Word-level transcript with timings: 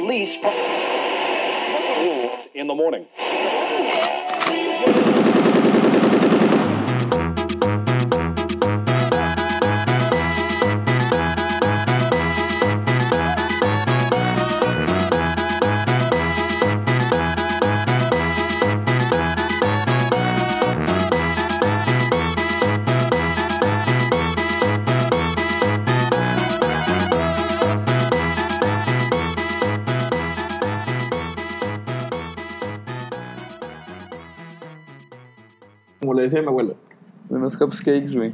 released 0.00 0.40
from 0.40 0.54
in 2.54 2.66
the 2.66 2.74
morning. 2.74 3.06
Decía 36.40 36.42
mi 36.42 36.48
abuela. 36.48 36.74
Unos 37.28 37.56
cupcakes, 37.56 38.14
güey. 38.16 38.32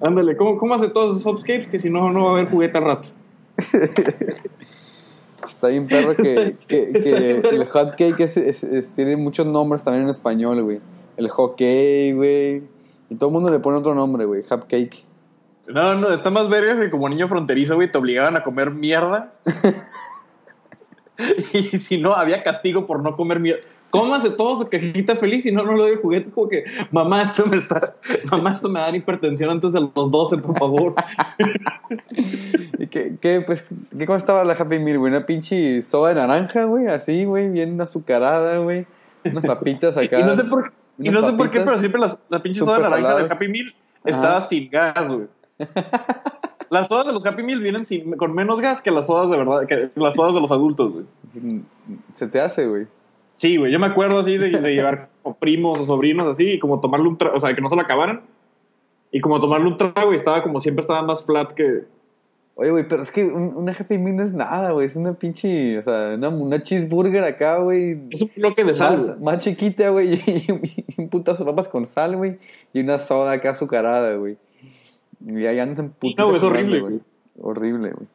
Ándale, 0.00 0.36
¿cómo, 0.36 0.58
¿cómo 0.58 0.74
hace 0.74 0.88
todos 0.88 1.16
esos 1.16 1.26
hopscapes? 1.26 1.68
Que 1.68 1.78
si 1.78 1.88
no, 1.88 2.10
no 2.12 2.24
va 2.24 2.30
a 2.30 2.32
haber 2.34 2.48
juguete 2.50 2.78
al 2.78 2.84
rato. 2.84 3.08
Está 5.46 5.68
bien 5.68 5.86
perro 5.86 6.14
que, 6.16 6.56
el 6.68 7.64
hot 7.66 7.96
cake 7.96 8.20
es, 8.20 8.36
es- 8.36 8.64
es- 8.64 8.90
tiene 8.94 9.16
muchos 9.16 9.46
nombres 9.46 9.82
también 9.84 10.04
en 10.04 10.10
español, 10.10 10.62
güey. 10.62 10.80
El 11.16 11.28
hockey, 11.28 12.12
güey. 12.12 12.62
Y 13.10 13.14
todo 13.16 13.28
el 13.28 13.34
mundo 13.34 13.50
le 13.50 13.58
pone 13.60 13.76
otro 13.78 13.94
nombre, 13.94 14.24
güey. 14.24 14.42
Hot 14.48 14.66
cake. 14.66 15.04
No, 15.68 15.94
no, 15.94 16.12
está 16.12 16.30
más 16.30 16.48
verga 16.48 16.78
que 16.80 16.90
como 16.90 17.08
niño 17.08 17.28
fronterizo, 17.28 17.76
güey, 17.76 17.90
te 17.90 17.98
obligaban 17.98 18.36
a 18.36 18.42
comer 18.42 18.70
mierda. 18.70 19.34
y 21.52 21.78
si 21.78 21.98
no, 21.98 22.14
había 22.14 22.42
castigo 22.42 22.86
por 22.86 23.02
no 23.02 23.14
comer 23.16 23.38
mierda. 23.40 23.62
Cómanse 23.98 24.30
todo 24.30 24.58
su 24.58 24.68
cajita 24.68 25.16
feliz 25.16 25.46
y 25.46 25.52
no, 25.52 25.62
no 25.62 25.72
le 25.74 25.78
doy 25.82 25.96
juguetes. 26.02 26.32
Como 26.32 26.48
que, 26.48 26.64
mamá, 26.90 27.22
esto 27.22 27.46
me 27.46 27.56
está, 27.58 27.92
mamá, 28.30 28.52
esto 28.52 28.68
me 28.68 28.80
da 28.80 28.94
hipertensión 28.96 29.50
antes 29.50 29.72
de 29.72 29.80
los 29.80 30.10
12, 30.10 30.38
por 30.38 30.58
favor. 30.58 30.94
¿Y 32.78 32.86
qué, 32.88 33.16
qué, 33.20 33.40
pues, 33.40 33.64
qué 33.96 34.06
constaba 34.06 34.44
la 34.44 34.54
Happy 34.54 34.78
Meal, 34.78 34.98
güey? 34.98 35.12
Una 35.12 35.26
pinche 35.26 35.80
soda 35.82 36.08
de 36.10 36.14
naranja, 36.16 36.64
güey. 36.64 36.86
Así, 36.86 37.24
güey. 37.24 37.48
Bien 37.50 37.80
azucarada, 37.80 38.58
güey. 38.58 38.86
Unas 39.24 39.46
papitas 39.46 39.96
acá. 39.96 40.18
y 40.20 40.22
no 40.22 40.36
sé 40.36 40.44
por, 40.44 40.72
y 40.98 41.10
no 41.10 41.24
sé 41.24 41.32
por 41.34 41.50
qué, 41.50 41.60
pero 41.60 41.78
siempre 41.78 42.00
las- 42.00 42.20
la 42.28 42.42
pinche 42.42 42.60
soda 42.60 42.76
súper 42.76 42.90
naranja 42.90 43.08
saladas. 43.10 43.28
de 43.28 43.34
Happy 43.34 43.48
Meal 43.48 43.74
estaba 44.04 44.36
Ajá. 44.38 44.40
sin 44.46 44.70
gas, 44.70 45.08
güey. 45.12 45.26
Las 46.70 46.88
sodas 46.88 47.06
de 47.06 47.12
los 47.12 47.24
Happy 47.24 47.44
Meals 47.44 47.62
vienen 47.62 47.86
sin, 47.86 48.16
con 48.16 48.34
menos 48.34 48.60
gas 48.60 48.82
que 48.82 48.90
las 48.90 49.06
sodas 49.06 49.30
de 49.30 49.36
verdad, 49.36 49.64
que 49.66 49.90
las 49.94 50.14
sodas 50.16 50.34
de 50.34 50.40
los 50.40 50.50
adultos, 50.50 50.92
güey. 50.92 51.04
Se 52.16 52.26
te 52.26 52.40
hace, 52.40 52.66
güey. 52.66 52.86
Sí, 53.36 53.56
güey, 53.56 53.72
yo 53.72 53.78
me 53.80 53.86
acuerdo 53.86 54.18
así 54.18 54.36
de, 54.38 54.50
de 54.50 54.74
llevar 54.74 55.08
como 55.22 55.36
primos 55.36 55.78
o 55.78 55.86
sobrinos 55.86 56.26
así 56.26 56.52
y 56.52 56.58
como 56.58 56.80
tomarle 56.80 57.08
un 57.08 57.18
trago, 57.18 57.36
o 57.36 57.40
sea, 57.40 57.54
que 57.54 57.60
no 57.60 57.68
se 57.70 57.76
lo 57.76 57.82
acabaran. 57.82 58.22
Y 59.10 59.20
como 59.20 59.40
tomarle 59.40 59.68
un 59.68 59.76
trago 59.76 60.12
y 60.12 60.16
estaba 60.16 60.42
como 60.42 60.60
siempre 60.60 60.80
estaba 60.80 61.02
más 61.02 61.24
flat 61.24 61.52
que... 61.52 61.84
Oye, 62.56 62.70
güey, 62.70 62.86
pero 62.86 63.02
es 63.02 63.10
que 63.10 63.24
un- 63.24 63.56
una 63.56 63.72
Happy 63.72 63.98
Meal 63.98 64.16
no 64.16 64.22
es 64.22 64.32
nada, 64.32 64.70
güey. 64.72 64.86
Es 64.86 64.94
una 64.94 65.12
pinche, 65.14 65.78
o 65.78 65.82
sea, 65.82 66.14
una, 66.14 66.28
una 66.28 66.62
cheeseburger 66.62 67.24
acá, 67.24 67.58
güey. 67.58 67.98
Es 68.10 68.22
un 68.22 68.30
bloque 68.36 68.62
de 68.64 68.74
sal. 68.74 68.98
Más, 69.06 69.20
más 69.20 69.38
chiquita, 69.44 69.88
güey. 69.90 70.14
Y, 70.26 70.46
y 70.96 71.00
un 71.02 71.08
putazo 71.08 71.44
de 71.44 71.50
papas 71.50 71.66
con 71.68 71.84
sal, 71.86 72.16
güey. 72.16 72.38
Y 72.72 72.80
una 72.80 73.00
soda 73.00 73.32
acá 73.32 73.50
azucarada, 73.50 74.14
güey. 74.14 74.36
Y 75.26 75.46
ahí 75.46 75.58
andan 75.58 75.94
Sí, 75.96 76.14
no, 76.16 76.34
es 76.36 76.42
horrible, 76.44 76.80
güey. 76.80 77.00
Horrible, 77.40 77.90
güey. 77.92 78.08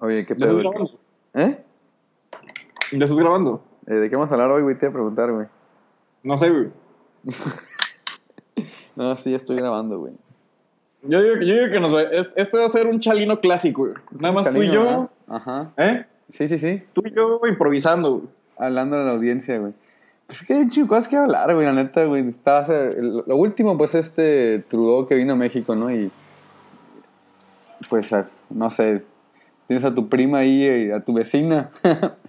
Oye, 0.00 0.26
¿qué 0.26 0.34
¿Ya 0.36 0.46
estás 0.46 0.62
pedo? 0.72 0.90
¿Eh? 1.34 1.58
¿Ya 2.92 3.04
estás 3.04 3.16
grabando? 3.18 3.62
Eh, 3.86 3.94
¿De 3.94 4.10
qué 4.10 4.16
vamos 4.16 4.30
a 4.30 4.34
hablar 4.34 4.50
hoy, 4.50 4.62
güey? 4.62 4.76
Te 4.76 4.86
iba 4.86 4.90
a 4.90 4.94
preguntar, 4.94 5.32
güey. 5.32 5.46
No 6.22 6.36
sé, 6.36 6.50
güey. 6.50 6.68
No, 8.96 9.16
sí, 9.16 9.30
ya 9.30 9.36
estoy 9.38 9.56
grabando, 9.56 9.98
güey. 9.98 10.12
Yo 11.02 11.22
digo, 11.22 11.36
yo 11.36 11.54
digo 11.54 11.70
que 11.72 11.80
nos 11.80 11.94
va, 11.94 12.02
es- 12.02 12.32
esto 12.36 12.58
va 12.58 12.66
a 12.66 12.68
ser 12.68 12.86
un 12.86 13.00
chalino 13.00 13.40
clásico, 13.40 13.82
güey. 13.82 13.94
Nada 14.18 14.34
más 14.34 14.44
tú 14.44 14.50
y 14.62 14.66
Chalino, 14.68 14.72
yo. 14.74 15.10
Ajá. 15.34 15.70
¿eh? 15.78 16.04
Sí, 16.28 16.48
sí, 16.48 16.58
sí. 16.58 16.82
Tú 16.92 17.02
y 17.06 17.14
yo 17.14 17.40
improvisando, 17.48 18.16
güey. 18.16 18.28
Hablando 18.58 18.96
a 18.96 19.04
la 19.04 19.12
audiencia, 19.12 19.58
güey. 19.58 19.72
Pues 20.26 20.42
que 20.42 20.52
hay 20.52 20.60
un 20.60 20.68
chingo 20.70 20.84
de 20.86 20.88
cosas 20.90 21.08
que 21.08 21.16
hablar, 21.16 21.54
güey, 21.54 21.64
la 21.64 21.72
neta, 21.72 22.04
güey. 22.04 22.22
El- 22.22 23.22
lo 23.26 23.36
último, 23.36 23.78
pues, 23.78 23.94
este 23.94 24.58
Trudeau 24.68 25.06
que 25.06 25.14
vino 25.14 25.32
a 25.32 25.36
México, 25.36 25.74
¿no? 25.74 25.90
Y, 25.94 26.10
pues, 27.88 28.12
a- 28.12 28.28
no 28.50 28.68
sé, 28.70 29.02
tienes 29.66 29.84
a 29.86 29.94
tu 29.94 30.08
prima 30.10 30.38
ahí, 30.38 30.64
eh, 30.64 30.92
a 30.92 31.00
tu 31.00 31.14
vecina, 31.14 31.70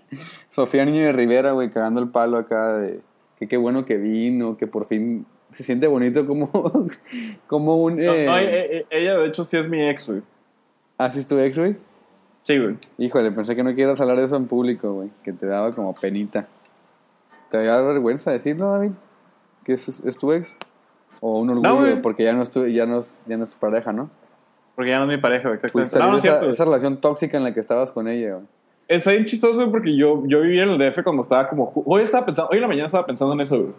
Sofía 0.49 0.85
Niño 0.85 1.01
de 1.01 1.11
Rivera, 1.11 1.51
güey, 1.51 1.69
cagando 1.69 2.01
el 2.01 2.09
palo 2.09 2.38
acá 2.38 2.77
de 2.77 2.99
que 3.38 3.47
qué 3.47 3.57
bueno 3.57 3.85
que 3.85 3.97
vino, 3.97 4.57
que 4.57 4.67
por 4.67 4.85
fin 4.85 5.25
se 5.53 5.63
siente 5.63 5.88
bonito 5.88 6.25
como, 6.25 6.49
como 7.47 7.83
un... 7.83 7.99
Eh, 7.99 8.25
no, 8.25 8.38
eh, 8.38 8.77
eh, 8.77 8.85
ella 8.89 9.17
de 9.17 9.27
hecho 9.27 9.44
sí 9.44 9.57
es 9.57 9.67
mi 9.67 9.81
ex, 9.81 10.07
güey. 10.07 10.22
¿Ah, 10.97 11.09
sí 11.09 11.19
es 11.19 11.27
tu 11.27 11.38
ex, 11.39 11.57
güey? 11.57 11.75
Sí, 12.44 12.57
güey. 12.57 12.77
Híjole, 12.97 13.31
pensé 13.31 13.55
que 13.55 13.63
no 13.63 13.73
quieras 13.73 13.99
hablar 13.99 14.17
de 14.17 14.25
eso 14.25 14.35
en 14.35 14.47
público, 14.47 14.94
güey. 14.94 15.09
Que 15.23 15.33
te 15.33 15.45
daba 15.45 15.72
como 15.72 15.94
penita. 15.94 16.47
¿Te 17.49 17.63
da 17.66 17.81
vergüenza 17.81 18.31
decirlo, 18.31 18.72
David? 18.72 18.91
¿Que 19.63 19.73
es, 19.73 19.88
es 19.88 20.17
tu 20.17 20.31
ex? 20.31 20.57
¿O 21.19 21.39
un 21.39 21.49
orgullo? 21.49 22.01
porque 22.01 22.23
ya 22.23 22.33
no, 22.33 22.41
es 22.41 22.49
tu, 22.49 22.66
ya, 22.67 22.85
no 22.85 22.99
es, 22.99 23.17
ya 23.25 23.38
no 23.38 23.43
es 23.43 23.51
tu 23.51 23.59
pareja, 23.59 23.91
¿no? 23.93 24.09
Porque 24.75 24.91
ya 24.91 24.97
no 24.97 25.05
es 25.05 25.09
mi 25.09 25.22
pareja, 25.22 25.49
güey. 25.49 25.83
Esa, 25.83 26.45
esa 26.45 26.66
relación 26.66 26.97
tóxica 26.97 27.38
en 27.38 27.43
la 27.43 27.53
que 27.53 27.59
estabas 27.59 27.91
con 27.91 28.07
ella, 28.07 28.35
güey. 28.35 28.47
Está 28.91 29.12
bien 29.12 29.24
chistoso 29.25 29.72
porque 29.72 29.96
yo, 29.96 30.24
yo 30.25 30.41
vivía 30.41 30.63
en 30.63 30.69
el 30.69 30.78
DF 30.78 31.02
cuando 31.03 31.24
estaba 31.24 31.47
como... 31.47 31.72
Hoy 31.85 32.02
estaba 32.02 32.25
pensando... 32.25 32.50
Hoy 32.52 32.57
en 32.57 32.62
la 32.63 32.68
mañana 32.68 32.88
estaba 32.88 33.06
pensando 33.06 33.34
en 33.34 33.40
eso, 33.40 33.57
güey. 33.57 33.72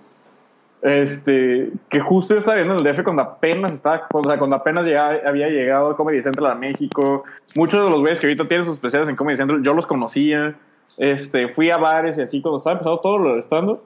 Este... 0.80 1.70
Que 1.90 2.00
justo 2.00 2.32
yo 2.32 2.38
estaba 2.38 2.56
viendo 2.56 2.74
en 2.78 2.86
el 2.86 2.92
DF 2.94 3.02
cuando 3.02 3.20
apenas 3.20 3.74
estaba... 3.74 4.06
O 4.10 4.24
sea, 4.24 4.38
cuando 4.38 4.56
apenas 4.56 4.86
llegaba- 4.86 5.20
había 5.26 5.48
llegado 5.50 5.94
Comedy 5.96 6.22
Central 6.22 6.52
a 6.52 6.54
México. 6.54 7.24
Muchos 7.54 7.84
de 7.84 7.90
los 7.90 8.00
güeyes 8.00 8.20
que 8.20 8.26
ahorita 8.26 8.46
tienen 8.48 8.64
sus 8.64 8.76
especiales 8.76 9.06
en 9.08 9.16
Comedy 9.16 9.36
Central, 9.36 9.62
yo 9.62 9.74
los 9.74 9.86
conocía. 9.86 10.54
Este... 10.96 11.48
Fui 11.48 11.70
a 11.70 11.76
bares 11.76 12.16
y 12.16 12.22
así 12.22 12.40
cuando 12.40 12.58
estaba 12.58 12.72
empezando 12.72 12.98
todo 13.00 13.18
lo 13.18 13.30
del 13.32 13.40
stand 13.40 13.78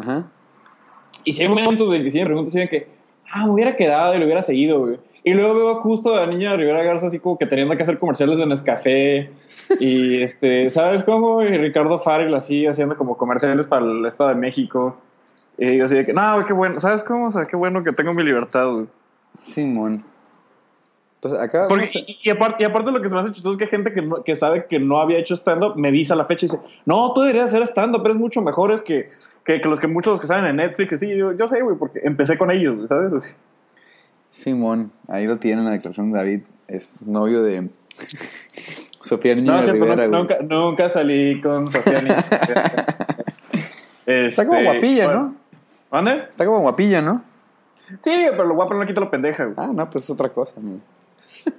Ajá. 0.00 0.24
Y 1.22 1.32
si 1.32 1.42
hay 1.42 1.48
momentos 1.48 1.92
de 1.92 2.02
que 2.02 2.10
sí 2.10 2.18
me 2.18 2.24
preguntan 2.26 2.48
así 2.48 2.58
de 2.58 2.68
que... 2.68 2.88
Ah, 3.32 3.46
me 3.46 3.52
hubiera 3.52 3.76
quedado 3.76 4.14
y 4.14 4.18
lo 4.18 4.24
hubiera 4.24 4.42
seguido, 4.42 4.80
güey. 4.80 4.98
Y 5.24 5.34
luego 5.34 5.54
veo 5.54 5.74
justo 5.76 6.14
a 6.14 6.20
la 6.20 6.26
niña 6.26 6.56
Rivera 6.56 6.82
Garza 6.82 7.06
así 7.06 7.20
como 7.20 7.38
que 7.38 7.46
teniendo 7.46 7.76
que 7.76 7.82
hacer 7.84 7.98
comerciales 7.98 8.38
de 8.38 8.46
Nescafé. 8.46 9.30
Y 9.78 10.20
este, 10.22 10.68
¿sabes 10.70 11.04
cómo? 11.04 11.42
Y 11.42 11.56
Ricardo 11.58 11.98
Farrell 12.00 12.34
así 12.34 12.66
haciendo 12.66 12.96
como 12.96 13.16
comerciales 13.16 13.66
para 13.66 13.84
el 13.86 14.04
Estado 14.04 14.30
de 14.30 14.36
México. 14.36 14.96
Y 15.58 15.76
yo 15.76 15.84
así 15.84 15.94
de 15.94 16.04
que, 16.06 16.12
no, 16.12 16.44
qué 16.46 16.52
bueno. 16.52 16.80
¿Sabes 16.80 17.04
cómo? 17.04 17.28
O 17.28 17.30
sea, 17.30 17.46
qué 17.46 17.54
bueno 17.56 17.84
que 17.84 17.92
tengo 17.92 18.12
mi 18.14 18.24
libertad, 18.24 18.68
güey. 18.70 18.86
Simón. 19.40 20.04
Pues 21.20 21.34
acá... 21.34 21.66
Porque, 21.68 21.84
no 21.84 21.90
sé- 21.92 22.04
y, 22.04 22.18
y 22.24 22.30
aparte, 22.30 22.56
y 22.64 22.66
aparte 22.66 22.90
lo 22.90 23.00
que 23.00 23.08
se 23.08 23.14
me 23.14 23.20
hace 23.20 23.30
chistoso 23.32 23.52
es 23.52 23.58
que 23.58 23.68
gente 23.68 23.92
que, 23.92 24.02
no- 24.02 24.24
que 24.24 24.34
sabe 24.34 24.66
que 24.66 24.80
no 24.80 24.98
había 25.00 25.18
hecho 25.18 25.34
stand-up 25.36 25.76
me 25.76 25.92
dice 25.92 26.12
a 26.14 26.16
la 26.16 26.24
fecha 26.24 26.46
y 26.46 26.48
dice, 26.48 26.60
no, 26.84 27.12
tú 27.14 27.20
deberías 27.20 27.46
hacer 27.46 27.62
stand-up, 27.62 28.02
eres 28.06 28.16
mucho 28.16 28.42
mejores 28.42 28.82
que, 28.82 29.08
que, 29.44 29.60
que 29.60 29.68
los 29.68 29.78
que 29.78 29.86
muchos 29.86 30.14
los 30.14 30.20
que 30.20 30.26
saben 30.26 30.46
en 30.46 30.56
Netflix. 30.56 30.94
Y 30.94 30.98
sí, 30.98 31.16
yo, 31.16 31.30
yo 31.30 31.46
sé, 31.46 31.62
güey, 31.62 31.76
porque 31.78 32.00
empecé 32.02 32.36
con 32.36 32.50
ellos, 32.50 32.88
¿sabes? 32.88 33.12
Así. 33.12 33.34
Simón. 34.32 34.90
Ahí 35.08 35.26
lo 35.26 35.38
tienen 35.38 35.64
la 35.64 35.70
declaración 35.70 36.10
de 36.12 36.18
David. 36.18 36.40
Es 36.68 37.00
novio 37.02 37.42
de... 37.42 37.68
Sofía 39.00 39.34
Niño 39.34 39.52
No, 39.52 39.62
Rivera, 39.62 39.96
no- 40.06 40.08
güey. 40.08 40.20
nunca, 40.20 40.38
nunca 40.42 40.88
salí 40.88 41.40
con 41.40 41.70
Sofía 41.70 42.00
Niño. 42.02 42.14
Está 44.06 44.46
como 44.46 44.58
Este, 44.58 44.70
guapilla, 44.72 45.04
bueno. 45.06 45.20
¿no? 45.22 45.36
¿Mande? 45.90 46.24
Está 46.30 46.44
como 46.46 46.60
guapilla, 46.60 47.00
¿no? 47.02 47.22
Sí, 48.00 48.10
pero 48.30 48.46
lo 48.46 48.54
guapo 48.54 48.74
no 48.74 48.86
quita 48.86 49.00
lo 49.00 49.10
pendeja, 49.10 49.44
güey. 49.44 49.54
Ah, 49.58 49.70
no, 49.74 49.88
pues 49.90 50.04
es 50.04 50.10
otra 50.10 50.28
cosa, 50.30 50.54
güey. 50.56 50.78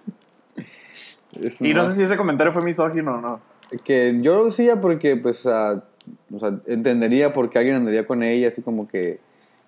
Y 1.60 1.74
no 1.74 1.88
sé 1.90 1.96
si 1.96 2.04
ese 2.04 2.16
comentario 2.16 2.54
fue 2.54 2.62
misógino 2.62 3.16
o 3.16 3.22
no. 3.22 3.42
Que 3.84 4.16
yo 4.22 4.36
lo 4.38 4.46
decía 4.46 4.80
porque, 4.80 5.16
pues, 5.18 5.48
ah, 5.48 5.84
o 6.32 6.40
sea, 6.40 6.60
entendería 6.68 7.34
por 7.34 7.50
qué 7.50 7.58
alguien 7.58 7.78
andaría 7.78 8.06
con 8.06 8.22
ella, 8.22 8.50
así 8.50 8.62
como 8.62 8.88
que 8.88 9.20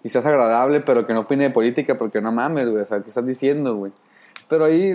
quizás 0.05 0.23
agradable, 0.23 0.81
pero 0.81 1.07
que 1.07 1.15
no 1.15 1.21
opine 1.21 1.45
de 1.45 1.49
política, 1.49 1.97
porque 1.97 2.21
no 2.21 2.31
mames, 2.31 2.69
güey, 2.69 2.83
o 2.83 2.85
sea, 2.85 3.01
¿qué 3.01 3.09
estás 3.09 3.25
diciendo, 3.25 3.75
güey? 3.75 3.91
Pero 4.47 4.65
ahí, 4.65 4.93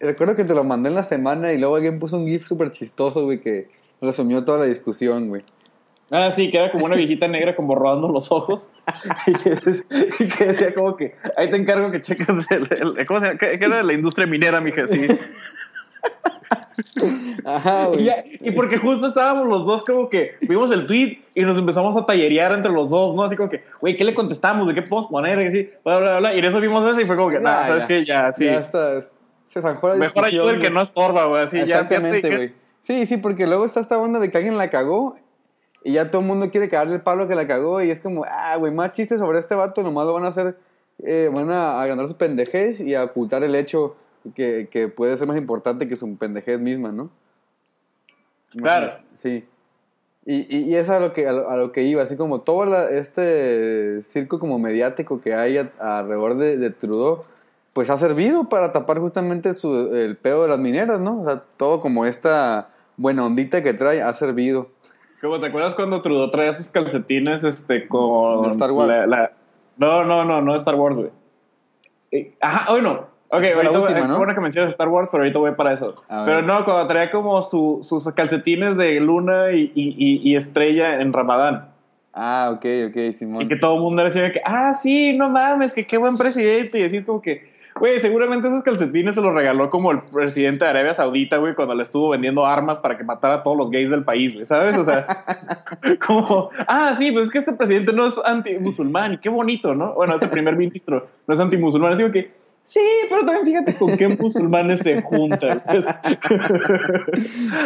recuerdo 0.00 0.34
que 0.34 0.42
te 0.44 0.56
lo 0.56 0.64
mandé 0.64 0.88
en 0.88 0.96
la 0.96 1.04
semana 1.04 1.52
y 1.52 1.58
luego 1.58 1.76
alguien 1.76 2.00
puso 2.00 2.16
un 2.16 2.26
GIF 2.26 2.44
súper 2.48 2.72
chistoso, 2.72 3.24
güey, 3.26 3.40
que 3.40 3.68
resumió 4.00 4.44
toda 4.44 4.58
la 4.58 4.64
discusión, 4.64 5.28
güey. 5.28 5.42
Ah, 6.10 6.32
sí, 6.32 6.50
que 6.50 6.58
era 6.58 6.72
como 6.72 6.86
una 6.86 6.96
viejita 6.96 7.28
negra 7.28 7.54
como 7.54 7.76
rodando 7.76 8.08
los 8.10 8.32
ojos. 8.32 8.70
y, 9.28 9.34
que, 9.34 10.42
y 10.42 10.44
decía 10.48 10.74
como 10.74 10.96
que, 10.96 11.14
ahí 11.36 11.48
te 11.48 11.56
encargo 11.56 11.92
que 11.92 12.00
cheques 12.00 12.26
el, 12.50 12.66
el- 12.98 13.06
¿cómo 13.06 13.20
se 13.20 13.26
llama? 13.26 13.38
¿Qué, 13.38 13.56
qué 13.56 13.64
era 13.64 13.84
la 13.84 13.92
industria 13.92 14.26
minera, 14.26 14.60
mija? 14.60 14.88
Sí. 14.88 15.06
Ajá, 17.44 17.84
Y, 17.84 17.86
güey. 17.88 18.04
ya- 18.04 18.24
y 18.40 18.50
porque 18.52 18.78
justo 18.78 19.06
estábamos 19.06 19.46
los 19.46 19.66
dos 19.66 19.84
como 19.84 20.08
que 20.08 20.34
vimos 20.42 20.70
el 20.70 20.86
tweet 20.86 21.18
y 21.34 21.42
nos 21.42 21.58
empezamos 21.58 21.96
a 21.96 22.06
tallerear 22.06 22.52
entre 22.52 22.72
los 22.72 22.90
dos, 22.90 23.14
¿no? 23.14 23.22
Así 23.22 23.36
como 23.36 23.48
que, 23.48 23.62
güey, 23.80 23.96
¿qué 23.96 24.04
le 24.04 24.14
contestamos? 24.14 24.66
¿De 24.66 24.74
qué 24.74 24.82
podemos 24.82 25.10
poner? 25.10 25.40
Y 25.40 25.46
así, 25.46 25.70
bla, 25.84 25.98
bla, 25.98 26.18
bla. 26.18 26.34
Y 26.34 26.38
en 26.38 26.44
eso 26.44 26.60
vimos 26.60 26.84
eso 26.84 27.00
y 27.00 27.06
fue 27.06 27.16
como 27.16 27.30
que, 27.30 27.40
nada, 27.40 27.66
¿sabes 27.66 27.82
ya. 27.82 27.86
qué? 27.88 28.04
Ya, 28.04 28.32
sí. 28.32 28.44
Ya 28.46 28.60
está, 28.60 29.02
se 29.48 29.60
zanjó 29.60 29.88
la 29.88 29.94
Mejor 29.96 30.24
ayuda 30.24 30.50
el 30.52 30.60
que 30.60 30.70
no 30.70 30.80
estorba, 30.80 31.26
güey. 31.26 31.42
Así, 31.42 31.58
ya 31.58 31.64
Exactamente, 31.64 32.36
güey. 32.36 32.52
Sí, 32.82 33.06
sí, 33.06 33.16
porque 33.18 33.46
luego 33.46 33.64
está 33.64 33.80
esta 33.80 33.98
onda 33.98 34.18
de 34.18 34.30
que 34.30 34.38
alguien 34.38 34.56
la 34.56 34.70
cagó 34.70 35.16
y 35.84 35.92
ya 35.92 36.10
todo 36.10 36.22
el 36.22 36.28
mundo 36.28 36.50
quiere 36.50 36.68
cagarle 36.68 36.96
el 36.96 37.02
palo 37.02 37.28
que 37.28 37.34
la 37.34 37.46
cagó 37.46 37.82
y 37.82 37.90
es 37.90 38.00
como, 38.00 38.24
ah, 38.28 38.56
güey, 38.56 38.72
más 38.72 38.92
chistes 38.92 39.18
sobre 39.18 39.38
este 39.38 39.54
vato, 39.54 39.82
nomás 39.82 40.06
lo 40.06 40.12
van 40.12 40.24
a 40.24 40.28
hacer, 40.28 40.56
eh, 40.98 41.30
van 41.32 41.50
a, 41.50 41.84
ganar 41.86 42.06
sus 42.06 42.16
pendejez 42.16 42.80
y 42.80 42.94
a 42.94 43.04
ocultar 43.04 43.42
el 43.44 43.54
hecho 43.54 43.96
que, 44.34 44.68
que 44.70 44.88
puede 44.88 45.16
ser 45.16 45.26
más 45.28 45.36
importante 45.36 45.88
que 45.88 45.96
su 45.96 46.16
pendejez 46.16 46.60
misma, 46.60 46.92
¿no? 46.92 47.10
Claro. 48.56 48.92
Sí. 49.16 49.44
Y, 50.26 50.54
y, 50.56 50.70
y 50.70 50.76
es 50.76 50.90
a 50.90 51.00
lo, 51.00 51.12
que, 51.12 51.26
a, 51.26 51.32
lo, 51.32 51.48
a 51.50 51.56
lo 51.56 51.72
que 51.72 51.82
iba, 51.84 52.02
así 52.02 52.16
como 52.16 52.40
todo 52.40 52.66
la- 52.66 52.90
este 52.90 54.02
circo 54.02 54.38
como 54.38 54.58
mediático 54.58 55.20
que 55.20 55.34
hay 55.34 55.56
a- 55.58 55.70
alrededor 55.78 56.34
de, 56.36 56.56
de 56.58 56.70
Trudeau, 56.70 57.24
pues 57.72 57.88
ha 57.88 57.98
servido 57.98 58.48
para 58.48 58.72
tapar 58.72 58.98
justamente 58.98 59.54
su, 59.54 59.94
el 59.94 60.16
pedo 60.16 60.42
de 60.42 60.48
las 60.48 60.58
mineras, 60.58 61.00
¿no? 61.00 61.22
O 61.22 61.24
sea, 61.24 61.42
todo 61.56 61.80
como 61.80 62.04
esta 62.04 62.68
buena 62.96 63.24
ondita 63.24 63.62
que 63.62 63.72
trae 63.72 64.02
ha 64.02 64.12
servido. 64.14 64.68
Como 65.20 65.38
te 65.40 65.46
acuerdas 65.46 65.74
cuando 65.74 66.02
Trudeau 66.02 66.30
traía 66.30 66.52
sus 66.52 66.68
calcetines 66.68 67.44
este 67.44 67.86
con 67.88 68.50
Star 68.52 68.72
Wars. 68.72 68.88
la- 68.88 69.06
la- 69.06 69.32
No, 69.78 70.04
no, 70.04 70.24
no, 70.24 70.42
no 70.42 70.54
Star 70.56 70.74
Wars, 70.74 70.96
güey. 70.96 71.10
Eh, 72.10 72.34
Ajá, 72.40 72.72
bueno. 72.72 73.06
Ok, 73.32 73.42
Esa 73.42 73.54
fue 73.54 73.62
la 73.64 73.68
ahorita 73.70 73.80
última, 73.80 74.00
voy- 74.00 74.08
¿no? 74.08 74.16
bueno 74.18 74.34
que 74.34 74.40
mencionas 74.40 74.72
Star 74.72 74.88
Wars, 74.88 75.08
pero 75.12 75.22
ahorita 75.22 75.38
voy 75.38 75.52
para 75.52 75.72
eso. 75.72 75.94
Pero 76.08 76.42
no, 76.42 76.64
cuando 76.64 76.86
traía 76.88 77.10
como 77.10 77.40
su- 77.42 77.78
sus 77.82 78.10
calcetines 78.12 78.76
de 78.76 78.98
luna 79.00 79.52
y, 79.52 79.70
y- 79.74 80.20
y- 80.30 80.36
estrella 80.36 81.00
en 81.00 81.12
Ramadán. 81.12 81.66
Ah, 82.12 82.50
ok, 82.52 82.64
ok, 82.88 83.14
Simón. 83.16 83.42
Y 83.42 83.48
que 83.48 83.54
todo 83.56 83.76
el 83.76 83.80
mundo 83.82 84.02
decía 84.02 84.32
que, 84.32 84.40
ah, 84.44 84.74
sí, 84.74 85.12
no 85.16 85.28
mames, 85.30 85.74
que 85.74 85.86
qué 85.86 85.96
buen 85.96 86.16
presidente. 86.16 86.80
Y 86.80 86.82
así 86.82 86.96
es 86.96 87.04
como 87.06 87.22
que, 87.22 87.48
güey, 87.78 88.00
seguramente 88.00 88.48
esos 88.48 88.64
calcetines 88.64 89.14
se 89.14 89.20
los 89.22 89.32
regaló 89.32 89.70
como 89.70 89.92
el 89.92 90.00
presidente 90.00 90.64
de 90.64 90.70
Arabia 90.72 90.92
Saudita, 90.92 91.36
güey, 91.36 91.54
cuando 91.54 91.76
le 91.76 91.84
estuvo 91.84 92.08
vendiendo 92.08 92.44
armas 92.44 92.80
para 92.80 92.98
que 92.98 93.04
matara 93.04 93.34
a 93.34 93.42
todos 93.44 93.56
los 93.56 93.70
gays 93.70 93.90
del 93.90 94.02
país, 94.02 94.32
güey, 94.34 94.44
¿sabes? 94.44 94.76
O 94.76 94.84
sea, 94.84 95.06
como, 96.04 96.50
ah, 96.66 96.94
sí, 96.96 97.12
pues 97.12 97.26
es 97.26 97.30
que 97.30 97.38
este 97.38 97.52
presidente 97.52 97.92
no 97.92 98.06
es 98.06 98.20
anti-musulmán 98.24 99.14
y 99.14 99.18
qué 99.18 99.28
bonito, 99.28 99.74
¿no? 99.76 99.94
Bueno, 99.94 100.16
ese 100.16 100.26
primer 100.26 100.56
ministro 100.56 101.06
no 101.28 101.34
es 101.34 101.38
anti-musulmán, 101.38 101.92
así 101.92 102.02
como 102.02 102.12
que, 102.12 102.39
sí, 102.62 102.80
pero 103.08 103.24
también 103.24 103.46
fíjate 103.46 103.74
con 103.74 103.96
qué 103.96 104.08
musulmanes 104.20 104.80
se 104.80 105.02
juntan. 105.02 105.62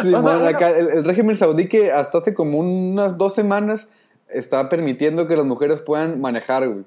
Sí, 0.01 0.09
bueno, 0.09 0.45
acá 0.45 0.69
el, 0.69 0.89
el 0.89 1.03
régimen 1.03 1.35
saudí 1.35 1.67
que 1.67 1.91
hasta 1.91 2.19
hace 2.19 2.33
como 2.33 2.59
unas 2.59 3.17
dos 3.17 3.33
semanas 3.35 3.87
está 4.29 4.69
permitiendo 4.69 5.27
que 5.27 5.37
las 5.37 5.45
mujeres 5.45 5.81
puedan 5.81 6.19
manejar, 6.19 6.67
güey. 6.67 6.85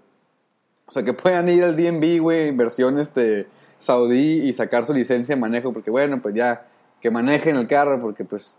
O 0.87 0.91
sea, 0.91 1.03
que 1.03 1.13
puedan 1.13 1.49
ir 1.49 1.65
al 1.65 1.77
DMV, 1.77 2.21
güey, 2.21 2.51
versión 2.51 2.99
este, 2.99 3.47
saudí 3.79 4.49
y 4.49 4.53
sacar 4.55 4.87
su 4.87 4.95
licencia 4.95 5.35
de 5.35 5.41
manejo, 5.41 5.73
porque 5.73 5.91
bueno, 5.91 6.21
pues 6.23 6.35
ya, 6.35 6.67
que 7.01 7.11
manejen 7.11 7.57
el 7.57 7.69
carro, 7.69 8.01
porque 8.01 8.25
pues 8.25 8.57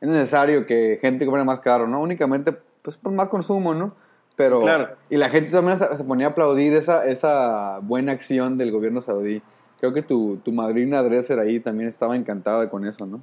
es 0.00 0.08
necesario 0.08 0.66
que 0.66 0.98
gente 1.00 1.26
compre 1.26 1.44
más 1.44 1.60
carro, 1.60 1.86
¿no? 1.86 2.00
Únicamente, 2.00 2.56
pues 2.82 2.96
por 2.96 3.12
más 3.12 3.28
consumo, 3.28 3.74
¿no? 3.74 3.94
Pero, 4.36 4.60
Claro. 4.62 4.90
y 5.08 5.16
la 5.16 5.28
gente 5.30 5.50
también 5.50 5.78
se, 5.78 6.04
ponía 6.04 6.26
a 6.26 6.30
aplaudir 6.30 6.74
esa, 6.74 7.06
esa 7.06 7.78
buena 7.80 8.12
acción 8.12 8.58
del 8.58 8.70
gobierno 8.70 9.00
saudí. 9.00 9.40
Creo 9.80 9.92
que 9.94 10.02
tu, 10.02 10.36
tu 10.38 10.52
madrina 10.52 11.02
Dresser 11.02 11.38
ahí 11.38 11.58
también 11.60 11.88
estaba 11.88 12.16
encantada 12.16 12.68
con 12.68 12.86
eso, 12.86 13.06
¿no? 13.06 13.20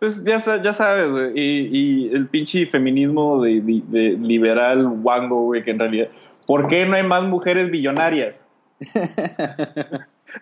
Pues 0.00 0.22
ya, 0.24 0.38
ya 0.60 0.72
sabes, 0.72 1.10
güey. 1.10 1.32
Y, 1.34 1.68
y 2.10 2.14
el 2.14 2.26
pinche 2.28 2.66
feminismo 2.66 3.40
de, 3.42 3.60
de- 3.62 3.82
de 3.86 4.10
liberal 4.18 4.86
wango, 5.02 5.42
güey, 5.44 5.62
que 5.64 5.70
en 5.70 5.78
realidad. 5.78 6.08
¿Por 6.46 6.66
qué 6.68 6.84
no 6.86 6.96
hay 6.96 7.02
más 7.02 7.24
mujeres 7.24 7.70
billonarias? 7.70 8.48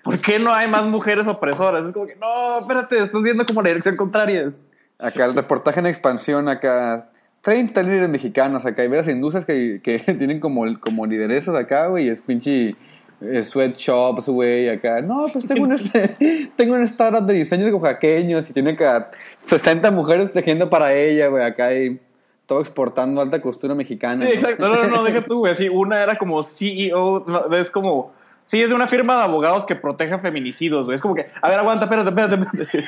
¿Por 0.02 0.20
qué 0.20 0.38
no 0.38 0.52
hay 0.52 0.68
más 0.68 0.84
mujeres 0.86 1.26
opresoras? 1.26 1.84
Es 1.84 1.92
como 1.92 2.06
que, 2.06 2.16
no, 2.16 2.58
espérate, 2.60 2.98
estás 2.98 3.22
yendo 3.22 3.44
como 3.46 3.62
la 3.62 3.68
dirección 3.68 3.96
contraria. 3.96 4.50
Acá 4.98 5.26
el 5.26 5.34
reportaje 5.34 5.80
en 5.80 5.86
expansión, 5.86 6.48
acá 6.48 7.10
30 7.44 7.82
líderes 7.82 8.08
mexicanas 8.08 8.64
acá, 8.64 8.82
y 8.84 8.88
veras 8.88 9.06
industrias 9.06 9.44
que, 9.44 9.80
que 9.82 9.98
tienen 10.18 10.40
como, 10.40 10.64
como 10.80 11.04
lideresas 11.04 11.54
acá, 11.54 11.88
güey, 11.88 12.06
y 12.06 12.08
es 12.08 12.22
pinche 12.22 12.74
eh, 13.20 13.42
sweatshops, 13.42 14.30
güey, 14.30 14.70
acá. 14.70 15.02
No, 15.02 15.26
pues 15.30 15.46
tengo 15.46 15.64
un, 15.64 15.72
este, 15.72 16.50
tengo 16.56 16.74
un 16.74 16.82
startup 16.84 17.26
de 17.26 17.34
diseños 17.34 17.70
oaxaqueños 17.70 18.48
y 18.48 18.54
tiene 18.54 18.70
acá 18.70 19.10
60 19.40 19.90
mujeres 19.90 20.32
tejiendo 20.32 20.70
para 20.70 20.94
ella, 20.94 21.28
güey, 21.28 21.44
acá 21.44 21.74
y 21.74 22.00
todo 22.46 22.60
exportando 22.60 23.20
alta 23.20 23.42
costura 23.42 23.74
mexicana. 23.74 24.22
Sí, 24.22 24.28
¿no? 24.28 24.34
exacto. 24.34 24.66
No, 24.66 24.74
no, 24.74 24.88
no, 24.88 25.04
deja 25.04 25.22
tú, 25.22 25.40
güey. 25.40 25.52
Así, 25.52 25.68
una 25.68 26.02
era 26.02 26.16
como 26.16 26.42
CEO, 26.42 27.26
es 27.52 27.70
como. 27.70 28.12
Sí, 28.44 28.60
es 28.60 28.68
de 28.68 28.74
una 28.74 28.86
firma 28.86 29.16
de 29.16 29.22
abogados 29.22 29.64
que 29.64 29.74
protege 29.74 30.18
feminicidios, 30.18 30.84
güey. 30.84 30.94
Es 30.94 31.00
como 31.00 31.14
que, 31.14 31.26
a 31.40 31.48
ver, 31.48 31.58
aguanta, 31.58 31.84
espérate, 31.84 32.10
espérate, 32.10 32.34
espérate. 32.34 32.84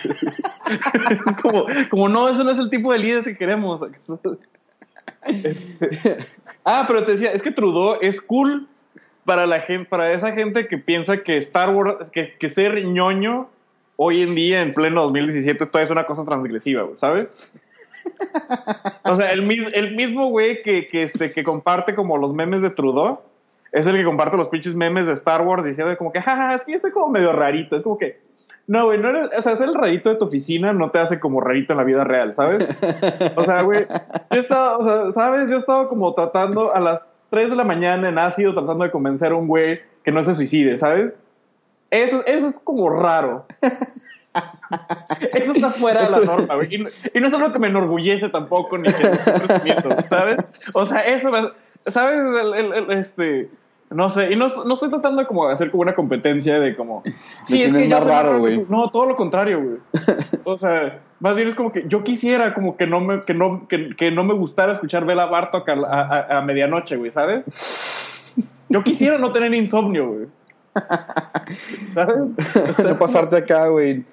es 1.30 1.36
como, 1.36 1.66
como, 1.88 2.08
no, 2.10 2.28
ese 2.28 2.44
no 2.44 2.50
es 2.50 2.58
el 2.58 2.68
tipo 2.68 2.92
de 2.92 2.98
líderes 2.98 3.24
que 3.24 3.36
queremos. 3.36 3.80
Ah, 6.64 6.84
pero 6.86 7.04
te 7.04 7.12
decía, 7.12 7.32
es 7.32 7.42
que 7.42 7.50
Trudeau 7.50 7.98
es 8.02 8.20
cool 8.20 8.68
para 9.24 9.46
la 9.46 9.60
gente, 9.60 9.88
para 9.88 10.12
esa 10.12 10.32
gente 10.32 10.68
que 10.68 10.78
piensa 10.78 11.18
que 11.18 11.36
Star 11.38 11.74
Wars, 11.74 12.10
que, 12.10 12.34
que 12.36 12.48
ser 12.50 12.84
ñoño 12.84 13.48
hoy 13.96 14.22
en 14.22 14.34
día, 14.34 14.60
en 14.60 14.74
pleno 14.74 15.02
2017, 15.04 15.64
todavía 15.66 15.84
es 15.84 15.90
una 15.90 16.06
cosa 16.06 16.24
transgresiva, 16.24 16.82
güey, 16.82 16.98
¿sabes? 16.98 17.32
O 19.04 19.16
sea, 19.16 19.32
el, 19.32 19.50
el 19.74 19.96
mismo 19.96 20.28
güey 20.28 20.62
que, 20.62 20.86
que, 20.88 21.02
este, 21.02 21.32
que 21.32 21.42
comparte 21.44 21.94
como 21.94 22.18
los 22.18 22.34
memes 22.34 22.62
de 22.62 22.70
Trudeau 22.70 23.20
es 23.72 23.86
el 23.86 23.96
que 23.96 24.04
comparte 24.04 24.36
los 24.36 24.48
pinches 24.48 24.74
memes 24.74 25.06
de 25.06 25.12
Star 25.14 25.42
Wars 25.42 25.64
diciendo 25.64 25.96
como 25.96 26.12
que, 26.12 26.20
jaja, 26.20 26.54
es 26.54 26.64
que 26.64 26.72
yo 26.72 26.78
soy 26.78 26.90
como 26.92 27.08
medio 27.08 27.32
rarito. 27.32 27.76
Es 27.76 27.82
como 27.82 27.98
que, 27.98 28.20
no, 28.66 28.86
güey, 28.86 28.98
no 28.98 29.10
eres, 29.10 29.30
o 29.38 29.42
sea, 29.42 29.54
ser 29.56 29.68
el 29.68 29.74
rarito 29.74 30.08
de 30.10 30.16
tu 30.16 30.24
oficina 30.26 30.72
no 30.72 30.90
te 30.90 30.98
hace 30.98 31.20
como 31.20 31.40
rarito 31.40 31.72
en 31.72 31.76
la 31.78 31.84
vida 31.84 32.04
real, 32.04 32.34
¿sabes? 32.34 32.66
O 33.36 33.44
sea, 33.44 33.62
güey, 33.62 33.86
yo 34.30 34.40
estaba, 34.40 34.78
o 34.78 34.84
sea, 34.84 35.10
¿sabes? 35.12 35.48
Yo 35.48 35.56
estaba 35.56 35.88
como 35.88 36.12
tratando 36.14 36.74
a 36.74 36.80
las 36.80 37.08
3 37.30 37.50
de 37.50 37.56
la 37.56 37.64
mañana 37.64 38.08
en 38.08 38.18
ácido 38.18 38.54
tratando 38.54 38.84
de 38.84 38.90
convencer 38.90 39.32
a 39.32 39.36
un 39.36 39.46
güey 39.48 39.80
que 40.02 40.10
no 40.12 40.22
se 40.22 40.34
suicide, 40.34 40.76
¿sabes? 40.76 41.16
Eso, 41.90 42.24
eso 42.26 42.48
es 42.48 42.58
como 42.58 42.90
raro. 42.90 43.46
Eso 45.32 45.52
está 45.52 45.70
fuera 45.70 46.02
de 46.04 46.10
la 46.10 46.20
norma, 46.20 46.54
güey. 46.56 46.74
Y, 46.74 46.78
no- 46.78 46.88
es 47.28 47.32
algo 47.34 47.52
que 47.52 47.58
me 47.58 47.68
enorgullece 47.68 48.28
tampoco, 48.28 48.76
ni 48.76 48.92
que 48.92 49.06
presumiendo, 49.06 49.90
¿sabes? 50.08 50.36
O 50.74 50.84
sea, 50.86 51.00
eso, 51.06 51.30
me- 51.30 51.50
¿sabes? 51.86 52.18
El- 52.18 52.54
el- 52.54 52.72
el- 52.74 52.90
este, 52.92 53.48
no 53.90 54.10
sé, 54.10 54.32
y 54.32 54.36
no, 54.36 54.48
no 54.64 54.74
estoy 54.74 54.90
tratando 54.90 55.22
de 55.22 55.28
como 55.28 55.46
hacer 55.46 55.70
como 55.70 55.82
una 55.82 55.94
competencia 55.94 56.58
de 56.58 56.74
como... 56.76 57.02
Sí, 57.46 57.62
es 57.62 57.72
que 57.72 57.84
es 57.84 57.88
más 57.90 58.04
raro, 58.04 58.38
güey. 58.40 58.64
No, 58.68 58.90
todo 58.90 59.06
lo 59.06 59.14
contrario, 59.16 59.62
güey. 59.62 59.78
O 60.44 60.58
sea, 60.58 61.00
más 61.20 61.34
bien 61.36 61.48
es 61.48 61.54
como 61.54 61.72
que 61.72 61.84
yo 61.88 62.02
quisiera 62.04 62.52
como 62.54 62.76
que 62.76 62.86
no 62.86 63.00
me, 63.00 63.22
que 63.24 63.34
no, 63.34 63.66
que, 63.68 63.94
que 63.96 64.10
no 64.10 64.24
me 64.24 64.34
gustara 64.34 64.72
escuchar 64.72 65.04
Bela 65.04 65.26
Bartok 65.26 65.68
a, 65.68 66.38
a, 66.38 66.42
medianoche, 66.42 66.96
güey, 66.96 67.10
¿sabes? 67.10 67.42
Yo 68.68 68.82
quisiera 68.82 69.16
no 69.18 69.30
tener 69.32 69.54
insomnio, 69.54 70.08
güey. 70.08 70.26
¿Sabes? 71.88 72.16
O 72.18 72.72
sea, 72.74 72.84
no 72.92 72.96
pasarte 72.96 73.36
acá, 73.36 73.68
güey, 73.68 74.04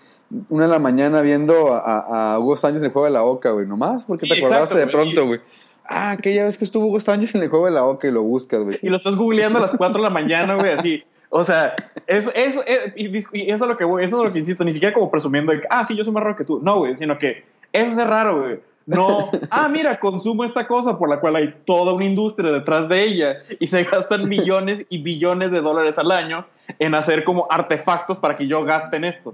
una 0.50 0.65
de 0.65 0.71
la 0.71 0.79
mañana 0.79 1.21
viendo 1.21 1.74
a, 1.74 2.33
a- 2.33 2.39
Hugo 2.39 2.55
Sánchez 2.57 2.81
en 2.81 2.86
el 2.86 2.91
juego 2.91 3.05
de 3.05 3.12
la 3.12 3.24
Oca, 3.24 3.51
güey, 3.51 3.65
nomás, 3.67 4.03
porque 4.05 4.25
Sí, 4.25 4.33
te 4.33 4.39
acordaste 4.39 4.75
exacto, 4.75 4.77
de 4.86 4.88
pronto, 4.88 5.25
güey. 5.27 5.39
Ah, 5.85 6.11
aquella 6.11 6.45
vez 6.45 6.57
que 6.57 6.63
estuvo 6.63 6.87
Hugo 6.87 6.99
Sánchez 6.99 7.35
en 7.35 7.43
el 7.43 7.49
juego 7.49 7.65
de 7.65 7.71
la 7.71 7.83
Oca 7.83 8.07
y 8.07 8.11
lo 8.11 8.23
buscas, 8.23 8.63
güey. 8.63 8.79
y 8.81 8.89
lo 8.89 8.97
estás 8.97 9.15
googleando 9.15 9.59
a 9.59 9.63
las 9.63 9.75
4 9.75 9.97
de 9.97 10.03
la 10.03 10.09
mañana, 10.09 10.55
güey, 10.55 10.71
así. 10.71 11.03
O 11.35 11.43
sea, 11.43 11.75
eso, 12.05 12.31
eso, 12.35 12.63
eh, 12.67 12.93
y, 12.95 13.17
eso 13.17 13.65
es 13.65 13.69
lo 13.69 13.75
que 13.75 13.83
voy, 13.83 14.03
eso 14.03 14.19
es 14.21 14.27
lo 14.27 14.31
que 14.31 14.39
insisto, 14.39 14.63
ni 14.63 14.71
siquiera 14.71 14.93
como 14.93 15.09
presumiendo 15.09 15.51
de 15.51 15.61
que, 15.61 15.67
ah, 15.69 15.83
sí, 15.83 15.95
yo 15.95 16.03
soy 16.03 16.13
más 16.13 16.23
raro 16.23 16.35
que 16.35 16.45
tú. 16.45 16.59
No, 16.61 16.77
güey, 16.77 16.95
sino 16.95 17.17
que 17.17 17.43
eso 17.71 17.99
es 17.99 18.07
raro, 18.07 18.41
güey. 18.41 18.59
No, 18.85 19.31
ah, 19.49 19.67
mira, 19.67 19.99
consumo 19.99 20.43
esta 20.43 20.67
cosa 20.67 20.97
por 20.97 21.09
la 21.09 21.19
cual 21.19 21.35
hay 21.35 21.55
toda 21.65 21.93
una 21.93 22.05
industria 22.05 22.51
detrás 22.51 22.87
de 22.87 23.03
ella 23.03 23.37
y 23.59 23.67
se 23.67 23.83
gastan 23.83 24.29
millones 24.29 24.85
y 24.89 25.01
billones 25.01 25.51
de 25.51 25.61
dólares 25.61 25.97
al 25.97 26.11
año 26.11 26.45
en 26.79 26.93
hacer 26.93 27.23
como 27.23 27.47
artefactos 27.49 28.17
para 28.17 28.37
que 28.37 28.45
yo 28.47 28.63
gaste 28.63 28.97
en 28.97 29.05
esto. 29.05 29.33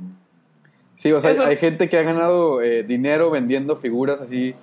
Sí, 0.95 1.11
o 1.11 1.19
sea, 1.19 1.31
Eso- 1.31 1.43
hay 1.43 1.57
gente 1.57 1.89
que 1.89 1.97
ha 1.97 2.03
ganado 2.03 2.61
eh, 2.61 2.83
dinero 2.83 3.29
vendiendo 3.31 3.75
figuras 3.77 4.21
así 4.21 4.55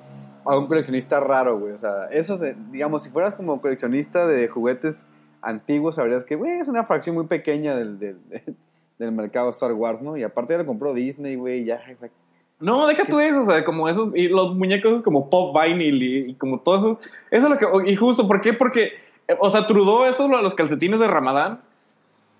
a 0.48 0.58
un 0.58 0.66
coleccionista 0.66 1.20
raro, 1.20 1.58
güey. 1.58 1.72
O 1.72 1.78
sea, 1.78 2.06
eso, 2.10 2.38
se- 2.38 2.56
digamos, 2.70 3.02
si 3.02 3.10
fueras 3.10 3.34
como 3.34 3.60
coleccionista 3.60 4.26
de 4.26 4.48
juguetes 4.48 5.04
antiguos, 5.42 5.94
sabrías 5.96 6.24
que, 6.24 6.36
güey, 6.36 6.52
es 6.58 6.68
una 6.68 6.84
fracción 6.84 7.14
muy 7.16 7.26
pequeña 7.26 7.74
del, 7.76 7.98
del, 7.98 8.18
del 8.98 9.12
mercado 9.12 9.50
Star 9.50 9.72
Wars, 9.72 10.00
¿no? 10.02 10.16
Y 10.16 10.22
aparte 10.22 10.54
ya 10.54 10.58
lo 10.58 10.66
compró 10.66 10.94
Disney, 10.94 11.36
güey, 11.36 11.64
ya. 11.64 11.80
No, 12.58 12.86
deja 12.86 13.04
tú 13.04 13.20
eso, 13.20 13.42
o 13.42 13.44
sea, 13.44 13.64
como 13.64 13.88
esos, 13.88 14.10
y 14.14 14.28
los 14.28 14.54
muñecos 14.56 14.90
esos 14.92 15.02
como 15.02 15.28
pop 15.28 15.54
vinyl 15.54 16.02
y, 16.02 16.30
y 16.30 16.34
como 16.36 16.60
todo 16.60 16.76
eso. 16.76 17.00
Eso 17.30 17.48
es 17.48 17.52
lo 17.52 17.58
que, 17.82 17.90
y 17.90 17.96
justo, 17.96 18.26
¿por 18.26 18.40
qué? 18.40 18.54
Porque, 18.54 18.84
eh, 19.28 19.36
o 19.38 19.50
sea, 19.50 19.66
Trudeau, 19.66 20.04
eso 20.06 20.26
lo 20.26 20.38
de 20.38 20.42
los 20.42 20.54
calcetines 20.54 20.98
de 21.00 21.06
Ramadán, 21.06 21.58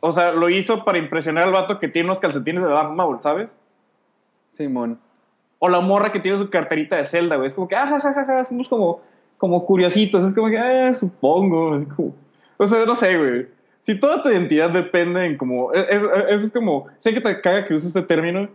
o 0.00 0.12
sea, 0.12 0.32
lo 0.32 0.48
hizo 0.48 0.84
para 0.84 0.96
impresionar 0.98 1.44
al 1.44 1.52
vato 1.52 1.78
que 1.78 1.88
tiene 1.88 2.06
unos 2.08 2.20
calcetines 2.20 2.62
de 2.62 2.68
Darth 2.70 2.92
Maul, 2.92 3.20
¿sabes? 3.20 3.50
Simón. 4.50 4.98
O 5.58 5.68
la 5.68 5.80
morra 5.80 6.12
que 6.12 6.20
tiene 6.20 6.38
su 6.38 6.50
carterita 6.50 6.96
de 6.96 7.04
Zelda, 7.04 7.36
güey. 7.36 7.48
Es 7.48 7.54
como 7.54 7.68
que, 7.68 7.76
ah, 7.76 7.86
ja, 7.86 8.00
ja, 8.00 8.24
ja, 8.24 8.44
somos 8.44 8.68
como, 8.68 9.00
como 9.38 9.64
curiositos. 9.64 10.24
Es 10.26 10.34
como 10.34 10.48
que, 10.48 10.58
ah, 10.58 10.92
supongo. 10.94 11.72
como- 11.96 12.14
o 12.58 12.66
sea, 12.66 12.84
no 12.84 12.94
sé, 12.96 13.16
güey. 13.16 13.46
Si 13.78 13.94
toda 13.98 14.22
tu 14.22 14.28
identidad 14.30 14.70
depende 14.70 15.24
en 15.24 15.36
como, 15.36 15.72
es, 15.72 15.86
es- 16.28 16.42
es 16.44 16.50
como, 16.50 16.86
sé 16.96 17.14
que 17.14 17.20
te 17.20 17.40
caga 17.40 17.66
que 17.66 17.74
uses 17.74 17.88
este 17.88 18.02
término, 18.02 18.48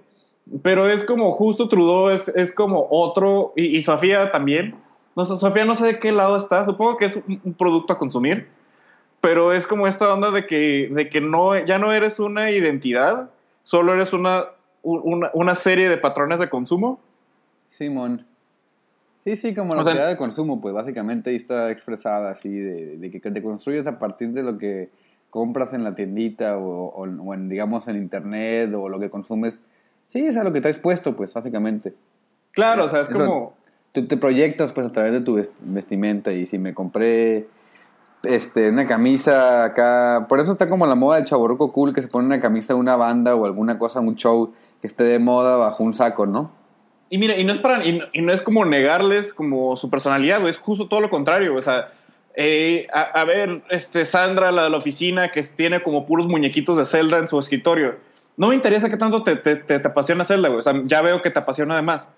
Pero 0.63 0.89
es 0.89 1.03
como 1.05 1.31
justo 1.31 1.67
Trudeau 1.69 2.09
es, 2.09 2.27
es 2.29 2.51
como 2.51 2.87
otro, 2.89 3.53
y, 3.55 3.79
Sofía 3.83 4.31
también. 4.31 4.75
No 5.15 5.23
Sofía 5.23 5.65
no 5.65 5.75
sé 5.75 5.85
de 5.85 5.99
qué 5.99 6.11
lado 6.11 6.35
está, 6.35 6.65
supongo 6.65 6.97
que 6.97 7.05
es 7.05 7.15
un, 7.15 7.39
un 7.43 7.53
producto 7.53 7.93
a 7.93 7.97
consumir, 7.99 8.47
pero 9.21 9.53
es 9.53 9.67
como 9.67 9.85
esta 9.87 10.11
onda 10.11 10.31
de 10.31 10.47
que, 10.47 10.89
de 10.91 11.09
que 11.09 11.21
no, 11.21 11.57
ya 11.63 11.77
no 11.77 11.91
eres 11.93 12.19
una 12.19 12.49
identidad, 12.49 13.29
solo 13.63 13.93
eres 13.93 14.13
una, 14.13 14.45
una, 14.83 15.29
una 15.33 15.55
serie 15.55 15.89
de 15.89 15.97
patrones 15.97 16.39
de 16.39 16.49
consumo. 16.49 16.99
Simón. 17.67 18.25
Sí, 19.23 19.35
sí, 19.35 19.53
como 19.53 19.75
la 19.75 19.81
O 19.81 19.83
sea- 19.83 19.93
sociedad 19.93 20.09
de 20.09 20.17
consumo, 20.17 20.59
pues 20.61 20.73
básicamente 20.73 21.29
ahí 21.29 21.35
está 21.35 21.69
expresada 21.69 22.31
así, 22.31 22.49
de, 22.49 22.97
de 22.97 23.11
que 23.11 23.19
te 23.19 23.43
construyes 23.43 23.85
a 23.87 23.99
partir 23.99 24.31
de 24.33 24.41
lo 24.43 24.57
que 24.57 24.89
compras 25.29 25.73
en 25.73 25.83
la 25.83 25.93
tiendita 25.95 26.57
o, 26.57 26.87
o- 26.87 27.03
o 27.07 27.33
en, 27.33 27.47
digamos, 27.47 27.87
en 27.87 27.97
internet 27.97 28.73
o 28.75 28.89
lo 28.89 28.99
que 28.99 29.09
consumes. 29.09 29.59
Sí, 30.09 30.25
es 30.25 30.35
a 30.37 30.43
lo 30.43 30.51
que 30.51 30.59
te 30.61 30.69
has 30.69 30.77
puesto, 30.77 31.15
pues, 31.15 31.33
básicamente. 31.33 31.93
Claro, 32.51 32.85
o 32.85 32.87
sea, 32.87 33.01
es 33.01 33.09
Eso- 33.09 33.17
como... 33.19 33.53
Tú 33.93 34.07
te 34.07 34.15
proyectas, 34.15 34.71
pues, 34.71 34.87
a 34.87 34.91
través 34.93 35.11
de 35.11 35.19
tu 35.21 35.37
vest- 35.37 35.51
vestimenta 35.61 36.31
y 36.31 36.45
si 36.47 36.57
me 36.57 36.73
compré 36.73 37.47
este, 38.23 38.69
una 38.69 38.87
camisa 38.87 39.63
acá... 39.65 40.25
Por 40.29 40.39
eso 40.39 40.51
está 40.53 40.67
como 40.69 40.85
la 40.87 40.95
moda 40.95 41.17
del 41.17 41.25
chaborruco 41.25 41.71
cool 41.73 41.93
que 41.93 42.01
se 42.01 42.07
pone 42.07 42.25
una 42.25 42.39
camisa 42.41 42.73
de 42.73 42.79
una 42.79 42.95
banda 42.95 43.35
o 43.35 43.45
alguna 43.45 43.77
cosa, 43.77 43.99
un 43.99 44.15
show 44.15 44.53
que 44.81 44.87
esté 44.87 45.03
de 45.03 45.19
moda 45.19 45.55
bajo 45.55 45.83
un 45.83 45.93
saco, 45.93 46.25
¿no? 46.25 46.51
Y 47.09 47.17
mira, 47.17 47.37
y 47.37 47.43
no 47.43 47.51
es 47.51 47.59
para, 47.59 47.85
y 47.85 48.21
no, 48.21 48.33
es 48.33 48.41
como 48.41 48.65
negarles 48.65 49.33
como 49.33 49.75
su 49.75 49.89
personalidad, 49.89 50.39
güey, 50.39 50.51
es 50.51 50.57
justo 50.57 50.87
todo 50.87 51.01
lo 51.01 51.09
contrario, 51.09 51.55
o 51.55 51.61
sea, 51.61 51.87
eh, 52.35 52.87
a, 52.93 53.01
a 53.01 53.25
ver, 53.25 53.63
este, 53.69 54.05
Sandra, 54.05 54.51
la 54.51 54.63
de 54.63 54.69
la 54.69 54.77
oficina, 54.77 55.29
que 55.29 55.43
tiene 55.43 55.83
como 55.83 56.05
puros 56.05 56.27
muñequitos 56.27 56.77
de 56.77 56.85
Zelda 56.85 57.17
en 57.17 57.27
su 57.27 57.37
escritorio, 57.37 57.97
no 58.37 58.47
me 58.47 58.55
interesa 58.55 58.89
qué 58.89 58.95
tanto 58.95 59.23
te, 59.23 59.35
te, 59.35 59.57
te, 59.57 59.79
te 59.79 59.87
apasiona 59.87 60.23
Zelda, 60.23 60.47
güey, 60.47 60.59
o 60.59 60.63
sea, 60.63 60.81
ya 60.85 61.01
veo 61.01 61.21
que 61.21 61.29
te 61.29 61.39
apasiona 61.39 61.73
además, 61.73 62.09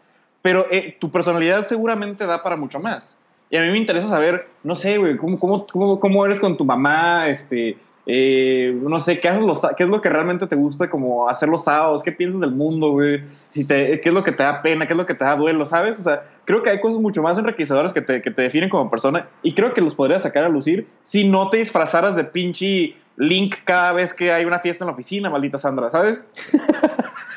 pero 0.44 0.68
eh, 0.70 0.96
tu 1.00 1.10
personalidad 1.10 1.66
seguramente 1.66 2.28
da 2.28 2.44
para 2.44 2.56
mucho 2.56 2.80
más. 2.80 3.18
Y 3.50 3.58
a 3.58 3.62
mí 3.62 3.70
me 3.72 3.78
interesa 3.78 4.08
saber, 4.08 4.48
no 4.64 4.76
sé, 4.76 4.98
güey, 4.98 5.18
cómo, 5.18 5.40
cómo, 5.40 5.66
cómo, 5.68 6.00
cómo 6.00 6.26
eres 6.26 6.40
con 6.40 6.58
tu 6.58 6.66
mamá, 6.66 7.30
este, 7.30 7.78
eh, 8.06 8.78
no 8.82 9.00
sé, 9.00 9.20
¿qué, 9.20 9.30
haces 9.30 9.46
los, 9.46 9.62
¿qué 9.78 9.84
es 9.84 9.90
lo 9.90 10.02
que 10.02 10.10
realmente 10.10 10.46
te 10.48 10.56
gusta 10.56 10.90
como 10.90 11.30
hacer 11.30 11.48
los 11.48 11.64
sábados? 11.64 12.04
¿Qué 12.04 12.12
piensas 12.12 12.42
del 12.42 12.52
mundo, 12.52 12.92
güey? 12.92 13.24
Si 13.50 13.66
te, 13.66 14.02
¿Qué 14.02 14.10
es 14.10 14.16
lo 14.16 14.24
que 14.24 14.34
te 14.34 14.44
da 14.44 14.62
pena? 14.62 14.88
¿Qué 14.88 14.94
es 14.94 14.98
lo 14.98 15.06
que 15.06 15.14
te 15.14 15.24
da 15.24 15.36
duelo? 15.36 15.66
¿Sabes? 15.66 16.00
O 16.00 16.04
sea, 16.04 16.24
creo 16.46 16.64
que 16.64 16.70
hay 16.70 16.82
cosas 16.82 17.00
mucho 17.00 17.22
más 17.22 17.38
enriquecedoras 17.38 17.94
que 17.94 18.02
te, 18.02 18.22
que 18.22 18.32
te 18.32 18.42
definen 18.42 18.70
como 18.70 18.90
persona 18.90 19.30
y 19.42 19.54
creo 19.54 19.74
que 19.74 19.82
los 19.82 19.96
podrías 19.96 20.24
sacar 20.24 20.44
a 20.44 20.50
lucir 20.50 20.88
si 21.02 21.28
no 21.28 21.50
te 21.50 21.58
disfrazaras 21.58 22.16
de 22.16 22.26
pinche 22.26 22.96
Link 23.16 23.58
cada 23.64 23.94
vez 23.94 24.14
que 24.14 24.32
hay 24.32 24.44
una 24.46 24.60
fiesta 24.60 24.84
en 24.84 24.88
la 24.88 24.94
oficina, 24.94 25.30
maldita 25.30 25.58
Sandra, 25.58 25.90
¿sabes? 25.90 26.24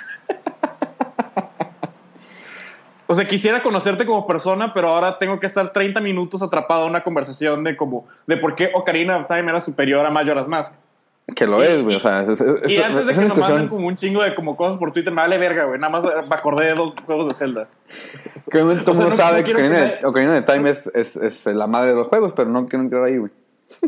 O 3.08 3.14
sea, 3.14 3.26
quisiera 3.26 3.62
conocerte 3.62 4.04
como 4.04 4.26
persona, 4.26 4.72
pero 4.74 4.88
ahora 4.88 5.18
tengo 5.18 5.38
que 5.38 5.46
estar 5.46 5.72
30 5.72 6.00
minutos 6.00 6.42
atrapado 6.42 6.84
en 6.84 6.90
una 6.90 7.02
conversación 7.02 7.62
de 7.64 7.76
como 7.76 8.06
de 8.26 8.36
por 8.36 8.54
qué 8.54 8.70
Ocarina 8.74 9.16
of 9.18 9.26
Time 9.28 9.48
era 9.50 9.60
superior 9.60 10.04
a 10.04 10.10
Majora's 10.10 10.48
Mask. 10.48 10.72
Que 11.34 11.46
lo 11.46 11.60
es, 11.62 11.82
güey. 11.82 11.96
O 11.96 12.00
sea, 12.00 12.22
es, 12.22 12.40
es- 12.40 12.70
Y 12.70 12.76
es- 12.76 12.84
antes 12.84 13.06
de 13.06 13.12
que 13.14 13.20
nos 13.28 13.36
manden 13.38 13.68
como 13.68 13.86
un 13.88 13.96
chingo 13.96 14.22
de 14.22 14.34
como 14.34 14.56
cosas 14.56 14.76
por 14.78 14.92
Twitter, 14.92 15.12
me 15.12 15.22
vale 15.22 15.38
verga, 15.38 15.64
güey. 15.64 15.78
Nada 15.78 15.90
más 16.00 16.04
me 16.04 16.34
acordé 16.36 16.66
de 16.66 16.74
dos 16.74 16.94
juegos 17.04 17.28
de 17.28 17.34
Zelda. 17.34 17.68
Que 18.50 18.58
todo 18.60 18.68
el 18.70 18.98
mundo 18.98 19.10
sabe 19.12 19.42
que 19.42 19.52
Ocarina, 20.04 20.32
de, 20.34 20.42
Time 20.42 20.70
es, 20.70 20.86
es, 20.94 21.16
es 21.16 21.46
la 21.46 21.66
madre 21.66 21.90
de 21.90 21.96
los 21.96 22.06
juegos, 22.06 22.32
pero 22.32 22.48
no 22.50 22.66
quiero 22.66 22.84
entrar 22.84 23.04
ahí, 23.04 23.18
güey. 23.18 23.32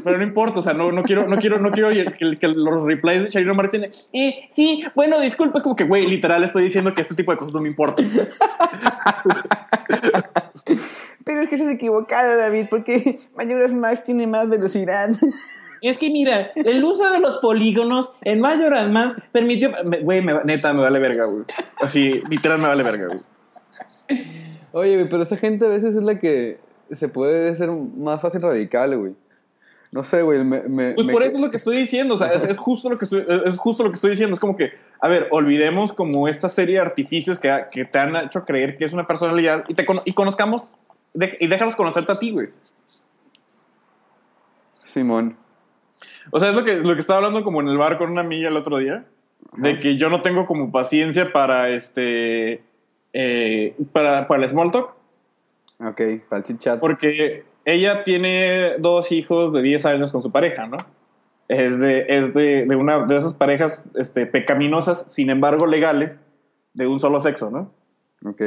Pero 0.05 0.19
no 0.19 0.25
importa, 0.25 0.61
o 0.61 0.63
sea, 0.63 0.73
no, 0.75 0.91
no 0.93 1.03
quiero, 1.03 1.27
no 1.27 1.37
quiero, 1.37 1.59
no 1.59 1.71
quiero 1.71 1.91
que, 1.91 2.39
que 2.39 2.49
los 2.49 2.85
replies 2.85 3.23
de 3.25 3.29
Charino 3.29 3.55
Martin, 3.55 3.87
eh, 4.13 4.35
sí, 4.51 4.83
bueno, 4.95 5.21
disculpa, 5.21 5.59
es 5.59 5.63
como 5.63 5.77
que, 5.77 5.85
güey, 5.85 6.07
literal 6.07 6.43
estoy 6.45 6.65
diciendo 6.65 6.95
que 6.95 7.03
este 7.03 7.15
tipo 7.15 7.31
de 7.33 7.39
cosas 7.39 7.55
no 7.55 7.61
me 7.61 7.69
importan. 7.69 8.11
Pero 11.25 11.43
es 11.43 11.49
que 11.49 11.59
se 11.59 11.71
equivocado, 11.71 12.37
David, 12.37 12.67
porque 12.71 13.19
Majora's 13.37 13.75
Max 13.75 14.05
tiene 14.05 14.27
más 14.27 14.49
velocidad. 14.49 15.11
Es 15.83 15.99
que 15.99 16.11
mira, 16.11 16.51
el 16.57 16.83
uso 16.83 17.09
de 17.11 17.21
los 17.21 17.39
polígonos 17.39 18.11
en 18.23 18.41
Majora's 18.41 18.91
Mask 18.91 19.19
permitió, 19.31 19.71
güey, 20.03 20.23
me- 20.23 20.43
neta, 20.45 20.73
me 20.73 20.81
vale 20.83 20.99
verga, 20.99 21.27
güey. 21.27 21.45
Así, 21.81 22.21
literal 22.29 22.59
me 22.59 22.67
vale 22.69 22.83
verga, 22.83 23.07
güey. 23.07 23.21
Oye, 24.73 24.95
güey, 24.97 25.09
pero 25.09 25.23
esa 25.23 25.37
gente 25.37 25.67
a 25.67 25.69
veces 25.69 25.95
es 25.95 26.03
la 26.03 26.19
que 26.19 26.59
se 26.91 27.09
puede 27.09 27.55
ser 27.57 27.71
más 27.71 28.21
fácil 28.21 28.43
radical, 28.43 28.97
güey. 28.99 29.13
No 29.91 30.05
sé, 30.05 30.21
güey. 30.23 30.45
Me, 30.45 30.63
me- 30.65 30.93
Pues 30.93 31.07
me 31.07 31.13
por 31.13 31.23
eso 31.23 31.37
es 31.37 31.41
lo 31.43 31.51
que 31.51 31.57
estoy 31.57 31.77
diciendo, 31.79 32.15
o 32.15 32.19
sea, 32.19 32.33
es, 32.33 32.45
es 32.45 32.59
justo 32.59 32.91
lo 32.91 32.99
que 32.99 33.05
estoy, 33.07 33.25
es 33.47 33.57
justo 33.57 33.83
lo 33.85 33.91
que 33.91 33.95
estoy 33.95 34.11
diciendo, 34.11 34.35
es 34.35 34.41
como 34.41 34.57
que, 34.57 34.73
a 35.01 35.09
ver, 35.09 35.29
olvidemos 35.31 35.93
como 35.95 36.29
esta 36.29 36.49
serie 36.51 36.75
de 36.77 36.81
artificios 36.83 37.39
que, 37.39 37.65
que 37.71 37.85
te 37.87 37.99
han 37.99 38.15
hecho 38.17 38.45
creer 38.45 38.77
que 38.77 38.85
es 38.85 38.93
una 38.93 39.07
personalidad 39.07 39.65
y, 39.69 39.75
te, 39.75 39.87
y 40.05 40.13
conozcamos, 40.13 40.67
de- 41.15 41.39
y 41.41 41.47
déjanos 41.47 41.75
conocerte 41.75 42.13
a 42.13 42.19
ti, 42.19 42.33
güey. 42.33 42.49
Simón. 44.85 45.37
O 46.31 46.39
sea, 46.41 46.51
es 46.51 46.57
lo 46.57 46.65
que, 46.65 46.77
lo 46.77 46.95
que 46.95 47.01
estaba 47.01 47.19
hablando 47.19 47.43
como 47.45 47.61
en 47.61 47.69
el 47.69 47.79
bar 47.79 47.99
con 47.99 48.11
una 48.11 48.21
amiga 48.21 48.49
el 48.49 48.57
otro 48.57 48.79
día, 48.79 49.05
de 49.57 49.81
que 49.81 49.97
yo 49.97 50.11
no 50.11 50.21
tengo 50.23 50.47
como 50.47 50.71
paciencia 50.71 51.33
para 51.33 51.71
este, 51.71 52.63
eh, 53.13 53.75
para, 53.93 54.29
para 54.29 54.43
el 54.43 54.49
small 54.49 54.71
talk, 54.73 54.93
Ok, 55.81 56.01
para 56.29 56.39
el 56.41 56.43
chit 56.45 56.59
chat. 56.59 56.81
porque 56.81 57.45
ella 57.69 58.03
tiene 58.03 58.79
dos 58.79 59.13
hijos 59.13 59.53
de 59.53 59.61
10 59.61 59.85
años 59.85 60.11
con 60.11 60.23
su 60.23 60.33
pareja, 60.33 60.67
¿no? 60.67 60.79
Es 61.49 61.79
de, 61.79 62.07
es 62.09 62.33
de, 62.33 62.65
de 62.67 62.77
una 62.77 63.05
de 63.05 63.17
esas 63.17 63.35
parejas 63.35 63.85
este, 63.95 64.25
pecaminosas, 64.27 65.13
sin 65.13 65.29
embargo 65.29 65.67
legales, 65.67 66.23
de 66.73 66.87
un 66.87 66.99
solo 66.99 67.21
sexo, 67.21 67.51
¿no? 67.51 67.71
Ok. 68.25 68.43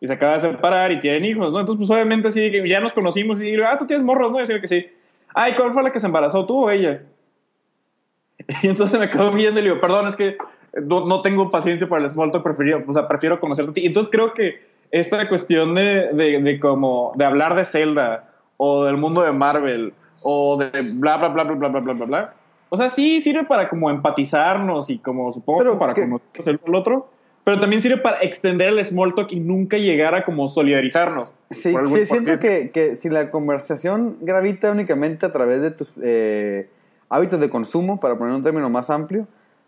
Y 0.00 0.06
se 0.06 0.14
acaba 0.14 0.34
de 0.34 0.40
separar 0.40 0.92
y 0.92 1.00
tienen 1.00 1.26
hijos, 1.26 1.52
¿no? 1.52 1.60
Entonces, 1.60 1.86
pues 1.86 1.90
obviamente 1.90 2.32
sí, 2.32 2.50
que 2.50 2.66
ya 2.66 2.80
nos 2.80 2.94
conocimos 2.94 3.40
y 3.42 3.50
digo, 3.50 3.64
ah, 3.66 3.76
tú 3.78 3.86
tienes 3.86 4.04
morros, 4.04 4.32
¿no? 4.32 4.42
Y 4.42 4.46
yo 4.46 4.60
que 4.60 4.68
sí. 4.68 4.86
Ay, 5.34 5.54
¿cuál 5.54 5.72
fue 5.72 5.82
la 5.82 5.92
que 5.92 6.00
se 6.00 6.06
embarazó, 6.06 6.46
tú 6.46 6.64
o 6.64 6.70
ella? 6.70 7.02
Y 8.62 8.68
entonces 8.68 8.98
me 8.98 9.06
acabo 9.06 9.30
viendo 9.30 9.60
y 9.60 9.62
le 9.62 9.70
digo, 9.70 9.80
perdón, 9.80 10.08
es 10.08 10.16
que 10.16 10.38
no, 10.82 11.06
no 11.06 11.20
tengo 11.20 11.50
paciencia 11.50 11.86
para 11.86 12.02
el 12.02 12.10
small 12.10 12.32
talk, 12.32 12.42
prefiero, 12.42 12.82
o 12.86 12.92
sea, 12.94 13.06
prefiero 13.06 13.38
conocerte 13.38 13.70
a 13.70 13.74
ti. 13.74 13.80
Y 13.82 13.86
entonces 13.86 14.10
creo 14.10 14.32
que 14.32 14.71
esta 14.92 15.28
cuestión 15.28 15.74
de, 15.74 16.12
de, 16.12 16.40
de 16.40 16.60
como, 16.60 17.12
de 17.16 17.24
hablar 17.24 17.56
de 17.56 17.64
Zelda 17.64 18.28
o 18.58 18.84
del 18.84 18.96
mundo 18.98 19.22
de 19.22 19.32
Marvel 19.32 19.92
o 20.22 20.56
de 20.58 20.70
bla, 20.94 21.16
bla, 21.16 21.28
bla, 21.28 21.44
bla, 21.44 21.54
bla, 21.54 21.68
bla, 21.68 21.80
bla, 21.80 21.92
bla, 21.94 22.04
bla. 22.06 22.34
O 22.68 22.76
sea, 22.76 22.88
sí 22.88 23.20
sirve 23.20 23.44
para 23.44 23.68
como 23.68 23.90
empatizarnos 23.90 24.88
y 24.90 24.98
como, 24.98 25.32
supongo, 25.32 25.58
Pero 25.58 25.78
para 25.78 25.94
que- 25.94 26.02
conocernos 26.02 26.46
el 26.46 26.60
al 26.66 26.74
otro. 26.74 27.08
Pero 27.44 27.58
también 27.58 27.82
sirve 27.82 27.96
para 27.96 28.20
extender 28.22 28.68
el 28.68 28.84
small 28.84 29.16
talk 29.16 29.32
y 29.32 29.40
nunca 29.40 29.76
llegar 29.76 30.14
a 30.14 30.24
como 30.24 30.48
solidarizarnos. 30.48 31.34
Sí, 31.50 31.74
sí, 31.74 32.06
siento 32.06 32.36
que, 32.40 32.70
que 32.72 32.94
si 32.94 33.08
la 33.08 33.32
conversación 33.32 34.16
gravita 34.20 34.70
únicamente 34.70 35.26
a 35.26 35.32
través 35.32 35.60
de 35.60 35.72
tus 35.72 35.90
eh, 36.00 36.68
hábitos 37.08 37.40
de 37.40 37.50
consumo, 37.50 37.98
para 37.98 38.16
poner 38.16 38.32
un 38.34 38.44
término 38.44 38.70
más 38.70 38.90
amplio, 38.90 39.26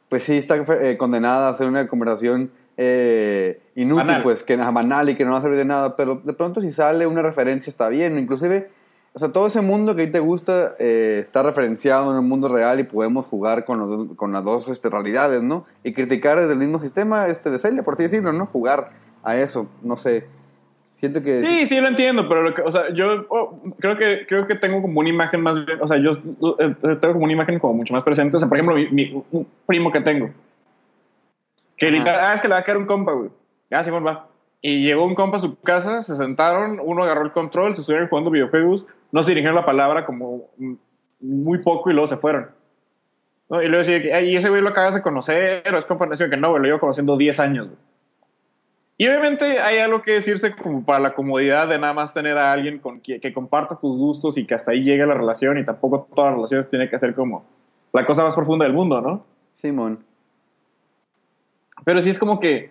pues 0.08 0.22
sí 0.22 0.36
está 0.36 0.54
eh, 0.56 0.96
condenada 0.96 1.48
a 1.48 1.54
ser 1.54 1.66
una 1.66 1.88
conversación 1.88 2.52
eh, 2.76 3.60
inútil, 3.74 4.06
Banal. 4.06 4.22
pues 4.22 4.42
que 4.44 4.56
banal 4.56 5.08
y 5.10 5.14
que 5.14 5.24
no 5.24 5.32
va 5.32 5.38
a 5.38 5.42
servir 5.42 5.58
de 5.58 5.64
nada, 5.64 5.96
pero 5.96 6.20
de 6.24 6.32
pronto 6.32 6.60
si 6.60 6.72
sale 6.72 7.06
una 7.06 7.22
referencia 7.22 7.70
está 7.70 7.88
bien, 7.88 8.18
inclusive, 8.18 8.68
o 9.12 9.18
sea, 9.18 9.28
todo 9.30 9.46
ese 9.46 9.60
mundo 9.60 9.94
que 9.94 10.02
a 10.02 10.06
ti 10.06 10.12
te 10.12 10.18
gusta 10.20 10.74
eh, 10.78 11.20
está 11.22 11.42
referenciado 11.44 12.10
en 12.10 12.16
el 12.16 12.22
mundo 12.22 12.48
real 12.48 12.80
y 12.80 12.84
podemos 12.84 13.26
jugar 13.26 13.64
con, 13.64 13.78
los 13.78 14.16
con 14.16 14.32
las 14.32 14.42
dos 14.44 14.68
este, 14.68 14.90
realidades, 14.90 15.42
¿no? 15.42 15.66
Y 15.84 15.92
criticar 15.92 16.38
desde 16.40 16.52
el 16.52 16.58
mismo 16.58 16.78
sistema 16.78 17.28
este, 17.28 17.50
de 17.50 17.58
Celia, 17.60 17.82
por 17.84 17.94
así 17.94 18.04
decirlo, 18.04 18.32
¿no? 18.32 18.46
Jugar 18.46 18.90
a 19.22 19.36
eso, 19.36 19.68
no 19.82 19.96
sé. 19.96 20.26
Siento 20.96 21.22
que... 21.22 21.40
Sí, 21.42 21.66
sí, 21.66 21.80
lo 21.80 21.88
entiendo, 21.88 22.28
pero 22.28 22.42
lo 22.42 22.54
que, 22.54 22.62
o 22.62 22.70
sea, 22.72 22.92
yo 22.92 23.26
oh, 23.28 23.60
creo 23.78 23.96
que 23.96 24.26
creo 24.26 24.46
que 24.46 24.54
tengo 24.54 24.80
como 24.80 25.00
una 25.00 25.08
imagen 25.10 25.42
más 25.42 25.64
bien, 25.66 25.78
o 25.80 25.86
sea, 25.86 25.98
yo 25.98 26.12
eh, 26.58 26.74
tengo 27.00 27.12
como 27.14 27.24
una 27.24 27.32
imagen 27.34 27.58
como 27.58 27.74
mucho 27.74 27.92
más 27.94 28.02
presente, 28.04 28.36
o 28.36 28.40
sea, 28.40 28.48
por 28.48 28.56
ejemplo, 28.58 28.74
mi, 28.76 28.88
mi- 28.90 29.24
un 29.32 29.46
primo 29.66 29.92
que 29.92 30.00
tengo, 30.00 30.30
que 31.76 31.90
literal, 31.90 32.20
ah, 32.24 32.34
es 32.34 32.40
que 32.40 32.48
le 32.48 32.54
va 32.54 32.60
a 32.60 32.64
caer 32.64 32.78
un 32.78 32.86
compa, 32.86 33.12
güey. 33.12 33.30
Ah, 33.70 33.82
Simón 33.82 34.06
va. 34.06 34.28
Y 34.60 34.82
llegó 34.82 35.04
un 35.04 35.14
compa 35.14 35.36
a 35.36 35.40
su 35.40 35.60
casa, 35.60 36.02
se 36.02 36.16
sentaron, 36.16 36.80
uno 36.82 37.02
agarró 37.02 37.22
el 37.22 37.32
control, 37.32 37.74
se 37.74 37.80
estuvieron 37.80 38.08
jugando 38.08 38.30
videojuegos, 38.30 38.86
no 39.12 39.22
se 39.22 39.32
dirigieron 39.32 39.56
la 39.56 39.66
palabra 39.66 40.06
como 40.06 40.48
muy 41.20 41.58
poco 41.58 41.90
y 41.90 41.92
luego 41.92 42.06
se 42.06 42.16
fueron. 42.16 42.50
¿No? 43.50 43.60
Y 43.60 43.68
luego 43.68 43.78
decía 43.84 44.00
que, 44.00 44.14
"Ay, 44.14 44.30
¿y 44.30 44.36
ese 44.36 44.48
güey 44.48 44.62
lo 44.62 44.70
acabas 44.70 44.94
de 44.94 45.02
conocer? 45.02 45.62
O 45.72 45.78
es 45.78 45.84
compa, 45.84 46.08
que 46.08 46.36
no, 46.36 46.50
güey, 46.50 46.62
lo 46.62 46.68
llevo 46.68 46.80
conociendo 46.80 47.16
10 47.16 47.38
años, 47.40 47.66
güey. 47.66 47.78
Y 48.96 49.08
obviamente 49.08 49.60
hay 49.60 49.78
algo 49.78 50.02
que 50.02 50.12
decirse 50.12 50.54
como 50.54 50.84
para 50.84 51.00
la 51.00 51.14
comodidad 51.14 51.68
de 51.68 51.78
nada 51.78 51.92
más 51.92 52.14
tener 52.14 52.38
a 52.38 52.52
alguien 52.52 52.78
con 52.78 53.00
que, 53.00 53.20
que 53.20 53.32
comparta 53.32 53.76
tus 53.80 53.98
gustos 53.98 54.38
y 54.38 54.46
que 54.46 54.54
hasta 54.54 54.70
ahí 54.70 54.84
llegue 54.84 55.04
la 55.04 55.14
relación 55.14 55.58
y 55.58 55.64
tampoco 55.64 56.06
todas 56.14 56.30
las 56.30 56.36
relaciones 56.36 56.68
tienen 56.68 56.88
que 56.88 56.98
ser 56.98 57.14
como 57.14 57.44
la 57.92 58.04
cosa 58.04 58.22
más 58.22 58.36
profunda 58.36 58.64
del 58.64 58.74
mundo, 58.74 59.00
¿no? 59.00 59.24
Simón. 59.52 60.04
Pero 61.84 62.00
sí 62.02 62.10
es 62.10 62.18
como 62.18 62.38
que, 62.40 62.70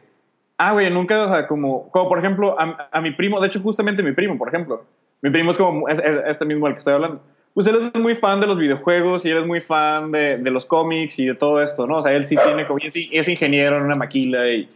ah, 0.57 0.73
güey, 0.73 0.89
nunca, 0.89 1.25
o 1.25 1.29
sea, 1.29 1.47
como, 1.47 1.89
como 1.91 2.07
por 2.09 2.19
ejemplo, 2.19 2.55
a, 2.59 2.87
a 2.91 3.01
mi 3.01 3.11
primo, 3.11 3.39
de 3.41 3.47
hecho, 3.47 3.59
justamente 3.59 4.01
mi 4.03 4.13
primo, 4.13 4.37
por 4.37 4.47
ejemplo, 4.47 4.85
mi 5.21 5.29
primo 5.29 5.51
es 5.51 5.57
como, 5.57 5.87
es, 5.89 5.99
es- 5.99 6.21
este 6.27 6.45
mismo 6.45 6.65
al 6.67 6.73
que 6.73 6.77
estoy 6.79 6.93
hablando. 6.93 7.21
Pues 7.53 7.67
él 7.67 7.91
es 7.93 8.01
muy 8.01 8.15
fan 8.15 8.39
de 8.39 8.47
los 8.47 8.57
videojuegos 8.57 9.25
y 9.25 9.29
él 9.29 9.37
es 9.39 9.45
muy 9.45 9.61
fan 9.61 10.11
de, 10.11 10.37
de 10.37 10.49
los 10.49 10.65
cómics 10.65 11.19
y 11.19 11.25
de 11.27 11.35
todo 11.35 11.61
esto, 11.61 11.85
¿no? 11.85 11.97
O 11.97 12.01
sea, 12.01 12.11
él 12.13 12.25
sí 12.25 12.35
tiene, 12.43 12.65
como, 12.65 12.79
es, 12.79 13.27
ingeniero 13.27 13.77
en 13.77 13.83
una 13.83 13.95
maquila 13.95 14.49
y, 14.49 14.67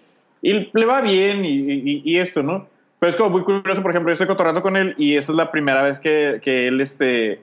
Y 0.44 0.70
le 0.72 0.86
va 0.86 1.02
bien 1.02 1.44
y, 1.44 1.50
y- 1.50 2.02
y 2.06 2.18
esto, 2.20 2.44
¿no? 2.44 2.68
Pero 3.00 3.10
es 3.10 3.16
como 3.16 3.32
muy 3.32 3.42
curioso, 3.44 3.82
por 3.82 3.92
ejemplo, 3.92 4.10
yo 4.10 4.14
estoy 4.14 4.28
cotorreando 4.28 4.62
con 4.62 4.76
él 4.78 4.94
y 4.98 5.16
esta 5.16 5.32
es 5.32 5.38
la 5.38 5.50
primera 5.52 5.82
vez 5.84 5.98
que, 6.00 6.40
que 6.44 6.68
él, 6.68 6.80
este, 6.82 7.42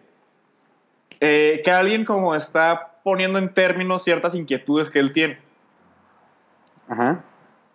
eh, 1.20 1.62
que 1.64 1.70
alguien 1.70 2.04
como 2.04 2.34
está 2.34 2.92
poniendo 3.02 3.38
en 3.38 3.52
términos 3.52 4.02
ciertas 4.04 4.34
inquietudes 4.34 4.90
que 4.90 4.98
él 4.98 5.12
tiene. 5.12 5.38
Ajá. 6.88 7.20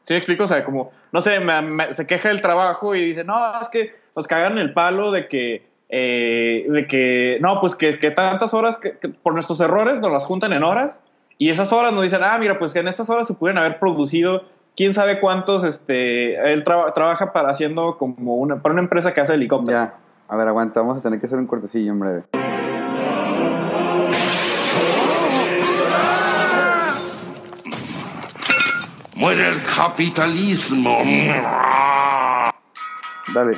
¿Sí 0.03 0.13
me 0.13 0.17
explico? 0.17 0.43
O 0.43 0.47
sea, 0.47 0.63
como, 0.63 0.91
no 1.11 1.21
sé, 1.21 1.39
me- 1.39 1.61
me- 1.61 1.93
se 1.93 2.07
queja 2.07 2.29
del 2.29 2.41
trabajo 2.41 2.95
y 2.95 3.03
dice, 3.05 3.23
no, 3.23 3.59
es 3.61 3.69
que 3.69 3.93
nos 4.15 4.27
cagan 4.27 4.57
el 4.57 4.73
palo 4.73 5.11
de 5.11 5.27
que, 5.27 5.67
eh, 5.89 6.65
de 6.69 6.87
que, 6.87 7.37
no, 7.41 7.59
pues 7.61 7.75
que, 7.75 7.99
que 7.99 8.11
tantas 8.11 8.53
horas, 8.53 8.77
que, 8.77 8.97
que 8.97 9.09
por 9.09 9.33
nuestros 9.33 9.59
errores 9.61 9.99
nos 9.99 10.11
las 10.11 10.25
juntan 10.25 10.53
en 10.53 10.63
horas 10.63 10.99
y 11.37 11.49
esas 11.49 11.71
horas 11.73 11.93
nos 11.93 12.03
dicen, 12.03 12.21
ah, 12.23 12.37
mira, 12.39 12.57
pues 12.59 12.73
que 12.73 12.79
en 12.79 12.87
estas 12.87 13.09
horas 13.09 13.27
se 13.27 13.33
pudieran 13.33 13.63
haber 13.63 13.79
producido 13.79 14.43
quién 14.75 14.93
sabe 14.93 15.19
cuántos, 15.19 15.63
este, 15.63 16.35
él 16.53 16.63
traba- 16.63 16.93
trabaja 16.93 17.31
para 17.33 17.49
haciendo 17.49 17.97
como 17.97 18.35
una, 18.37 18.61
para 18.61 18.73
una 18.73 18.81
empresa 18.81 19.13
que 19.13 19.21
hace 19.21 19.33
helicópteros. 19.35 19.79
Ya. 19.89 19.93
A 20.27 20.37
ver, 20.37 20.47
aguanta, 20.47 20.79
vamos 20.81 20.97
a 20.97 21.01
tener 21.01 21.19
que 21.19 21.25
hacer 21.27 21.39
un 21.39 21.47
cortecillo 21.47 21.91
en 21.91 21.99
breve. 21.99 22.23
Muere 29.19 29.49
el 29.49 29.61
capitalismo. 29.75 30.99
Dale. 33.33 33.51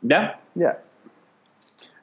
¿Ya? 0.00 0.38
Ya. 0.54 0.78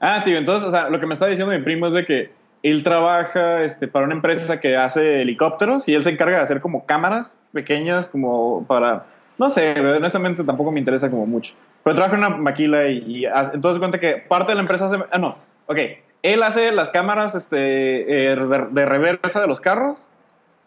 Ah, 0.02 0.22
tío, 0.26 0.38
entonces, 0.38 0.68
o 0.68 0.72
sea, 0.72 0.90
lo 0.90 1.00
que 1.00 1.06
me 1.06 1.14
está 1.14 1.28
diciendo 1.28 1.54
mi 1.54 1.64
primo 1.64 1.88
es 1.88 1.94
de 1.94 2.04
que 2.04 2.34
él 2.62 2.84
trabaja 2.84 3.64
este, 3.64 3.88
para 3.88 4.04
una 4.04 4.16
empresa 4.16 4.60
que 4.60 4.76
hace 4.76 5.22
helicópteros 5.22 5.88
y 5.88 5.96
él 5.96 6.04
se 6.04 6.10
encarga 6.10 6.38
de 6.38 6.44
hacer 6.44 6.60
como 6.60 6.86
cámaras 6.86 7.38
pequeñas 7.54 8.10
como 8.10 8.66
para, 8.68 9.06
no 9.38 9.50
sé, 9.50 9.74
honestamente 9.80 10.44
tampoco 10.44 10.74
me 10.74 10.80
interesa 10.80 11.10
como 11.10 11.26
mucho. 11.26 11.54
Pero 11.86 11.96
trabaja 11.96 12.16
en 12.18 12.26
una 12.26 12.36
maquila 12.36 12.88
y, 12.88 12.98
y 13.08 13.26
hace- 13.28 13.56
entonces 13.56 13.80
cuenta 13.80 13.98
que 13.98 14.18
parte 14.18 14.52
de 14.52 14.56
la 14.56 14.62
empresa 14.62 14.88
hace, 14.88 14.98
ah, 15.10 15.18
no, 15.18 15.38
ok, 15.68 15.78
él 16.22 16.44
hace 16.44 16.74
las 16.74 16.90
cámaras 16.90 17.34
este, 17.34 18.34
eh, 18.34 18.36
de, 18.36 18.68
de 18.72 18.86
reversa 18.86 19.40
de 19.40 19.48
los 19.48 19.62
carros, 19.62 20.08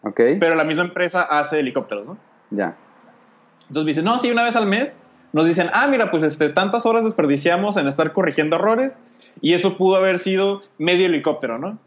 Ok. 0.05 0.21
pero 0.39 0.55
la 0.55 0.63
misma 0.63 0.83
empresa 0.83 1.23
hace 1.23 1.59
helicópteros, 1.59 2.05
¿no? 2.05 2.17
Ya. 2.51 2.77
Entonces 3.67 3.85
me 3.85 3.89
dicen, 3.89 4.05
no, 4.05 4.19
sí, 4.19 4.29
una 4.29 4.43
vez 4.43 4.55
al 4.55 4.67
mes 4.67 4.99
nos 5.33 5.47
dicen, 5.47 5.69
ah, 5.73 5.87
mira, 5.87 6.11
pues 6.11 6.23
este, 6.23 6.49
tantas 6.49 6.85
horas 6.85 7.03
desperdiciamos 7.03 7.75
en 7.77 7.87
estar 7.87 8.13
corrigiendo 8.13 8.55
errores 8.55 8.97
y 9.41 9.53
eso 9.53 9.77
pudo 9.77 9.97
haber 9.97 10.19
sido 10.19 10.61
medio 10.77 11.07
helicóptero, 11.07 11.57
¿no? 11.57 11.77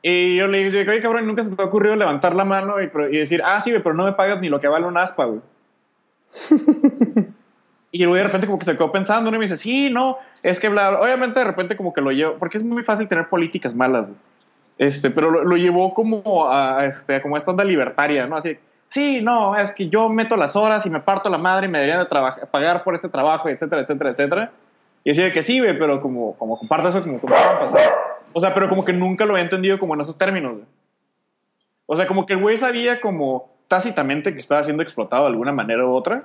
Y 0.00 0.36
yo 0.36 0.46
le 0.46 0.70
digo, 0.70 0.90
oye, 0.90 1.02
cabrón, 1.02 1.26
nunca 1.26 1.42
se 1.42 1.54
te 1.54 1.60
ha 1.60 1.66
ocurrido 1.66 1.96
levantar 1.96 2.34
la 2.34 2.44
mano 2.44 2.76
y, 2.80 2.90
y 3.10 3.18
decir, 3.18 3.42
ah, 3.44 3.60
sí, 3.60 3.70
güey, 3.70 3.82
pero 3.82 3.94
no 3.94 4.04
me 4.04 4.12
pagas 4.12 4.40
ni 4.40 4.48
lo 4.48 4.60
que 4.60 4.68
vale 4.68 4.86
un 4.86 4.96
aspa, 4.96 5.24
güey. 5.24 5.40
y 7.90 7.98
luego 8.04 8.14
de 8.14 8.22
repente 8.22 8.46
como 8.46 8.58
que 8.58 8.66
se 8.66 8.76
quedó 8.76 8.92
pensando, 8.92 9.30
¿no? 9.30 9.36
y 9.36 9.40
me 9.40 9.44
dice, 9.46 9.56
sí, 9.56 9.90
no, 9.90 10.18
es 10.42 10.60
que 10.60 10.68
bla, 10.68 10.90
bla". 10.90 11.00
obviamente 11.00 11.40
de 11.40 11.44
repente 11.44 11.76
como 11.76 11.92
que 11.92 12.00
lo 12.00 12.12
llevo, 12.12 12.36
porque 12.38 12.58
es 12.58 12.62
muy 12.62 12.84
fácil 12.84 13.08
tener 13.08 13.28
políticas 13.28 13.74
malas, 13.74 14.06
güey. 14.06 14.16
Este, 14.78 15.10
pero 15.10 15.30
lo, 15.30 15.56
llevó 15.56 15.92
como 15.92 16.48
a, 16.48 16.86
este, 16.86 17.20
como 17.20 17.36
esta 17.36 17.50
onda 17.50 17.64
libertaria, 17.64 18.26
¿no? 18.26 18.36
Así, 18.36 18.56
sí, 18.88 19.20
no, 19.20 19.56
es 19.56 19.72
que 19.72 19.88
yo 19.88 20.08
meto 20.08 20.36
las 20.36 20.54
horas 20.54 20.86
y 20.86 20.90
me 20.90 21.00
parto 21.00 21.28
la 21.28 21.38
madre 21.38 21.66
y 21.66 21.70
me 21.70 21.78
deberían 21.78 22.00
de 22.00 22.46
pagar 22.46 22.84
por 22.84 22.94
este 22.94 23.08
trabajo, 23.08 23.48
etcétera, 23.48 23.82
etcétera, 23.82 24.10
etcétera. 24.10 24.52
Y 25.02 25.12
yo 25.12 25.22
decía 25.22 25.34
que 25.34 25.42
sí, 25.42 25.60
pero 25.60 26.00
como, 26.00 26.34
como 26.36 26.56
comparte 26.56 26.88
eso 26.88 27.02
como, 27.02 27.20
como. 27.20 27.34
O 28.32 28.40
sea, 28.40 28.54
pero 28.54 28.68
como 28.68 28.84
que 28.84 28.92
nunca 28.92 29.24
lo 29.24 29.32
había 29.32 29.44
entendido 29.44 29.78
como 29.78 29.94
en 29.94 30.02
esos 30.02 30.16
términos. 30.16 30.58
O 31.86 31.96
sea, 31.96 32.06
como 32.06 32.26
que 32.26 32.34
el 32.34 32.40
güey 32.40 32.56
sabía 32.56 33.00
como 33.00 33.50
tácitamente 33.66 34.32
que 34.32 34.38
estaba 34.38 34.62
siendo 34.62 34.82
explotado 34.82 35.24
de 35.24 35.30
alguna 35.30 35.52
manera 35.52 35.84
u 35.84 35.92
otra, 35.92 36.24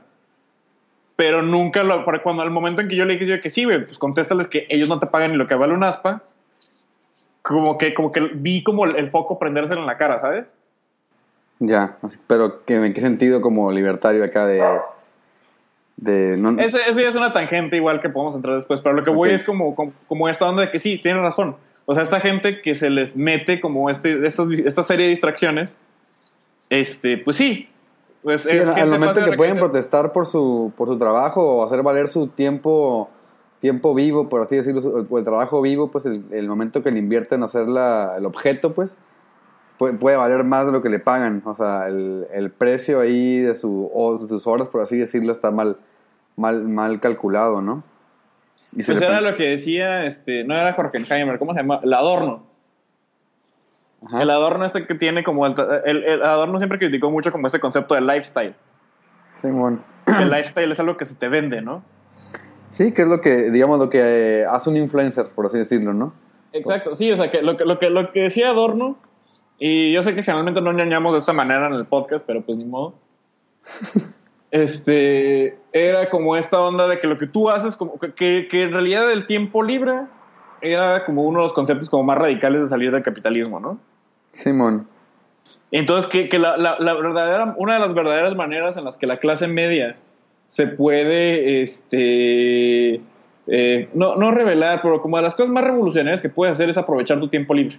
pero 1.16 1.42
nunca 1.42 1.84
lo, 1.84 2.06
cuando 2.22 2.44
al 2.44 2.52
momento 2.52 2.82
en 2.82 2.88
que 2.88 2.96
yo 2.96 3.06
le 3.06 3.18
dije 3.18 3.42
que 3.42 3.50
sí, 3.50 3.66
güey, 3.66 3.86
pues 3.86 3.98
contéstales 3.98 4.48
que 4.48 4.68
ellos 4.70 4.90
no 4.90 5.00
te 5.00 5.08
pagan 5.08 5.32
ni 5.32 5.38
lo 5.38 5.48
que 5.48 5.56
vale 5.56 5.74
un 5.74 5.84
aspa, 5.84 6.24
como 7.44 7.78
que, 7.78 7.94
como 7.94 8.12
que 8.12 8.22
vi 8.34 8.64
como 8.64 8.86
el, 8.86 8.96
el 8.96 9.10
foco 9.10 9.38
prenderse 9.38 9.74
en 9.76 9.86
la 9.86 9.98
cara, 9.98 10.18
¿sabes? 10.18 10.50
Ya. 11.60 11.98
Pero 12.26 12.64
que, 12.66 12.76
¿en 12.76 12.94
qué 12.94 13.02
sentido 13.02 13.42
como 13.42 13.72
libertario 13.72 14.24
acá 14.24 14.48
de... 14.48 14.64
de 15.98 16.36
no, 16.38 16.60
Ese, 16.62 16.80
eso 16.90 17.00
ya 17.00 17.10
es 17.10 17.16
una 17.16 17.32
tangente 17.34 17.76
igual 17.78 18.02
que 18.02 18.10
podemos 18.10 18.36
entrar 18.36 18.56
después, 18.56 18.82
pero 18.82 18.96
lo 18.96 19.04
que 19.04 19.12
voy 19.12 19.30
Ok. 19.30 19.36
es 19.36 19.44
como, 19.44 19.76
como, 19.76 19.94
como 20.08 20.28
esta 20.30 20.48
onda 20.50 20.64
de 20.64 20.72
que 20.72 20.80
sí, 20.80 20.98
tiene 20.98 21.20
razón. 21.22 21.56
O 21.86 21.94
sea, 21.94 22.04
esta 22.04 22.20
gente 22.20 22.62
que 22.62 22.76
se 22.76 22.90
les 22.90 23.16
mete 23.16 23.60
como 23.62 23.90
este, 23.90 24.26
estos- 24.26 24.52
esta 24.58 24.84
serie 24.84 25.06
de 25.06 25.10
distracciones, 25.12 25.78
este, 26.70 27.18
pues 27.18 27.38
sí. 27.38 27.70
Pues 28.24 28.42
Sí, 28.44 28.56
es 28.56 28.70
al- 28.70 28.90
momento 28.90 29.20
que 29.24 29.32
de 29.32 29.38
pueden 29.38 29.58
protestar 29.58 30.14
por 30.14 30.26
su, 30.26 30.72
por 30.78 30.88
su 30.88 30.98
trabajo 30.98 31.58
o 31.58 31.66
hacer 31.66 31.84
valer 31.84 32.08
su 32.08 32.28
tiempo 32.28 33.10
tiempo 33.64 33.96
vivo, 33.96 34.28
por 34.28 34.42
así 34.42 34.58
decirlo, 34.58 34.82
o 35.10 35.18
el 35.18 35.24
trabajo 35.24 35.62
vivo, 35.62 35.90
pues 35.90 36.06
el, 36.06 36.26
el 36.32 36.50
momento 36.50 36.84
que 36.84 36.92
le 36.92 37.00
invierten 37.00 37.40
en 37.40 37.44
hacer 37.46 37.70
la, 37.70 38.16
el 38.18 38.26
objeto, 38.26 38.74
pues 38.74 38.98
puede, 39.78 39.94
puede 39.94 40.18
valer 40.18 40.44
más 40.44 40.66
de 40.66 40.74
lo 40.74 40.82
que 40.82 40.90
le 40.90 41.00
pagan. 41.00 41.42
O 41.46 41.56
sea, 41.56 41.88
el, 41.88 42.28
el 42.34 42.52
precio 42.52 43.00
ahí 43.00 43.40
de, 43.40 43.56
su, 43.56 43.90
o 43.94 44.18
de 44.18 44.28
sus 44.28 44.48
horas, 44.48 44.68
por 44.68 44.82
así 44.82 44.98
decirlo, 44.98 45.32
está 45.32 45.50
mal, 45.50 45.78
mal, 46.36 46.66
mal 46.66 47.00
calculado, 47.00 47.62
¿no? 47.62 47.86
Y 48.74 48.84
Pues 48.84 49.02
era 49.02 49.22
lo 49.22 49.38
que 49.38 49.52
decía, 49.52 50.06
este, 50.06 50.44
no 50.44 50.56
era 50.56 50.76
Horkheimer, 50.76 51.40
¿cómo 51.40 51.54
se 51.54 51.62
llama? 51.62 51.80
El 51.84 51.94
adorno. 51.94 52.44
Ajá. 54.06 54.24
El 54.24 54.30
adorno 54.30 54.66
este 54.66 54.86
que 54.86 54.96
tiene 54.96 55.24
como 55.24 55.48
el, 55.48 55.56
el, 55.86 56.04
el 56.04 56.22
adorno 56.22 56.58
siempre 56.58 56.80
criticó 56.80 57.10
mucho 57.10 57.32
como 57.32 57.48
este 57.48 57.62
concepto 57.62 57.96
de 57.96 58.02
lifestyle. 58.02 58.56
Simón. 59.32 59.82
El 60.20 60.30
lifestyle 60.30 60.74
es 60.74 60.82
algo 60.82 60.98
que 60.98 61.06
se 61.06 61.16
te 61.16 61.30
vende, 61.30 61.62
¿no? 61.62 61.82
Sí, 62.74 62.92
que 62.92 63.04
es 63.04 63.08
lo 63.08 63.22
que, 63.22 63.52
digamos, 63.52 63.78
lo 63.80 63.90
que 63.90 64.00
eh, 64.42 64.46
hace 64.46 64.70
un 64.70 64.78
influencer, 64.78 65.28
por 65.28 65.46
así 65.46 65.58
decirlo, 65.60 65.94
¿no? 65.94 66.14
Exacto, 66.52 66.96
sí, 66.96 67.12
o 67.12 67.16
sea, 67.18 67.30
que 67.30 67.42
lo, 67.42 67.56
que 67.56 67.66
lo 67.66 67.78
que 67.80 67.90
lo 67.90 68.12
que 68.12 68.22
decía 68.22 68.50
Adorno, 68.50 68.98
y 69.60 69.94
yo 69.94 70.02
sé 70.02 70.16
que 70.16 70.24
generalmente 70.24 70.60
no 70.60 70.74
ñañamos 70.74 71.14
de 71.14 71.20
esta 71.20 71.34
manera 71.34 71.68
en 71.68 71.74
el 71.74 71.86
podcast, 71.86 72.26
pero 72.26 72.42
pues 72.42 72.58
ni 72.58 72.66
modo. 72.66 72.96
Este, 74.52 75.58
era 75.72 76.10
como 76.12 76.36
esta 76.36 76.62
onda 76.62 76.88
de 76.88 77.00
que 77.00 77.08
lo 77.08 77.18
que 77.18 77.26
tú 77.26 77.50
haces, 77.50 77.76
como 77.76 77.98
que, 77.98 78.14
que, 78.14 78.48
que 78.48 78.62
en 78.62 78.72
realidad 78.72 79.12
el 79.12 79.26
tiempo 79.26 79.64
libre 79.64 80.02
era 80.62 81.06
como 81.06 81.24
uno 81.24 81.40
de 81.40 81.44
los 81.46 81.54
conceptos 81.54 81.90
como 81.90 82.04
más 82.04 82.20
radicales 82.20 82.62
de 82.62 82.68
salir 82.68 82.92
del 82.92 83.02
capitalismo, 83.02 83.60
¿no? 83.60 83.80
Simón. 84.32 84.88
Entonces, 85.72 86.06
que, 86.06 86.30
que 86.30 86.38
la, 86.38 86.56
la- 86.58 86.78
la 86.80 86.94
verdadera, 86.94 87.56
una 87.58 87.74
de 87.74 87.80
las 87.80 87.96
verdaderas 87.96 88.36
maneras 88.36 88.78
en 88.78 88.86
las 88.86 88.96
que 88.96 89.08
la 89.08 89.18
clase 89.18 89.48
media 89.48 89.98
se 90.46 90.68
puede, 90.68 91.62
este, 91.64 93.02
eh, 93.48 93.90
no, 93.94 94.16
no 94.16 94.32
revelar, 94.32 94.82
pero 94.82 95.02
como 95.02 95.18
de 95.18 95.24
las 95.24 95.36
cosas 95.36 95.52
más 95.52 95.64
revolucionarias 95.64 96.22
que 96.22 96.30
puedes 96.30 96.54
hacer 96.54 96.70
es 96.70 96.78
aprovechar 96.78 97.20
tu 97.20 97.28
tiempo 97.28 97.54
libre. 97.54 97.78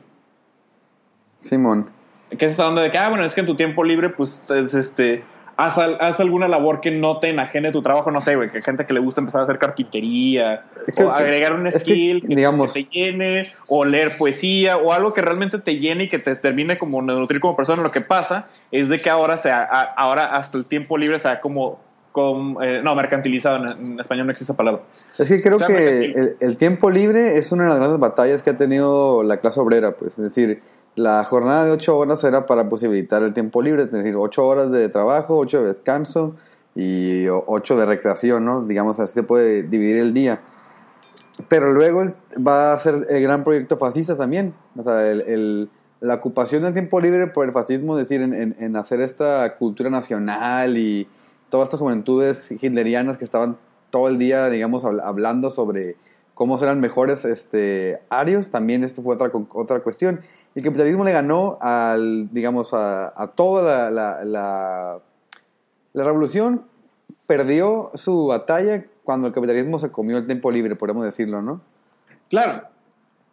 Simón. 1.38 1.90
Que 2.36 2.46
es 2.46 2.52
esta 2.52 2.68
onda 2.68 2.82
de 2.82 2.90
que, 2.90 2.98
ah, 2.98 3.08
bueno, 3.10 3.24
es 3.24 3.34
que 3.34 3.40
en 3.40 3.46
tu 3.46 3.54
tiempo 3.54 3.84
libre, 3.84 4.08
pues, 4.08 4.42
es, 4.48 4.74
este, 4.74 5.22
haz, 5.56 5.78
haz 5.78 6.18
alguna 6.18 6.48
labor 6.48 6.80
que 6.80 6.90
no 6.90 7.18
te 7.18 7.28
enajene 7.28 7.70
tu 7.70 7.80
trabajo, 7.82 8.10
no 8.10 8.20
sé, 8.20 8.34
güey, 8.34 8.50
que 8.50 8.56
hay 8.56 8.62
gente 8.62 8.86
que 8.86 8.92
le 8.94 8.98
gusta 9.00 9.20
empezar 9.20 9.40
a 9.40 9.44
hacer 9.44 9.58
carpintería, 9.58 10.64
Es 10.86 10.94
que- 10.94 11.04
o 11.04 11.12
agregar 11.12 11.52
un 11.54 11.64
que, 11.64 11.72
skill 11.78 12.22
que, 12.26 12.34
digamos- 12.34 12.72
que 12.72 12.84
te 12.84 12.90
llene, 12.90 13.52
o 13.68 13.84
leer 13.84 14.16
poesía, 14.16 14.78
o 14.78 14.92
algo 14.92 15.12
que 15.12 15.20
realmente 15.22 15.58
te 15.58 15.78
llene 15.78 16.04
y 16.04 16.08
que 16.08 16.18
te 16.18 16.34
termine 16.34 16.76
como 16.76 17.00
nutrir 17.02 17.40
como 17.40 17.54
persona. 17.54 17.82
Lo 17.82 17.90
que 17.92 18.00
pasa 18.00 18.46
es 18.72 18.88
de 18.88 19.00
que 19.00 19.10
ahora, 19.10 19.36
se 19.36 19.50
ha- 19.50 19.62
a- 19.70 19.82
ahora 19.96 20.24
hasta 20.34 20.58
el 20.58 20.66
tiempo 20.66 20.98
libre 20.98 21.18
se 21.20 21.28
ha 21.28 21.40
como, 21.40 21.78
eh, 22.62 22.80
no, 22.84 22.94
mercantilizado, 22.94 23.56
en, 23.56 23.86
en 23.92 24.00
español 24.00 24.26
no 24.26 24.32
existe 24.32 24.52
esa 24.52 24.56
palabra. 24.56 24.82
Es 25.18 25.28
que 25.28 25.42
creo 25.42 25.56
O 25.56 25.58
sea, 25.58 25.66
que 25.66 26.04
el, 26.12 26.36
el 26.40 26.56
tiempo 26.56 26.90
libre 26.90 27.38
es 27.38 27.50
una 27.52 27.64
de 27.64 27.70
las 27.70 27.78
grandes 27.78 27.98
batallas 27.98 28.42
que 28.42 28.50
ha 28.50 28.56
tenido 28.56 29.22
la 29.22 29.38
clase 29.38 29.58
obrera, 29.60 29.92
pues. 29.92 30.12
Es 30.12 30.24
decir, 30.24 30.62
la 30.94 31.24
jornada 31.24 31.64
de 31.64 31.72
ocho 31.72 31.96
horas 31.98 32.22
era 32.22 32.46
para 32.46 32.68
posibilitar 32.68 33.22
el 33.24 33.34
tiempo 33.34 33.60
libre, 33.62 33.82
es 33.82 33.90
decir, 33.92 34.14
ocho 34.16 34.44
horas 34.46 34.70
de 34.70 34.88
trabajo, 34.88 35.36
ocho 35.36 35.60
de 35.62 35.68
descanso 35.68 36.36
y 36.76 37.26
ocho 37.28 37.76
de 37.76 37.84
recreación, 37.86 38.44
¿no? 38.44 38.64
Digamos, 38.64 39.00
así 39.00 39.14
se 39.14 39.22
puede 39.24 39.64
dividir 39.64 39.96
el 39.96 40.14
día. 40.14 40.40
Pero 41.48 41.72
luego 41.72 42.12
va 42.46 42.72
a 42.74 42.78
ser 42.78 43.06
el 43.08 43.22
gran 43.22 43.42
proyecto 43.42 43.76
fascista 43.76 44.16
también. 44.16 44.54
O 44.78 44.82
sea, 44.84 45.10
el- 45.10 45.22
el- 45.22 45.68
la 46.00 46.14
ocupación 46.14 46.62
del 46.62 46.74
tiempo 46.74 47.00
libre 47.00 47.26
por 47.28 47.46
el 47.46 47.52
fascismo, 47.52 47.98
es 47.98 48.08
decir, 48.08 48.22
en, 48.22 48.34
en- 48.34 48.56
en 48.60 48.76
hacer 48.76 49.00
esta 49.00 49.54
cultura 49.56 49.90
nacional 49.90 50.76
y 50.76 51.08
todas 51.54 51.68
estas 51.68 51.78
juventudes 51.78 52.50
hitlerianas 52.50 53.16
que 53.16 53.24
estaban 53.24 53.56
todo 53.90 54.08
el 54.08 54.18
día, 54.18 54.50
digamos, 54.50 54.82
habl- 54.82 55.00
hablando 55.04 55.52
sobre 55.52 55.94
cómo 56.34 56.58
serán 56.58 56.80
mejores 56.80 57.24
este, 57.24 58.00
arios, 58.10 58.50
también 58.50 58.82
esto 58.82 59.02
fue 59.02 59.14
otra, 59.14 59.30
otra 59.52 59.78
cuestión. 59.78 60.20
El 60.56 60.64
capitalismo 60.64 61.04
le 61.04 61.12
ganó 61.12 61.58
al, 61.60 62.28
digamos, 62.32 62.70
a, 62.74 63.30
toda 63.36 63.92
la, 63.92 64.24
la, 64.24 64.98
revolución, 65.94 66.62
perdió 67.28 67.92
su 67.94 68.26
batalla 68.26 68.86
cuando 69.04 69.28
el 69.28 69.32
capitalismo 69.32 69.78
se 69.78 69.92
comió 69.92 70.18
el 70.18 70.26
tiempo 70.26 70.50
libre, 70.50 70.74
podemos 70.74 71.04
decirlo, 71.04 71.40
¿no? 71.40 71.60
Claro, 72.30 72.62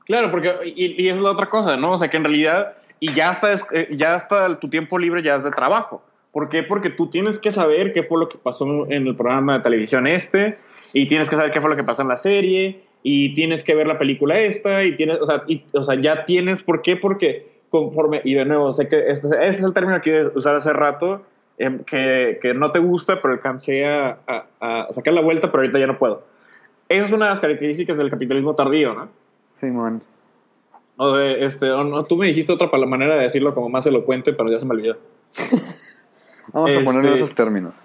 claro, 0.06 0.30
porque, 0.30 0.58
y, 0.64 1.06
y 1.06 1.10
es 1.10 1.20
la 1.20 1.32
otra 1.32 1.50
cosa, 1.50 1.76
¿no? 1.76 1.94
O 1.94 1.98
sea, 1.98 2.12
que 2.12 2.18
en 2.18 2.24
realidad, 2.26 2.74
y 3.00 3.16
ya 3.16 3.32
está, 3.32 3.56
ya 3.90 4.16
está 4.16 4.60
tu 4.60 4.70
tiempo 4.70 5.00
libre, 5.00 5.24
ya 5.24 5.34
es 5.34 5.44
de 5.44 5.50
trabajo. 5.50 6.04
¿Por 6.32 6.50
qué? 6.50 6.64
Porque 6.64 6.90
tú 6.90 7.08
tienes 7.10 7.40
que 7.40 7.52
saber 7.52 7.94
qué 7.94 8.04
fue 8.04 8.20
lo 8.20 8.30
que 8.30 8.38
pasó 8.38 8.66
en 8.90 9.06
el 9.08 9.16
programa 9.16 9.56
de 9.58 9.64
televisión 9.64 10.08
este, 10.08 10.58
y 10.94 11.08
tienes 11.08 11.30
que 11.30 11.36
saber 11.36 11.52
qué 11.52 11.60
fue 11.62 11.70
lo 11.70 11.76
que 11.76 11.84
pasó 11.84 12.02
en 12.04 12.08
la 12.08 12.16
serie, 12.18 12.84
y 13.04 13.34
tienes 13.34 13.64
que 13.64 13.76
ver 13.76 13.88
la 13.88 13.98
película 13.98 14.40
esta, 14.40 14.84
y 14.84 14.96
tienes, 14.96 15.20
o 15.20 15.26
sea, 15.26 15.44
y- 15.48 15.64
o 15.74 15.84
sea 15.84 15.96
ya 16.00 16.26
tienes, 16.26 16.62
¿por 16.62 16.82
qué? 16.82 16.96
Porque 16.96 17.46
conforme, 17.70 18.22
y 18.24 18.34
de 18.36 18.46
nuevo, 18.46 18.72
sé 18.74 18.88
que 18.88 18.98
este, 19.08 19.28
ese 19.28 19.48
es 19.50 19.64
el 19.64 19.74
término 19.74 20.00
que 20.02 20.10
iba 20.12 20.22
a 20.30 20.32
usar 20.36 20.56
hace 20.56 20.72
rato, 20.72 21.22
em, 21.58 21.84
que, 21.84 22.40
que 22.42 22.54
no 22.54 22.72
te 22.72 22.80
gusta, 22.80 23.22
pero 23.22 23.34
alcancé 23.34 23.86
a, 23.86 24.20
a- 24.28 24.46
a 24.60 24.94
sacar 24.94 25.14
la 25.14 25.22
vuelta, 25.22 25.52
pero 25.52 25.64
ahorita 25.64 25.80
ya 25.80 25.88
no 25.88 25.98
puedo. 25.98 26.24
Esa 26.90 27.06
es 27.08 27.12
una 27.12 27.26
de 27.26 27.30
las 27.32 27.40
características 27.40 27.98
del 27.98 28.10
capitalismo 28.10 28.56
tardío, 28.56 28.94
¿no? 28.94 29.10
Simón. 29.50 30.04
O 30.98 31.14
de, 31.16 31.46
este, 31.46 31.72
o 31.72 31.84
no, 31.84 32.04
tú 32.06 32.18
me 32.18 32.28
dijiste 32.28 32.52
otra 32.54 32.68
manera 32.86 33.16
de 33.16 33.24
decirlo 33.24 33.54
como 33.56 33.70
más 33.70 33.86
elocuente, 33.88 34.34
pero 34.34 34.52
ya 34.52 34.60
se 34.60 34.66
me 34.66 34.74
olvidó. 34.76 34.98
Vamos 36.54 36.70
a 36.70 36.74
ponerlo 36.84 37.00
en 37.02 37.06
Este- 37.14 37.24
esos 37.24 37.36
términos. 37.36 37.76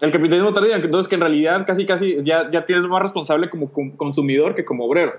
El 0.00 0.10
capitalismo 0.10 0.52
tardío, 0.52 0.74
entonces 0.74 1.08
que 1.08 1.14
en 1.14 1.20
realidad 1.20 1.64
casi 1.66 1.86
casi 1.86 2.22
ya, 2.24 2.50
ya 2.50 2.64
tienes 2.64 2.84
más 2.86 3.00
responsable 3.02 3.48
como 3.48 3.70
com- 3.70 3.92
consumidor 3.92 4.54
que 4.54 4.64
como 4.64 4.84
obrero. 4.84 5.12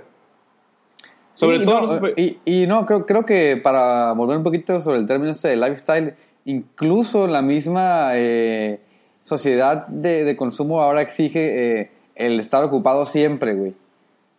Sobre 1.33 1.59
Sí, 1.59 1.65
todo... 1.65 1.99
no, 2.01 2.07
y, 2.15 2.37
y 2.45 2.67
no, 2.67 2.85
creo, 2.85 3.05
creo 3.05 3.25
que 3.25 3.57
para 3.57 4.11
volver 4.13 4.37
un 4.37 4.43
poquito 4.43 4.81
sobre 4.81 4.99
el 4.99 5.05
término 5.07 5.31
este 5.31 5.47
de 5.47 5.55
lifestyle, 5.55 6.15
incluso 6.45 7.27
la 7.27 7.41
misma 7.41 8.09
eh, 8.15 8.81
sociedad 9.23 9.87
de, 9.87 10.25
de 10.25 10.35
consumo 10.35 10.81
ahora 10.81 11.01
exige 11.01 11.79
eh, 11.81 11.91
el 12.15 12.39
estar 12.39 12.63
ocupado 12.63 13.05
siempre, 13.05 13.55
güey. 13.55 13.73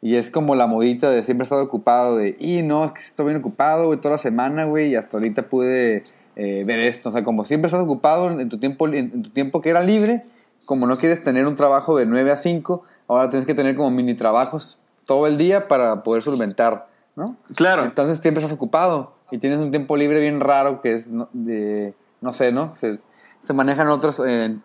Y 0.02 0.16
es 0.16 0.30
como 0.30 0.54
la 0.54 0.66
modita 0.66 1.10
de 1.10 1.22
siempre 1.24 1.44
estar 1.44 1.58
ocupado, 1.60 2.16
de, 2.18 2.36
y 2.38 2.60
no, 2.62 2.84
es 2.84 2.92
que 2.92 3.00
estoy 3.00 3.26
bien 3.26 3.38
ocupado, 3.38 3.86
güey, 3.86 3.98
toda 3.98 4.12
la 4.16 4.18
semana, 4.18 4.64
güey, 4.66 4.90
y 4.90 4.96
hasta 4.96 5.16
ahorita 5.16 5.44
pude 5.48 6.04
eh, 6.36 6.64
ver 6.64 6.80
esto. 6.80 7.08
O 7.10 7.12
sea, 7.12 7.22
como 7.24 7.44
siempre 7.44 7.66
estás 7.66 7.82
ocupado 7.82 8.30
en, 8.30 8.48
tu 8.48 8.58
tiempo, 8.58 8.88
en, 8.88 9.22
tu 9.22 9.30
tiempo 9.30 9.60
que 9.60 9.70
era 9.70 9.80
libre, 9.80 10.22
como 10.64 10.86
no 10.86 10.98
quieres 10.98 11.22
tener 11.22 11.46
un 11.46 11.56
trabajo 11.56 11.96
de 11.96 12.06
9 12.06 12.32
a 12.32 12.36
5, 12.36 12.82
ahora 13.08 13.30
tienes 13.30 13.46
que 13.46 13.54
tener 13.54 13.76
como 13.76 13.90
mini 13.90 14.14
trabajos 14.14 14.78
todo 15.04 15.26
el 15.26 15.36
día 15.36 15.68
para 15.68 16.02
poder 16.02 16.22
solventar, 16.22 16.88
¿no? 17.16 17.36
Claro. 17.54 17.84
Entonces 17.84 18.18
siempre 18.20 18.42
estás 18.42 18.54
ocupado 18.54 19.12
y 19.30 19.38
tienes 19.38 19.58
un 19.58 19.70
tiempo 19.70 19.96
libre 19.96 20.20
bien 20.20 20.40
raro 20.40 20.80
que 20.80 20.94
es, 20.94 21.08
no, 21.08 21.28
de, 21.32 21.94
no 22.20 22.32
sé, 22.32 22.52
¿no? 22.52 22.72
Se, 22.76 22.98
se 23.40 23.52
manejan 23.52 23.88
otras 23.88 24.20
eh, 24.26 24.56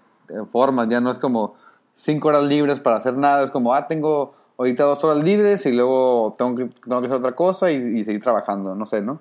formas, 0.51 0.87
ya 0.87 1.01
no 1.01 1.11
es 1.11 1.19
como 1.19 1.55
cinco 1.95 2.29
horas 2.29 2.43
libres 2.43 2.79
para 2.79 2.95
hacer 2.95 3.17
nada, 3.17 3.43
es 3.43 3.51
como, 3.51 3.73
ah, 3.73 3.87
tengo 3.87 4.33
ahorita 4.57 4.83
dos 4.83 5.03
horas 5.03 5.23
libres 5.23 5.65
y 5.65 5.71
luego 5.71 6.33
tengo 6.37 6.55
que, 6.55 6.65
tengo 6.65 7.01
que 7.01 7.07
hacer 7.07 7.19
otra 7.19 7.35
cosa 7.35 7.71
y, 7.71 7.75
y 7.75 8.05
seguir 8.05 8.21
trabajando, 8.21 8.75
no 8.75 8.85
sé, 8.85 9.01
¿no? 9.01 9.19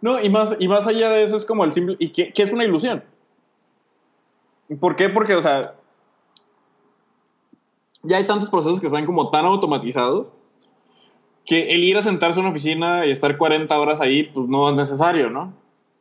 No, 0.00 0.20
y 0.20 0.28
más, 0.30 0.56
y 0.58 0.68
más 0.68 0.86
allá 0.86 1.10
de 1.10 1.24
eso 1.24 1.36
es 1.36 1.44
como 1.44 1.64
el 1.64 1.72
simple... 1.72 1.96
¿Y 1.98 2.10
qué, 2.10 2.32
qué 2.32 2.42
es 2.42 2.52
una 2.52 2.64
ilusión? 2.64 3.02
¿Por 4.78 4.96
qué? 4.96 5.08
Porque, 5.08 5.34
o 5.34 5.42
sea, 5.42 5.74
ya 8.02 8.16
hay 8.16 8.26
tantos 8.26 8.50
procesos 8.50 8.80
que 8.80 8.86
están 8.86 9.06
como 9.06 9.30
tan 9.30 9.44
automatizados 9.44 10.32
que 11.44 11.74
el 11.74 11.82
ir 11.84 11.98
a 11.98 12.02
sentarse 12.02 12.38
en 12.38 12.46
una 12.46 12.52
oficina 12.52 13.06
y 13.06 13.10
estar 13.10 13.36
40 13.36 13.78
horas 13.78 14.00
ahí, 14.00 14.24
pues 14.24 14.48
no 14.48 14.70
es 14.70 14.76
necesario, 14.76 15.30
¿no? 15.30 15.52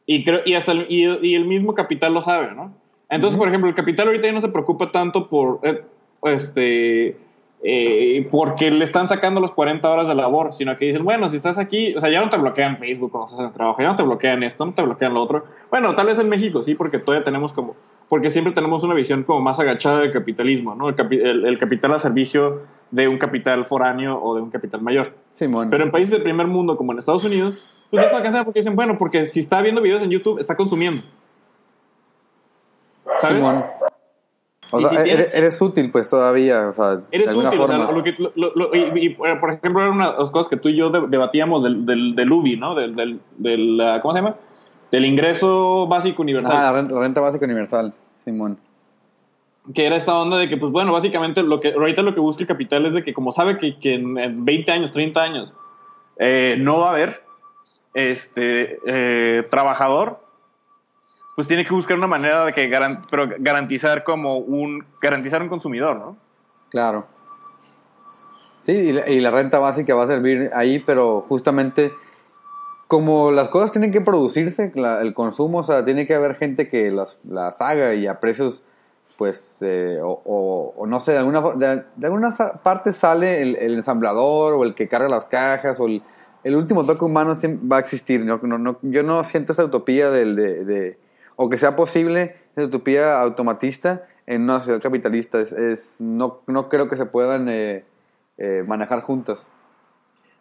Y, 0.06 0.24
creo, 0.24 0.42
y, 0.46 0.54
hasta 0.54 0.74
el, 0.74 0.86
y, 0.90 1.06
y 1.26 1.36
el 1.36 1.46
mismo 1.46 1.74
capital 1.74 2.14
lo 2.14 2.22
sabe, 2.22 2.54
¿no? 2.54 2.74
Entonces, 3.10 3.38
por 3.38 3.48
ejemplo, 3.48 3.70
el 3.70 3.76
capital 3.76 4.08
ahorita 4.08 4.28
ya 4.28 4.34
no 4.34 4.42
se 4.42 4.50
preocupa 4.50 4.92
tanto 4.92 5.30
por, 5.30 5.60
eh, 5.64 5.84
este, 6.24 7.18
eh, 7.63 8.28
porque 8.32 8.72
le 8.72 8.86
están 8.86 9.08
sacando 9.08 9.41
las 9.41 9.52
40 9.52 9.89
horas 9.89 10.08
de 10.08 10.15
labor, 10.15 10.54
sino 10.54 10.78
que 10.78 10.86
dicen, 10.86 11.04
bueno, 11.04 11.28
si 11.28 11.36
estás 11.36 11.58
aquí, 11.58 11.93
o 11.95 12.00
sea, 12.00 12.10
ya 12.10 12.22
no 12.22 12.30
te 12.30 12.38
bloquean 12.38 12.78
Facebook 12.78 13.12
cuando 13.12 13.26
estás 13.28 13.39
en 13.41 13.48
el 13.48 13.54
trabajo, 13.54 13.82
ya 13.82 13.89
no 13.89 13.95
te 13.95 14.04
bloquean 14.04 14.43
esto, 14.43 14.65
no 14.65 14.74
te 14.74 14.82
bloquean 14.82 15.13
lo 15.13 15.22
otro. 15.22 15.43
Bueno, 15.69 15.93
tal 15.95 16.06
vez 16.08 16.17
en 16.19 16.30
México 16.30 16.63
sí, 16.63 16.76
porque 16.76 17.00
todavía 17.00 17.24
tenemos 17.26 17.52
como, 17.52 17.76
porque 18.08 18.32
siempre 18.32 18.54
tenemos 18.54 18.84
una 18.84 18.93
visión 18.93 19.24
como 19.24 19.41
más 19.41 19.60
agachada 19.60 20.00
del 20.00 20.13
capitalismo, 20.13 20.74
¿no? 20.76 20.88
El, 20.89 20.95
capi- 20.95 21.22
el- 21.22 21.45
el 21.45 21.60
capital 21.60 21.93
a 21.93 22.00
servicio 22.00 22.62
de 22.91 23.08
un 23.08 23.17
capital 23.17 23.65
foráneo 23.65 24.19
o 24.22 24.36
de 24.36 24.41
un 24.41 24.50
capital 24.52 24.82
mayor. 24.82 25.13
Simón. 25.34 25.69
Pero 25.69 25.84
en 25.84 25.91
países 25.91 26.12
del 26.12 26.24
primer 26.24 26.48
mundo, 26.48 26.78
como 26.78 26.91
en 26.93 27.00
Estados 27.00 27.24
Unidos, 27.26 27.58
pues 27.91 28.06
no 28.06 28.22
cansado 28.22 28.45
porque 28.45 28.60
dicen, 28.62 28.76
bueno, 28.76 28.98
porque 28.98 29.26
si 29.26 29.39
está 29.41 29.62
viendo 29.62 29.82
videos 29.82 30.02
en 30.04 30.10
YouTube, 30.12 30.39
está 30.39 30.56
consumiendo. 30.56 31.04
¿Sabes? 33.22 33.38
Simón. 33.38 33.65
O 34.71 34.79
sea, 34.79 34.89
si 34.89 34.95
eres, 34.95 35.03
tienes- 35.05 35.36
eres 35.36 35.62
útil, 35.62 35.91
pues 35.91 36.10
todavía, 36.10 36.69
o 36.69 36.73
sea, 36.73 37.01
Eres 37.12 37.25
de 37.25 37.29
alguna 37.32 37.49
útil, 37.49 37.60
o 37.62 37.67
sea, 37.67 37.77
forma. 37.77 37.91
lo 37.91 38.03
que, 38.03 38.15
lo- 38.36 38.51
lo- 38.55 38.75
y, 38.75 38.79
y, 38.99 39.05
eh, 39.12 39.36
por 39.39 39.51
ejemplo, 39.51 39.82
era 39.82 39.91
una 39.91 40.12
de 40.12 40.17
las 40.19 40.29
cosas 40.32 40.47
que 40.49 40.58
tú 40.58 40.69
y 40.69 40.75
yo 40.75 40.89
de- 40.91 41.08
debatíamos 41.08 41.63
del, 41.63 41.86
del, 41.86 42.15
del 42.15 42.32
UBI, 42.32 42.58
¿no? 42.58 42.75
Del, 42.75 42.93
del, 42.95 43.19
del, 43.38 43.82
¿cómo 44.01 44.13
se 44.13 44.19
llama? 44.21 44.36
Del 44.91 45.05
ingreso 45.05 45.88
básico 45.88 46.21
universal. 46.21 46.51
Ah, 46.55 46.62
la 46.63 46.71
renta, 46.73 46.93
la 46.95 46.99
renta 47.01 47.21
básica 47.21 47.45
universal, 47.45 47.93
Simón. 48.23 48.58
que 49.73 49.86
era 49.86 49.95
esta 49.95 50.15
onda 50.17 50.38
de 50.38 50.49
que, 50.49 50.58
pues 50.58 50.71
bueno, 50.71 50.91
básicamente 50.93 51.43
lo 51.43 51.60
que 51.60 51.73
ahorita 51.73 52.01
lo 52.01 52.13
que 52.13 52.19
busca 52.19 52.41
el 52.43 52.47
capital 52.47 52.86
es 52.88 52.93
de 52.93 53.03
que 53.03 53.13
como 53.13 53.32
sabe 53.32 53.58
que, 53.60 53.77
que 53.77 53.93
en, 53.95 54.17
en 54.17 54.43
20 54.45 54.71
años, 54.71 54.91
30 54.91 55.21
años, 55.21 55.53
eh, 56.17 56.55
no 56.60 56.79
va 56.79 56.88
a 56.88 56.91
haber 56.91 57.23
este 57.93 58.79
eh, 58.86 59.43
trabajador, 59.49 60.19
pues 61.39 61.47
tiene 61.47 61.63
que 61.63 61.73
buscar 61.73 61.97
una 61.97 62.06
manera 62.06 62.43
de 62.43 62.52
que 62.52 62.67
garan- 62.67 63.06
pero 63.10 63.30
garantizar 63.39 64.04
como 64.04 64.39
un 64.39 64.84
garantizar 65.02 65.41
un 65.41 65.47
consumidor, 65.47 65.95
¿no? 65.95 66.17
Claro. 66.67 67.06
Sí, 68.58 68.73
y 68.73 68.91
la, 68.91 69.10
y 69.10 69.21
la 69.21 69.32
renta 69.32 69.58
básica 69.58 69.95
va 69.95 70.04
a 70.04 70.08
servir 70.08 70.52
ahí, 70.54 70.80
pero 70.80 71.21
justamente 71.30 71.93
como 72.88 73.32
las 73.32 73.47
cosas 73.47 73.71
tienen 73.71 73.93
que 73.93 74.02
producirse, 74.02 74.73
la- 74.75 74.99
el 75.02 75.13
consumo, 75.13 75.60
o 75.60 75.63
sea, 75.63 75.86
tiene 75.86 76.06
que 76.06 76.13
haber 76.13 76.36
gente 76.36 76.67
que 76.67 76.91
las, 76.91 77.17
las 77.23 77.62
haga 77.62 77.93
y 77.93 78.06
a 78.06 78.19
precios, 78.19 78.62
pues, 79.17 79.60
eh, 79.62 79.97
o, 80.04 80.86
no 80.88 80.99
sé, 80.99 81.13
de 81.13 81.19
alguna, 81.19 81.39
de, 81.56 81.84
de 81.95 82.06
alguna 82.06 82.36
parte 82.36 82.91
sale 82.91 83.41
el, 83.41 83.56
ensamblador 83.75 84.56
o 84.56 84.65
el 84.65 84.75
que 84.75 84.89
carga 84.89 85.08
las 85.08 85.23
cajas 85.23 85.80
o 85.80 85.88
el, 85.88 86.04
último 86.58 86.86
toque 86.86 87.06
humano 87.06 87.34
va 87.71 87.78
a 87.78 87.80
existir. 87.80 88.25
no- 88.25 88.78
yo 88.82 89.04
no 89.04 89.23
siento 89.23 89.54
esa 89.54 89.63
utopía 89.63 90.10
del, 90.10 90.36
de, 90.36 90.65
de- 90.65 91.09
o 91.41 91.49
que 91.49 91.58
sea 91.58 91.78
posible 91.78 92.36
esa 92.58 92.65
utopía 92.67 93.21
automatista 93.21 94.06
en 94.28 94.41
una 94.41 94.60
sociedad 94.60 94.82
capitalista. 94.82 95.39
Es, 95.39 95.54
es- 95.54 95.95
no, 95.99 96.41
no 96.47 96.67
creo 96.67 96.89
que 96.89 96.97
se 96.97 97.06
puedan 97.06 97.47
eh, 97.47 97.86
eh, 98.38 98.65
manejar 98.67 99.02
juntas. 99.04 99.47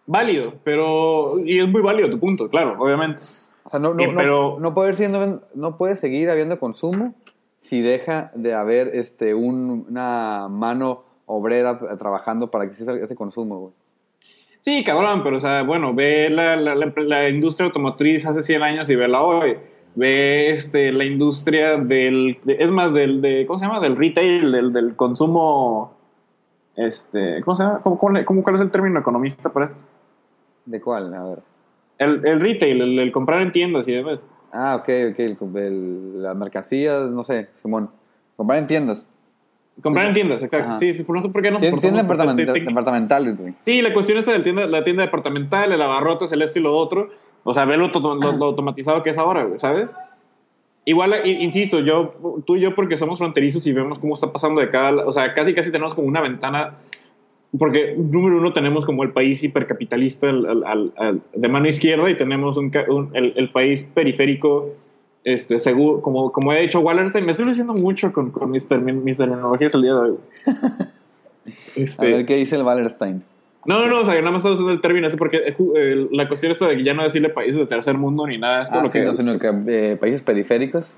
Válido, 0.07 0.55
pero 0.65 1.39
y 1.45 1.61
es 1.61 1.69
muy 1.69 1.83
válido 1.83 2.11
tu 2.11 2.19
punto, 2.19 2.49
claro, 2.49 2.75
obviamente. 2.81 3.23
O 3.63 3.69
sea, 3.69 3.79
no, 3.79 3.95
no, 3.95 4.03
Eh, 4.03 4.13
pero- 4.17 4.55
no, 4.55 4.61
no 4.61 4.75
puede, 4.75 4.93
siendo, 4.95 5.43
no 5.55 5.77
puede 5.77 5.95
seguir 5.95 6.31
habiendo 6.31 6.59
consumo 6.59 7.15
si 7.61 7.81
deja 7.81 8.33
de 8.35 8.55
haber 8.55 8.89
este, 8.95 9.35
un- 9.35 9.87
una 9.89 10.49
mano 10.51 11.05
obrera 11.27 11.79
tra- 11.79 11.97
trabajando 11.97 12.51
para 12.51 12.65
que 12.65 12.71
exista 12.73 12.93
ese 12.95 13.15
consumo, 13.15 13.59
güey. 13.61 13.73
Sí, 14.61 14.83
cabrón, 14.83 15.23
pero 15.23 15.37
o 15.37 15.41
sea, 15.41 15.63
bueno, 15.63 15.95
ve 15.95 16.29
la, 16.31 16.57
la, 16.57 16.75
la, 16.75 16.93
la 16.97 17.29
industria 17.29 17.67
automotriz 17.67 18.27
hace 18.27 18.43
100 18.43 18.63
años 18.65 18.91
y 18.91 18.97
vela 18.97 19.23
hoy. 19.23 19.57
Ve 19.99 20.51
este, 20.51 20.93
la 20.93 21.05
industria 21.05 21.77
del, 21.77 22.39
de- 22.45 22.57
es 22.61 22.71
más, 22.71 22.93
del, 22.95 23.21
de, 23.21 23.47
¿cómo 23.47 23.59
se 23.59 23.67
llama? 23.67 23.81
Del 23.81 23.97
retail, 23.97 24.53
del, 24.53 24.73
del 24.73 24.95
consumo, 24.95 25.93
este, 26.77 27.41
¿cómo 27.43 27.57
se 27.57 27.65
llama? 27.65 27.81
¿Cómo, 27.83 27.99
cómo, 27.99 28.25
cómo- 28.25 28.43
cuál 28.45 28.55
es 28.55 28.61
el 28.61 28.71
término 28.71 29.01
economista 29.01 29.53
para 29.53 29.67
esto? 29.67 29.79
¿De 30.67 30.81
cuál? 30.81 31.13
A 31.15 31.25
ver. 31.25 31.39
El, 31.99 32.25
el 32.25 32.41
retail, 32.41 32.81
el, 32.81 32.99
el 33.01 33.11
comprar 33.13 33.43
en 33.43 33.51
tiendas 33.51 33.89
y 33.89 33.93
demás. 33.93 34.21
Ah, 34.53 34.77
ok, 34.77 34.89
ok. 35.13 35.57
El, 35.57 36.23
las 36.23 36.37
mercancías, 36.37 37.11
no 37.11 37.25
sé, 37.25 37.49
Simón. 37.57 37.91
Comprar 38.37 38.61
en 38.61 38.67
tiendas. 38.69 39.09
Comprar 39.83 40.07
en 40.09 40.15
tiendas, 40.15 40.43
exacto. 40.43 40.71
Ajá. 40.71 40.79
Sí, 40.79 40.93
por 40.93 41.17
no 41.17 41.23
sé 41.23 41.29
por 41.29 41.43
qué 41.43 41.51
nos 41.51 41.61
Tien- 41.63 41.67
esforzamos 41.75 41.95
Tiendas 41.95 42.05
por 42.07 42.17
ser 42.17 42.27
departament- 42.27 42.53
técnicos. 42.53 42.75
departamentales, 42.75 43.37
güey. 43.41 43.55
Sí, 43.63 43.83
la 43.83 43.93
cuestión 43.93 44.19
está 44.19 44.33
del 44.33 44.43
tienda, 44.45 44.67
la 44.67 44.85
tienda 44.85 45.03
departamental, 45.05 45.73
el 45.73 45.83
abarrotes, 45.83 46.31
el 46.33 46.43
esto 46.43 46.59
y 46.61 46.63
lo 46.63 46.77
otro. 46.77 47.11
O 47.45 47.55
sea, 47.55 47.65
ver 47.65 47.79
lo, 47.79 47.89
lo- 47.89 48.15
lo 48.33 48.45
automatizado 48.45 49.03
que 49.03 49.11
es 49.11 49.19
ahora, 49.19 49.45
güey, 49.45 49.59
¿sabes? 49.59 49.95
Igual, 50.85 51.15
i- 51.25 51.43
insisto, 51.45 51.81
yo, 51.81 52.15
tú 52.47 52.57
y 52.57 52.61
yo, 52.61 52.75
porque 52.75 52.97
somos 52.97 53.19
fronterizos 53.19 53.67
y 53.67 53.73
vemos 53.73 53.99
cómo 53.99 54.15
está 54.15 54.33
pasando 54.33 54.61
de 54.61 54.71
cada... 54.71 55.07
O 55.07 55.13
sea, 55.13 55.35
casi 55.35 55.55
casi 55.55 55.71
tenemos 55.71 55.95
como 55.95 56.09
una 56.09 56.21
ventana... 56.21 56.75
Porque, 57.59 57.95
número 57.97 58.37
uno, 58.39 58.53
tenemos 58.53 58.85
como 58.85 59.03
el 59.03 59.11
país 59.13 59.43
hipercapitalista 59.43 60.29
al- 60.29 60.65
al- 60.67 60.93
al- 60.99 61.21
de 61.35 61.49
mano 61.49 61.67
izquierda 61.69 62.11
y 62.11 62.17
tenemos 62.17 62.57
un, 62.59 62.71
un- 62.89 63.11
el, 63.15 63.33
el 63.37 63.51
país 63.51 63.85
periférico, 63.95 64.69
este, 65.25 65.59
seguro, 65.59 66.03
como, 66.03 66.31
como 66.31 66.53
he 66.53 66.61
dicho 66.61 66.81
Wallerstein. 66.81 67.25
Me 67.25 67.31
estoy 67.33 67.47
diciendo 67.49 67.73
mucho 67.73 68.13
con, 68.13 68.31
con 68.33 68.51
mis, 68.51 68.69
termin- 68.69 69.03
mis 69.03 69.17
terminologías 69.17 69.75
el 69.75 69.83
día 69.83 69.95
de 69.95 70.01
hoy. 70.11 70.17
A 70.47 71.51
Este, 71.77 72.13
ver 72.13 72.27
qué 72.27 72.37
dice 72.37 72.57
el 72.57 72.63
Wallerstein. 72.63 73.23
No, 73.69 73.81
no, 73.81 73.87
no, 73.87 74.01
o 74.01 74.05
sea, 74.07 74.15
nada 74.15 74.31
más 74.31 74.39
estaba 74.39 74.55
usando 74.55 74.73
el 74.73 74.81
término 74.81 75.07
ese 75.07 75.19
porque 75.19 75.37
eh, 75.37 75.57
eh, 75.77 76.09
la 76.11 76.27
cuestión 76.27 76.53
está 76.53 76.67
de 76.69 76.79
que 76.79 76.85
ya 76.85 76.95
no 76.95 77.03
decirle 77.03 77.29
países 77.29 77.57
de 77.57 77.67
tercer 77.67 77.99
mundo 77.99 78.27
ni 78.27 78.39
nada 78.39 78.57
de 78.57 78.63
esto. 78.63 78.79
Ah, 78.79 78.83
lo 78.83 78.89
sí, 78.89 78.99
que 78.99 79.05
no, 79.05 79.13
sino 79.13 79.39
que 79.39 79.51
eh, 79.67 79.97
países 79.97 80.23
periféricos. 80.23 80.95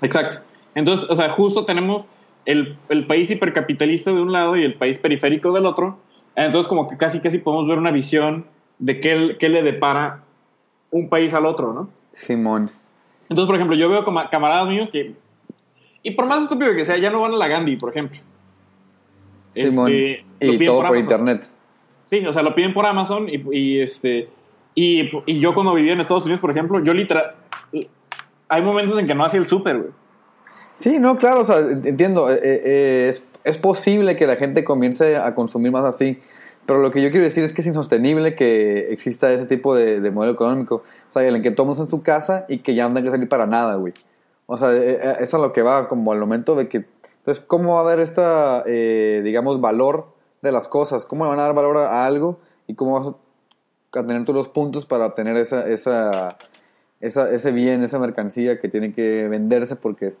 Exacto. 0.00 0.38
Entonces, 0.76 1.10
o 1.10 1.16
sea, 1.16 1.30
justo 1.30 1.64
tenemos 1.64 2.06
el, 2.46 2.76
el 2.88 3.08
país 3.08 3.32
hipercapitalista 3.32 4.12
de 4.12 4.20
un 4.20 4.30
lado 4.30 4.56
y 4.56 4.62
el 4.62 4.74
país 4.74 4.98
periférico 4.98 5.52
del 5.52 5.66
otro. 5.66 5.98
Entonces, 6.36 6.68
como 6.68 6.86
que 6.86 6.96
casi, 6.96 7.18
casi 7.18 7.38
podemos 7.38 7.66
ver 7.66 7.78
una 7.78 7.90
visión 7.90 8.46
de 8.78 9.00
qué, 9.00 9.36
qué 9.40 9.48
le 9.48 9.64
depara 9.64 10.22
un 10.92 11.08
país 11.08 11.34
al 11.34 11.46
otro, 11.46 11.72
¿no? 11.72 11.90
Simón. 12.12 12.70
Entonces, 13.22 13.46
por 13.46 13.56
ejemplo, 13.56 13.76
yo 13.76 13.88
veo 13.88 14.04
como 14.04 14.22
camaradas 14.30 14.68
míos 14.68 14.88
que 14.88 15.16
Y 16.04 16.12
por 16.12 16.26
más 16.26 16.44
estúpido 16.44 16.76
que 16.76 16.84
sea, 16.84 16.96
ya 16.96 17.10
no 17.10 17.20
van 17.20 17.32
a 17.32 17.36
la 17.36 17.48
Gandhi, 17.48 17.74
por 17.74 17.90
ejemplo. 17.90 18.20
Simón. 19.52 19.90
Este, 19.90 20.24
y 20.46 20.64
todo 20.64 20.76
por 20.76 20.86
Amazon. 20.86 21.02
internet. 21.02 21.53
Sí, 22.10 22.24
o 22.26 22.32
sea, 22.32 22.42
lo 22.42 22.54
piden 22.54 22.74
por 22.74 22.86
Amazon 22.86 23.28
y, 23.28 23.80
este 23.80 24.28
y, 24.74 25.10
yo 25.38 25.54
cuando 25.54 25.74
vivía 25.74 25.92
en 25.92 26.00
Estados 26.00 26.24
Unidos, 26.24 26.40
por 26.40 26.50
ejemplo, 26.50 26.82
yo 26.82 26.92
literal 26.94 27.30
hay 28.48 28.62
momentos 28.62 28.98
en 28.98 29.06
que 29.06 29.14
no 29.14 29.24
hacía 29.24 29.40
el 29.40 29.46
súper, 29.46 29.78
güey. 29.78 29.90
Sí, 30.78 30.98
no, 30.98 31.16
claro, 31.16 31.40
o 31.40 31.44
sea, 31.44 31.58
entiendo. 31.58 32.30
eh, 32.30 32.40
eh, 32.42 33.08
es, 33.10 33.24
es 33.44 33.58
posible 33.58 34.16
que 34.16 34.26
la 34.26 34.36
gente 34.36 34.64
comience 34.64 35.16
a 35.16 35.34
consumir 35.34 35.70
más 35.72 35.84
así, 35.84 36.18
pero 36.66 36.80
lo 36.80 36.90
que 36.90 37.02
yo 37.02 37.10
quiero 37.10 37.24
decir 37.24 37.44
es 37.44 37.52
que 37.52 37.60
es 37.60 37.66
insostenible 37.66 38.34
que 38.34 38.92
exista 38.92 39.32
ese 39.32 39.46
tipo 39.46 39.74
de, 39.74 40.00
de 40.00 40.10
modelo 40.10 40.32
económico. 40.32 40.82
O 41.08 41.12
sea, 41.12 41.26
en 41.26 41.36
el 41.36 41.42
que 41.42 41.50
todos 41.50 41.78
en 41.78 41.88
su 41.88 42.02
casa 42.02 42.46
y 42.48 42.58
que 42.58 42.74
ya 42.74 42.88
no 42.88 42.94
tengan 42.94 43.04
que 43.04 43.10
salir 43.10 43.28
para 43.28 43.46
nada, 43.46 43.76
güey. 43.76 43.92
O 44.46 44.56
sea, 44.56 44.72
eh, 44.72 45.00
eh, 45.02 45.16
eso 45.20 45.36
es 45.36 45.42
lo 45.42 45.52
que 45.52 45.62
va, 45.62 45.88
como 45.88 46.12
al 46.12 46.20
momento 46.20 46.54
de 46.54 46.68
que. 46.68 46.86
Entonces, 47.18 47.44
¿cómo 47.46 47.74
va 47.74 47.80
a 47.80 47.82
haber 47.84 48.00
esta, 48.00 48.64
eh, 48.66 49.22
digamos, 49.24 49.60
valor 49.60 50.13
de 50.44 50.52
las 50.52 50.68
cosas? 50.68 51.04
¿Cómo 51.06 51.24
le 51.24 51.30
van 51.30 51.40
a 51.40 51.42
dar 51.42 51.54
valor 51.54 51.76
a 51.78 52.04
algo? 52.06 52.38
¿Y 52.66 52.74
cómo 52.74 52.98
vas 53.00 53.08
a 53.92 54.06
tener 54.06 54.24
tú 54.24 54.32
los 54.32 54.48
puntos 54.48 54.86
para 54.86 55.06
obtener 55.06 55.36
esa, 55.36 55.68
esa, 55.68 56.36
esa, 57.00 57.30
ese 57.30 57.52
bien, 57.52 57.82
esa 57.82 57.98
mercancía 57.98 58.60
que 58.60 58.68
tiene 58.68 58.92
que 58.92 59.28
venderse 59.28 59.76
porque 59.76 60.14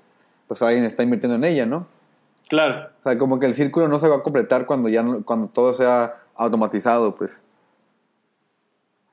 pues 0.48 0.60
alguien 0.62 0.84
está 0.84 1.02
invirtiendo 1.02 1.36
en 1.36 1.44
ella, 1.44 1.66
¿no? 1.66 1.86
Claro. 2.48 2.88
O 3.00 3.02
sea, 3.02 3.18
como 3.18 3.38
que 3.38 3.46
el 3.46 3.54
círculo 3.54 3.88
no 3.88 3.98
se 3.98 4.08
va 4.08 4.16
a 4.16 4.22
completar 4.22 4.66
cuando 4.66 4.88
ya 4.88 5.02
no- 5.02 5.24
cuando 5.24 5.48
todo 5.48 5.72
sea 5.72 6.16
automatizado, 6.36 7.14
pues. 7.14 7.42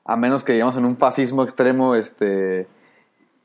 A 0.04 0.16
menos 0.16 0.42
que 0.44 0.52
digamos 0.52 0.76
en 0.76 0.84
un 0.84 0.96
fascismo 0.96 1.42
extremo, 1.42 1.94
este, 1.94 2.66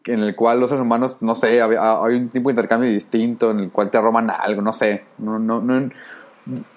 en 0.06 0.20
el 0.20 0.36
cual 0.36 0.60
los 0.60 0.70
seres 0.70 0.82
humanos, 0.84 1.18
no 1.22 1.36
sé, 1.36 1.62
hay 1.62 2.16
un 2.16 2.30
tipo 2.30 2.50
de 2.50 2.54
intercambio 2.54 2.90
distinto, 2.90 3.52
en 3.52 3.60
el 3.60 3.72
cual 3.72 3.92
te 3.92 4.02
roban 4.02 4.30
algo, 4.30 4.62
no 4.62 4.74
sé. 4.74 5.04
No, 5.20 5.38
no, 5.40 5.62
no- 5.62 5.90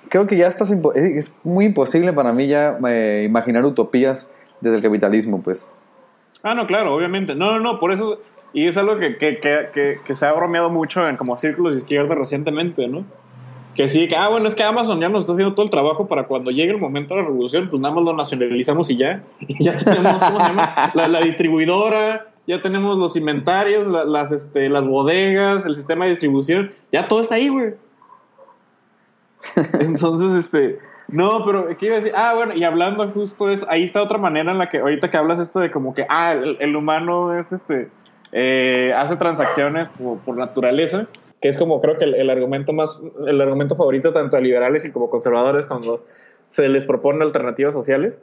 creo 0.09 0.27
que 0.27 0.37
ya 0.37 0.47
estás 0.47 0.71
es, 0.71 1.33
muy 1.45 1.65
imposible 1.65 2.13
para 2.13 2.33
mí 2.33 2.47
ya 2.47 2.79
eh, 2.89 3.25
imaginar 3.27 3.65
utopías 3.65 4.29
desde 4.61 4.77
el 4.77 4.83
capitalismo, 4.83 5.41
pues. 5.43 5.69
Ah, 6.43 6.55
no, 6.55 6.67
claro, 6.67 6.95
obviamente. 6.95 7.35
No, 7.35 7.53
no, 7.53 7.61
no, 7.61 7.79
por 7.79 7.93
eso. 7.93 8.21
Y 8.53 8.67
es 8.67 8.77
algo 8.77 8.99
que, 8.99 9.17
que, 9.17 9.39
que, 9.39 9.99
que, 10.05 10.15
se 10.15 10.27
ha 10.27 10.33
bromeado 10.33 10.71
mucho 10.71 11.07
en 11.09 11.17
como 11.17 11.37
círculos 11.37 11.75
de 11.75 11.79
izquierda 11.81 12.15
recientemente, 12.15 12.89
¿no? 12.89 13.05
Que 13.75 13.89
sí, 13.89 14.09
que, 14.09 14.17
ah, 14.17 14.29
bueno, 14.29 14.49
es 14.49 14.55
que 14.57 14.65
Amazon 14.65 15.01
ya 15.01 15.09
nos 15.09 15.21
está 15.21 15.35
haciendo 15.35 15.55
todo 15.55 15.65
el 15.65 15.71
trabajo 15.71 16.09
para 16.09 16.25
cuando 16.25 16.51
llegue 16.51 16.73
el 16.73 16.79
momento 16.79 17.15
de 17.15 17.21
la 17.21 17.27
revolución, 17.29 17.69
pues 17.71 17.81
nada 17.81 17.95
más 17.95 18.05
lo 18.05 18.13
nacionalizamos 18.15 18.91
y 18.91 18.97
ya. 18.97 19.23
Y 19.41 19.63
ya 19.63 19.77
tenemos. 19.77 20.21
La, 20.95 21.21
distribuidora, 21.21 22.27
ya 22.47 22.61
tenemos 22.61 22.99
los 22.99 23.17
inventarios, 23.17 23.87
la- 23.87 24.05
las, 24.05 24.33
este, 24.33 24.69
las 24.69 24.87
bodegas, 24.87 25.65
el 25.67 25.77
sistema 25.77 26.07
de 26.07 26.11
distribución, 26.11 26.73
ya 26.93 27.07
todo 27.07 27.21
está 27.21 27.37
ahí, 27.37 27.49
güey. 27.49 27.75
Entonces, 29.81 30.45
este, 30.45 30.79
no, 31.09 31.45
pero 31.45 31.77
¿qué 31.77 31.87
iba 31.87 31.97
a 31.97 31.99
decir? 31.99 32.13
Ah, 32.15 32.35
bueno, 32.35 32.55
y 32.55 32.65
hablando 32.65 33.09
justo 33.11 33.47
de 33.47 33.55
eso, 33.55 33.67
ahí 33.69 33.83
está 33.83 34.03
otra 34.03 34.19
manera 34.19 34.53
en 34.53 34.59
la 34.59 34.69
que 34.69 34.79
ahorita 34.79 35.11
que 35.11 35.17
hablas 35.17 35.39
esto 35.39 35.61
de 35.61 35.71
como 35.71 35.95
que, 35.95 36.07
ah, 36.09 36.33
el, 36.33 36.57
el 36.61 36.77
humano 36.77 37.35
es 37.37 37.53
este, 37.53 37.89
eh, 38.33 38.93
hace 38.97 39.17
transacciones 39.17 39.89
por, 39.89 40.19
por 40.19 40.37
naturaleza, 40.37 41.03
que 41.41 41.49
es 41.49 41.59
como 41.59 41.81
creo 41.81 41.97
que 41.97 42.05
el, 42.05 42.15
el 42.15 42.31
argumento 42.31 42.73
más, 42.73 43.01
el 43.27 43.41
argumento 43.41 43.75
favorito 43.75 44.13
tanto 44.13 44.37
de 44.37 44.43
liberales 44.43 44.85
y 44.85 44.93
como 44.93 45.11
conservadores 45.11 45.67
cuando 45.67 46.05
se 46.47 46.69
les 46.69 46.85
propone 46.85 47.25
alternativas 47.25 47.75
sociales. 47.75 48.21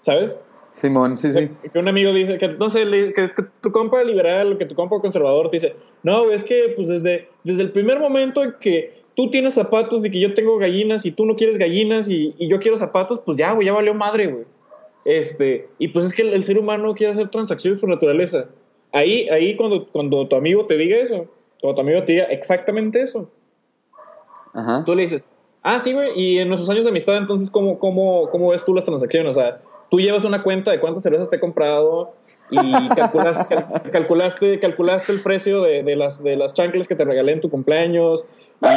¿Sabes? 0.00 0.38
Simón, 0.72 1.18
sí, 1.18 1.32
sí. 1.32 1.50
Que 1.72 1.78
un 1.78 1.88
amigo 1.88 2.12
dice 2.12 2.38
que 2.38 2.48
no 2.48 2.70
sé, 2.70 2.86
que, 2.88 3.32
que 3.34 3.42
tu 3.60 3.72
compa 3.72 4.02
liberal, 4.04 4.56
que 4.56 4.66
tu 4.66 4.74
compa 4.74 5.00
conservador 5.00 5.50
te 5.50 5.56
dice, 5.56 5.76
no, 6.04 6.30
es 6.30 6.44
que 6.44 6.72
pues 6.76 6.86
desde, 6.86 7.28
desde 7.42 7.62
el 7.62 7.72
primer 7.72 7.98
momento 7.98 8.44
en 8.44 8.54
que 8.60 8.99
tú 9.14 9.30
tienes 9.30 9.54
zapatos 9.54 10.04
y 10.04 10.10
que 10.10 10.20
yo 10.20 10.34
tengo 10.34 10.58
gallinas 10.58 11.04
y 11.06 11.10
tú 11.10 11.26
no 11.26 11.36
quieres 11.36 11.58
gallinas 11.58 12.08
y, 12.08 12.34
y 12.38 12.48
yo 12.48 12.60
quiero 12.60 12.76
zapatos, 12.76 13.20
pues 13.24 13.36
ya, 13.38 13.52
güey, 13.52 13.66
ya 13.66 13.72
valió 13.72 13.94
madre, 13.94 14.26
güey. 14.26 14.44
Este, 15.04 15.68
y 15.78 15.88
pues 15.88 16.04
es 16.04 16.12
que 16.12 16.22
el, 16.22 16.34
el 16.34 16.44
ser 16.44 16.58
humano 16.58 16.94
quiere 16.94 17.12
hacer 17.12 17.30
transacciones 17.30 17.80
por 17.80 17.88
naturaleza. 17.88 18.46
Ahí, 18.92 19.28
ahí 19.28 19.56
cuando, 19.56 19.86
cuando 19.88 20.26
tu 20.26 20.36
amigo 20.36 20.66
te 20.66 20.76
diga 20.76 20.96
eso, 20.96 21.26
cuando 21.60 21.76
tu 21.76 21.80
amigo 21.80 22.04
te 22.04 22.12
diga 22.12 22.24
exactamente 22.24 23.00
eso, 23.00 23.30
Ajá. 24.52 24.84
tú 24.84 24.94
le 24.94 25.02
dices, 25.02 25.26
ah, 25.62 25.78
sí, 25.78 25.92
güey, 25.92 26.18
y 26.18 26.38
en 26.38 26.48
nuestros 26.48 26.68
años 26.70 26.84
de 26.84 26.90
amistad, 26.90 27.16
entonces, 27.16 27.50
¿cómo, 27.50 27.78
cómo, 27.78 28.28
cómo 28.30 28.50
ves 28.50 28.64
tú 28.64 28.74
las 28.74 28.84
transacciones? 28.84 29.36
O 29.36 29.40
sea, 29.40 29.60
tú 29.90 30.00
llevas 30.00 30.24
una 30.24 30.42
cuenta 30.42 30.70
de 30.70 30.80
cuántas 30.80 31.02
cervezas 31.02 31.30
te 31.30 31.36
he 31.36 31.40
comprado 31.40 32.14
y 32.50 32.88
calculas- 32.90 33.46
cal- 33.48 33.82
calculaste, 33.92 34.58
calculaste 34.58 35.12
el 35.12 35.20
precio 35.20 35.62
de, 35.62 35.82
de 35.82 35.96
las, 35.96 36.22
de 36.22 36.36
las 36.36 36.52
chanclas 36.54 36.86
que 36.86 36.94
te 36.96 37.04
regalé 37.04 37.32
en 37.32 37.40
tu 37.40 37.50
cumpleaños 37.50 38.24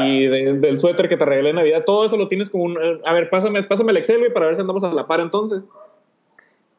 y 0.02 0.28
de- 0.28 0.54
del 0.60 0.80
suéter 0.80 1.10
que 1.10 1.18
te 1.18 1.26
regalé 1.26 1.50
en 1.50 1.56
Navidad. 1.58 1.84
Todo 1.86 2.06
eso 2.06 2.18
lo 2.18 2.28
tienes 2.28 2.50
como 2.50 2.64
un... 2.66 2.78
eh, 2.82 3.02
A 3.06 3.14
ver, 3.14 3.30
pásame, 3.30 3.64
pásame 3.64 3.92
el 3.92 3.98
Excel, 3.98 4.20
güey, 4.20 4.34
para 4.34 4.46
ver 4.48 4.56
si 4.56 4.62
andamos 4.62 4.84
a 4.84 4.94
la 4.94 5.08
par 5.08 5.20
entonces. 5.20 5.64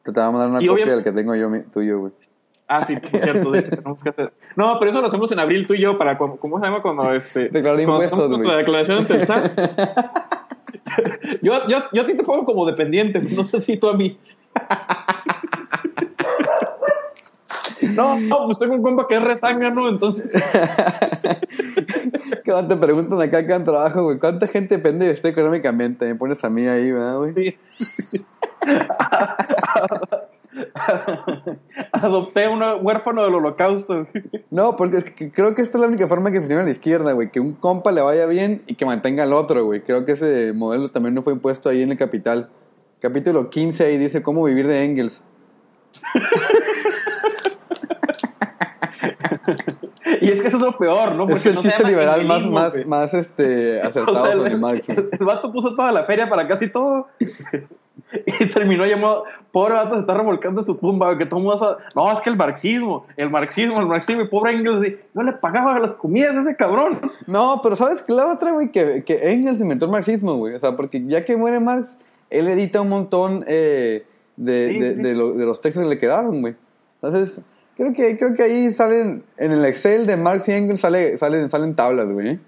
Te 0.03 0.11
te 0.11 0.19
voy 0.19 0.27
a 0.29 0.31
mandar 0.31 0.49
una 0.49 0.61
Y 0.63 0.67
copia 0.67 0.85
del 0.85 1.03
que 1.03 1.11
tengo 1.11 1.35
yo 1.35 1.49
mi- 1.49 1.63
tuyo, 1.63 1.99
güey. 1.99 2.11
Ah, 2.67 2.83
sí, 2.83 2.95
por 2.95 3.19
cierto, 3.21 3.51
de 3.51 3.59
hecho 3.59 3.69
tenemos 3.71 4.01
que 4.01 4.09
hacer... 4.09 4.33
No, 4.55 4.77
pero 4.79 4.89
eso 4.89 4.99
lo 5.01 5.05
hacemos 5.07 5.31
en 5.31 5.37
abril 5.39 5.67
tú 5.67 5.75
y 5.75 5.81
yo 5.81 5.97
para... 5.99 6.17
cu- 6.17 6.37
¿Cómo 6.39 6.59
se 6.59 6.65
llama 6.65 6.81
cuando 6.81 7.13
este... 7.13 7.49
Declarar 7.49 7.75
cuando 7.85 7.93
impuestos, 8.03 8.29
nuestra 8.29 8.53
güey. 8.53 8.57
declaración 8.65 8.97
ante 8.99 9.13
el 9.13 9.27
SAT. 9.27 9.51
yo, 11.43 11.67
yo, 11.67 11.77
yo 11.93 12.01
a 12.01 12.05
ti 12.07 12.15
te 12.15 12.23
pongo 12.23 12.43
como 12.45 12.65
dependiente, 12.65 13.19
no 13.19 13.43
sé 13.43 13.61
si 13.61 13.77
tú 13.77 13.87
a 13.89 13.93
mí. 13.93 14.17
No, 17.93 18.19
no, 18.19 18.45
pues 18.45 18.59
tengo 18.59 18.75
un 18.75 18.81
compa 18.81 19.07
que 19.07 19.15
es 19.15 19.23
rezángano, 19.23 19.89
entonces. 19.89 20.31
Que 22.43 22.51
te 22.51 22.75
preguntan 22.75 23.21
acá 23.21 23.39
acá 23.39 23.55
en 23.55 23.65
trabajo, 23.65 24.03
güey, 24.03 24.19
¿cuánta 24.19 24.47
gente 24.47 24.77
depende 24.77 25.07
de 25.07 25.13
usted 25.13 25.29
económicamente? 25.29 26.05
Me 26.05 26.15
pones 26.15 26.43
a 26.43 26.49
mí 26.49 26.67
ahí, 26.67 26.91
¿verdad, 26.91 27.17
güey? 27.17 27.33
sí. 27.33 27.57
Adopté 31.91 32.45
a 32.45 32.49
un 32.49 32.61
huérfano 32.85 33.23
del 33.23 33.35
holocausto. 33.35 34.07
No, 34.51 34.75
porque 34.75 35.31
creo 35.33 35.55
que 35.55 35.61
esta 35.61 35.77
es 35.77 35.81
la 35.81 35.87
única 35.87 36.07
forma 36.07 36.31
que 36.31 36.39
funciona 36.39 36.63
la 36.63 36.69
izquierda, 36.69 37.11
güey. 37.13 37.29
Que 37.31 37.39
un 37.39 37.53
compa 37.53 37.91
le 37.91 38.01
vaya 38.01 38.25
bien 38.25 38.61
y 38.67 38.75
que 38.75 38.85
mantenga 38.85 39.23
al 39.23 39.33
otro, 39.33 39.65
güey. 39.65 39.81
Creo 39.81 40.05
que 40.05 40.13
ese 40.13 40.53
modelo 40.53 40.89
también 40.89 41.13
no 41.15 41.21
fue 41.21 41.33
impuesto 41.33 41.69
ahí 41.69 41.81
en 41.81 41.91
el 41.91 41.97
Capital. 41.97 42.49
Capítulo 43.01 43.49
15 43.49 43.85
ahí 43.85 43.97
dice 43.97 44.21
cómo 44.23 44.43
vivir 44.43 44.67
de 44.67 44.83
Engels. 44.83 45.21
Y 50.21 50.29
es 50.29 50.41
que 50.41 50.47
eso 50.49 50.57
es 50.57 50.63
lo 50.63 50.77
peor, 50.77 51.15
¿no? 51.15 51.27
es 51.29 51.45
el 51.45 51.55
no 51.55 51.61
chiste 51.61 51.83
liberal 51.83 52.25
más, 52.25 52.45
más, 52.45 52.73
más 52.85 53.13
este, 53.13 53.81
acertado 53.81 54.21
O 54.21 54.25
sea, 54.25 54.33
el, 54.51 54.59
Marx. 54.59 54.87
el 54.89 55.25
vato 55.25 55.51
puso 55.51 55.75
toda 55.75 55.91
la 55.91 56.03
feria 56.03 56.29
para 56.29 56.47
casi 56.47 56.69
todo. 56.69 57.07
y 57.19 58.45
terminó 58.49 58.85
llamado. 58.85 59.23
Pobre 59.51 59.73
vato 59.73 59.95
se 59.95 60.01
está 60.01 60.13
remolcando 60.13 60.61
su 60.63 60.75
tumba. 60.75 61.17
Que 61.17 61.25
todo 61.25 61.39
mundo 61.39 61.57
sabe, 61.57 61.77
No, 61.95 62.11
es 62.11 62.19
que 62.21 62.29
el 62.29 62.37
marxismo, 62.37 63.05
el 63.17 63.29
marxismo, 63.29 63.79
el 63.79 63.87
marxismo. 63.87 64.21
Y 64.21 64.27
pobre 64.27 64.51
Engels, 64.55 64.95
yo 65.13 65.23
le 65.23 65.33
pagaba 65.33 65.79
las 65.79 65.93
comidas 65.93 66.35
a 66.37 66.41
ese 66.41 66.55
cabrón. 66.55 66.99
No, 67.27 67.61
pero 67.63 67.75
¿sabes 67.75 68.01
qué 68.03 68.13
la 68.13 68.31
otra, 68.31 68.51
güey? 68.51 68.71
Que, 68.71 69.03
que 69.03 69.31
Engels 69.31 69.59
inventó 69.59 69.85
el 69.85 69.91
marxismo, 69.91 70.35
güey. 70.35 70.53
O 70.55 70.59
sea, 70.59 70.75
porque 70.75 71.03
ya 71.07 71.25
que 71.25 71.35
muere 71.35 71.59
Marx, 71.59 71.97
él 72.29 72.47
edita 72.47 72.81
un 72.81 72.89
montón 72.89 73.43
eh, 73.47 74.05
de, 74.35 74.69
Sí, 74.73 74.79
de, 74.79 74.89
sí, 74.91 74.95
sí. 74.97 75.01
de 75.03 75.15
lo- 75.15 75.33
de 75.33 75.45
los 75.45 75.61
textos 75.61 75.83
que 75.83 75.89
le 75.89 75.99
quedaron, 75.99 76.41
güey. 76.41 76.55
Entonces, 77.01 77.41
creo 77.75 77.93
que, 77.93 78.17
creo 78.17 78.33
que 78.35 78.43
ahí 78.43 78.71
salen, 78.71 79.23
en 79.37 79.51
el 79.51 79.65
Excel 79.65 80.05
de 80.07 80.17
Marx 80.17 80.47
y 80.49 80.53
Engels 80.53 80.79
sale, 80.81 81.17
salen, 81.17 81.49
salen 81.49 81.75
tablas, 81.75 82.07
güey. 82.09 82.39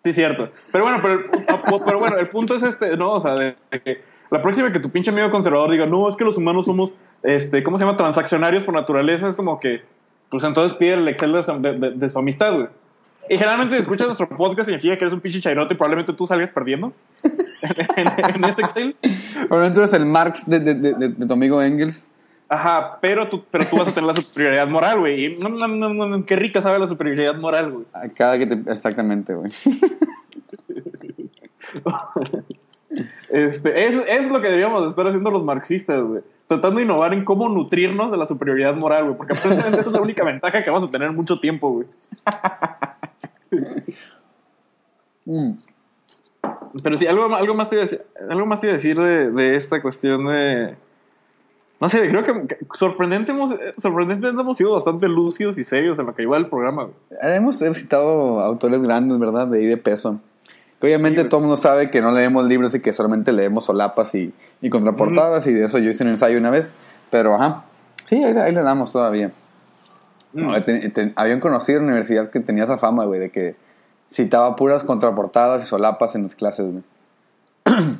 Sí, 0.00 0.12
cierto. 0.12 0.50
Pero 0.72 0.84
bueno, 0.84 0.98
pero, 1.02 1.84
pero 1.84 1.98
bueno, 1.98 2.16
el 2.18 2.28
punto 2.28 2.54
es 2.54 2.62
este, 2.62 2.96
¿no? 2.96 3.12
O 3.14 3.20
sea, 3.20 3.34
de, 3.34 3.54
que 3.84 4.00
la 4.30 4.40
próxima 4.40 4.72
que 4.72 4.80
tu 4.80 4.90
pinche 4.90 5.10
amigo 5.10 5.30
conservador 5.30 5.70
diga, 5.70 5.84
no, 5.86 6.08
es 6.08 6.16
que 6.16 6.24
los 6.24 6.36
humanos 6.38 6.64
somos, 6.66 6.94
este, 7.22 7.62
¿cómo 7.62 7.76
se 7.76 7.84
llama? 7.84 7.96
Transaccionarios 7.98 8.64
por 8.64 8.74
naturaleza, 8.74 9.28
es 9.28 9.36
como 9.36 9.60
que, 9.60 9.82
pues 10.30 10.42
entonces 10.44 10.76
pide 10.78 10.94
el 10.94 11.06
Excel 11.08 11.32
de, 11.32 11.42
su- 11.42 11.60
de- 11.60 11.78
de- 11.78 11.90
de 11.90 12.08
su 12.08 12.18
amistad, 12.18 12.54
güey. 12.54 12.68
Y 13.28 13.36
generalmente 13.36 13.74
si 13.74 13.80
escuchas 13.82 14.06
nuestro 14.06 14.28
podcast 14.30 14.66
significa 14.68 14.96
que 14.96 15.04
eres 15.04 15.12
un 15.12 15.20
pinche 15.20 15.40
chairote 15.40 15.74
y 15.74 15.76
probablemente 15.76 16.14
tú 16.14 16.26
salgas 16.26 16.50
perdiendo 16.50 16.92
en, 17.22 18.08
en- 18.08 18.34
en 18.36 18.44
ese 18.44 18.62
Excel. 18.62 18.96
Pero 19.48 19.66
entonces 19.66 19.92
el 20.00 20.06
Marx 20.06 20.48
de, 20.48 20.60
de- 20.60 20.74
de 20.74 21.26
tu 21.26 21.32
amigo 21.32 21.60
Engels. 21.62 22.06
Ajá, 22.52 22.98
pero 23.00 23.28
tú, 23.28 23.44
pero 23.48 23.64
tú 23.64 23.76
vas 23.76 23.86
a 23.86 23.92
tener 23.92 24.08
la 24.08 24.14
superioridad 24.14 24.66
moral, 24.66 24.98
güey. 24.98 25.38
No, 25.38 25.48
no, 25.50 25.68
no, 25.68 26.26
qué 26.26 26.34
rica 26.34 26.60
sabe 26.60 26.80
la 26.80 26.88
superioridad 26.88 27.36
moral, 27.36 27.70
güey. 27.70 27.86
Cada 28.16 28.40
que 28.40 28.46
te, 28.46 28.72
exactamente, 28.72 29.34
güey. 29.34 29.52
Este, 33.28 33.86
es, 33.86 34.04
es 34.08 34.28
lo 34.28 34.40
que 34.40 34.48
deberíamos 34.48 34.82
de 34.82 34.88
estar 34.88 35.06
haciendo 35.06 35.30
los 35.30 35.44
marxistas, 35.44 36.02
güey. 36.02 36.22
Tratando 36.48 36.78
de 36.78 36.84
innovar 36.84 37.14
en 37.14 37.24
cómo 37.24 37.48
nutrirnos 37.48 38.10
de 38.10 38.16
la 38.16 38.26
superioridad 38.26 38.74
moral, 38.74 39.04
güey. 39.04 39.16
Porque 39.16 39.34
aparentemente 39.34 39.82
esa 39.82 39.90
es 39.90 39.94
la 39.94 40.02
única 40.02 40.24
ventaja 40.24 40.64
que 40.64 40.70
vamos 40.70 40.88
a 40.88 40.90
tener 40.90 41.08
en 41.08 41.14
mucho 41.14 41.38
tiempo, 41.38 41.70
güey. 41.70 41.86
Mm. 45.24 45.52
Pero 46.82 46.96
sí, 46.96 47.06
algo, 47.06 47.32
algo 47.32 47.54
más 47.54 47.68
te 47.68 47.76
iba 47.76 47.84
a 47.84 47.86
decir, 47.86 48.02
algo 48.28 48.46
más 48.46 48.60
te 48.60 48.66
iba 48.66 48.72
a 48.72 48.76
decir 48.76 49.00
de, 49.00 49.30
de 49.30 49.54
esta 49.54 49.80
cuestión 49.80 50.26
de... 50.26 50.74
No 51.80 51.88
sé, 51.88 52.06
creo 52.08 52.24
que, 52.24 52.58
sorprendente 52.74 53.32
hemos, 53.32 53.54
sorprendentemente 53.78 54.42
hemos 54.42 54.58
sido 54.58 54.72
bastante 54.72 55.08
lúcidos 55.08 55.56
y 55.58 55.64
serios 55.64 55.98
en 55.98 56.06
lo 56.06 56.14
que 56.14 56.22
iba 56.22 56.36
el 56.36 56.46
programa. 56.46 56.84
güey. 56.84 56.94
Hemos 57.34 57.58
citado 57.58 58.40
autores 58.40 58.82
grandes, 58.82 59.18
¿verdad? 59.18 59.46
De 59.46 59.58
ahí 59.60 59.66
de 59.66 59.76
peso. 59.78 60.20
Que 60.78 60.86
obviamente 60.86 61.22
Sí, 61.22 61.28
todo 61.28 61.38
el 61.40 61.46
mundo 61.46 61.56
sabe 61.56 61.90
que 61.90 62.00
no 62.02 62.10
leemos 62.12 62.44
libros 62.46 62.74
y 62.74 62.80
que 62.80 62.92
solamente 62.92 63.32
leemos 63.32 63.64
solapas 63.64 64.14
y, 64.14 64.32
y 64.60 64.68
contraportadas, 64.70 65.46
y 65.46 65.52
de 65.54 65.64
eso 65.66 65.78
yo 65.78 65.90
hice 65.90 66.04
un 66.04 66.10
ensayo 66.10 66.38
una 66.38 66.50
vez. 66.50 66.72
Pero, 67.10 67.34
ajá, 67.34 67.64
sí, 68.08 68.22
ahí, 68.22 68.36
ahí 68.36 68.54
le 68.54 68.62
damos 68.62 68.92
todavía. 68.92 69.28
Mm. 70.32 70.40
No, 70.46 70.62
te- 70.62 70.88
te- 70.90 71.12
había 71.16 71.34
un 71.34 71.40
conocido 71.40 71.78
en 71.80 71.86
la 71.86 71.92
universidad 71.92 72.30
que 72.30 72.40
tenía 72.40 72.64
esa 72.64 72.76
fama, 72.78 73.04
güey, 73.04 73.20
de 73.20 73.30
que 73.30 73.56
citaba 74.10 74.54
puras 74.56 74.82
contraportadas 74.84 75.62
y 75.62 75.66
solapas 75.66 76.14
en 76.14 76.24
las 76.24 76.34
clases, 76.34 76.66
güey. 76.70 76.82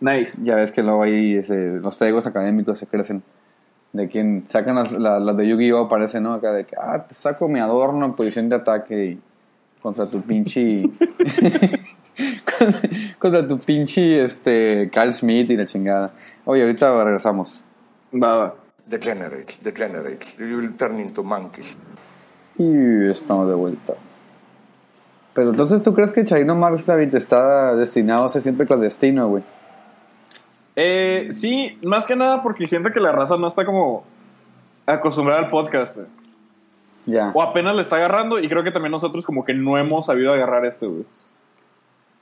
Nice. 0.00 0.38
Ya 0.42 0.56
ves 0.56 0.72
que 0.72 0.82
luego 0.82 1.02
ahí 1.02 1.36
ese, 1.36 1.78
los 1.80 2.00
egos 2.02 2.26
académicos 2.26 2.78
se 2.78 2.86
crecen. 2.86 3.22
De 3.92 4.08
quien 4.08 4.44
sacan 4.48 4.74
las, 4.74 4.90
la- 4.92 5.20
las 5.20 5.36
de 5.36 5.46
Yu-Gi-Oh! 5.46 5.84
aparece, 5.84 6.20
¿no? 6.20 6.34
Acá 6.34 6.52
de 6.52 6.64
que, 6.64 6.74
ah, 6.80 7.04
te 7.06 7.14
saco 7.14 7.48
mi 7.48 7.60
adorno 7.60 8.04
en 8.06 8.14
posición 8.14 8.48
de 8.48 8.56
ataque 8.56 9.04
y 9.04 9.20
contra 9.80 10.06
tu 10.06 10.20
pinche. 10.22 10.82
contra 13.18 13.46
tu 13.46 13.58
pinche 13.60 14.22
este, 14.24 14.90
Carl 14.92 15.12
Smith 15.12 15.50
y 15.50 15.56
la 15.56 15.66
chingada. 15.66 16.12
Oye, 16.44 16.62
ahorita 16.62 17.04
regresamos. 17.04 17.60
Va, 18.12 18.36
va. 18.36 18.54
Degenerate, 18.86 19.54
degenerate. 19.62 20.26
You 20.38 20.58
will 20.58 20.74
turn 20.76 21.00
into 21.00 21.22
monkeys. 21.22 21.76
Y 22.58 23.08
estamos 23.10 23.48
de 23.48 23.54
vuelta. 23.54 23.94
Pero 25.34 25.50
entonces, 25.50 25.82
¿tú 25.82 25.94
crees 25.94 26.10
que 26.10 26.24
Chaino 26.24 26.54
Marx 26.54 26.86
David 26.86 27.14
está 27.14 27.74
destinado 27.74 28.24
a 28.24 28.28
ser 28.28 28.42
siempre 28.42 28.66
clandestino, 28.66 29.28
güey? 29.28 29.42
Eh, 30.76 31.28
sí, 31.30 31.78
más 31.82 32.06
que 32.06 32.16
nada 32.16 32.42
porque 32.42 32.66
siento 32.66 32.90
que 32.90 33.00
la 33.00 33.12
raza 33.12 33.36
no 33.36 33.46
está 33.46 33.64
como 33.64 34.04
acostumbrada 34.86 35.42
al 35.42 35.50
podcast. 35.50 35.94
güey. 35.94 36.06
Ya. 37.06 37.30
O 37.34 37.42
apenas 37.42 37.74
le 37.74 37.82
está 37.82 37.96
agarrando 37.96 38.38
y 38.38 38.48
creo 38.48 38.64
que 38.64 38.70
también 38.70 38.92
nosotros 38.92 39.26
como 39.26 39.44
que 39.44 39.54
no 39.54 39.76
hemos 39.78 40.06
sabido 40.06 40.32
agarrar 40.32 40.64
este, 40.64 40.86
güey. 40.86 41.04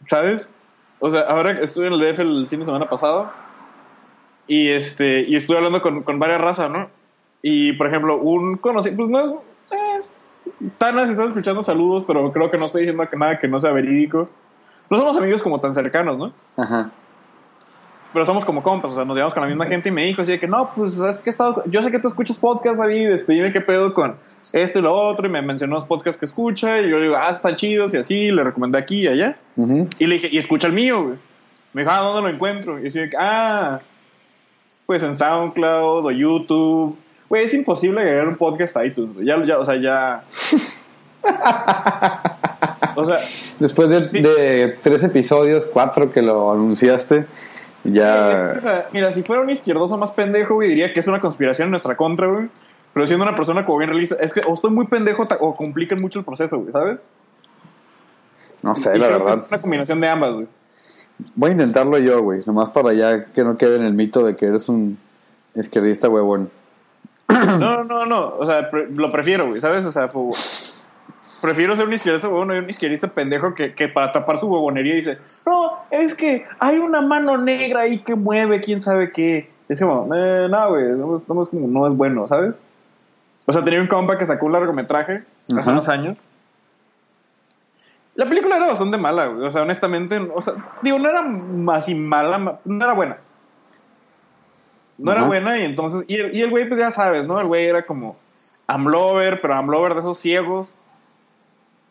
¿Sabes? 0.09 0.49
O 0.99 1.11
sea, 1.11 1.23
ahora 1.23 1.53
estuve 1.61 1.87
en 1.87 1.95
el 1.95 2.01
DF 2.01 2.21
el 2.21 2.49
fin 2.49 2.61
de 2.61 2.67
semana 2.67 2.87
pasado 2.87 3.31
y 4.47 4.71
este 4.71 5.21
y 5.21 5.37
estuve 5.37 5.57
hablando 5.57 5.81
con, 5.81 6.03
con 6.03 6.19
varias 6.19 6.41
razas, 6.41 6.71
¿no? 6.71 6.89
Y, 7.43 7.73
por 7.73 7.89
ejemplo, 7.89 8.19
un 8.19 8.57
conocido, 8.57 8.97
pues 8.97 9.09
no 9.09 9.43
es... 9.97 10.15
Tana, 10.79 11.07
si 11.07 11.13
estás 11.13 11.27
escuchando, 11.29 11.63
saludos, 11.63 12.05
pero 12.07 12.33
creo 12.33 12.51
que 12.51 12.59
no 12.59 12.67
estoy 12.67 12.83
diciendo 12.83 13.09
que 13.09 13.17
nada 13.17 13.39
que 13.39 13.49
no 13.49 13.59
sea 13.59 13.73
verídico. 13.73 14.31
No 14.89 14.97
somos 14.97 15.17
amigos 15.17 15.43
como 15.43 15.61
tan 15.61 15.75
cercanos, 15.75 16.19
¿no? 16.19 16.33
Ajá. 16.57 16.91
Pero 18.13 18.27
somos 18.27 18.45
como 18.45 18.63
compas, 18.63 18.93
o 18.93 18.95
sea, 18.95 19.05
nos 19.05 19.15
llevamos 19.17 19.35
con 19.35 19.43
la 19.43 19.49
misma 19.49 19.67
gente 19.67 19.89
y 19.89 19.93
me 19.93 20.05
dijo 20.07 20.23
así 20.23 20.33
de 20.33 20.41
que 20.41 20.49
no, 20.49 20.71
pues 20.75 20.99
es 20.99 21.21
que 21.21 21.31
he 21.31 21.33
estado, 21.33 21.63
yo 21.67 21.83
sé 21.83 21.91
que 21.91 21.99
tú 21.99 22.09
escuchas 22.09 22.39
podcast, 22.39 22.79
David, 22.79 23.11
este, 23.11 23.33
dime 23.33 23.53
qué 23.53 23.61
pedo 23.61 23.93
con 23.95 24.17
esto 24.53 24.79
y 24.81 24.83
lo 24.83 24.95
otro, 24.95 25.27
y 25.27 25.31
me 25.31 25.41
mencionó 25.43 25.77
los 25.77 25.85
podcasts 25.85 26.19
que 26.19 26.27
escucha, 26.27 26.81
y 26.81 26.91
yo 26.91 26.99
le 26.99 27.05
digo, 27.07 27.17
ah, 27.19 27.31
están 27.31 27.57
chidos 27.57 27.95
y 27.95 27.97
así, 27.99 28.31
le 28.31 28.45
recomendé 28.45 28.79
aquí 28.79 29.03
y 29.03 29.09
allá, 29.09 29.37
y 29.99 30.07
le 30.07 30.15
dije, 30.17 30.29
y 30.31 30.39
escucha 30.39 30.67
el 30.67 30.73
mío, 30.75 31.03
güey. 31.03 31.17
Me 31.73 31.83
dijo, 31.83 31.93
ah, 31.95 32.01
¿dónde 32.01 32.23
lo 32.29 32.29
encuentro? 32.35 32.79
Y 32.83 32.89
así 32.89 32.99
de 33.01 33.09
que, 33.09 33.17
ah, 33.19 33.81
pues 34.85 35.03
en 35.03 35.17
SoundCloud 35.17 36.05
o 36.05 36.11
YouTube. 36.11 36.99
Güey, 37.31 37.45
es 37.45 37.55
imposible 37.55 38.01
agregar 38.03 38.29
un 38.29 38.37
podcast 38.37 38.77
a 38.77 38.85
iTunes, 38.85 39.15
güey. 39.15 39.27
ya, 39.27 39.43
ya, 39.43 39.59
o 39.59 39.65
sea, 39.65 39.77
ya... 39.81 40.23
o 42.95 43.05
sea, 43.05 43.21
Después 43.59 43.89
de, 43.89 44.09
Sí. 44.11 44.21
de 44.21 44.77
tres 44.83 45.03
episodios, 45.03 45.67
cuatro 45.67 46.11
que 46.13 46.21
lo 46.21 46.53
anunciaste, 46.53 47.27
ya... 47.85 48.55
O 48.57 48.61
sea, 48.61 48.89
mira, 48.93 49.13
si 49.13 49.23
fuera 49.23 49.43
un 49.43 49.51
izquierdoso 49.51 49.97
más 49.99 50.11
pendejo, 50.13 50.55
güey, 50.55 50.69
diría 50.71 50.93
que 50.93 51.01
es 51.01 51.07
una 51.07 51.21
conspiración 51.21 51.67
en 51.67 51.71
nuestra 51.73 51.97
contra, 51.97 52.27
güey. 52.29 52.49
Pero 52.95 53.07
siendo 53.07 53.25
una 53.25 53.35
persona 53.35 53.65
como 53.65 53.79
bien 53.79 53.89
realista, 53.91 54.17
es 54.21 54.33
que 54.33 54.43
o 54.47 54.53
estoy 54.55 54.71
muy 54.71 54.87
pendejo 54.87 55.27
o 55.41 55.57
complican 55.57 56.01
mucho 56.01 56.19
el 56.19 56.25
proceso, 56.25 56.59
güey, 56.59 56.73
¿sabes? 56.73 56.99
No 58.63 58.77
sé, 58.77 58.97
Y 58.97 58.99
la 58.99 59.09
verdad. 59.09 59.39
Es 59.45 59.49
una 59.49 59.61
combinación 59.61 60.01
de 60.01 60.09
ambas, 60.09 60.33
güey. 60.35 60.47
Voy 61.35 61.51
a 61.51 61.53
intentarlo 61.53 61.99
yo, 61.99 62.23
güey. 62.23 62.43
Nomás 62.47 62.71
para 62.71 62.93
ya 62.93 63.25
que 63.27 63.45
no 63.45 63.57
quede 63.57 63.77
en 63.77 63.83
el 63.83 63.95
mito 63.95 64.25
de 64.25 64.37
que 64.37 64.47
eres 64.47 64.69
un 64.69 64.99
izquierdista 65.55 66.09
huevón. 66.09 66.51
No, 67.29 67.83
no, 67.85 68.05
no. 68.07 68.29
O 68.39 68.47
sea, 68.47 68.71
pre- 68.71 68.89
lo 68.91 69.11
prefiero, 69.11 69.49
güey, 69.49 69.61
¿sabes? 69.61 69.85
O 69.87 69.93
sea, 69.93 70.11
po- 70.11 70.35
prefiero 71.43 71.77
ser 71.77 71.87
un 71.87 71.93
izquierdista 71.93 72.29
huevón 72.29 72.53
y 72.53 72.59
un 72.59 72.71
izquierdista 72.71 73.09
pendejo 73.09 73.55
que, 73.55 73.75
que 73.75 73.89
para 73.89 74.11
tapar 74.13 74.39
su 74.39 74.47
huevonería 74.47 74.95
dice, 74.95 75.19
no, 75.45 75.81
es 75.91 76.15
que 76.15 76.47
hay 76.59 76.79
una 76.79 77.03
mano 77.03 77.37
negra 77.37 77.81
ahí 77.83 77.99
que 77.99 78.15
mueve 78.15 78.61
quién 78.63 78.81
sabe 78.81 79.13
qué. 79.13 79.51
Es 79.69 79.79
como, 79.81 80.09
eh, 80.15 80.49
no, 80.49 80.69
güey, 80.71 80.85
no, 80.93 81.17
es- 81.17 81.29
no 81.29 81.45
no 81.53 81.87
es 81.87 81.95
bueno, 81.95 82.27
¿sabes? 82.27 82.55
O 83.47 83.53
sea, 83.53 83.63
tenía 83.65 83.81
un 83.81 83.89
compa 83.89 84.17
que 84.17 84.25
sacó 84.25 84.47
un 84.47 84.53
largometraje 84.53 85.25
hace 85.59 85.71
unos 85.71 85.89
años. 85.89 86.17
La 88.15 88.29
película 88.29 88.57
era 88.57 88.67
bastante 88.69 88.99
mala, 88.99 89.27
güey. 89.27 89.47
O 89.47 89.51
sea, 89.51 89.63
honestamente, 89.63 90.19
o 90.35 90.41
sea, 90.43 90.55
digo, 90.83 90.99
no 90.99 91.09
era 91.09 91.25
así 91.77 91.95
mala, 91.95 92.39
ma- 92.39 92.59
no 92.65 92.85
era 92.85 92.93
buena. 92.95 93.17
No 94.99 95.11
era 95.11 95.23
buena 95.29 95.59
y 95.59 95.65
entonces, 95.65 96.05
y 96.07 96.17
el, 96.17 96.37
y 96.37 96.43
el 96.43 96.51
güey, 96.51 96.69
pues 96.69 96.79
ya 96.79 96.91
sabes, 96.91 97.27
¿no? 97.27 97.41
El 97.41 97.47
güey 97.47 97.65
era 97.67 97.83
como 97.87 98.17
Amlover, 98.67 99.41
pero 99.41 99.55
Amlover 99.55 99.95
de 99.95 100.01
esos 100.01 100.19
ciegos. 100.19 100.69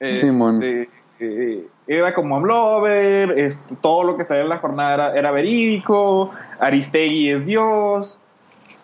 Este, 0.01 0.27
Simón. 0.27 0.59
eh, 0.63 1.67
era 1.87 2.13
como 2.13 2.37
Amlover, 2.37 3.31
este, 3.37 3.75
todo 3.75 4.03
lo 4.03 4.17
que 4.17 4.23
salía 4.23 4.43
en 4.43 4.49
la 4.49 4.57
jornada 4.57 4.93
era, 4.93 5.15
era 5.15 5.31
verídico, 5.31 6.31
Aristegui 6.59 7.29
es 7.29 7.45
Dios. 7.45 8.19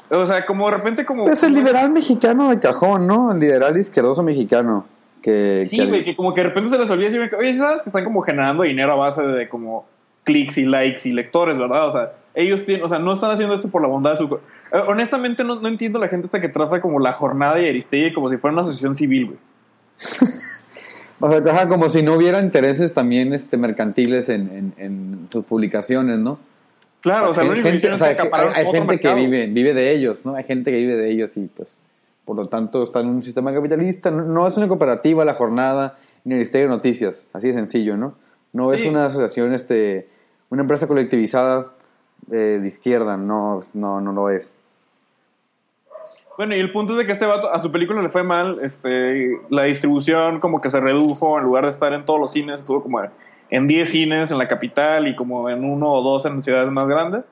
O 0.09 0.25
sea, 0.25 0.45
como 0.45 0.69
de 0.69 0.77
repente 0.77 1.05
como... 1.05 1.27
Es 1.27 1.41
el 1.43 1.49
como- 1.49 1.59
liberal 1.63 1.89
mexicano 1.91 2.49
de 2.49 2.59
cajón, 2.59 3.07
¿no? 3.07 3.31
El 3.31 3.39
liberal 3.39 3.77
izquierdoso 3.77 4.23
mexicano. 4.23 4.85
Que, 5.21 5.65
Sí, 5.67 5.85
güey, 5.85 6.03
que 6.03 6.15
como 6.15 6.33
que 6.33 6.41
de 6.41 6.47
repente 6.49 6.69
se 6.69 6.77
les 6.77 6.89
olvida 6.89 7.09
decir, 7.09 7.29
oye, 7.37 7.53
¿sabes 7.55 7.81
que 7.81 7.89
están 7.89 8.03
como 8.05 8.21
generando 8.21 8.63
dinero 8.63 8.93
a 8.93 8.95
base 8.95 9.23
de 9.23 9.49
como 9.49 9.85
clics 10.23 10.57
y 10.57 10.65
likes 10.65 11.09
y 11.09 11.13
lectores, 11.13 11.57
¿verdad? 11.57 11.87
O 11.87 11.91
sea, 11.91 12.13
ellos 12.35 12.63
tienen, 12.65 12.85
o 12.85 12.89
sea, 12.89 12.99
no 12.99 13.13
están 13.13 13.31
haciendo 13.31 13.55
esto 13.55 13.67
por 13.69 13.81
la 13.81 13.87
bondad 13.87 14.11
de 14.11 14.17
su... 14.17 14.25
Eh, 14.35 14.39
honestamente 14.87 15.43
no, 15.43 15.55
no 15.59 15.67
entiendo 15.67 15.97
la 15.99 16.07
gente 16.07 16.25
hasta 16.25 16.39
que 16.39 16.49
trata 16.49 16.79
como 16.81 16.99
la 16.99 17.13
jornada 17.13 17.59
y 17.59 17.67
Aristegui 17.67 18.13
como 18.13 18.29
si 18.29 18.37
fuera 18.37 18.53
una 18.53 18.61
asociación 18.61 18.95
civil, 18.95 19.25
güey. 19.25 19.39
O 21.19 21.29
sea, 21.29 21.37
ajá, 21.51 21.67
como 21.67 21.89
si 21.89 22.03
no 22.03 22.13
hubiera 22.13 22.41
intereses 22.41 22.93
también 22.93 23.33
este, 23.33 23.57
mercantiles 23.57 24.29
en, 24.29 24.49
en, 24.49 24.73
en 24.77 25.27
sus 25.31 25.45
publicaciones, 25.45 26.19
¿no? 26.19 26.39
Claro, 27.01 27.29
o 27.29 27.33
sea, 27.33 27.43
lo 27.43 27.51
hay 27.51 27.59
único 27.59 27.71
que 27.71 27.79
gente, 27.79 27.91
o 27.91 27.97
sea, 27.97 28.07
hay, 28.07 28.17
hay 28.53 28.71
gente 28.71 28.99
que 28.99 29.13
vive, 29.13 29.47
vive 29.47 29.73
de 29.73 29.91
ellos, 29.91 30.21
¿no? 30.25 30.35
Hay 30.35 30.43
gente 30.43 30.71
que 30.71 30.77
vive 30.77 30.95
de 30.95 31.11
ellos 31.11 31.37
y 31.37 31.47
pues, 31.47 31.77
por 32.25 32.35
lo 32.35 32.47
tanto, 32.47 32.83
está 32.83 32.99
en 32.99 33.07
un 33.07 33.23
sistema 33.23 33.53
capitalista. 33.53 34.11
No, 34.11 34.23
no 34.23 34.47
es 34.47 34.57
una 34.57 34.67
cooperativa 34.67 35.23
la 35.23 35.33
jornada 35.33 35.97
ni 36.23 36.33
el 36.33 36.39
Ministerio 36.39 36.67
de 36.67 36.75
Noticias, 36.75 37.25
así 37.33 37.47
de 37.47 37.53
sencillo, 37.53 37.97
¿no? 37.97 38.15
No 38.53 38.73
es 38.73 38.83
una 38.85 39.05
asociación, 39.05 39.53
este, 39.53 40.09
una 40.49 40.63
empresa 40.63 40.87
colectivizada 40.87 41.73
eh, 42.31 42.59
de 42.61 42.67
izquierda, 42.67 43.17
no, 43.17 43.61
no, 43.73 44.01
no 44.01 44.11
lo 44.11 44.29
es. 44.29 44.51
Bueno, 46.37 46.55
y 46.55 46.59
el 46.59 46.71
punto 46.71 46.93
es 46.93 46.99
de 46.99 47.05
que 47.07 47.13
este 47.13 47.25
vato, 47.25 47.51
a 47.51 47.59
su 47.61 47.71
película 47.71 47.99
le 47.99 48.09
fue 48.09 48.21
mal, 48.21 48.59
este, 48.61 49.39
la 49.49 49.63
distribución 49.63 50.39
como 50.39 50.61
que 50.61 50.69
se 50.69 50.79
redujo, 50.79 51.39
en 51.39 51.43
lugar 51.43 51.63
de 51.63 51.71
estar 51.71 51.91
en 51.93 52.05
todos 52.05 52.19
los 52.19 52.31
cines, 52.31 52.59
estuvo 52.59 52.83
como 52.83 53.01
en 53.49 53.67
10 53.67 53.89
cines 53.89 54.31
en 54.31 54.37
la 54.37 54.47
capital 54.47 55.07
y 55.07 55.15
como 55.15 55.49
en 55.49 55.63
uno 55.63 55.91
o 55.91 56.03
dos 56.03 56.27
en 56.27 56.43
ciudades 56.43 56.71
más 56.71 56.87
grandes. 56.87 57.23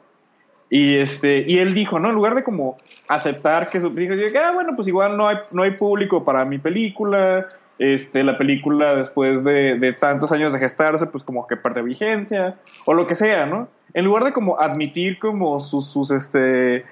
Y 0.71 0.97
este, 0.97 1.45
y 1.47 1.59
él 1.59 1.75
dijo, 1.75 1.99
¿no? 1.99 2.09
En 2.09 2.15
lugar 2.15 2.33
de 2.33 2.43
como 2.43 2.77
aceptar 3.07 3.69
que 3.69 3.79
su 3.79 3.93
película, 3.93 4.19
ah, 4.43 4.51
bueno, 4.53 4.75
pues 4.75 4.87
igual 4.87 5.15
no 5.15 5.27
hay, 5.27 5.37
no 5.51 5.61
hay 5.61 5.71
público 5.71 6.25
para 6.25 6.43
mi 6.43 6.57
película, 6.57 7.47
este, 7.77 8.23
la 8.23 8.39
película 8.39 8.95
después 8.95 9.43
de, 9.43 9.77
de 9.77 9.93
tantos 9.93 10.31
años 10.31 10.51
de 10.51 10.59
gestarse, 10.59 11.05
pues 11.05 11.23
como 11.23 11.45
que 11.45 11.57
pierde 11.57 11.83
vigencia, 11.83 12.55
o 12.85 12.95
lo 12.95 13.05
que 13.05 13.13
sea, 13.13 13.45
¿no? 13.45 13.67
En 13.93 14.05
lugar 14.05 14.23
de 14.23 14.33
como 14.33 14.59
admitir 14.59 15.19
como 15.19 15.59
sus, 15.59 15.85
sus 15.85 16.09
este, 16.09 16.85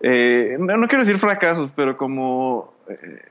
eh, 0.00 0.56
no, 0.58 0.76
no 0.76 0.88
quiero 0.88 1.04
decir 1.04 1.18
fracasos, 1.18 1.70
pero 1.74 1.96
como 1.96 2.72
eh, 2.88 3.22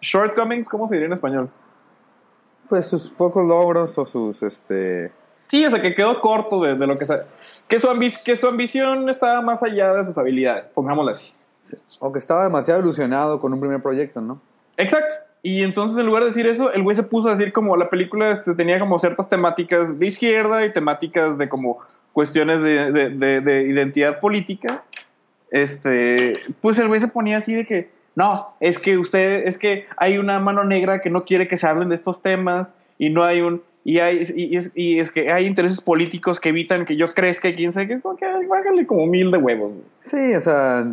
shortcomings, 0.00 0.68
¿cómo 0.68 0.88
se 0.88 0.94
diría 0.94 1.06
en 1.06 1.12
español? 1.12 1.50
Pues 2.68 2.88
sus 2.88 3.10
pocos 3.10 3.46
logros 3.46 3.96
o 3.98 4.06
sus, 4.06 4.42
este... 4.42 5.12
Sí, 5.48 5.66
o 5.66 5.70
sea, 5.70 5.82
que 5.82 5.94
quedó 5.96 6.20
corto 6.20 6.62
de, 6.62 6.76
de 6.76 6.86
lo 6.86 6.96
que 6.96 7.04
que 7.66 7.78
su, 7.80 7.88
ambi- 7.88 8.22
que 8.22 8.36
su 8.36 8.46
ambición 8.46 9.08
estaba 9.08 9.40
más 9.42 9.62
allá 9.64 9.92
de 9.94 10.04
sus 10.04 10.16
habilidades, 10.16 10.68
pongámoslo 10.68 11.10
así. 11.10 11.32
O 11.98 12.12
que 12.12 12.20
estaba 12.20 12.44
demasiado 12.44 12.80
ilusionado 12.80 13.40
con 13.40 13.52
un 13.52 13.58
primer 13.60 13.82
proyecto, 13.82 14.20
¿no? 14.20 14.40
Exacto. 14.76 15.12
Y 15.42 15.62
entonces, 15.64 15.98
en 15.98 16.06
lugar 16.06 16.22
de 16.22 16.28
decir 16.28 16.46
eso, 16.46 16.72
el 16.72 16.82
güey 16.84 16.94
se 16.94 17.02
puso 17.02 17.26
a 17.28 17.32
decir 17.32 17.52
como 17.52 17.76
la 17.76 17.90
película 17.90 18.30
este, 18.30 18.54
tenía 18.54 18.78
como 18.78 18.98
ciertas 19.00 19.28
temáticas 19.28 19.98
de 19.98 20.06
izquierda 20.06 20.64
y 20.64 20.72
temáticas 20.72 21.36
de 21.36 21.48
como 21.48 21.78
cuestiones 22.12 22.62
de- 22.62 22.92
de 23.40 23.62
identidad 23.62 24.20
política. 24.20 24.84
Este, 25.50 26.34
pues 26.60 26.78
el 26.78 26.88
güey 26.88 27.00
se 27.00 27.08
ponía 27.08 27.38
así 27.38 27.54
de 27.54 27.66
que, 27.66 27.90
no, 28.14 28.48
es 28.60 28.78
que 28.78 28.98
usted, 28.98 29.46
es 29.46 29.58
que 29.58 29.86
hay 29.96 30.18
una 30.18 30.38
mano 30.38 30.64
negra 30.64 31.00
que 31.00 31.10
no 31.10 31.24
quiere 31.24 31.48
que 31.48 31.56
se 31.56 31.66
hablen 31.66 31.88
de 31.88 31.94
estos 31.94 32.22
temas 32.22 32.74
y 32.98 33.10
no 33.10 33.24
hay 33.24 33.40
un, 33.40 33.62
y, 33.84 33.98
hay, 33.98 34.22
y, 34.34 34.56
es, 34.56 34.70
y 34.74 34.98
es 35.00 35.10
que 35.10 35.32
hay 35.32 35.46
intereses 35.46 35.80
políticos 35.80 36.38
que 36.38 36.50
evitan 36.50 36.84
que 36.84 36.96
yo 36.96 37.14
crezca 37.14 37.48
y 37.48 37.54
quién 37.54 37.72
sabe 37.72 37.88
que 37.88 38.00
bájale 38.48 38.86
como 38.86 39.06
mil 39.06 39.30
de 39.30 39.38
huevos. 39.38 39.72
Sí, 39.98 40.34
o 40.34 40.40
sea, 40.40 40.86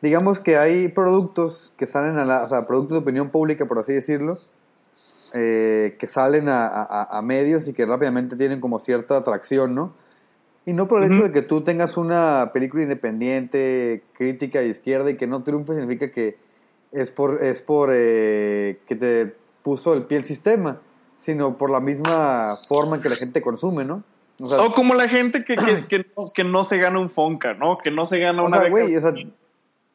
digamos 0.00 0.38
que 0.38 0.56
hay 0.56 0.88
productos 0.88 1.72
que 1.76 1.86
salen 1.86 2.18
a 2.18 2.24
la, 2.24 2.42
o 2.44 2.48
sea, 2.48 2.66
productos 2.66 2.98
de 2.98 3.02
opinión 3.02 3.30
pública, 3.30 3.66
por 3.66 3.78
así 3.78 3.92
decirlo, 3.92 4.38
eh, 5.34 5.96
que 5.98 6.06
salen 6.06 6.48
a, 6.48 6.66
a- 6.66 7.18
a 7.18 7.22
medios 7.22 7.66
y 7.66 7.72
que 7.72 7.86
rápidamente 7.86 8.36
tienen 8.36 8.60
como 8.60 8.78
cierta 8.78 9.16
atracción, 9.16 9.74
¿no? 9.74 9.94
Y 10.64 10.72
no 10.74 10.86
por 10.86 11.02
el 11.02 11.12
hecho 11.12 11.24
de 11.24 11.32
que 11.32 11.42
tú 11.42 11.62
tengas 11.62 11.96
una 11.96 12.50
película 12.52 12.84
independiente, 12.84 14.04
crítica 14.12 14.60
de 14.60 14.68
izquierda 14.68 15.10
y 15.10 15.16
que 15.16 15.26
no 15.26 15.42
triunfe 15.42 15.72
significa 15.74 16.12
que 16.12 16.36
es 16.92 17.10
por, 17.10 17.42
es 17.42 17.60
por 17.62 17.90
eh, 17.92 18.78
que 18.86 18.94
te 18.94 19.34
puso 19.62 19.92
el 19.94 20.04
pie 20.04 20.18
el 20.18 20.24
sistema, 20.24 20.80
sino 21.16 21.56
por 21.58 21.70
la 21.70 21.80
misma 21.80 22.56
forma 22.68 22.96
en 22.96 23.02
que 23.02 23.08
la 23.08 23.16
gente 23.16 23.42
consume, 23.42 23.84
¿no? 23.84 24.04
O 24.40 24.48
sea, 24.48 24.60
O 24.62 24.72
como 24.72 24.94
la 24.94 25.08
gente 25.08 25.44
que, 25.44 25.56
que, 25.56 25.86
que, 25.88 26.06
no, 26.16 26.24
que 26.32 26.44
no 26.44 26.64
se 26.64 26.78
gana 26.78 27.00
un 27.00 27.10
Fonca, 27.10 27.54
¿no? 27.54 27.78
Que 27.78 27.90
no 27.90 28.06
se 28.06 28.18
gana 28.18 28.42
o 28.42 28.46
una 28.46 28.58
sea, 28.60 28.70
beca. 28.70 28.98
o 28.98 29.00
sea, 29.00 29.12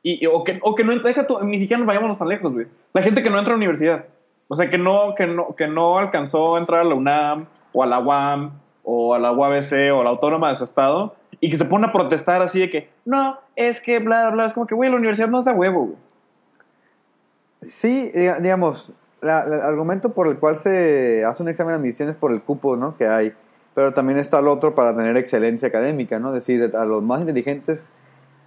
y, 0.04 0.24
y- 0.24 0.28
o, 0.28 0.44
que, 0.44 0.60
o 0.62 0.76
que 0.76 0.84
no 0.84 0.98
deja 0.98 1.28
tú, 1.28 1.40
ni 1.44 1.60
siquiera 1.60 1.80
nos 1.80 1.88
vayámonos 1.88 2.18
tan 2.20 2.28
lejos, 2.30 2.52
güey. 2.54 2.68
La 2.94 3.02
gente 3.02 3.24
que 3.24 3.30
no 3.30 3.38
entra 3.40 3.54
a 3.54 3.56
la 3.56 3.58
universidad. 3.58 4.06
O 4.50 4.56
sea, 4.56 4.70
que 4.70 4.78
no, 4.78 5.16
que 5.16 5.28
no, 5.28 5.56
que 5.56 5.68
no 5.68 5.98
alcanzó 5.98 6.56
a 6.56 6.60
entrar 6.60 6.82
a 6.82 6.84
la 6.86 6.96
UNAM 6.96 7.46
o 7.74 7.84
a 7.84 7.88
la 7.88 8.00
UAM 8.00 8.52
o 8.90 9.14
a 9.14 9.20
la 9.20 9.34
UABC 9.34 9.92
o 9.94 10.00
a 10.00 10.04
la 10.06 10.12
autónoma 10.12 10.50
de 10.50 10.56
su 10.56 10.64
estado 10.64 11.14
y 11.42 11.50
que 11.50 11.58
se 11.58 11.66
pone 11.66 11.88
a 11.88 11.92
protestar 11.92 12.42
así 12.42 12.62
de 12.62 12.70
que, 12.70 12.90
no, 13.04 13.38
es 13.58 13.82
que 13.82 14.00
bla, 14.00 14.30
bla, 14.30 14.46
es 14.46 14.54
como 14.54 14.66
que, 14.66 14.76
güey, 14.76 14.90
la 14.90 14.96
universidad 14.96 15.28
no 15.28 15.40
es 15.40 15.46
de 15.46 15.52
huevo, 15.52 15.82
güey. 15.88 15.98
Sí, 17.62 18.12
diga- 18.14 18.40
digamos, 18.40 18.92
la- 19.22 19.44
el 19.44 19.54
argumento 19.62 20.14
por 20.14 20.28
el 20.28 20.38
cual 20.38 20.58
se 20.58 21.26
hace 21.26 21.44
un 21.44 21.50
examen 21.50 21.74
de 21.74 21.80
admisión 21.80 22.10
es 22.10 22.16
por 22.16 22.32
el 22.32 22.42
cupo 22.42 22.78
¿no? 22.78 22.96
que 22.98 23.08
hay, 23.08 23.34
pero 23.76 23.94
también 23.94 24.20
está 24.20 24.40
el 24.40 24.48
otro 24.48 24.76
para 24.76 24.96
tener 24.96 25.18
excelencia 25.18 25.68
académica, 25.68 26.20
¿no? 26.20 26.30
Es 26.30 26.36
decir, 26.36 26.72
a 26.76 26.86
los 26.86 27.04
más 27.04 27.20
inteligentes 27.22 27.82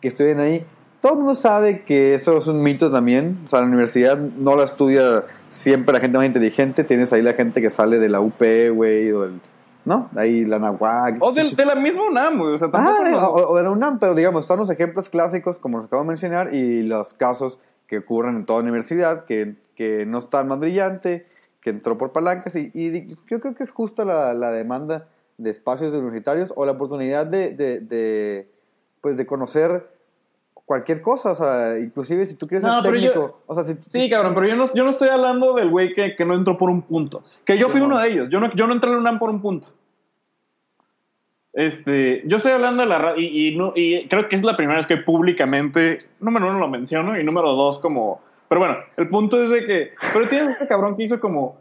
que 0.01 0.09
estudien 0.09 0.41
ahí, 0.41 0.64
todo 1.01 1.12
el 1.12 1.18
mundo 1.18 1.34
sabe 1.34 1.82
que 1.82 2.14
eso 2.14 2.38
es 2.38 2.47
un 2.47 2.62
mito 2.62 2.91
también, 2.91 3.41
o 3.45 3.49
sea, 3.49 3.61
la 3.61 3.66
universidad 3.66 4.16
no 4.16 4.57
la 4.57 4.64
estudia 4.64 5.24
siempre 5.49 5.93
la 5.93 6.01
gente 6.01 6.16
más 6.18 6.26
inteligente, 6.26 6.84
tienes 6.84 7.12
ahí 7.12 7.22
la 7.22 7.34
gente 7.34 7.61
que 7.61 7.70
sale 7.70 7.99
de 7.99 8.09
la 8.09 8.20
UP, 8.20 8.70
güey, 8.70 9.11
o 9.12 9.22
del, 9.22 9.41
¿no? 9.85 10.11
Ahí 10.16 10.45
la 10.45 10.59
NAWAC. 10.59 11.16
O 11.20 11.33
del- 11.33 11.55
de, 11.55 11.64
la 11.64 11.74
misma 11.74 12.07
UNAM, 12.09 12.39
güey. 12.39 12.55
O 12.55 12.59
sea, 12.59 12.68
Ah, 12.72 13.28
o, 13.28 13.53
o 13.53 13.57
de 13.57 13.62
la 13.62 13.70
UNAM, 13.70 13.99
pero 13.99 14.14
digamos, 14.14 14.43
están 14.43 14.59
los 14.59 14.70
ejemplos 14.70 15.09
clásicos, 15.09 15.59
como 15.59 15.78
los 15.78 15.87
acabo 15.87 16.03
de 16.03 16.09
mencionar, 16.09 16.55
y 16.55 16.83
los 16.83 17.14
casos 17.14 17.59
que 17.87 17.99
ocurren 17.99 18.37
en 18.37 18.47
toda 18.47 18.61
universidad, 18.61 19.24
que, 19.24 19.57
que 19.74 20.07
no 20.07 20.18
está 20.18 20.45
más 20.45 20.61
brillante, 20.61 21.26
que 21.61 21.70
entró 21.70 21.99
por 21.99 22.12
palancas, 22.12 22.55
y, 22.57 22.70
y 22.74 23.16
yo 23.28 23.41
creo 23.41 23.55
que 23.55 23.64
es 23.64 23.70
justa 23.70 24.05
la, 24.05 24.33
la 24.35 24.51
demanda 24.51 25.09
de 25.39 25.51
espacios 25.51 25.93
universitarios 25.95 26.53
o 26.57 26.64
la 26.66 26.72
oportunidad 26.72 27.26
de, 27.26 27.55
de, 27.55 27.81
de, 27.81 28.51
pues, 29.01 29.16
de 29.16 29.26
conocer 29.26 29.91
cualquier 30.71 31.03
cosa, 31.03 31.33
o 31.33 31.35
sea, 31.35 31.81
inclusive 31.81 32.25
si 32.27 32.37
tú 32.37 32.47
quieres 32.47 32.62
No, 32.64 32.81
ser 32.85 32.95
yo- 32.95 33.11
técnico, 33.12 33.41
o 33.45 33.55
sea, 33.57 33.64
si, 33.64 33.75
Sí, 33.91 34.09
cabrón, 34.09 34.35
pero 34.37 34.47
yo 34.47 34.55
no, 34.55 34.73
yo 34.73 34.85
no 34.85 34.91
estoy 34.91 35.09
hablando 35.09 35.53
del 35.55 35.68
güey 35.68 35.93
que, 35.93 36.14
que 36.14 36.25
no 36.25 36.33
entró 36.35 36.57
por 36.57 36.71
un 36.71 36.83
punto. 36.83 37.25
Que 37.45 37.59
yo 37.59 37.68
fui 37.68 37.81
no. 37.81 37.87
uno 37.87 37.99
de 37.99 38.09
ellos. 38.09 38.29
Yo 38.31 38.39
no, 38.39 38.55
yo 38.55 38.68
no 38.68 38.73
entré 38.75 38.89
a 38.89 38.93
la 38.93 39.01
UNAM 39.01 39.18
por 39.18 39.31
un 39.31 39.43
punto. 39.43 39.66
Este, 41.53 42.23
yo 42.25 42.37
estoy 42.37 42.53
hablando 42.53 42.85
de 42.85 42.89
la 42.89 42.99
radio 42.99 43.21
y, 43.21 43.49
y 43.49 43.57
no- 43.57 43.73
y 43.75 44.07
creo 44.07 44.29
que 44.29 44.37
es 44.37 44.45
la 44.45 44.57
primera 44.57 44.77
vez 44.79 44.87
que 44.87 44.97
públicamente, 44.99 45.99
número 46.21 46.49
uno, 46.49 46.61
lo 46.61 46.68
menciono 46.68 47.18
y 47.18 47.25
número 47.25 47.51
dos, 47.55 47.81
como. 47.81 48.21
Pero 48.49 48.61
bueno, 48.61 48.77
el 48.97 49.09
punto 49.09 49.43
es 49.43 49.51
de 49.51 49.66
que. 49.66 49.91
Pero 50.12 50.29
tienes 50.29 50.51
este 50.51 50.68
cabrón 50.68 50.97
que 50.97 51.03
hizo 51.03 51.18
como 51.18 51.57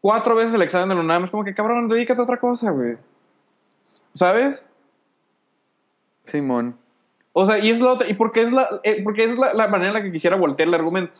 cuatro 0.00 0.34
veces 0.36 0.54
el 0.54 0.62
examen 0.62 0.88
de 0.88 0.94
la 0.94 1.02
UNAM. 1.02 1.24
Es 1.24 1.30
como 1.30 1.44
que, 1.44 1.52
cabrón, 1.52 1.86
dedícate 1.90 2.18
a 2.18 2.24
otra 2.24 2.38
cosa, 2.40 2.70
güey. 2.70 2.96
¿Sabes? 4.14 4.64
Simón. 6.22 6.78
O 7.36 7.44
sea, 7.44 7.58
y 7.58 7.68
es 7.68 7.80
la 7.80 7.92
otra, 7.92 8.08
y 8.08 8.14
porque 8.14 8.42
es 8.42 8.52
la, 8.52 8.80
eh, 8.84 9.00
porque 9.02 9.24
es 9.24 9.36
la, 9.36 9.52
la 9.54 9.66
manera 9.66 9.88
en 9.88 9.94
la 9.94 10.02
que 10.02 10.12
quisiera 10.12 10.36
voltear 10.36 10.68
el 10.68 10.74
argumento. 10.74 11.12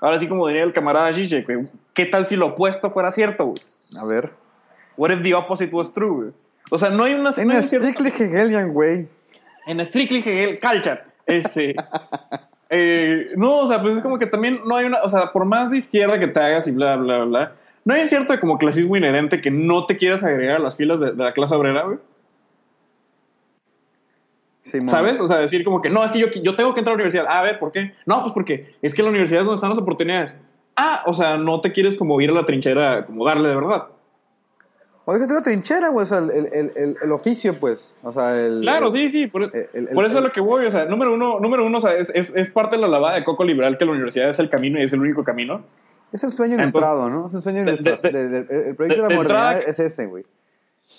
Ahora 0.00 0.18
sí, 0.20 0.28
como 0.28 0.46
diría 0.46 0.62
el 0.62 0.72
camarada 0.72 1.12
Zizek, 1.12 1.44
güey, 1.44 1.68
¿qué 1.92 2.06
tal 2.06 2.26
si 2.26 2.36
lo 2.36 2.46
opuesto 2.46 2.90
fuera 2.90 3.10
cierto, 3.10 3.46
güey? 3.46 3.60
A 3.98 4.04
ver. 4.04 4.30
What 4.96 5.10
if 5.10 5.22
the 5.22 5.34
opposite 5.34 5.74
was 5.74 5.92
true, 5.92 6.10
güey? 6.10 6.30
O 6.70 6.78
sea, 6.78 6.90
no 6.90 7.02
hay 7.02 7.14
una... 7.14 7.30
En 7.36 7.48
no 7.48 7.62
ciclo 7.64 8.06
Hegelian, 8.06 8.72
güey. 8.72 9.08
en 9.66 9.84
Strictly 9.84 10.20
Hegel, 10.20 10.60
culture. 10.60 11.00
Este... 11.26 11.74
eh, 12.70 13.32
no, 13.36 13.58
o 13.58 13.66
sea, 13.66 13.82
pues 13.82 13.96
es 13.96 14.02
como 14.02 14.20
que 14.20 14.26
también 14.26 14.60
no 14.64 14.76
hay 14.76 14.86
una... 14.86 15.02
O 15.02 15.08
sea, 15.08 15.32
por 15.32 15.44
más 15.46 15.72
de 15.72 15.78
izquierda 15.78 16.20
que 16.20 16.28
te 16.28 16.38
hagas 16.38 16.68
y 16.68 16.70
bla, 16.70 16.94
bla, 16.94 17.24
bla, 17.24 17.52
no 17.84 17.94
hay 17.94 18.02
un 18.02 18.08
cierto 18.08 18.38
como 18.38 18.56
clasismo 18.56 18.96
inherente 18.96 19.40
que 19.40 19.50
no 19.50 19.84
te 19.84 19.96
quieras 19.96 20.22
agregar 20.22 20.56
a 20.56 20.60
las 20.60 20.76
filas 20.76 21.00
de, 21.00 21.10
de 21.10 21.24
la 21.24 21.32
clase 21.32 21.56
obrera, 21.56 21.82
güey. 21.82 21.98
¿Sabes? 24.60 25.18
O 25.20 25.26
sea, 25.28 25.38
decir 25.38 25.64
como 25.64 25.80
que 25.80 25.88
no, 25.90 26.04
es 26.04 26.10
que 26.12 26.18
yo, 26.18 26.26
yo 26.42 26.54
tengo 26.56 26.74
que 26.74 26.80
entrar 26.80 26.92
a 26.94 26.96
la 26.98 27.02
universidad. 27.02 27.26
Ah, 27.28 27.40
a 27.40 27.42
ver, 27.42 27.58
¿por 27.58 27.72
qué? 27.72 27.94
No, 28.06 28.20
pues 28.22 28.32
porque 28.34 28.74
es 28.82 28.92
que 28.94 29.02
la 29.02 29.08
universidad 29.08 29.40
es 29.40 29.46
donde 29.46 29.54
están 29.56 29.70
las 29.70 29.78
oportunidades. 29.78 30.34
Ah, 30.76 31.02
o 31.06 31.14
sea, 31.14 31.36
no 31.38 31.60
te 31.60 31.72
quieres 31.72 31.96
como 31.96 32.20
ir 32.20 32.30
a 32.30 32.34
la 32.34 32.44
trinchera, 32.46 33.06
como 33.06 33.24
darle 33.26 33.48
de 33.48 33.54
verdad. 33.54 33.88
O 35.06 35.14
déjate 35.14 35.32
la 35.34 35.42
trinchera, 35.42 35.88
güey, 35.88 36.02
o 36.04 36.06
sea, 36.06 36.18
el, 36.18 36.30
el, 36.30 36.72
el, 36.76 36.94
el 37.02 37.12
oficio, 37.12 37.58
pues. 37.58 37.94
O 38.02 38.12
sea, 38.12 38.38
el. 38.38 38.60
Claro, 38.60 38.90
sí, 38.90 39.08
sí. 39.08 39.26
Por, 39.26 39.50
por 39.50 40.04
eso 40.04 40.18
es 40.18 40.22
lo 40.24 40.30
que 40.30 40.40
voy. 40.40 40.66
O 40.66 40.70
sea, 40.70 40.84
número 40.84 41.14
uno, 41.14 41.40
número 41.40 41.64
uno 41.66 41.78
o 41.78 41.80
sea, 41.80 41.92
es, 41.94 42.10
es, 42.14 42.32
es 42.36 42.50
parte 42.50 42.76
de 42.76 42.82
la 42.82 42.88
lavada 42.88 43.16
de 43.16 43.24
coco 43.24 43.42
liberal 43.44 43.76
que 43.78 43.86
la 43.86 43.92
universidad 43.92 44.28
es 44.28 44.38
el 44.38 44.50
camino 44.50 44.78
y 44.78 44.84
es 44.84 44.92
el 44.92 45.00
único 45.00 45.24
camino. 45.24 45.64
Es 46.12 46.22
el 46.22 46.32
sueño 46.32 46.54
Entonces, 46.54 46.74
ilustrado, 46.74 47.08
¿no? 47.10 47.28
Es 47.28 47.34
el 47.34 47.42
sueño 47.42 47.64
de- 47.64 47.72
ilustrado. 47.72 48.02
de- 48.02 48.28
De- 48.28 48.42
de- 48.44 48.68
el 48.70 48.76
proyecto 48.76 49.02
de, 49.02 49.08
de 49.08 49.14
la 49.14 49.16
modernidad 49.22 49.52
entrada- 49.56 49.70
es 49.70 49.78
ese, 49.80 50.06
güey. 50.06 50.24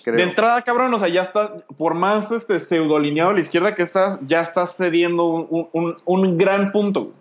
Creo. 0.04 0.16
De 0.18 0.24
entrada, 0.24 0.62
cabrón, 0.64 0.94
o 0.94 1.00
sea, 1.00 1.08
ya 1.10 1.22
está, 1.22 1.58
por 1.78 1.94
más 1.94 2.32
este 2.32 2.60
pseudo 2.60 2.96
alineado 2.98 3.30
a 3.30 3.34
la 3.34 3.40
izquierda 3.42 3.76
que 3.76 3.84
estás, 3.84 4.20
ya 4.28 4.42
estás 4.42 4.76
cediendo 4.76 5.26
un, 5.26 5.96
un, 6.06 6.38
gran 6.38 6.72
punto. 6.72 7.12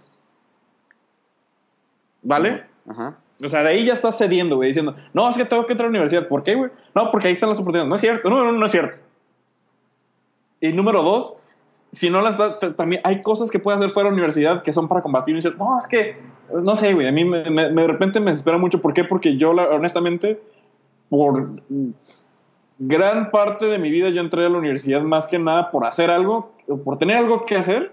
¿Vale? 2.23 2.65
Ajá. 2.89 3.17
O 3.43 3.49
sea, 3.49 3.63
de 3.63 3.71
ahí 3.71 3.85
ya 3.85 3.95
estás 3.95 4.19
cediendo, 4.19 4.57
güey, 4.57 4.69
diciendo, 4.69 4.95
no, 5.15 5.29
es 5.31 5.37
que 5.37 5.45
tengo 5.47 5.65
que 5.67 5.73
entrar 5.73 5.87
a 5.87 5.91
la 5.91 5.99
universidad. 5.99 6.29
¿Por 6.29 6.43
qué, 6.43 6.55
güey? 6.55 6.71
No, 6.95 7.11
porque 7.11 7.29
ahí 7.29 7.33
están 7.33 7.49
las 7.49 7.59
oportunidades. 7.59 7.89
No 7.89 7.95
es 7.95 8.01
cierto. 8.01 8.29
Número 8.29 8.51
uno, 8.51 8.59
no 8.59 8.67
es 8.67 8.73
cierto. 8.73 9.01
Y 10.61 10.73
número 10.73 11.03
dos, 11.03 11.35
si 11.91 12.11
no 12.11 12.21
las 12.21 12.37
da, 12.37 12.59
también 12.75 13.01
hay 13.05 13.23
cosas 13.23 13.51
que 13.51 13.59
puedes 13.59 13.81
hacer 13.81 13.91
fuera 13.91 14.09
de 14.09 14.11
la 14.13 14.17
universidad 14.19 14.63
que 14.63 14.75
son 14.75 14.89
para 14.89 15.01
combatir. 15.01 15.37
Y 15.39 15.41
no, 15.57 15.79
es 15.79 15.87
que, 15.87 16.19
no 16.53 16.77
sé, 16.77 16.93
güey, 16.93 17.07
a 17.09 17.13
mí 17.13 17.25
me, 17.25 17.49
me- 17.49 17.71
me- 17.71 17.83
de 17.83 17.87
repente 17.87 18.21
me 18.21 18.31
desespera 18.31 18.59
mucho. 18.59 18.83
¿Por 18.83 18.93
qué? 18.93 19.05
Porque 19.05 19.39
yo, 19.39 19.53
honestamente, 19.53 20.39
por 21.09 21.63
gran 22.83 23.31
parte 23.31 23.67
de 23.67 23.79
mi 23.79 23.91
vida 23.91 24.09
yo 24.09 24.21
entré 24.23 24.45
a 24.47 24.49
la 24.49 24.57
universidad 24.59 25.03
más 25.03 25.29
que 25.29 25.39
nada 25.39 25.71
por 25.71 25.85
hacer 25.85 26.11
algo, 26.11 26.51
por 26.83 26.97
tener 26.99 27.17
algo 27.19 27.45
que 27.45 27.57
hacer, 27.57 27.93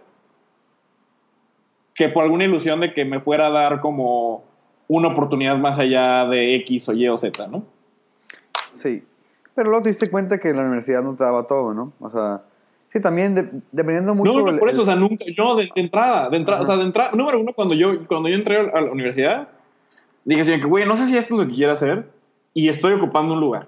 que 1.93 2.09
por 2.09 2.23
alguna 2.23 2.45
ilusión 2.45 2.79
de 2.79 2.93
que 2.93 3.03
me 3.05 3.19
fuera 3.19 3.47
a 3.47 3.49
dar 3.49 3.81
como 3.81 4.43
una 4.87 5.09
oportunidad 5.09 5.57
más 5.57 5.77
allá 5.77 6.25
de 6.27 6.55
X 6.57 6.87
o 6.89 6.93
Y 6.93 7.07
o 7.09 7.17
Z, 7.17 7.47
¿no? 7.47 7.63
Sí. 8.81 9.03
Pero 9.53 9.69
luego 9.69 9.83
te 9.83 9.89
diste 9.89 10.09
cuenta 10.09 10.37
que 10.37 10.53
la 10.53 10.61
universidad 10.61 11.03
no 11.03 11.15
te 11.15 11.23
daba 11.23 11.45
todo, 11.47 11.73
¿no? 11.73 11.91
O 11.99 12.09
sea, 12.09 12.43
sí, 12.93 13.01
también 13.01 13.35
de- 13.35 13.49
dependiendo 13.73 14.15
mucho. 14.15 14.31
No, 14.31 14.51
no, 14.51 14.57
por 14.59 14.69
eso, 14.69 14.83
el- 14.83 14.83
o 14.83 14.85
sea, 14.85 14.95
nunca, 14.95 15.25
no, 15.37 15.55
de, 15.55 15.63
de 15.75 15.81
entrada, 15.81 16.29
de 16.29 16.37
entrada, 16.37 16.61
o 16.61 16.65
sea, 16.65 16.77
de 16.77 16.83
entrada, 16.83 17.11
número 17.13 17.41
uno, 17.41 17.51
cuando 17.53 17.73
yo, 17.73 18.05
cuando 18.07 18.29
yo 18.29 18.35
entré 18.35 18.57
a 18.71 18.79
la 18.81 18.91
universidad, 18.91 19.49
dije 20.23 20.43
que, 20.61 20.65
güey, 20.65 20.85
no 20.85 20.95
sé 20.95 21.07
si 21.07 21.17
esto 21.17 21.33
es 21.33 21.41
lo 21.41 21.47
que 21.47 21.55
quiero 21.55 21.73
hacer 21.73 22.07
y 22.53 22.69
estoy 22.69 22.93
ocupando 22.93 23.33
un 23.33 23.39
lugar. 23.41 23.67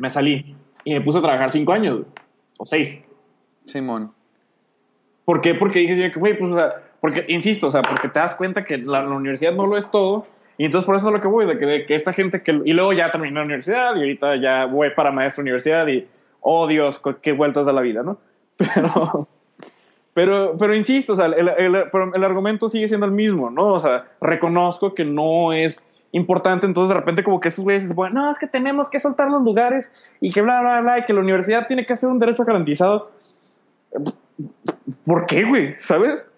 Me 0.00 0.10
salí 0.10 0.56
y 0.84 0.94
me 0.94 1.00
puse 1.00 1.18
a 1.18 1.22
trabajar 1.22 1.50
cinco 1.50 1.72
años, 1.72 2.00
o 2.58 2.64
seis. 2.64 3.02
Simón. 3.66 4.12
¿Por 5.24 5.40
qué? 5.42 5.54
Porque 5.54 5.80
dije, 5.80 6.10
güey, 6.16 6.36
pues, 6.36 6.50
o 6.52 6.58
sea, 6.58 6.74
porque, 7.00 7.24
insisto, 7.28 7.68
o 7.68 7.70
sea, 7.70 7.82
porque 7.82 8.08
te 8.08 8.18
das 8.18 8.34
cuenta 8.34 8.64
que 8.64 8.78
la, 8.78 9.02
la 9.02 9.14
universidad 9.14 9.52
no 9.52 9.66
lo 9.66 9.76
es 9.76 9.90
todo. 9.90 10.26
Y 10.58 10.64
entonces 10.64 10.86
por 10.86 10.96
eso 10.96 11.06
es 11.08 11.12
lo 11.12 11.20
que 11.20 11.28
voy, 11.28 11.46
de 11.46 11.58
que, 11.58 11.66
de 11.66 11.86
que 11.86 11.94
esta 11.94 12.12
gente 12.12 12.42
que... 12.42 12.60
Y 12.64 12.72
luego 12.72 12.92
ya 12.92 13.10
terminé 13.10 13.34
la 13.36 13.44
universidad 13.44 13.94
y 13.96 14.00
ahorita 14.00 14.36
ya 14.36 14.66
voy 14.66 14.90
para 14.90 15.10
maestro 15.10 15.42
universidad 15.42 15.86
y, 15.86 16.06
oh 16.40 16.66
Dios, 16.66 17.00
qué 17.22 17.32
vueltas 17.32 17.64
de 17.66 17.72
la 17.72 17.80
vida, 17.82 18.02
¿no? 18.02 18.18
Pero, 18.58 19.28
pero, 20.12 20.56
pero 20.58 20.74
insisto, 20.74 21.12
o 21.12 21.16
sea, 21.16 21.26
el, 21.26 21.48
el- 21.48 21.84
pero 21.92 22.14
el 22.14 22.24
argumento 22.24 22.68
sigue 22.68 22.88
siendo 22.88 23.06
el 23.06 23.12
mismo, 23.12 23.48
¿no? 23.48 23.68
O 23.68 23.78
sea, 23.78 24.06
reconozco 24.20 24.92
que 24.94 25.04
no 25.04 25.52
es 25.52 25.86
importante, 26.12 26.66
entonces 26.66 26.88
de 26.88 26.94
repente 26.94 27.22
como 27.22 27.40
que 27.40 27.48
estos 27.48 27.64
güeyes 27.64 27.86
se 27.86 27.94
ponen, 27.94 28.14
no, 28.14 28.30
es 28.30 28.38
que 28.38 28.46
tenemos 28.46 28.90
que 28.90 29.00
soltar 29.00 29.30
los 29.30 29.42
lugares 29.42 29.92
y 30.20 30.30
que 30.30 30.42
bla, 30.42 30.60
bla, 30.60 30.80
bla, 30.80 30.98
y 30.98 31.04
que 31.04 31.12
la 31.12 31.20
universidad 31.20 31.66
tiene 31.66 31.86
que 31.86 31.92
hacer 31.92 32.08
un 32.08 32.18
derecho 32.18 32.44
garantizado. 32.44 33.10
¿Por 35.04 35.26
qué, 35.26 35.44
güey? 35.44 35.76
¿Sabes? 35.80 36.32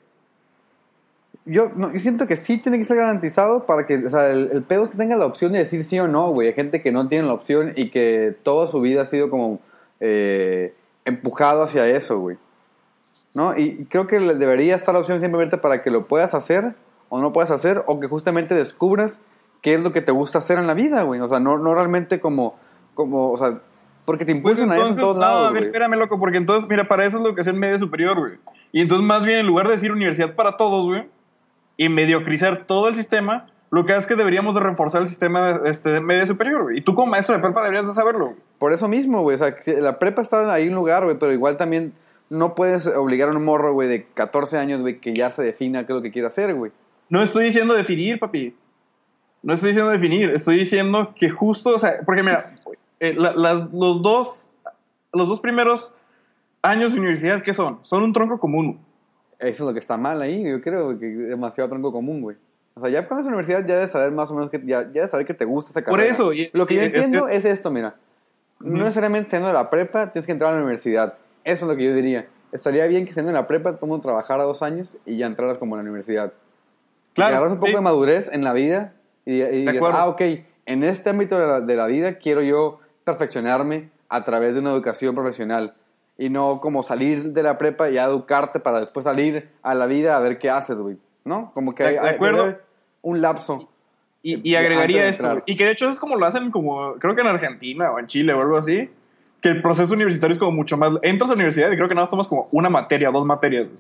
Yo, 1.44 1.70
no, 1.74 1.92
yo 1.92 2.00
siento 2.00 2.26
que 2.26 2.36
sí 2.36 2.58
tiene 2.58 2.78
que 2.78 2.84
ser 2.84 2.98
garantizado 2.98 3.66
para 3.66 3.86
que, 3.86 3.96
o 3.96 4.10
sea, 4.10 4.30
el, 4.30 4.50
el 4.52 4.62
pedo 4.62 4.84
es 4.84 4.90
que 4.90 4.96
tenga 4.96 5.16
la 5.16 5.26
opción 5.26 5.52
de 5.52 5.58
decir 5.58 5.82
sí 5.82 5.98
o 5.98 6.06
no, 6.06 6.30
güey. 6.30 6.48
Hay 6.48 6.54
gente 6.54 6.82
que 6.82 6.92
no 6.92 7.08
tiene 7.08 7.26
la 7.26 7.34
opción 7.34 7.72
y 7.74 7.90
que 7.90 8.36
toda 8.42 8.66
su 8.66 8.80
vida 8.80 9.02
ha 9.02 9.06
sido 9.06 9.28
como 9.28 9.60
eh, 10.04 10.74
empujado 11.04 11.62
hacia 11.62 11.86
eso, 11.86 12.18
güey. 12.18 12.36
¿No? 13.34 13.56
Y, 13.56 13.86
creo 13.86 14.06
que 14.06 14.18
debería 14.18 14.74
estar 14.76 14.94
la 14.94 15.00
opción 15.00 15.20
simplemente 15.20 15.56
para 15.56 15.82
que 15.82 15.90
lo 15.90 16.06
puedas 16.06 16.34
hacer 16.34 16.74
o 17.08 17.20
no 17.20 17.32
puedas 17.32 17.50
hacer, 17.50 17.82
o 17.86 18.00
que 18.00 18.08
justamente 18.08 18.54
descubras 18.54 19.20
qué 19.62 19.74
es 19.74 19.80
lo 19.82 19.92
que 19.92 20.02
te 20.02 20.12
gusta 20.12 20.38
hacer 20.38 20.58
en 20.58 20.66
la 20.66 20.74
vida, 20.74 21.02
güey. 21.04 21.20
O 21.20 21.28
sea, 21.28 21.40
no, 21.40 21.58
no 21.58 21.74
realmente 21.74 22.20
como, 22.20 22.58
como, 22.94 23.30
o 23.30 23.38
sea, 23.38 23.60
porque 24.04 24.24
te 24.24 24.34
Pues 24.34 24.58
impulsan 24.58 24.72
a 24.72 24.76
eso 24.76 24.88
en 24.88 24.96
todos 24.96 25.14
no, 25.14 25.20
lados, 25.22 25.48
a 25.48 25.50
ver, 25.52 25.64
espérame, 25.64 25.94
loco, 25.94 26.18
porque 26.18 26.36
entonces, 26.36 26.68
mira, 26.68 26.88
para 26.88 27.06
eso 27.06 27.16
es 27.16 27.22
la 27.22 27.28
educación 27.28 27.58
media 27.58 27.78
superior, 27.78 28.18
güey. 28.18 28.32
Y 28.72 28.80
entonces, 28.80 29.06
más 29.06 29.24
bien, 29.24 29.38
en 29.38 29.46
lugar 29.46 29.66
de 29.66 29.74
decir 29.74 29.92
universidad 29.92 30.34
para 30.34 30.56
todos, 30.56 30.84
güey, 30.84 31.08
y 31.76 31.88
mediocrizar 31.88 32.66
todo 32.66 32.88
el 32.88 32.96
sistema, 32.96 33.46
lo 33.70 33.86
que 33.86 33.96
es 33.96 34.06
que 34.06 34.16
deberíamos 34.16 34.54
de 34.54 34.60
reforzar 34.60 35.02
el 35.02 35.08
sistema 35.08 35.58
de, 35.58 35.70
este, 35.70 35.90
de 35.90 36.00
media 36.00 36.26
superior, 36.26 36.64
güey. 36.64 36.78
Y 36.78 36.80
tú 36.82 36.94
como 36.94 37.12
maestro 37.12 37.36
de 37.36 37.40
prepa 37.40 37.62
deberías 37.62 37.86
de 37.86 37.94
saberlo, 37.94 38.26
güey. 38.26 38.38
Por 38.58 38.72
eso 38.72 38.88
mismo, 38.88 39.22
güey. 39.22 39.36
O 39.36 39.38
sea, 39.38 39.56
que 39.56 39.80
la 39.80 39.98
prepa 39.98 40.22
está 40.22 40.52
ahí 40.52 40.66
en 40.66 40.74
lugar, 40.74 41.04
güey, 41.04 41.16
pero 41.18 41.32
igual 41.32 41.56
también 41.56 41.92
no 42.28 42.54
puedes 42.54 42.86
obligar 42.86 43.28
a 43.28 43.32
un 43.32 43.44
morro, 43.44 43.72
güey, 43.72 43.88
de 43.88 44.04
14 44.14 44.58
años, 44.58 44.80
güey, 44.80 44.98
que 44.98 45.14
ya 45.14 45.30
se 45.30 45.42
defina 45.42 45.86
qué 45.86 45.92
es 45.92 45.96
lo 45.96 46.02
que 46.02 46.10
quiere 46.10 46.28
hacer, 46.28 46.54
güey. 46.54 46.72
No 47.08 47.22
estoy 47.22 47.44
diciendo 47.44 47.74
definir, 47.74 48.18
papi. 48.18 48.54
No 49.43 49.55
estoy 49.55 49.68
diciendo 49.70 49.90
definir. 49.90 50.30
Estoy 50.30 50.57
diciendo 50.59 51.12
que 51.14 51.30
justo, 51.30 51.70
o 51.70 51.78
sea, 51.78 52.01
porque 52.07 52.22
mira, 52.22 52.55
eh, 53.01 53.14
la- 53.14 53.32
los, 53.32 54.03
dos, 54.03 54.51
los 55.12 55.28
dos 55.28 55.40
primeros 55.40 55.93
años 56.62 56.93
de 56.93 57.01
universidad, 57.01 57.43
¿qué 57.43 57.53
son? 57.53 57.80
Son 57.82 58.03
un 58.03 58.12
tronco 58.12 58.38
común. 58.38 58.80
Eso 59.38 59.64
es 59.64 59.66
lo 59.68 59.72
que 59.72 59.80
está 59.80 59.97
mal 59.97 60.22
ahí, 60.22 60.45
yo 60.45 60.61
creo, 60.61 60.97
que 60.99 61.11
es 61.12 61.28
demasiado 61.30 61.68
tronco 61.68 61.90
común, 61.90 62.20
güey. 62.22 62.36
O 62.74 62.80
sea, 62.80 62.88
ya 62.90 63.07
cuando 63.09 63.22
es 63.22 63.26
universidad 63.26 63.66
ya 63.66 63.74
debes 63.74 63.90
saber 63.90 64.12
más 64.12 64.30
o 64.30 64.34
menos 64.34 64.49
que 64.49 64.59
ya, 64.61 64.82
ya 64.82 64.88
debes 64.88 65.11
saber 65.11 65.26
que 65.26 65.34
te 65.34 65.45
gusta 65.45 65.70
esa 65.72 65.80
Por 65.84 65.99
carrera. 65.99 66.12
eso, 66.14 66.32
y- 66.32 66.49
lo 66.53 66.66
que 66.66 66.76
yo 66.76 66.82
y- 66.82 66.84
entiendo 66.86 67.28
es- 67.28 67.45
es, 67.45 67.53
esto, 67.59 67.70
mira. 67.72 67.97
No 68.61 68.78
necesariamente 68.78 69.28
siendo 69.28 69.49
de 69.49 69.55
la 69.55 69.68
prepa 69.68 70.12
tienes 70.12 70.24
que 70.24 70.32
entrar 70.32 70.53
a 70.53 70.55
la 70.57 70.61
universidad. 70.62 71.14
Eso 71.43 71.66
es 71.66 71.70
lo 71.72 71.76
que 71.76 71.84
yo 71.84 71.93
diría. 71.95 72.28
Estaría 72.53 72.86
bien 72.86 73.05
que 73.07 73.12
siendo 73.12 73.30
en 73.30 73.34
la 73.34 73.49
prepa 73.49 73.72
todo 73.76 73.88
mundo 73.88 74.03
trabajara 74.05 74.45
dos 74.45 74.62
años 74.62 74.97
y 75.05 75.16
ya 75.16 75.26
entraras 75.26 75.59
como 75.59 75.74
a 75.74 75.78
la 75.78 75.82
universidad. 75.82 76.32
Claro, 77.14 77.30
que 77.32 77.34
agarras 77.36 77.51
un 77.55 77.57
poco 77.59 77.66
sí. 77.70 77.74
de 77.74 77.80
madurez 77.80 78.30
en 78.32 78.45
la 78.45 78.53
vida 78.53 78.93
y, 79.24 79.42
y 79.42 79.50
digas, 79.60 79.76
acuerdo. 79.76 79.98
ah, 79.98 80.06
ok, 80.08 80.20
en 80.66 80.82
este 80.84 81.10
ámbito 81.10 81.38
de 81.38 81.46
la, 81.46 81.60
de 81.60 81.76
la 81.76 81.86
vida 81.86 82.14
quiero 82.18 82.42
yo 82.42 82.80
perfeccionarme 83.04 83.90
a 84.08 84.24
través 84.24 84.54
de 84.54 84.60
una 84.60 84.70
educación 84.70 85.14
profesional 85.14 85.74
y 86.18 86.28
no 86.28 86.60
como 86.60 86.82
salir 86.82 87.32
de 87.32 87.42
la 87.42 87.58
prepa 87.58 87.90
y 87.90 87.98
educarte 87.98 88.60
para 88.60 88.80
después 88.80 89.04
salir 89.04 89.48
a 89.62 89.74
la 89.74 89.86
vida 89.86 90.16
a 90.16 90.20
ver 90.20 90.38
qué 90.38 90.50
haces, 90.50 90.76
güey. 90.76 90.96
¿No? 91.24 91.50
Como 91.54 91.74
que 91.74 91.82
De- 91.84 91.88
hay, 91.98 92.04
de 92.04 92.10
acuerdo. 92.10 92.58
un 93.02 93.20
lapso. 93.22 93.68
Y, 94.22 94.36
de- 94.36 94.48
y 94.48 94.54
agregaría 94.54 95.08
esto. 95.08 95.42
Y 95.46 95.56
que 95.56 95.64
de 95.64 95.72
hecho 95.72 95.88
es 95.88 95.98
como 95.98 96.16
lo 96.16 96.26
hacen 96.26 96.50
como, 96.50 96.94
creo 96.94 97.14
que 97.14 97.20
en 97.22 97.26
Argentina 97.28 97.90
o 97.92 97.98
en 97.98 98.06
Chile 98.06 98.32
o 98.34 98.40
algo 98.40 98.56
así, 98.56 98.90
que 99.40 99.48
el 99.48 99.62
proceso 99.62 99.92
universitario 99.94 100.32
es 100.34 100.38
como 100.38 100.52
mucho 100.52 100.76
más... 100.76 100.94
Entras 101.02 101.30
a 101.30 101.32
la 101.32 101.36
universidad 101.36 101.70
y 101.72 101.76
creo 101.76 101.88
que 101.88 101.94
nada 101.94 102.02
más 102.02 102.10
tomas 102.10 102.28
como 102.28 102.48
una 102.52 102.68
materia, 102.70 103.10
dos 103.10 103.24
materias. 103.26 103.66
güey. 103.66 103.78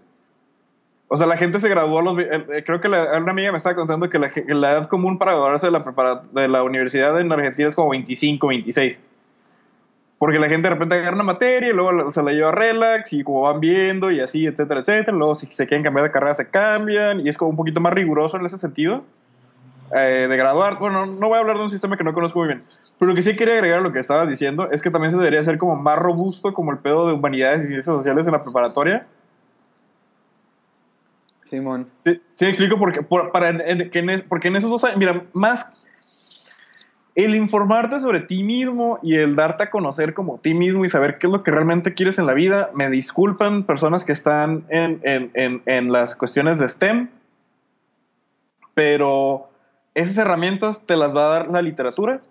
O 1.14 1.16
sea, 1.18 1.26
la 1.26 1.36
gente 1.36 1.60
se 1.60 1.68
graduó 1.68 1.98
a 1.98 2.02
los... 2.02 2.18
eh, 2.20 2.26
eh, 2.54 2.62
Creo 2.64 2.80
que 2.80 2.88
la- 2.88 3.18
una 3.18 3.32
amiga 3.32 3.52
me 3.52 3.58
estaba 3.58 3.74
contando 3.76 4.08
que 4.08 4.18
la, 4.18 4.30
la 4.46 4.72
edad 4.72 4.88
común 4.88 5.18
para 5.18 5.32
graduarse 5.32 5.66
de 5.66 5.72
la, 5.72 5.84
de 6.32 6.48
la 6.48 6.62
universidad 6.62 7.20
en 7.20 7.30
Argentina 7.30 7.68
es 7.68 7.74
como 7.74 7.90
25, 7.90 8.46
26. 8.46 8.98
Porque 10.18 10.38
la 10.38 10.48
gente 10.48 10.68
de 10.68 10.74
repente 10.74 10.94
agarra 10.94 11.14
una 11.16 11.24
materia 11.24 11.68
y 11.68 11.72
luego 11.74 12.10
se 12.12 12.22
la 12.22 12.32
lleva 12.32 12.48
a 12.48 12.52
relax 12.52 13.12
y 13.12 13.24
como 13.24 13.42
van 13.42 13.60
viendo 13.60 14.10
y 14.10 14.20
así, 14.20 14.46
etcétera, 14.46 14.80
etcétera. 14.80 15.14
Luego 15.14 15.34
si 15.34 15.46
se 15.52 15.66
quieren 15.66 15.84
cambiar 15.84 16.06
de 16.06 16.12
carrera 16.12 16.34
se 16.34 16.48
cambian 16.48 17.20
y 17.20 17.28
es 17.28 17.36
como 17.36 17.50
un 17.50 17.56
poquito 17.56 17.78
más 17.80 17.92
riguroso 17.92 18.38
en 18.38 18.46
ese 18.46 18.56
sentido 18.56 19.02
eh, 19.94 20.28
de 20.30 20.36
graduar. 20.38 20.78
Bueno, 20.78 21.04
no 21.04 21.28
voy 21.28 21.36
a 21.36 21.40
hablar 21.40 21.58
de 21.58 21.64
un 21.64 21.70
sistema 21.70 21.98
que 21.98 22.04
no 22.04 22.14
conozco 22.14 22.38
muy 22.38 22.48
bien. 22.48 22.62
Pero 22.98 23.10
lo 23.10 23.14
que 23.14 23.20
sí 23.22 23.36
quería 23.36 23.54
agregar 23.54 23.80
a 23.80 23.82
lo 23.82 23.92
que 23.92 23.98
estabas 23.98 24.30
diciendo 24.30 24.70
es 24.70 24.80
que 24.80 24.90
también 24.90 25.10
se 25.12 25.18
debería 25.18 25.40
hacer 25.40 25.58
como 25.58 25.76
más 25.76 25.98
robusto 25.98 26.54
como 26.54 26.70
el 26.72 26.78
pedo 26.78 27.06
de 27.08 27.12
humanidades 27.12 27.64
y 27.64 27.66
ciencias 27.66 27.84
sociales 27.84 28.26
en 28.26 28.32
la 28.32 28.42
preparatoria. 28.44 29.06
Simón. 31.52 31.86
Sí, 32.06 32.18
sí 32.32 32.46
explico 32.46 32.78
porque, 32.78 33.02
por, 33.02 33.30
para, 33.30 33.50
en- 33.50 33.90
que 33.90 33.98
en 33.98 34.24
porque 34.26 34.48
en 34.48 34.56
esos 34.56 34.70
dos 34.70 34.84
años, 34.84 34.96
mira, 34.96 35.22
más 35.34 35.70
el 37.14 37.34
informarte 37.34 38.00
sobre 38.00 38.20
ti 38.20 38.42
mismo 38.42 38.98
y 39.02 39.16
el 39.16 39.36
darte 39.36 39.64
a 39.64 39.70
conocer 39.70 40.14
como 40.14 40.38
ti 40.38 40.54
mismo 40.54 40.86
y 40.86 40.88
saber 40.88 41.18
qué 41.18 41.26
es 41.26 41.32
lo 41.32 41.42
que 41.42 41.50
realmente 41.50 41.92
quieres 41.92 42.18
en 42.18 42.24
la 42.24 42.32
vida, 42.32 42.70
me 42.72 42.88
disculpan 42.88 43.64
personas 43.64 44.02
que 44.02 44.12
están 44.12 44.64
en, 44.70 44.98
en, 45.02 45.62
en, 45.66 45.92
las 45.92 46.16
cuestiones 46.16 46.58
de 46.58 46.68
STEM, 46.68 47.10
pero 48.72 49.50
esas 49.92 50.16
herramientas 50.16 50.86
te 50.86 50.96
las 50.96 51.14
va 51.14 51.26
a 51.26 51.38
dar 51.38 51.50
la 51.50 51.60
literatura, 51.60 52.22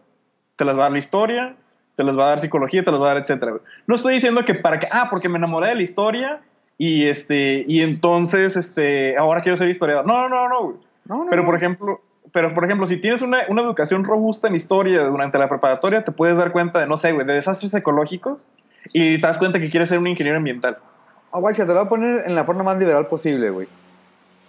te 0.56 0.66
las 0.66 0.76
va 0.76 0.80
a 0.80 0.84
dar 0.86 0.94
la 0.94 0.98
historia, 0.98 1.56
te 1.96 2.04
las 2.04 2.18
va 2.18 2.24
a 2.24 2.30
dar 2.30 2.40
psicología, 2.40 2.84
te 2.84 2.90
las 2.90 3.00
va 3.00 3.12
a 3.12 3.14
dar 3.14 3.22
etcétera. 3.22 3.54
No 3.86 3.94
estoy 3.94 4.16
diciendo 4.16 4.44
que 4.46 4.56
para 4.56 4.80
que, 4.80 4.88
ah, 4.92 5.10
porque 5.12 5.30
me 5.30 5.38
enamoré 5.38 5.68
de 5.68 5.76
la 5.76 5.84
historia 5.84 6.42
y 6.78 7.08
este 7.08 7.64
y 7.68 7.82
entonces 7.82 8.56
este 8.58 9.18
ahora 9.18 9.42
quiero 9.42 9.58
ser 9.58 9.70
historiador. 9.70 10.06
No, 10.06 10.28
no, 10.30 10.50
no, 10.50 10.50
no. 10.50 10.78
No, 11.06 11.26
Pero 11.30 11.42
no. 11.42 11.46
por 11.48 11.56
ejemplo, 11.56 12.02
pero 12.32 12.54
por 12.54 12.64
ejemplo, 12.64 12.88
si 12.88 12.98
tienes 12.98 13.22
una, 13.22 13.40
una 13.50 13.62
educación 13.64 14.04
robusta 14.04 14.48
en 14.48 14.56
historia 14.56 15.04
durante 15.04 15.38
la 15.38 15.50
preparatoria, 15.50 16.04
te 16.06 16.12
puedes 16.12 16.38
dar 16.38 16.52
cuenta 16.52 16.80
de, 16.80 16.88
no 16.88 16.98
sé, 16.98 17.12
güey, 17.12 17.26
de 17.28 17.34
desastres 17.34 17.74
ecológicos 17.74 18.46
y 18.94 19.20
te 19.20 19.28
das 19.28 19.38
cuenta 19.38 19.60
que 19.60 19.70
quieres 19.70 19.90
ser 19.90 20.00
un 20.00 20.08
ingeniero 20.08 20.38
ambiental. 20.38 20.78
Ah, 21.32 21.40
guacha, 21.40 21.64
te 21.66 21.70
lo 21.70 21.76
voy 21.76 21.86
a 21.86 21.90
poner 21.90 22.24
en 22.28 22.36
la 22.36 22.44
forma 22.46 22.64
más 22.64 22.78
liberal 22.78 23.08
posible, 23.08 23.50
güey. 23.50 23.68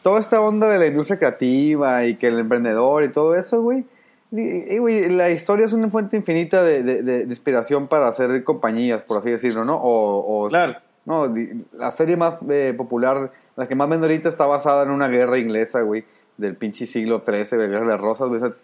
Toda 0.03 0.21
esta 0.21 0.41
onda 0.41 0.69
de 0.69 0.79
la 0.79 0.87
industria 0.87 1.19
creativa 1.19 2.05
y 2.05 2.17
que 2.17 2.29
el 2.29 2.39
emprendedor 2.39 3.05
y 3.05 3.09
todo 3.09 3.35
eso, 3.35 3.63
güey. 3.63 3.85
Y, 4.31 4.41
y, 4.75 4.79
güey, 4.79 5.09
la 5.11 5.31
historia 5.31 5.67
es 5.67 5.73
una 5.73 5.89
fuente 5.91 6.17
infinita 6.17 6.63
de, 6.63 6.83
de- 6.83 7.03
de- 7.03 7.19
de 7.27 7.31
inspiración 7.31 7.87
para 7.89 8.09
hacer 8.09 8.43
compañías, 8.45 9.03
por 9.03 9.19
así 9.19 9.31
decirlo, 9.31 9.65
¿no? 9.65 9.77
O, 9.77 10.45
o- 10.45 10.49
Claro. 10.49 10.77
No, 11.05 11.33
la 11.73 11.91
serie 11.93 12.17
más 12.17 12.41
eh, 12.49 12.75
popular, 12.77 13.33
la 13.57 13.67
que 13.67 13.75
más 13.75 13.89
vende 13.89 14.07
ahorita 14.07 14.29
está 14.29 14.47
basada 14.47 14.85
en 14.85 14.91
una 14.91 15.09
guerra 15.09 15.39
inglesa, 15.39 15.81
güey, 15.83 16.05
del 16.37 16.57
pinche 16.57 16.87
siglo 16.87 17.23
XIII, 17.27 17.59
de 17.59 17.69
las 17.85 18.01
Rosas, 18.01 18.29
güey. 18.29 18.41
O 18.41 18.47
sea, 18.47 18.55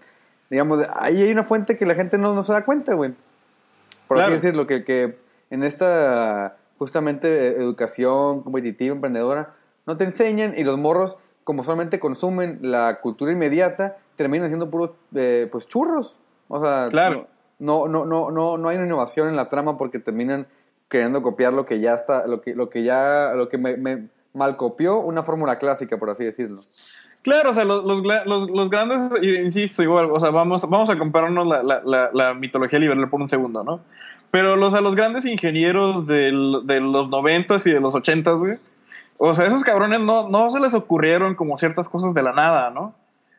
digamos, 0.51 0.81
ahí 0.97 1.21
hay 1.23 1.33
una 1.33 1.45
fuente 1.45 1.77
que 1.77 1.85
la 1.87 1.95
gente 1.95 2.17
no, 2.17 2.35
no 2.35 2.43
se 2.43 2.53
da 2.53 2.65
cuenta, 2.65 2.95
güey. 2.95 3.13
Por 4.07 4.17
Claro. 4.19 4.33
así 4.33 4.43
decirlo, 4.43 4.67
que, 4.67 4.85
que 4.85 5.19
en 5.51 5.63
esta, 5.65 6.57
justamente, 6.79 7.29
eh, 7.29 7.57
educación 7.59 8.43
competitiva, 8.43 8.95
emprendedora, 8.95 9.55
no 9.87 9.97
te 9.97 10.05
enseñan 10.05 10.55
y 10.57 10.65
los 10.65 10.79
morros, 10.79 11.19
como 11.45 11.65
solamente 11.65 11.99
consumen 11.99 12.59
la 12.63 13.01
cultura 13.01 13.33
inmediata, 13.33 13.97
terminan 14.17 14.49
siendo 14.49 14.71
puros, 14.71 14.91
eh, 15.15 15.49
pues, 15.51 15.67
churros. 15.67 16.19
O 16.49 16.63
sea, 16.63 16.89
Claro. 16.91 17.27
no, 17.59 17.89
no, 17.89 18.05
no, 18.07 18.31
no, 18.31 18.57
no 18.59 18.69
hay 18.69 18.77
una 18.77 18.87
innovación 18.87 19.29
en 19.29 19.37
la 19.37 19.49
trama 19.51 19.77
porque 19.77 19.99
terminan 19.99 20.47
queriendo 20.89 21.23
copiar 21.23 21.53
lo 21.53 21.67
que 21.67 21.81
ya 21.81 21.95
está, 21.95 22.27
lo 22.27 22.41
que, 22.41 22.55
lo 22.55 22.71
que 22.71 22.83
ya, 22.83 23.33
lo 23.35 23.49
que 23.49 23.59
me, 23.59 23.77
me 23.77 24.07
mal 24.35 24.57
copió 24.57 24.99
una 24.99 25.23
fórmula 25.23 25.59
clásica, 25.59 25.99
por 25.99 26.11
así 26.11 26.25
decirlo. 26.25 26.63
Claro, 27.23 27.51
o 27.51 27.55
sea, 27.55 27.65
los, 27.65 27.85
los, 27.85 28.51
los- 28.51 28.71
grandes, 28.71 29.01
insisto, 29.23 29.83
igual, 29.83 30.09
o 30.11 30.21
sea, 30.21 30.31
vamos, 30.31 30.63
vamos 30.69 30.89
a 30.89 30.97
compararnos 30.99 31.47
la, 31.47 31.63
la, 31.63 31.83
la, 31.85 32.11
la 32.13 32.35
mitología 32.35 32.79
liberal 32.79 33.09
por 33.11 33.21
un 33.21 33.29
segundo, 33.29 33.65
¿no? 33.65 33.81
Pero 34.31 34.57
los, 34.57 34.73
a 34.75 34.81
los 34.81 34.95
grandes 34.95 35.27
ingenieros 35.27 36.07
del- 36.07 36.61
de 36.65 36.81
los 36.81 37.09
noventas 37.09 37.67
y 37.67 37.73
de 37.73 37.81
los 37.81 37.95
ochentas, 37.95 38.37
güey, 38.37 38.59
o 39.19 39.35
sea, 39.35 39.47
esos 39.47 39.65
cabrones 39.65 40.01
no, 40.01 40.29
no 40.29 40.49
se 40.49 40.61
les 40.61 40.75
ocurrieron 40.75 41.35
como 41.35 41.59
ciertas 41.59 41.89
cosas 41.89 42.15
de 42.15 42.23
la 42.23 42.33
nada, 42.33 42.71
¿no? 42.71 42.95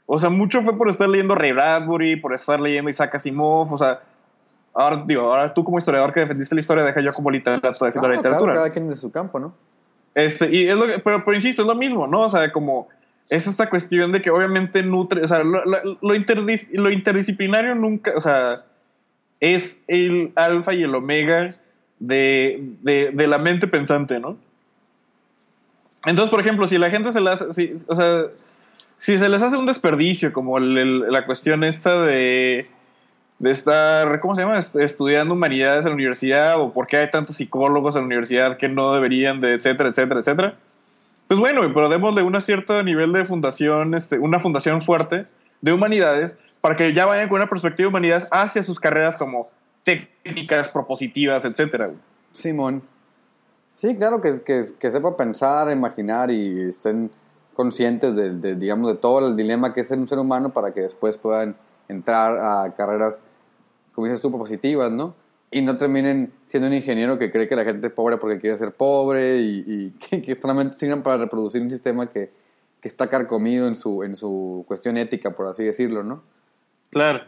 O 0.05 0.19
sea, 0.19 0.29
mucho 0.29 0.61
fue 0.63 0.77
por 0.77 0.89
estar 0.89 1.07
leyendo 1.07 1.35
Ray 1.35 1.53
Bradbury, 1.53 2.17
por 2.17 2.33
estar 2.33 2.59
leyendo 2.59 2.89
Isaac 2.89 3.15
Asimov, 3.15 3.71
o 3.71 3.77
sea, 3.77 4.01
ahora, 4.79 5.03
digo, 5.05 5.21
ahora 5.21 5.53
tú 5.53 5.63
como 5.63 5.77
historiador 5.77 6.13
que 6.13 6.21
defendiste 6.21 6.55
la 6.55 6.61
historia, 6.61 6.83
deja 6.83 7.01
yo 7.01 7.11
como 7.13 7.29
literatura, 7.31 7.69
de 7.69 7.73
la 7.85 7.91
Claro, 7.91 7.91
claro, 8.07 8.15
literatura. 8.17 8.53
cada 8.53 8.71
quien 8.71 8.89
de 8.89 8.95
su 8.95 9.11
campo, 9.11 9.39
¿no? 9.39 9.53
Este, 10.15 10.49
y 10.55 10.67
es 10.67 10.75
lo 10.75 10.87
que, 10.87 10.99
pero, 10.99 11.23
pero 11.23 11.35
insisto, 11.35 11.61
es 11.61 11.67
lo 11.67 11.75
mismo, 11.75 12.07
¿no? 12.07 12.21
O 12.23 12.29
sea, 12.29 12.51
como 12.51 12.87
es 13.29 13.45
esta 13.45 13.69
cuestión 13.69 14.11
de 14.11 14.21
que 14.21 14.31
obviamente 14.31 14.81
nutre, 14.81 15.23
o 15.23 15.27
sea, 15.27 15.43
lo, 15.43 15.63
lo, 15.65 15.77
lo 16.01 16.15
interdis- 16.15 16.67
lo 16.71 16.89
interdisciplinario 16.89 17.75
nunca, 17.75 18.11
o 18.15 18.21
sea, 18.21 18.63
es 19.39 19.77
el 19.87 20.31
alfa 20.35 20.73
y 20.73 20.83
el 20.83 20.95
omega 20.95 21.55
de, 21.99 22.59
de, 22.81 23.11
de 23.13 23.27
la 23.27 23.37
mente 23.37 23.67
pensante, 23.67 24.19
¿no? 24.19 24.37
Entonces, 26.05 26.31
por 26.31 26.39
ejemplo, 26.39 26.65
si 26.67 26.77
la 26.77 26.89
gente 26.89 27.11
se 27.11 27.19
las, 27.19 27.45
si, 27.55 27.75
o 27.87 27.95
sea, 27.95 28.23
si 28.97 29.17
se 29.17 29.29
les 29.29 29.41
hace 29.41 29.57
un 29.57 29.65
desperdicio, 29.65 30.31
como 30.33 30.57
el- 30.57 30.77
el- 30.77 30.99
la 31.11 31.25
cuestión 31.25 31.63
esta 31.63 32.01
de, 32.01 32.67
de 33.39 33.51
estar, 33.51 34.19
¿cómo 34.19 34.35
se 34.35 34.41
llama? 34.41 34.59
Est- 34.59 34.75
Estudiando 34.75 35.33
humanidades 35.33 35.85
en 35.85 35.91
la 35.91 35.95
universidad, 35.95 36.59
o 36.59 36.73
por 36.73 36.87
qué 36.87 36.97
hay 36.97 37.09
tantos 37.09 37.37
psicólogos 37.37 37.95
en 37.95 38.01
la 38.01 38.05
universidad 38.07 38.57
que 38.57 38.67
no 38.69 38.93
deberían 38.93 39.39
de, 39.41 39.53
etcétera, 39.53 39.89
etcétera, 39.89 40.19
etcétera. 40.19 40.55
Pues 41.27 41.39
bueno, 41.39 41.61
pero 41.73 41.89
démosle 41.89 42.23
un 42.23 42.39
cierto 42.41 42.81
nivel 42.83 43.13
de 43.13 43.23
fundación, 43.23 43.93
este, 43.95 44.19
una 44.19 44.39
fundación 44.39 44.81
fuerte 44.81 45.25
de 45.61 45.73
humanidades, 45.73 46.37
para 46.59 46.75
que 46.75 46.91
ya 46.93 47.05
vayan 47.05 47.29
con 47.29 47.37
una 47.37 47.47
perspectiva 47.47 47.85
de 47.85 47.89
humanidades 47.89 48.27
hacia 48.31 48.63
sus 48.63 48.79
carreras 48.79 49.15
como 49.15 49.49
técnicas, 49.83 50.67
propositivas, 50.67 51.45
etcétera. 51.45 51.91
Simón. 52.33 52.81
Sí, 53.75 53.95
claro, 53.95 54.19
que, 54.21 54.41
que, 54.41 54.65
que 54.77 54.91
sepa 54.91 55.15
pensar, 55.15 55.71
imaginar 55.71 56.29
y 56.31 56.67
estén 56.67 57.09
conscientes 57.53 58.15
de, 58.15 58.31
de, 58.31 58.55
digamos, 58.55 58.89
de 58.91 58.97
todo 58.97 59.25
el 59.25 59.37
dilema 59.37 59.73
que 59.73 59.81
es 59.81 59.87
ser 59.87 59.99
un 59.99 60.07
ser 60.07 60.19
humano 60.19 60.49
para 60.49 60.73
que 60.73 60.81
después 60.81 61.17
puedan 61.17 61.55
entrar 61.87 62.37
a 62.37 62.73
carreras, 62.75 63.23
como 63.99 64.05
dices 64.05 64.21
tú, 64.21 64.31
positivas, 64.31 64.91
¿no? 64.91 65.13
Y 65.51 65.61
no 65.61 65.75
terminen 65.75 66.31
siendo 66.45 66.69
un 66.69 66.73
ingeniero 66.73 67.19
que 67.19 67.31
cree 67.31 67.49
que 67.49 67.55
la 67.57 67.65
gente 67.65 67.87
es 67.87 67.93
pobre 67.93 68.15
porque 68.15 68.39
quiere 68.39 68.57
ser 68.57 68.71
pobre 68.71 69.39
y, 69.39 69.65
y 69.67 69.89
que, 69.99 70.21
que 70.21 70.39
solamente 70.39 70.75
sirvan 70.75 71.03
para 71.03 71.17
reproducir 71.17 71.61
un 71.61 71.69
sistema 71.69 72.07
que, 72.07 72.31
que 72.81 72.87
está 72.87 73.07
carcomido 73.07 73.67
en 73.67 73.75
su, 73.75 74.03
en 74.03 74.15
su 74.15 74.63
cuestión 74.69 74.95
ética, 74.95 75.31
por 75.31 75.47
así 75.47 75.65
decirlo, 75.65 76.01
¿no? 76.01 76.23
Claro. 76.91 77.25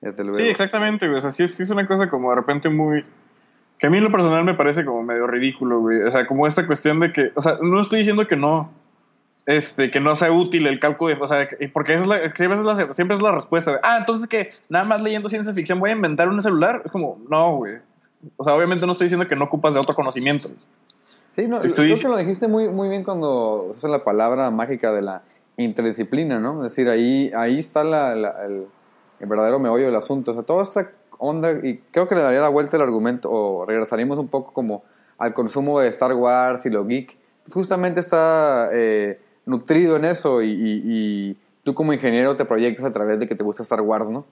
Fíjate, 0.00 0.24
luego. 0.24 0.36
Sí, 0.36 0.48
exactamente, 0.48 1.06
güey. 1.06 1.18
O 1.18 1.22
sea, 1.22 1.30
sí 1.30 1.46
sí 1.46 1.62
es 1.62 1.70
una 1.70 1.86
cosa 1.86 2.10
como 2.10 2.30
de 2.30 2.36
repente 2.36 2.68
muy... 2.68 3.04
Que 3.78 3.86
a 3.86 3.90
mí 3.90 3.98
en 3.98 4.04
lo 4.04 4.10
personal 4.10 4.44
me 4.44 4.54
parece 4.54 4.84
como 4.84 5.04
medio 5.04 5.28
ridículo, 5.28 5.80
güey. 5.80 6.02
O 6.02 6.10
sea, 6.10 6.26
como 6.26 6.48
esta 6.48 6.66
cuestión 6.66 6.98
de 6.98 7.12
que... 7.12 7.30
O 7.36 7.40
sea, 7.40 7.58
no 7.62 7.80
estoy 7.80 8.00
diciendo 8.00 8.26
que 8.26 8.34
no... 8.34 8.72
Este, 9.50 9.90
que 9.90 9.98
no 9.98 10.14
sea 10.14 10.30
útil 10.30 10.66
el 10.66 10.78
cálculo, 10.78 11.14
de, 11.14 11.22
o 11.22 11.26
sea, 11.26 11.48
que- 11.48 11.68
porque 11.70 11.94
esa 11.94 12.02
es 12.02 12.08
la, 12.08 12.18
siempre, 12.36 12.58
es 12.58 12.64
la, 12.64 12.92
siempre 12.92 13.16
es 13.16 13.22
la 13.22 13.32
respuesta. 13.32 13.70
güey. 13.70 13.80
Ah, 13.82 13.96
entonces 13.98 14.28
que 14.28 14.50
nada 14.68 14.84
más 14.84 15.00
leyendo 15.00 15.30
ciencia 15.30 15.54
ficción 15.54 15.80
voy 15.80 15.88
a 15.88 15.94
inventar 15.94 16.28
un 16.28 16.42
celular. 16.42 16.82
Es 16.84 16.92
como, 16.92 17.18
no, 17.30 17.56
güey. 17.56 17.76
O 18.36 18.44
sea, 18.44 18.54
obviamente 18.54 18.84
no 18.84 18.92
estoy 18.92 19.06
diciendo 19.06 19.26
que 19.26 19.34
no 19.36 19.46
ocupas 19.46 19.72
de 19.72 19.80
otro 19.80 19.94
conocimiento. 19.94 20.50
Sí, 21.30 21.46
no, 21.48 21.62
Estoy 21.62 21.86
creo 21.94 21.98
que 21.98 22.08
lo 22.08 22.16
dijiste 22.18 22.46
muy, 22.46 22.68
muy 22.68 22.90
bien 22.90 23.04
cuando 23.04 23.72
usas 23.74 23.90
la 23.90 24.04
palabra 24.04 24.50
mágica 24.50 24.92
de 24.92 25.00
la 25.00 25.22
interdisciplina, 25.56 26.38
¿no? 26.40 26.64
Es 26.64 26.72
decir, 26.74 26.88
ahí, 26.90 27.30
ahí 27.34 27.58
está 27.58 27.84
la- 27.84 28.14
la- 28.14 28.44
el, 28.44 28.66
el 29.20 29.26
verdadero 29.28 29.58
meollo 29.58 29.86
del 29.86 29.96
asunto. 29.96 30.32
O 30.32 30.34
sea, 30.34 30.42
toda 30.42 30.62
esta 30.62 30.90
onda, 31.18 31.52
y 31.52 31.78
creo 31.90 32.06
que 32.06 32.14
le 32.14 32.20
daría 32.20 32.40
la 32.40 32.48
vuelta 32.48 32.76
el 32.76 32.82
argumento, 32.82 33.30
o 33.30 33.64
regresaríamos 33.66 34.18
un 34.18 34.28
poco 34.28 34.52
como 34.52 34.84
al 35.16 35.32
consumo 35.34 35.80
de 35.80 35.88
Star 35.88 36.12
Wars 36.12 36.64
y 36.66 36.70
lo 36.70 36.84
geek. 36.86 37.16
Justamente 37.52 38.00
está 38.00 38.68
eh, 38.72 39.20
nutrido 39.48 39.96
en 39.96 40.04
eso, 40.04 40.42
y, 40.42 40.50
y- 40.52 41.36
tú 41.64 41.74
como 41.74 41.92
ingeniero 41.92 42.34
te 42.36 42.44
proyectas 42.46 42.86
a 42.86 42.92
través 42.92 43.18
de 43.18 43.28
que 43.28 43.34
te 43.34 43.42
gusta 43.44 43.62
Star 43.62 43.80
Wars, 43.82 44.08
¿no? 44.08 44.24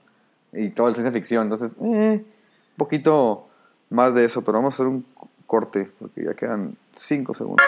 Y 0.53 0.69
toda 0.69 0.89
la 0.89 0.95
ciencia 0.95 1.11
ficción. 1.11 1.43
Entonces, 1.43 1.71
eh, 1.83 2.23
un 2.23 2.77
poquito 2.77 3.47
más 3.89 4.13
de 4.15 4.25
eso, 4.25 4.41
pero 4.43 4.57
vamos 4.57 4.73
a 4.73 4.75
hacer 4.75 4.87
un 4.87 5.05
corte, 5.45 5.91
porque 5.99 6.23
ya 6.25 6.33
quedan 6.33 6.75
cinco 6.95 7.33
segundos. 7.35 7.63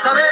Saber 0.00 0.29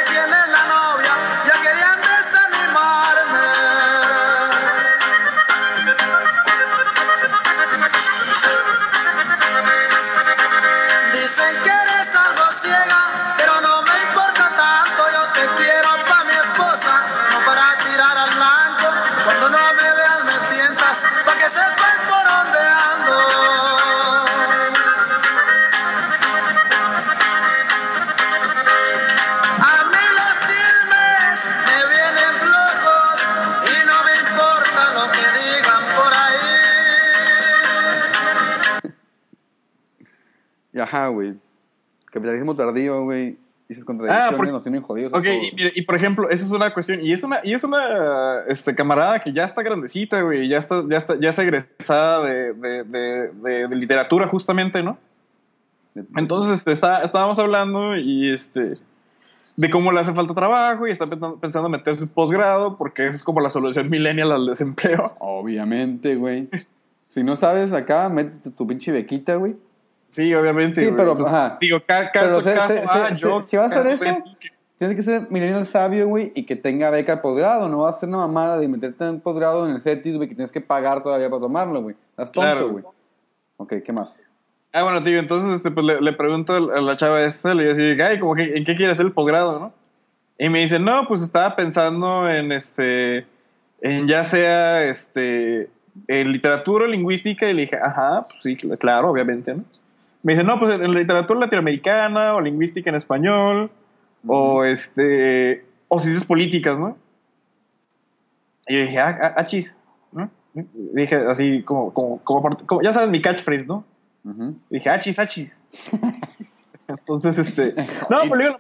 Capitalismo 42.49 42.55
tardío, 42.55 43.05
güey. 43.05 43.37
Y 43.69 43.73
esas 43.75 43.85
contradicciones 43.85 44.33
Ah, 44.33 44.37
porque- 44.37 44.53
nos 44.53 44.63
tienen 44.63 44.81
jodidos. 44.83 45.13
a 45.13 45.19
Ok, 45.19 45.27
y, 45.27 45.55
mire, 45.55 45.73
y 45.75 45.83
por 45.83 45.95
ejemplo, 45.97 46.31
esa 46.31 46.43
es 46.45 46.51
una 46.51 46.73
cuestión, 46.73 47.01
y 47.03 47.13
es 47.13 47.23
una, 47.23 47.41
y 47.45 47.53
es 47.53 47.63
una 47.65 48.45
este, 48.49 48.75
camarada 48.75 49.21
que 49.21 49.31
ya 49.33 49.45
está 49.45 49.63
grandecita, 49.63 50.23
güey, 50.23 50.49
ya 50.49 50.57
está, 50.59 50.83
ya 50.89 50.97
está, 50.97 51.17
ya 51.21 51.29
es 51.29 51.39
egresada 51.39 52.25
de, 52.25 52.55
de, 52.55 52.85
de, 52.85 53.29
de- 53.33 53.69
de 53.69 53.77
literatura, 53.77 54.27
justamente, 54.27 54.83
¿no? 54.83 54.97
Entonces, 56.17 56.59
este, 56.59 56.73
está, 56.73 57.03
estábamos 57.03 57.39
hablando 57.39 57.97
y 57.97 58.33
este 58.33 58.79
de 59.57 59.71
cómo 59.71 59.91
le 59.91 59.99
hace 59.99 60.13
falta 60.13 60.33
trabajo 60.35 60.87
y 60.87 60.93
está 60.93 61.07
pensando, 61.09 61.37
pensando 61.41 61.69
meter 61.69 61.97
su 61.97 62.07
posgrado 62.07 62.77
porque 62.79 63.07
esa 63.09 63.17
es 63.17 63.25
como 63.25 63.41
la 63.41 63.51
solución 63.51 63.91
millennial 63.91 64.31
al 64.31 64.47
desempleo. 64.47 65.17
Obviamente, 65.19 66.15
güey. 66.15 66.49
si 67.09 67.25
no 67.25 67.35
sabes 67.35 67.73
acá, 67.73 68.09
métete 68.09 68.51
tu 68.51 68.67
pinche 68.69 68.93
bequita, 68.93 69.35
güey. 69.35 69.57
Sí, 70.11 70.35
obviamente. 70.35 70.81
Sí, 70.81 70.91
güey. 70.91 70.97
pero, 70.97 71.27
ajá. 71.27 71.59
Digo, 71.61 71.79
Pero, 71.87 72.11
caso, 72.13 72.43
se- 72.43 72.53
ah, 72.53 73.09
se- 73.15 73.15
yo, 73.17 73.43
si 73.43 73.57
vas 73.57 73.73
a 73.73 73.81
hacer 73.81 73.93
eso, 73.93 74.05
que- 74.05 74.49
Tienes 74.79 74.97
que 74.97 75.03
ser 75.03 75.27
millennial 75.29 75.67
sabio, 75.67 76.07
güey, 76.07 76.31
y 76.37 76.45
que 76.45 76.55
tenga 76.55 76.89
beca 76.91 77.17
de 77.17 77.21
posgrado. 77.21 77.69
No 77.69 77.79
vas 77.79 77.97
a 77.97 78.01
ser 78.01 78.09
una 78.11 78.19
mamada 78.19 78.59
de 78.61 78.69
meterte 78.69 79.05
en 79.09 79.19
posgrado 79.21 79.67
en 79.69 79.75
el 79.75 79.81
CETIS, 79.81 80.15
güey, 80.17 80.29
que 80.29 80.37
tienes 80.37 80.53
que 80.53 80.61
pagar 80.61 81.03
todavía 81.03 81.29
para 81.29 81.41
tomarlo, 81.41 81.83
güey. 81.83 81.97
Estás 82.11 82.31
tonto, 82.31 82.49
Claro. 82.49 82.69
güey. 82.71 82.85
Ok, 83.57 83.75
¿qué 83.85 83.93
más? 83.93 84.15
Ah, 84.73 84.85
bueno, 84.85 85.03
tío, 85.03 85.19
entonces 85.19 85.55
este, 85.57 85.73
pues, 85.73 85.85
le, 85.85 86.01
le 86.01 86.13
pregunto 86.13 86.55
a 86.55 86.61
la 86.81 86.97
chava 86.97 87.23
esta, 87.25 87.55
le 87.55 87.75
digo 87.75 88.05
ay, 88.05 88.21
como 88.21 88.37
que, 88.37 88.57
¿en 88.57 88.65
qué 88.65 88.77
quiere 88.77 88.93
hacer 88.93 89.07
el 89.07 89.13
posgrado, 89.13 89.59
no? 89.59 89.73
Y 90.39 90.49
me 90.49 90.61
dice, 90.61 90.79
no, 90.79 91.09
pues 91.09 91.23
estaba 91.23 91.57
pensando 91.57 92.31
en, 92.31 92.53
este, 92.53 93.27
en 93.81 94.07
ya 94.07 94.23
sea, 94.23 94.85
este, 94.85 95.71
en 96.07 96.31
literatura 96.31 96.85
o 96.85 96.87
lingüística, 96.87 97.51
y 97.51 97.53
le 97.55 97.63
dije, 97.63 97.77
ajá, 97.83 98.27
pues 98.29 98.43
sí, 98.43 98.57
cl- 98.57 98.79
claro, 98.79 99.11
obviamente, 99.11 99.55
¿no? 99.57 99.65
Me 100.23 100.33
dice, 100.33 100.45
no, 100.45 100.59
pues 100.59 100.73
en 100.81 100.91
literatura 100.93 101.41
latinoamericana 101.41 102.35
o 102.35 102.41
lingüística 102.41 102.91
en 102.91 102.97
español, 102.97 103.71
o 104.27 104.65
este, 104.65 105.65
o 105.89 106.01
ciencias 106.01 106.25
políticas, 106.27 106.79
¿no? 106.79 106.97
Y 108.67 108.75
yo 108.77 108.81
dije, 108.83 108.99
ah, 108.99 109.19
ah, 109.23 109.35
ah, 109.37 109.47
chis, 109.47 109.79
¿no? 110.13 110.29
Dije 110.53 111.17
así, 111.17 111.63
como, 111.63 111.93
como, 111.93 112.19
como, 112.25 112.57
como- 112.67 112.83
ya 112.83 112.93
sabes 112.93 113.09
mi 113.09 113.23
catchphrase, 113.23 113.65
¿no? 113.65 113.85
Ujú. 114.25 114.57
Dije, 114.69 114.91
achis, 114.91 115.19
achis. 115.19 115.61
Entonces, 116.89 117.39
este. 117.39 117.75
No, 118.11 118.19
pero 118.29 118.37
digo, 118.39 118.55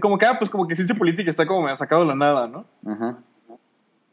como 0.00 0.18
que, 0.18 0.26
ah, 0.26 0.36
pues 0.38 0.50
como 0.50 0.66
que 0.66 0.74
ciencia 0.74 0.96
política 0.96 1.30
está 1.30 1.46
como 1.46 1.62
me 1.62 1.70
ha 1.70 1.76
sacado 1.76 2.02
de 2.02 2.08
la 2.08 2.14
nada, 2.14 2.48
¿no? 2.48 2.64
Ajá. 2.90 3.18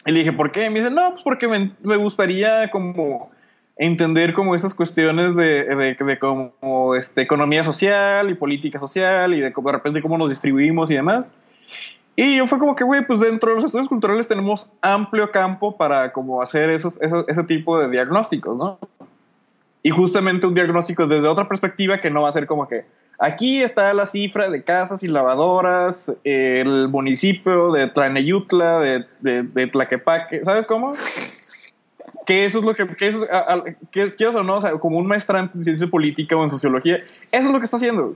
Y 0.06 0.12
le 0.12 0.20
dije, 0.20 0.34
¿por 0.34 0.52
qué? 0.52 0.66
Y 0.66 0.70
me 0.70 0.80
dice, 0.80 0.92
no, 0.92 1.12
pues 1.12 1.24
porque 1.24 1.48
me, 1.48 1.72
me 1.82 1.96
gustaría 1.98 2.70
como 2.70 3.32
entender 3.78 4.34
como 4.34 4.56
esas 4.56 4.74
cuestiones 4.74 5.36
de, 5.36 5.66
de, 5.66 5.96
de 5.96 6.20
como 6.20 6.96
este, 6.96 7.22
economía 7.22 7.64
social 7.64 8.30
y 8.30 8.36
política 8.36 8.80
social 8.80 9.34
y 9.34 9.42
de, 9.42 9.50
de 9.56 9.72
repente 9.72 10.02
cómo 10.02 10.18
nos 10.18 10.30
distribuimos 10.30 10.90
y 10.92 10.96
demás. 10.96 11.34
Y 12.16 12.38
yo 12.38 12.48
fue 12.48 12.60
como 12.60 12.76
que, 12.76 12.86
güey, 12.86 13.06
pues 13.06 13.20
dentro 13.20 13.50
de 13.50 13.56
los 13.56 13.66
estudios 13.66 13.90
culturales 13.90 14.28
tenemos 14.28 14.72
amplio 14.82 15.32
campo 15.32 15.76
para 15.76 16.14
como 16.14 16.42
hacer 16.42 16.70
esos, 16.70 17.02
esos, 17.02 17.26
ese 17.28 17.44
tipo 17.44 17.78
de 17.78 17.90
diagnósticos, 17.90 18.56
¿no? 18.58 18.80
Y 19.84 19.90
justamente 19.90 20.48
un 20.48 20.56
diagnóstico 20.56 21.08
desde 21.08 21.28
otra 21.28 21.48
perspectiva 21.48 22.00
que 22.00 22.10
no 22.10 22.22
va 22.22 22.30
a 22.30 22.32
ser 22.32 22.48
como 22.48 22.70
que 22.70 22.86
aquí 23.20 23.62
está 23.62 23.94
la 23.94 24.06
cifra 24.06 24.50
de 24.50 24.64
casas 24.64 25.04
y 25.04 25.10
lavadoras, 25.10 26.14
el 26.24 26.88
municipio 26.88 27.72
de 27.74 27.88
Tlaneyutla, 27.88 28.80
de, 28.80 29.06
de, 29.20 29.44
de 29.44 29.68
Tlaquepaque, 29.68 30.44
¿sabes 30.46 30.66
cómo? 30.66 30.94
Que 32.26 32.46
eso 32.46 32.60
es 32.60 32.66
lo 32.66 32.74
que, 32.74 32.88
que 32.96 33.08
eso, 33.08 33.26
a- 33.32 33.54
a- 33.54 33.64
que 33.92 34.16
quieras 34.16 34.36
o 34.36 34.44
no, 34.44 34.56
o 34.58 34.62
sea, 34.62 34.72
como 34.74 34.98
un 34.98 35.06
maestrante 35.08 35.58
en 35.58 35.64
ciencia 35.64 35.88
política 35.88 36.36
o 36.36 36.44
en 36.44 36.50
sociología, 36.50 36.98
eso 37.32 37.48
es 37.48 37.52
lo 37.52 37.60
que 37.60 37.66
está 37.66 37.78
haciendo. 37.78 38.16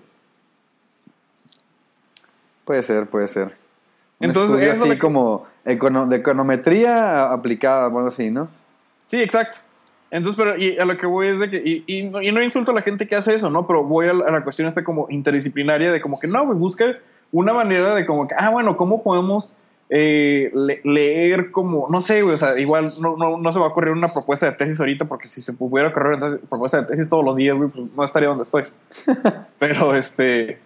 Puede 2.65 2.83
ser, 2.83 3.07
puede 3.07 3.27
ser. 3.27 3.55
Un 4.19 4.27
Entonces, 4.27 4.55
estudio 4.55 4.73
eso 4.73 4.85
así 4.85 4.99
como 4.99 5.47
econo- 5.65 6.07
de 6.07 6.17
econometría 6.17 7.31
aplicada, 7.31 7.85
algo 7.85 8.07
así, 8.07 8.29
¿no? 8.29 8.47
Sí, 9.07 9.17
exacto. 9.21 9.57
Entonces, 10.11 10.41
pero 10.43 10.57
y 10.57 10.77
a 10.77 10.85
lo 10.85 10.97
que 10.97 11.05
voy 11.05 11.27
es 11.27 11.39
de 11.39 11.49
que, 11.49 11.57
y, 11.63 11.83
y 11.87 12.03
no, 12.03 12.21
y 12.21 12.31
no 12.31 12.41
insulto 12.41 12.71
a 12.71 12.73
la 12.73 12.81
gente 12.81 13.07
que 13.07 13.15
hace 13.15 13.35
eso, 13.35 13.49
¿no? 13.49 13.65
Pero 13.67 13.83
voy 13.83 14.07
a 14.07 14.13
la, 14.13 14.25
a 14.25 14.31
la 14.31 14.43
cuestión 14.43 14.67
esta 14.67 14.83
como 14.83 15.07
interdisciplinaria 15.09 15.91
de 15.91 16.01
como 16.01 16.19
que 16.19 16.27
no, 16.27 16.45
güey, 16.45 16.57
busca 16.57 16.85
una 17.31 17.53
manera 17.53 17.93
de 17.93 18.05
como 18.05 18.27
que, 18.27 18.33
ah, 18.37 18.49
bueno, 18.49 18.75
¿cómo 18.75 19.03
podemos 19.03 19.51
eh, 19.89 20.51
le- 20.53 20.81
leer 20.83 21.49
como, 21.51 21.87
no 21.89 22.01
sé, 22.01 22.21
güey, 22.21 22.35
o 22.35 22.37
sea, 22.37 22.59
igual 22.59 22.89
no, 23.01 23.17
no, 23.17 23.37
no 23.37 23.51
se 23.51 23.59
va 23.59 23.65
a 23.65 23.69
ocurrir 23.69 23.91
una 23.91 24.07
propuesta 24.07 24.45
de 24.45 24.51
tesis 24.53 24.79
ahorita 24.79 25.05
porque 25.05 25.27
si 25.27 25.41
se 25.41 25.51
pudiera 25.53 25.89
ocurrir 25.89 26.17
una 26.17 26.37
propuesta 26.37 26.81
de 26.81 26.87
tesis 26.87 27.09
todos 27.09 27.25
los 27.25 27.35
días, 27.35 27.57
güey, 27.57 27.69
pues 27.69 27.85
no 27.95 28.03
estaría 28.03 28.29
donde 28.29 28.43
estoy. 28.43 28.65
Pero, 29.59 29.95
este, 29.95 30.59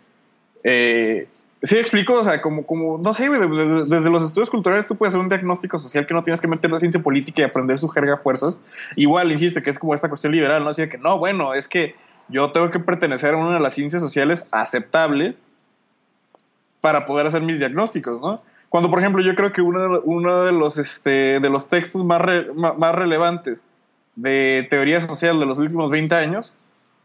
eh, 0.65 1.27
sí 1.61 1.77
explico, 1.77 2.15
o 2.15 2.23
sea, 2.25 2.41
como, 2.41 2.65
como 2.65 2.97
no 2.97 3.13
sé, 3.13 3.29
güey, 3.29 3.39
de- 3.39 3.47
de- 3.47 3.83
desde 3.85 4.09
los 4.09 4.23
estudios 4.23 4.49
culturales 4.49 4.87
tú 4.87 4.95
puedes 4.97 5.13
hacer 5.13 5.21
un 5.21 5.29
diagnóstico 5.29 5.79
social 5.79 6.05
que 6.05 6.13
no 6.13 6.23
tienes 6.23 6.41
que 6.41 6.47
meter 6.49 6.69
la 6.69 6.79
ciencia 6.79 7.01
política 7.01 7.41
y 7.41 7.45
aprender 7.45 7.79
su 7.79 7.87
jerga 7.87 8.15
a 8.15 8.17
fuerzas. 8.17 8.59
Igual, 8.97 9.31
insiste, 9.31 9.61
que 9.61 9.69
es 9.69 9.79
como 9.79 9.95
esta 9.95 10.09
cuestión 10.09 10.33
liberal, 10.33 10.63
¿no? 10.65 10.71
Así 10.71 10.81
de 10.81 10.89
que, 10.89 10.97
no, 10.97 11.17
bueno, 11.17 11.53
es 11.53 11.67
que 11.69 11.95
yo 12.27 12.51
tengo 12.51 12.71
que 12.71 12.79
pertenecer 12.79 13.33
a 13.35 13.37
una 13.37 13.53
de 13.55 13.59
las 13.61 13.73
ciencias 13.73 14.01
sociales 14.01 14.45
aceptables 14.51 15.35
para 16.81 17.05
poder 17.05 17.27
hacer 17.27 17.41
mis 17.41 17.59
diagnósticos, 17.59 18.19
¿no? 18.21 18.41
Cuando, 18.73 18.89
por 18.89 18.97
ejemplo, 18.97 19.21
yo 19.21 19.35
creo 19.35 19.51
que 19.51 19.61
uno 19.61 19.79
de, 19.81 20.01
uno 20.03 20.41
de 20.45 20.51
los, 20.51 20.79
este, 20.79 21.39
de 21.39 21.47
los 21.47 21.69
textos 21.69 22.03
más, 22.03 22.19
re- 22.19 22.51
más 22.55 22.95
relevantes 22.95 23.67
de 24.15 24.65
teoría 24.67 24.99
social 24.99 25.39
de 25.39 25.45
los 25.45 25.59
últimos 25.59 25.91
20 25.91 26.15
años 26.15 26.51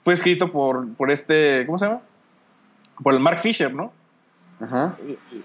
fue 0.03 0.15
escrito 0.15 0.51
por, 0.51 0.89
por 0.95 1.11
este, 1.11 1.65
¿cómo 1.67 1.77
se 1.77 1.85
llama? 1.85 2.01
Por 3.03 3.13
el 3.13 3.21
Mark 3.21 3.41
Fisher, 3.41 3.75
¿no? 3.75 3.93
Ajá. 4.63 4.97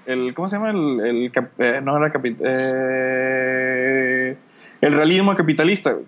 El, 0.06 0.34
¿Cómo 0.34 0.48
se 0.48 0.56
llama? 0.56 0.70
El, 0.70 1.02
el 1.02 1.32
eh, 1.58 1.82
no 1.84 1.98
era 1.98 2.14
capi- 2.14 2.38
eh, 2.40 4.38
el 4.80 4.94
realismo 4.94 5.36
capitalista, 5.36 5.92
güey, 5.92 6.06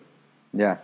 Ya. 0.54 0.82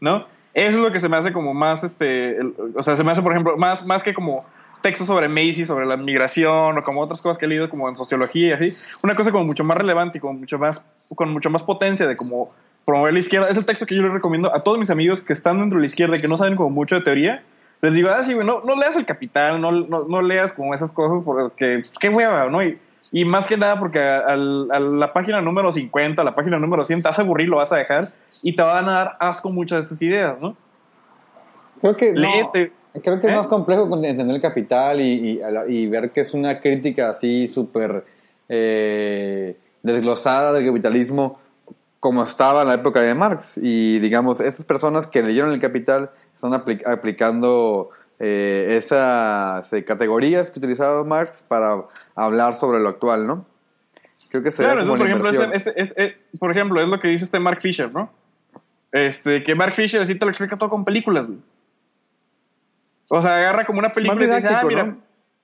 ¿no? 0.00 0.24
Eso 0.54 0.78
es 0.78 0.82
lo 0.82 0.90
que 0.92 0.98
se 1.00 1.10
me 1.10 1.18
hace 1.18 1.30
como 1.34 1.52
más, 1.52 1.84
este, 1.84 2.38
el- 2.38 2.54
o 2.74 2.82
sea, 2.82 2.96
se 2.96 3.04
me 3.04 3.12
hace, 3.12 3.20
por 3.20 3.32
ejemplo, 3.32 3.58
más, 3.58 3.84
más 3.84 4.02
que 4.02 4.14
como 4.14 4.46
textos 4.80 5.06
sobre 5.06 5.28
Macy, 5.28 5.64
sobre 5.64 5.86
la 5.86 5.96
migración 5.96 6.78
o 6.78 6.82
como 6.82 7.00
otras 7.00 7.20
cosas 7.20 7.38
que 7.38 7.46
he 7.46 7.48
leído 7.48 7.68
como 7.68 7.88
en 7.88 7.96
sociología 7.96 8.48
y 8.48 8.52
así, 8.52 8.72
una 9.02 9.14
cosa 9.14 9.32
como 9.32 9.44
mucho 9.44 9.64
más 9.64 9.76
relevante 9.76 10.18
y 10.18 10.20
con 10.20 10.38
mucho 10.38 10.58
más, 10.58 10.82
con 11.14 11.30
mucho 11.30 11.50
más 11.50 11.62
potencia 11.62 12.06
de 12.06 12.16
como 12.16 12.52
promover 12.84 13.12
la 13.12 13.18
izquierda. 13.18 13.48
Es 13.48 13.56
el 13.56 13.66
texto 13.66 13.86
que 13.86 13.94
yo 13.94 14.02
les 14.02 14.12
recomiendo 14.12 14.54
a 14.54 14.60
todos 14.60 14.78
mis 14.78 14.90
amigos 14.90 15.22
que 15.22 15.32
están 15.32 15.58
dentro 15.60 15.78
de 15.78 15.82
la 15.82 15.86
izquierda 15.86 16.16
y 16.16 16.20
que 16.20 16.28
no 16.28 16.38
saben 16.38 16.56
como 16.56 16.70
mucho 16.70 16.94
de 16.94 17.02
teoría. 17.02 17.42
Les 17.80 17.94
digo, 17.94 18.08
ah, 18.10 18.22
sí, 18.22 18.34
güey, 18.34 18.46
no, 18.46 18.62
no 18.64 18.74
leas 18.76 18.96
el 18.96 19.06
capital, 19.06 19.60
no, 19.60 19.70
no, 19.70 20.04
no 20.04 20.22
leas 20.22 20.52
como 20.52 20.74
esas 20.74 20.90
cosas 20.90 21.22
porque 21.24 21.84
qué 22.00 22.08
hueva, 22.08 22.48
¿no? 22.48 22.62
Y, 22.62 22.78
y 23.12 23.24
más 23.24 23.46
que 23.46 23.56
nada 23.56 23.78
porque 23.78 24.00
a, 24.00 24.18
a 24.20 24.36
la 24.36 25.12
página 25.12 25.40
número 25.40 25.70
50, 25.70 26.20
a 26.20 26.24
la 26.24 26.34
página 26.34 26.58
número 26.58 26.84
100, 26.84 27.02
te 27.02 27.08
vas 27.08 27.18
a 27.18 27.22
aburrir, 27.22 27.48
lo 27.48 27.58
vas 27.58 27.72
a 27.72 27.76
dejar 27.76 28.12
y 28.42 28.56
te 28.56 28.62
van 28.62 28.88
a 28.88 28.92
dar 28.92 29.16
asco 29.20 29.50
muchas 29.50 29.78
de 29.78 29.82
estas 29.84 30.02
ideas, 30.02 30.40
¿no? 30.40 30.56
Creo 31.80 31.96
que. 31.96 32.12
no, 32.12 32.20
Léete. 32.20 32.72
Creo 33.02 33.20
que 33.20 33.26
es 33.28 33.32
¿Eh? 33.32 33.36
más 33.36 33.46
complejo 33.46 33.82
entender 33.94 34.34
el 34.36 34.40
capital 34.42 35.00
y, 35.00 35.38
y, 35.38 35.40
y 35.68 35.86
ver 35.88 36.10
que 36.10 36.20
es 36.20 36.34
una 36.34 36.60
crítica 36.60 37.10
así 37.10 37.46
súper 37.46 38.04
eh, 38.48 39.56
desglosada 39.82 40.52
del 40.52 40.66
capitalismo 40.66 41.38
como 42.00 42.22
estaba 42.22 42.62
en 42.62 42.68
la 42.68 42.74
época 42.74 43.00
de 43.00 43.14
Marx. 43.14 43.58
Y 43.60 43.98
digamos, 43.98 44.40
esas 44.40 44.64
personas 44.64 45.06
que 45.06 45.22
leyeron 45.22 45.52
el 45.52 45.60
capital 45.60 46.10
están 46.34 46.52
apli- 46.52 46.86
aplicando 46.86 47.90
eh, 48.20 48.76
esas 48.78 49.72
eh, 49.72 49.84
categorías 49.84 50.50
que 50.50 50.58
utilizaba 50.60 51.02
Marx 51.04 51.42
para 51.46 51.84
hablar 52.14 52.54
sobre 52.54 52.78
lo 52.80 52.88
actual, 52.88 53.26
¿no? 53.26 53.44
Creo 54.30 54.42
que 54.42 54.50
sería 54.50 54.72
Claro, 54.74 54.86
como 54.88 55.04
eso, 55.04 55.18
por 55.18 55.26
ejemplo, 55.34 55.52
es, 55.54 55.66
es- 55.66 55.72
es- 55.76 55.94
es- 55.96 56.14
por 56.38 56.50
ejemplo, 56.50 56.80
es 56.80 56.88
lo 56.88 57.00
que 57.00 57.08
dice 57.08 57.24
este 57.24 57.40
Mark 57.40 57.60
Fisher, 57.60 57.90
¿no? 57.92 58.10
Este, 58.92 59.42
que 59.42 59.54
Mark 59.54 59.74
Fisher 59.74 60.00
así 60.00 60.14
te 60.14 60.24
lo 60.24 60.30
explica 60.30 60.56
todo 60.56 60.68
con 60.68 60.84
películas, 60.84 61.26
güey. 61.26 61.38
O 63.10 63.22
sea, 63.22 63.36
agarra 63.36 63.64
como 63.64 63.78
una 63.78 63.90
película 63.92 64.24
y 64.24 64.28
te 64.28 64.34
dice, 64.36 64.48
ah, 64.48 64.62
mira. 64.66 64.84
¿no? 64.84 64.96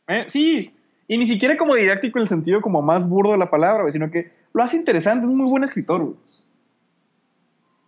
eh, 0.08 0.24
sí, 0.28 0.74
y 1.08 1.18
ni 1.18 1.26
siquiera 1.26 1.56
como 1.56 1.74
didáctico 1.74 2.18
en 2.18 2.22
el 2.22 2.28
sentido 2.28 2.60
como 2.60 2.82
más 2.82 3.08
burdo 3.08 3.32
de 3.32 3.38
la 3.38 3.50
palabra, 3.50 3.82
güey, 3.82 3.92
sino 3.92 4.10
que 4.10 4.30
lo 4.52 4.62
hace 4.62 4.76
interesante, 4.76 5.24
es 5.26 5.30
un 5.30 5.38
muy 5.38 5.50
buen 5.50 5.64
escritor, 5.64 6.02
güey. 6.02 6.16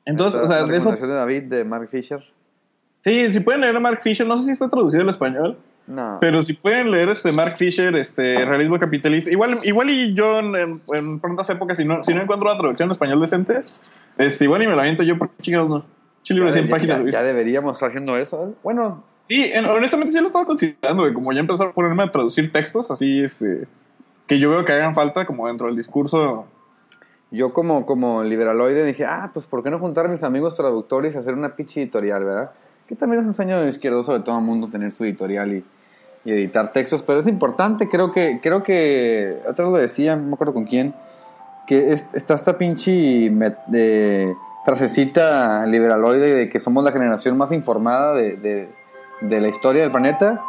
Entonces, 0.05 0.41
Esa 0.41 0.45
o 0.45 0.47
sea, 0.49 0.57
es 0.61 0.66
la 0.66 0.72
de 0.72 0.79
eso. 0.79 1.07
de 1.07 1.14
David 1.14 1.43
de 1.45 1.64
Mark 1.64 1.89
Fisher. 1.91 2.22
Sí, 3.01 3.33
si 3.33 3.41
pueden 3.41 3.61
leer 3.61 3.77
a 3.77 3.81
Mark 3.81 4.01
Fisher, 4.03 4.27
no 4.27 4.37
sé 4.37 4.45
si 4.45 4.53
está 4.53 4.68
traducido 4.68 5.03
al 5.03 5.09
español, 5.09 5.59
No. 5.87 6.18
pero 6.20 6.43
si 6.43 6.53
pueden 6.55 6.91
leer 6.91 7.09
este 7.11 7.33
Mark 7.33 7.57
Fisher, 7.57 7.95
este 7.97 8.45
realismo 8.45 8.79
capitalista, 8.79 9.31
igual, 9.31 9.59
igual 9.64 9.91
y 9.91 10.14
yo 10.14 10.39
en, 10.39 10.55
en- 10.57 10.83
en 10.93 11.20
prontas 11.20 11.49
épocas, 11.51 11.77
si 11.77 11.85
no, 11.85 12.03
si 12.05 12.14
no 12.14 12.22
encuentro 12.22 12.49
una 12.51 12.59
traducción 12.59 12.89
en 12.89 12.93
español 12.93 13.20
decente, 13.20 13.61
este, 14.18 14.45
igual 14.45 14.62
y 14.62 14.66
me 14.66 14.74
la 14.77 14.83
aviento 14.83 15.03
yo 15.03 15.18
por 15.18 15.31
chingados, 15.41 15.68
no. 15.68 15.85
Chile 16.22 16.45
de 16.45 16.53
100 16.53 16.64
ya, 16.66 16.70
páginas. 16.70 16.97
ya- 16.97 17.03
güey. 17.03 17.12
ya 17.12 17.22
deberíamos 17.22 17.74
estar 17.74 17.89
haciendo 17.91 18.16
eso. 18.16 18.49
¿eh? 18.51 18.55
Bueno, 18.64 19.05
Sí, 19.29 19.45
en- 19.53 19.66
honestamente 19.66 20.12
sí 20.12 20.20
lo 20.20 20.29
estaba 20.29 20.45
considerando, 20.47 21.12
como 21.12 21.33
ya 21.33 21.41
empezar 21.41 21.68
a 21.68 21.72
ponerme 21.72 22.05
a 22.05 22.11
traducir 22.12 22.53
textos, 22.53 22.91
así, 22.91 23.22
este, 23.22 23.66
que 24.27 24.39
yo 24.39 24.51
veo 24.51 24.64
que 24.64 24.72
hagan 24.72 24.95
falta 24.95 25.27
como 25.27 25.47
dentro 25.49 25.66
del 25.66 25.77
discurso. 25.77 26.47
Yo 27.33 27.53
como, 27.53 27.87
como 27.87 28.22
liberaloide 28.22 28.85
dije, 28.85 29.05
ah, 29.05 29.31
pues 29.35 29.47
¿por 29.47 29.64
qué 29.64 29.70
no 29.70 29.81
juntar 29.81 30.07
a 30.07 30.09
mis 30.09 30.22
amigos 30.22 30.55
traductores 30.55 31.14
y 31.14 31.18
hacer 31.18 31.35
una 31.35 31.57
pinche 31.57 31.83
editorial, 31.83 32.24
verdad? 32.24 32.51
Que 32.89 32.95
también 32.95 33.20
es 33.22 33.27
un 33.27 33.35
sueño 33.35 33.66
izquierdoso 33.66 34.12
de 34.12 34.20
todo 34.20 34.39
el 34.39 34.45
mundo 34.45 34.68
tener 34.68 34.93
su 34.93 35.03
editorial 35.05 35.53
y, 35.53 35.64
editar 36.33 36.72
textos, 36.72 37.03
pero 37.03 37.20
es 37.20 37.27
importante, 37.27 37.89
creo 37.89 38.12
que, 38.12 38.39
creo 38.41 38.62
que, 38.62 39.39
otra 39.49 39.64
vez 39.64 39.72
lo 39.72 39.79
decía, 39.79 40.14
no 40.14 40.22
me 40.29 40.35
acuerdo 40.35 40.55
con 40.55 40.64
quién, 40.66 40.95
que 41.66 41.93
es- 41.93 42.07
está 42.14 42.35
esta 42.35 42.59
pinche 42.59 43.29
met- 43.31 43.64
de, 43.66 44.35
liberaloide 45.66 46.33
de 46.35 46.49
que 46.49 46.61
somos 46.61 46.85
la 46.85 46.93
generación 46.93 47.37
más 47.37 47.51
informada 47.53 48.12
de, 48.14 48.37
de 49.21 49.41
la 49.41 49.49
historia 49.49 49.83
del 49.83 49.93
planeta. 49.93 50.41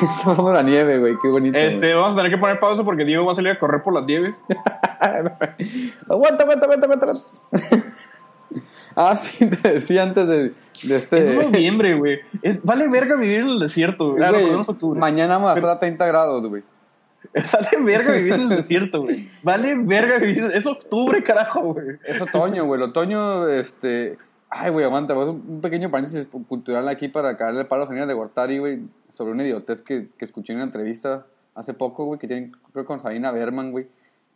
Pasando 0.24 0.52
la 0.52 0.62
nieve, 0.62 0.98
güey, 0.98 1.14
qué 1.20 1.28
bonito. 1.28 1.58
güey. 1.58 1.66
Este, 1.68 1.94
vamos 1.94 2.12
a 2.14 2.16
tener 2.16 2.30
que 2.30 2.38
poner 2.38 2.60
pausa 2.60 2.84
porque 2.84 3.04
Diego 3.04 3.24
va 3.24 3.32
a 3.32 3.34
salir 3.34 3.52
a 3.52 3.58
correr 3.58 3.82
por 3.82 3.94
las 3.94 4.04
nieves. 4.04 4.38
aguanta, 5.00 6.44
aguanta, 6.44 6.66
aguanta, 6.66 6.86
aguanta. 6.86 7.12
ah, 8.96 9.16
sí, 9.16 9.46
te 9.46 9.72
decía 9.74 10.02
antes 10.02 10.26
de, 10.26 10.52
de 10.82 10.96
este. 10.96 11.18
Es 11.18 11.34
noviembre, 11.50 11.94
güey. 11.94 12.20
Es- 12.42 12.62
Vale 12.64 12.88
verga 12.88 13.16
vivir 13.16 13.40
en 13.40 13.48
el 13.48 13.58
desierto, 13.58 14.12
güey. 14.12 14.22
Ah, 14.22 14.26
no, 14.26 14.32
Güey, 14.34 14.44
perdón, 14.46 14.60
es 14.62 14.68
octubre. 14.68 15.00
mañana 15.00 15.34
vamos 15.38 15.50
a 15.52 15.54
estar 15.54 15.70
a 15.70 15.80
30 15.80 16.06
grados, 16.06 16.46
güey. 16.46 16.62
Vale 17.34 17.84
verga 17.84 18.12
vivir 18.12 18.32
en 18.34 18.40
el 18.40 18.48
desierto, 18.48 19.02
güey. 19.02 19.30
Vale 19.42 19.74
verga 19.78 20.18
vivir. 20.18 20.44
Es 20.54 20.66
octubre, 20.66 21.22
carajo, 21.22 21.74
güey. 21.74 21.98
Es 22.04 22.20
otoño, 22.20 22.64
güey. 22.64 22.80
El 22.80 22.88
otoño, 22.88 23.46
este. 23.48 24.18
Ay, 24.50 24.70
güey, 24.70 24.84
aguanta. 24.84 25.14
un 25.16 25.60
pequeño 25.60 25.90
paréntesis 25.90 26.26
cultural 26.48 26.88
aquí 26.88 27.08
para 27.08 27.36
caerle 27.36 27.60
el 27.60 27.66
palo 27.68 27.84
a 27.84 27.86
señora 27.86 28.06
de 28.06 28.14
Gortari, 28.14 28.58
güey. 28.58 28.80
Sobre 29.08 29.32
una 29.32 29.44
idiotez 29.44 29.80
que, 29.82 30.08
que 30.18 30.24
escuché 30.24 30.52
en 30.52 30.58
una 30.58 30.66
entrevista 30.66 31.24
hace 31.54 31.72
poco, 31.74 32.04
güey, 32.04 32.18
que 32.18 32.26
tienen, 32.26 32.52
creo 32.72 32.84
que 32.84 32.88
con 32.88 33.00
Sabina 33.00 33.30
Berman, 33.32 33.70
güey. 33.70 33.86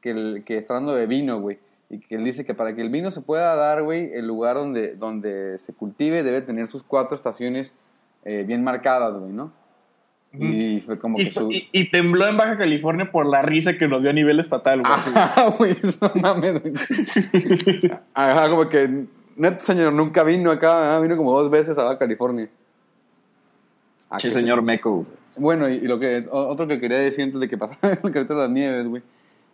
Que, 0.00 0.10
el- 0.10 0.42
que 0.44 0.58
está 0.58 0.74
hablando 0.74 0.94
de 0.94 1.06
vino, 1.06 1.40
güey. 1.40 1.58
Y 1.90 1.98
que 1.98 2.14
él 2.14 2.24
dice 2.24 2.44
que 2.44 2.54
para 2.54 2.74
que 2.74 2.80
el 2.82 2.90
vino 2.90 3.10
se 3.10 3.20
pueda 3.22 3.54
dar, 3.56 3.82
güey, 3.82 4.10
el 4.14 4.26
lugar 4.26 4.56
donde, 4.56 4.94
donde 4.94 5.58
se 5.58 5.72
cultive 5.72 6.22
debe 6.22 6.40
tener 6.42 6.66
sus 6.68 6.82
cuatro 6.82 7.14
estaciones 7.16 7.74
eh, 8.24 8.44
bien 8.46 8.62
marcadas, 8.64 9.14
güey, 9.14 9.32
¿no? 9.32 9.52
Y 10.36 10.80
fue 10.80 10.98
como 10.98 11.20
Y, 11.20 11.24
que 11.26 11.30
su... 11.30 11.50
y- 11.52 11.68
y 11.72 11.90
tembló 11.90 12.26
en 12.28 12.36
Baja 12.36 12.56
California 12.56 13.10
por 13.12 13.26
la 13.26 13.42
risa 13.42 13.78
que 13.78 13.86
nos 13.86 14.02
dio 14.02 14.10
a 14.10 14.14
nivel 14.14 14.40
estatal, 14.40 14.80
güey. 14.80 14.92
Ajá, 14.92 15.48
güey, 15.58 15.76
eso 15.82 16.10
no 16.14 16.20
mames. 16.20 16.60
Ajá, 18.14 18.48
como 18.50 18.68
que, 18.68 19.04
neto 19.36 19.64
señor, 19.64 19.92
nunca 19.92 20.22
vino 20.22 20.50
acá, 20.50 20.98
vino 21.00 21.16
como 21.16 21.32
dos 21.38 21.50
veces 21.50 21.76
a 21.78 21.98
California. 21.98 22.48
Che, 24.18 24.28
que 24.28 24.34
señor 24.34 24.62
Meco. 24.62 24.90
güey. 24.90 25.06
sí. 25.06 25.40
Bueno, 25.40 25.68
y, 25.68 25.74
y 25.74 25.88
lo 25.88 25.98
que, 25.98 26.26
otro 26.30 26.66
que 26.66 26.78
quería 26.80 26.98
decir 26.98 27.24
antes 27.24 27.40
de 27.40 27.48
que 27.48 27.58
pasara 27.58 27.94
el 28.02 28.12
carrito 28.12 28.34
de 28.34 28.40
las 28.40 28.50
nieves, 28.50 28.86
güey, 28.86 29.02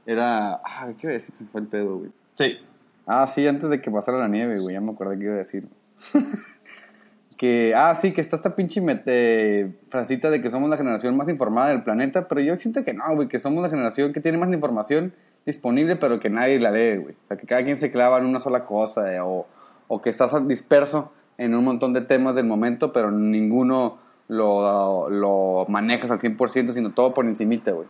era, 0.06 0.60
ah, 0.64 0.88
¿qué 0.98 1.06
iba 1.06 1.10
a 1.10 1.14
decir? 1.14 1.34
Se 1.36 1.44
fue 1.44 1.60
el 1.60 1.66
pedo, 1.66 1.98
güey. 1.98 2.10
Sí. 2.34 2.58
Ah, 3.06 3.26
sí, 3.26 3.46
antes 3.46 3.68
de 3.68 3.80
que 3.80 3.90
pasara 3.90 4.18
la 4.18 4.28
nieve, 4.28 4.60
güey, 4.60 4.74
ya 4.74 4.80
me 4.80 4.92
acordé 4.92 5.18
qué 5.18 5.24
iba 5.24 5.34
a 5.34 5.38
decir. 5.38 5.66
que, 7.36 7.74
ah, 7.74 7.94
sí, 7.94 8.12
que 8.12 8.20
está 8.20 8.36
esta 8.36 8.54
pinche 8.54 8.80
mete, 8.80 9.72
frasita 9.88 10.30
de 10.30 10.40
que 10.40 10.50
somos 10.50 10.68
la 10.70 10.76
generación 10.76 11.16
más 11.16 11.28
informada 11.28 11.70
del 11.70 11.82
planeta, 11.82 12.28
pero 12.28 12.40
yo 12.40 12.56
siento 12.58 12.84
que 12.84 12.92
no, 12.92 13.04
güey, 13.14 13.28
que 13.28 13.38
somos 13.38 13.62
la 13.62 13.70
generación 13.70 14.12
que 14.12 14.20
tiene 14.20 14.38
más 14.38 14.52
información 14.52 15.12
disponible, 15.46 15.96
pero 15.96 16.20
que 16.20 16.30
nadie 16.30 16.60
la 16.60 16.70
lee, 16.70 16.98
güey. 16.98 17.14
O 17.14 17.28
sea, 17.28 17.36
que 17.36 17.46
cada 17.46 17.64
quien 17.64 17.76
se 17.76 17.90
clava 17.90 18.18
en 18.18 18.26
una 18.26 18.40
sola 18.40 18.64
cosa, 18.64 19.12
eh, 19.12 19.20
o, 19.20 19.46
o 19.90 20.00
que 20.00 20.08
estás 20.08 20.32
disperso 20.46 21.10
en 21.36 21.52
un 21.54 21.64
montón 21.64 21.92
de 21.92 22.00
temas 22.00 22.36
del 22.36 22.46
momento, 22.46 22.92
pero 22.92 23.10
ninguno 23.10 23.98
lo, 24.28 25.10
lo 25.10 25.66
manejas 25.68 26.12
al 26.12 26.20
100%, 26.20 26.72
sino 26.72 26.92
todo 26.92 27.12
por 27.12 27.26
encimita, 27.26 27.72
güey. 27.72 27.88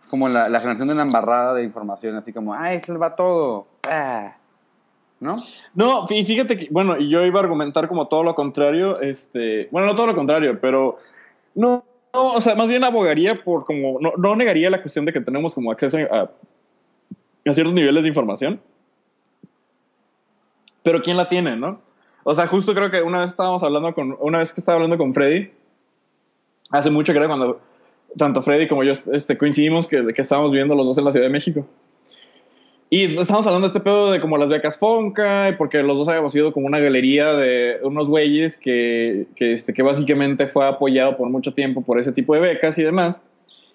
Es 0.00 0.06
como 0.06 0.30
la, 0.30 0.48
la 0.48 0.60
generación 0.60 0.88
de 0.88 0.94
la 0.94 1.02
embarrada 1.02 1.52
de 1.52 1.62
información, 1.62 2.16
así 2.16 2.32
como, 2.32 2.54
se 2.56 2.90
le 2.90 2.98
va 2.98 3.14
todo. 3.14 3.66
Ah. 3.86 4.34
¿No? 5.20 5.36
No, 5.74 6.06
y 6.08 6.24
fíjate 6.24 6.56
que, 6.56 6.68
bueno, 6.70 6.98
yo 6.98 7.22
iba 7.26 7.38
a 7.38 7.42
argumentar 7.42 7.86
como 7.86 8.08
todo 8.08 8.22
lo 8.22 8.34
contrario, 8.34 8.98
este, 9.02 9.68
bueno, 9.70 9.88
no 9.88 9.94
todo 9.94 10.06
lo 10.06 10.14
contrario, 10.14 10.58
pero 10.58 10.96
no, 11.54 11.84
no, 12.14 12.32
o 12.32 12.40
sea, 12.40 12.54
más 12.54 12.70
bien 12.70 12.82
abogaría 12.82 13.34
por 13.34 13.66
como, 13.66 13.98
no, 14.00 14.12
no 14.16 14.36
negaría 14.36 14.70
la 14.70 14.80
cuestión 14.80 15.04
de 15.04 15.12
que 15.12 15.20
tenemos 15.20 15.52
como 15.52 15.70
acceso 15.70 15.98
a, 16.10 16.30
a 17.46 17.52
ciertos 17.52 17.74
niveles 17.74 18.04
de 18.04 18.08
información, 18.08 18.62
pero 20.82 21.02
¿quién 21.02 21.16
la 21.16 21.28
tiene, 21.28 21.56
no? 21.56 21.80
O 22.24 22.34
sea, 22.34 22.46
justo 22.46 22.74
creo 22.74 22.90
que 22.90 23.02
una 23.02 23.20
vez 23.20 23.30
estábamos 23.30 23.62
hablando 23.62 23.94
con, 23.94 24.16
una 24.20 24.40
vez 24.40 24.52
que 24.52 24.60
estaba 24.60 24.76
hablando 24.76 24.98
con 24.98 25.14
Freddy, 25.14 25.50
hace 26.70 26.90
mucho 26.90 27.12
era 27.12 27.26
cuando 27.26 27.60
tanto 28.16 28.42
Freddy 28.42 28.68
como 28.68 28.84
yo 28.84 28.92
este, 29.12 29.38
coincidimos 29.38 29.86
que, 29.86 30.12
que 30.14 30.22
estábamos 30.22 30.50
viviendo 30.50 30.74
los 30.74 30.86
dos 30.86 30.98
en 30.98 31.04
la 31.04 31.12
Ciudad 31.12 31.26
de 31.26 31.32
México. 31.32 31.66
Y 32.92 33.04
estamos 33.04 33.46
hablando 33.46 33.68
de 33.68 33.72
este 33.72 33.80
pedo 33.80 34.10
de 34.10 34.20
como 34.20 34.36
las 34.36 34.48
becas 34.48 34.76
Fonca, 34.76 35.54
porque 35.56 35.80
los 35.84 35.96
dos 35.96 36.08
habíamos 36.08 36.34
ido 36.34 36.52
como 36.52 36.66
una 36.66 36.80
galería 36.80 37.34
de 37.34 37.78
unos 37.84 38.08
güeyes 38.08 38.56
que, 38.56 39.28
que, 39.36 39.52
este, 39.52 39.72
que 39.72 39.82
básicamente 39.82 40.48
fue 40.48 40.66
apoyado 40.66 41.16
por 41.16 41.30
mucho 41.30 41.54
tiempo 41.54 41.82
por 41.82 42.00
ese 42.00 42.10
tipo 42.10 42.34
de 42.34 42.40
becas 42.40 42.76
y 42.78 42.82
demás. 42.82 43.22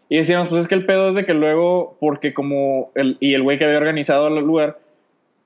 Y 0.09 0.17
decíamos, 0.17 0.49
pues 0.49 0.63
es 0.63 0.67
que 0.67 0.75
el 0.75 0.85
pedo 0.85 1.09
es 1.09 1.15
de 1.15 1.23
que 1.23 1.33
luego, 1.33 1.95
porque 2.01 2.33
como 2.33 2.91
el, 2.93 3.15
y 3.21 3.35
el 3.35 3.43
güey 3.43 3.57
que 3.57 3.63
había 3.63 3.77
organizado 3.77 4.27
el 4.27 4.35
lugar, 4.43 4.79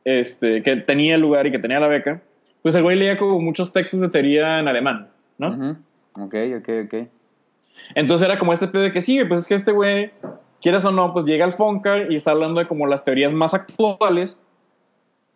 este, 0.05 0.61
que 0.63 0.75
tenía 0.77 1.15
el 1.15 1.21
lugar 1.21 1.45
y 1.47 1.51
que 1.51 1.59
tenía 1.59 1.79
la 1.79 1.87
beca, 1.87 2.21
pues 2.61 2.75
el 2.75 2.83
güey 2.83 2.97
leía 2.97 3.17
como 3.17 3.39
muchos 3.39 3.71
textos 3.71 3.99
de 4.01 4.09
teoría 4.09 4.59
en 4.59 4.67
alemán, 4.67 5.09
¿no? 5.37 5.49
Ujú. 5.49 5.77
Ok, 6.23 6.35
ok, 6.57 6.69
ok. 6.85 7.07
Entonces 7.95 8.25
era 8.25 8.37
como 8.39 8.53
este 8.53 8.67
pedo 8.67 8.81
de 8.83 8.91
que 8.91 9.01
sí, 9.01 9.23
pues 9.25 9.41
es 9.41 9.47
que 9.47 9.55
este 9.55 9.71
güey, 9.71 10.11
quieras 10.61 10.83
o 10.85 10.91
no, 10.91 11.13
pues 11.13 11.25
llega 11.25 11.45
al 11.45 11.53
Fonca 11.53 11.99
y 12.09 12.15
está 12.15 12.31
hablando 12.31 12.59
de 12.59 12.67
como 12.67 12.87
las 12.87 13.03
teorías 13.05 13.33
más 13.33 13.53
actuales 13.53 14.43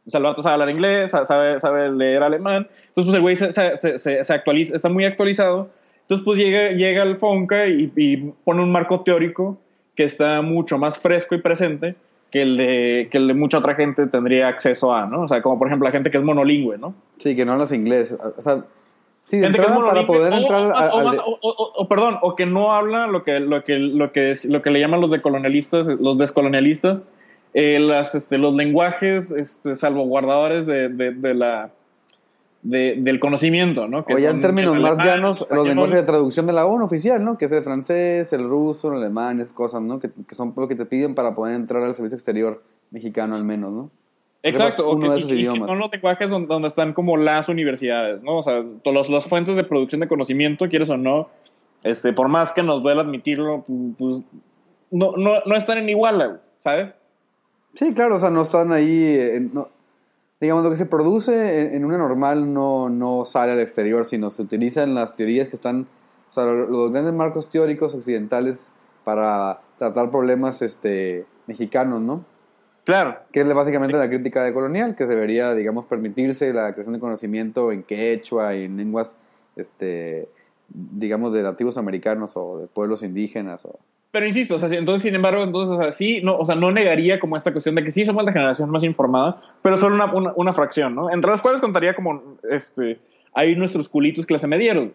O 0.05 0.09
sea, 0.09 0.18
el 0.18 0.26
vato 0.26 0.41
sabe 0.43 0.53
hablar 0.53 0.70
inglés, 0.70 1.11
sa- 1.11 1.24
sabe, 1.24 1.59
sabe 1.61 1.89
leer 1.89 2.24
alemán. 2.24 2.68
Entonces, 2.89 3.05
pues 3.05 3.14
el 3.16 3.22
güey 3.22 3.36
se, 3.38 3.51
se, 3.53 3.78
se- 3.78 3.97
se- 3.97 4.24
se 4.24 4.34
actualiza, 4.34 4.76
está 4.76 4.89
muy 4.89 5.05
actualizado. 5.05 5.70
Entonces, 6.01 6.26
pues 6.26 6.38
llega, 6.38 6.72
llega 6.72 7.03
al 7.03 7.16
FONCA 7.16 7.68
y, 7.68 7.89
y 7.95 8.18
pone 8.43 8.61
un 8.61 8.72
marco 8.74 8.99
teórico 9.01 9.57
que 9.95 10.03
está 10.03 10.41
mucho 10.41 10.78
más 10.78 10.97
fresco 10.97 11.36
y 11.36 11.41
presente 11.41 11.95
que 12.34 12.41
el 12.41 12.57
de, 12.57 13.09
que 13.11 13.19
el 13.19 13.27
de 13.27 13.36
mucha 13.36 13.59
otra 13.59 13.75
gente 13.75 14.07
tendría 14.07 14.47
acceso 14.47 14.91
a, 14.91 15.05
¿no? 15.05 15.21
O 15.21 15.27
sea, 15.27 15.43
como 15.43 15.59
por 15.59 15.67
ejemplo 15.67 15.86
la 15.88 15.91
gente 15.91 16.09
que 16.09 16.17
es 16.17 16.23
monolingüe, 16.23 16.79
¿no? 16.79 16.95
Sí, 17.19 17.36
que 17.36 17.45
no 17.45 17.53
hablas 17.53 17.71
inglés. 17.71 18.11
O 18.38 18.41
sea, 18.41 18.63
sí, 19.27 19.38
de 19.38 19.43
Gente 19.43 19.59
que 19.59 19.65
es 19.65 19.69
entrada 19.69 19.88
para 19.93 20.07
poder 20.07 20.34
o- 20.34 20.38
entrar 20.38 20.61
o, 20.63 20.75
al- 20.75 20.89
o 20.89 20.97
al 20.97 21.05
más- 21.05 21.15
de- 21.17 21.21
o- 21.25 21.88
perdón, 21.88 22.17
o 22.23 22.36
que 22.36 22.47
no 22.47 22.73
habla 22.73 23.05
lo 23.05 23.23
que, 23.23 23.39
lo 23.39 23.63
que, 23.63 23.77
lo 23.77 24.11
que, 24.11 24.31
es- 24.31 24.45
lo 24.45 24.63
que 24.63 24.71
le 24.71 24.79
llaman 24.79 24.99
los 24.99 25.11
decolonialistas, 25.11 25.86
los 25.86 26.17
descolonialistas, 26.17 27.03
eh, 27.53 27.77
las, 27.79 28.15
este, 28.15 28.39
los 28.39 28.55
lenguajes 28.55 29.29
este, 29.29 29.75
salvaguardadores 29.75 30.65
de, 30.65 30.89
de, 30.89 31.11
de 31.11 31.34
la, 31.36 31.69
de- 32.64 32.95
del 32.97 33.20
conocimiento, 33.20 33.88
¿no? 33.88 34.05
Que 34.05 34.14
O 34.16 34.18
ya 34.18 34.30
son 34.30 34.38
en 34.38 34.41
términos 34.41 34.74
más 34.80 34.91
alemán, 34.91 35.05
llanos, 35.07 35.47
los 35.51 35.68
lenguajes 35.68 35.95
de 35.95 36.03
traducción 36.03 36.47
de 36.47 36.53
la 36.53 36.66
ONU 36.66 36.86
oficial, 36.86 37.24
¿no? 37.24 37.38
Que 37.38 37.45
es 37.45 37.51
el 37.51 37.64
francés, 37.64 38.32
el 38.34 38.47
ruso, 38.47 38.91
el 38.91 38.99
alemán, 38.99 39.39
esas 39.41 39.53
cosas, 39.53 39.82
¿no? 39.82 39.99
Que, 39.99 40.09
que 40.28 40.34
son 40.36 40.53
lo 40.55 40.68
que 40.68 40.76
te 40.76 40.86
piden 40.86 41.14
para 41.16 41.36
poder 41.36 41.55
entrar 41.55 41.84
al 41.84 41.93
servicio 41.93 42.16
exterior 42.16 42.64
mexicano 42.91 43.36
al 43.36 43.43
menos, 43.43 43.72
¿no? 43.74 43.91
Exacto, 44.45 44.89
uno 44.91 45.07
que, 45.07 45.09
de 45.14 45.18
esos 45.20 45.32
y 45.32 45.34
idiomas. 45.36 45.70
son 45.70 45.80
los 45.80 45.89
lenguajes 45.91 46.30
donde, 46.30 46.68
están 46.68 46.93
como 46.93 47.16
las 47.18 47.47
universidades, 47.49 48.22
¿no? 48.24 48.38
O 48.38 48.41
sea, 48.41 48.64
todas 48.84 49.09
las, 49.09 49.26
fuentes 49.26 49.55
de 49.55 49.64
producción 49.64 50.01
de 50.01 50.07
conocimiento, 50.07 50.68
quieres 50.68 50.89
o 50.89 50.97
no, 50.97 51.30
este, 51.84 52.11
por 52.14 52.28
más 52.28 52.51
que 52.51 52.61
nos 52.64 52.84
duela 52.84 53.01
admitirlo, 53.01 53.64
pu- 53.64 53.95
pues 53.97 54.22
no, 54.91 55.14
no, 55.18 55.39
no 55.45 55.55
están 55.55 55.78
en 55.78 55.89
iguala, 55.89 56.41
¿sabes? 56.59 56.93
Sí, 57.74 57.93
claro, 57.93 58.18
o 58.18 58.20
sea, 58.20 58.30
no 58.30 58.41
están 58.41 58.72
ahí, 58.74 59.16
eh, 59.20 59.49
no- 59.51 59.68
digamos, 60.43 60.63
lo 60.63 60.69
que 60.69 60.77
se 60.77 60.85
produce 60.85 61.61
en, 61.61 61.73
en 61.73 61.85
una 61.85 61.97
normal 61.97 62.53
no, 62.53 62.89
no 62.89 63.25
sale 63.25 63.53
al 63.53 63.59
exterior, 63.59 64.05
sino 64.05 64.29
se 64.29 64.43
utilizan 64.43 64.93
las 64.93 65.15
teorías 65.15 65.47
que 65.47 65.55
están, 65.55 65.87
o 66.29 66.33
sea, 66.33 66.45
lo- 66.45 66.67
los 66.67 66.91
grandes 66.91 67.13
marcos 67.13 67.49
teóricos 67.49 67.95
occidentales 67.95 68.69
para 69.03 69.61
tratar 69.79 70.11
problemas 70.11 70.61
este, 70.61 71.25
mexicanos, 71.47 72.01
¿no? 72.01 72.25
Claro. 72.83 73.17
Que 73.31 73.39
es 73.39 73.53
básicamente 73.53 73.97
la 73.97 74.09
crítica 74.09 74.43
de 74.43 74.53
colonial, 74.53 74.95
que 74.95 75.05
debería, 75.05 75.55
digamos, 75.55 75.85
permitirse 75.85 76.53
la 76.53 76.73
creación 76.73 76.93
de 76.93 76.99
conocimiento 76.99 77.71
en 77.71 77.81
quechua 77.83 78.55
y 78.55 78.65
en 78.65 78.75
lenguas, 78.77 79.15
este, 79.55 80.27
digamos, 80.67 81.31
de 81.33 81.43
nativos 81.43 81.77
americanos 81.77 82.33
o 82.35 82.59
de 82.59 82.67
pueblos 82.67 83.01
indígenas. 83.01 83.63
O... 83.65 83.79
Pero 84.14 84.28
insisto, 84.28 84.53
o 84.53 84.57
sea, 84.59 84.70
entonces, 84.70 85.01
sin 85.01 85.16
embargo, 85.16 85.41
entonces, 85.41 85.74
o 85.74 85.82
sea, 85.82 85.91
sí, 85.91 86.22
no, 86.22 86.38
o 86.38 86.45
sea, 86.45 86.53
no 86.53 86.72
negaría 86.72 87.20
como 87.20 87.36
esta 87.36 87.51
cuestión 87.51 87.74
de 87.74 87.84
que 87.84 87.89
sí 87.89 88.05
somos 88.05 88.24
la 88.24 88.32
generación 88.32 88.70
más 88.70 88.84
informada, 88.84 89.39
pero 89.64 89.76
solo 89.76 89.95
una, 89.95 90.14
una, 90.14 90.34
una 90.36 90.53
fracción, 90.53 90.93
¿no? 90.93 91.09
Entre 91.09 91.32
las 91.32 91.41
cuales 91.41 91.59
contaría 91.59 91.95
como, 91.95 92.38
este, 92.47 92.99
hay 93.34 93.55
nuestros 93.55 93.89
culitos 93.89 94.28
clase 94.28 94.45
medieros. 94.45 94.89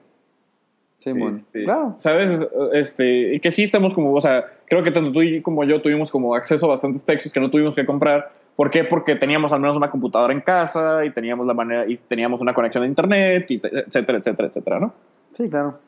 Simón, 0.98 1.32
Este, 1.32 1.64
claro. 1.64 1.96
¿Sabes? 1.98 2.46
Este, 2.72 3.34
y 3.34 3.40
que 3.40 3.50
sí 3.50 3.64
estamos 3.64 3.92
como, 3.92 4.14
o 4.14 4.20
sea, 4.20 4.52
creo 4.66 4.84
que 4.84 4.92
tanto 4.92 5.10
tú 5.10 5.20
y 5.22 5.42
como 5.42 5.64
yo 5.64 5.82
tuvimos 5.82 6.12
como 6.12 6.36
acceso 6.36 6.66
a 6.66 6.68
bastantes 6.68 7.04
textos 7.04 7.32
que 7.32 7.40
no 7.40 7.50
tuvimos 7.50 7.74
que 7.74 7.84
comprar. 7.84 8.30
¿Por 8.54 8.70
qué? 8.70 8.84
Porque 8.84 9.16
teníamos 9.16 9.52
al 9.52 9.58
menos 9.60 9.76
una 9.76 9.90
computadora 9.90 10.32
en 10.32 10.42
casa 10.42 11.04
y 11.04 11.10
teníamos 11.10 11.44
la 11.44 11.54
manera, 11.54 11.88
y 11.88 11.96
teníamos 11.96 12.40
una 12.40 12.54
conexión 12.54 12.84
a 12.84 12.86
internet, 12.86 13.50
y 13.50 13.60
etcétera, 13.64 14.18
etcétera, 14.18 14.46
etcétera, 14.46 14.78
¿no? 14.78 14.94
Sí, 15.32 15.50
claro. 15.50 15.87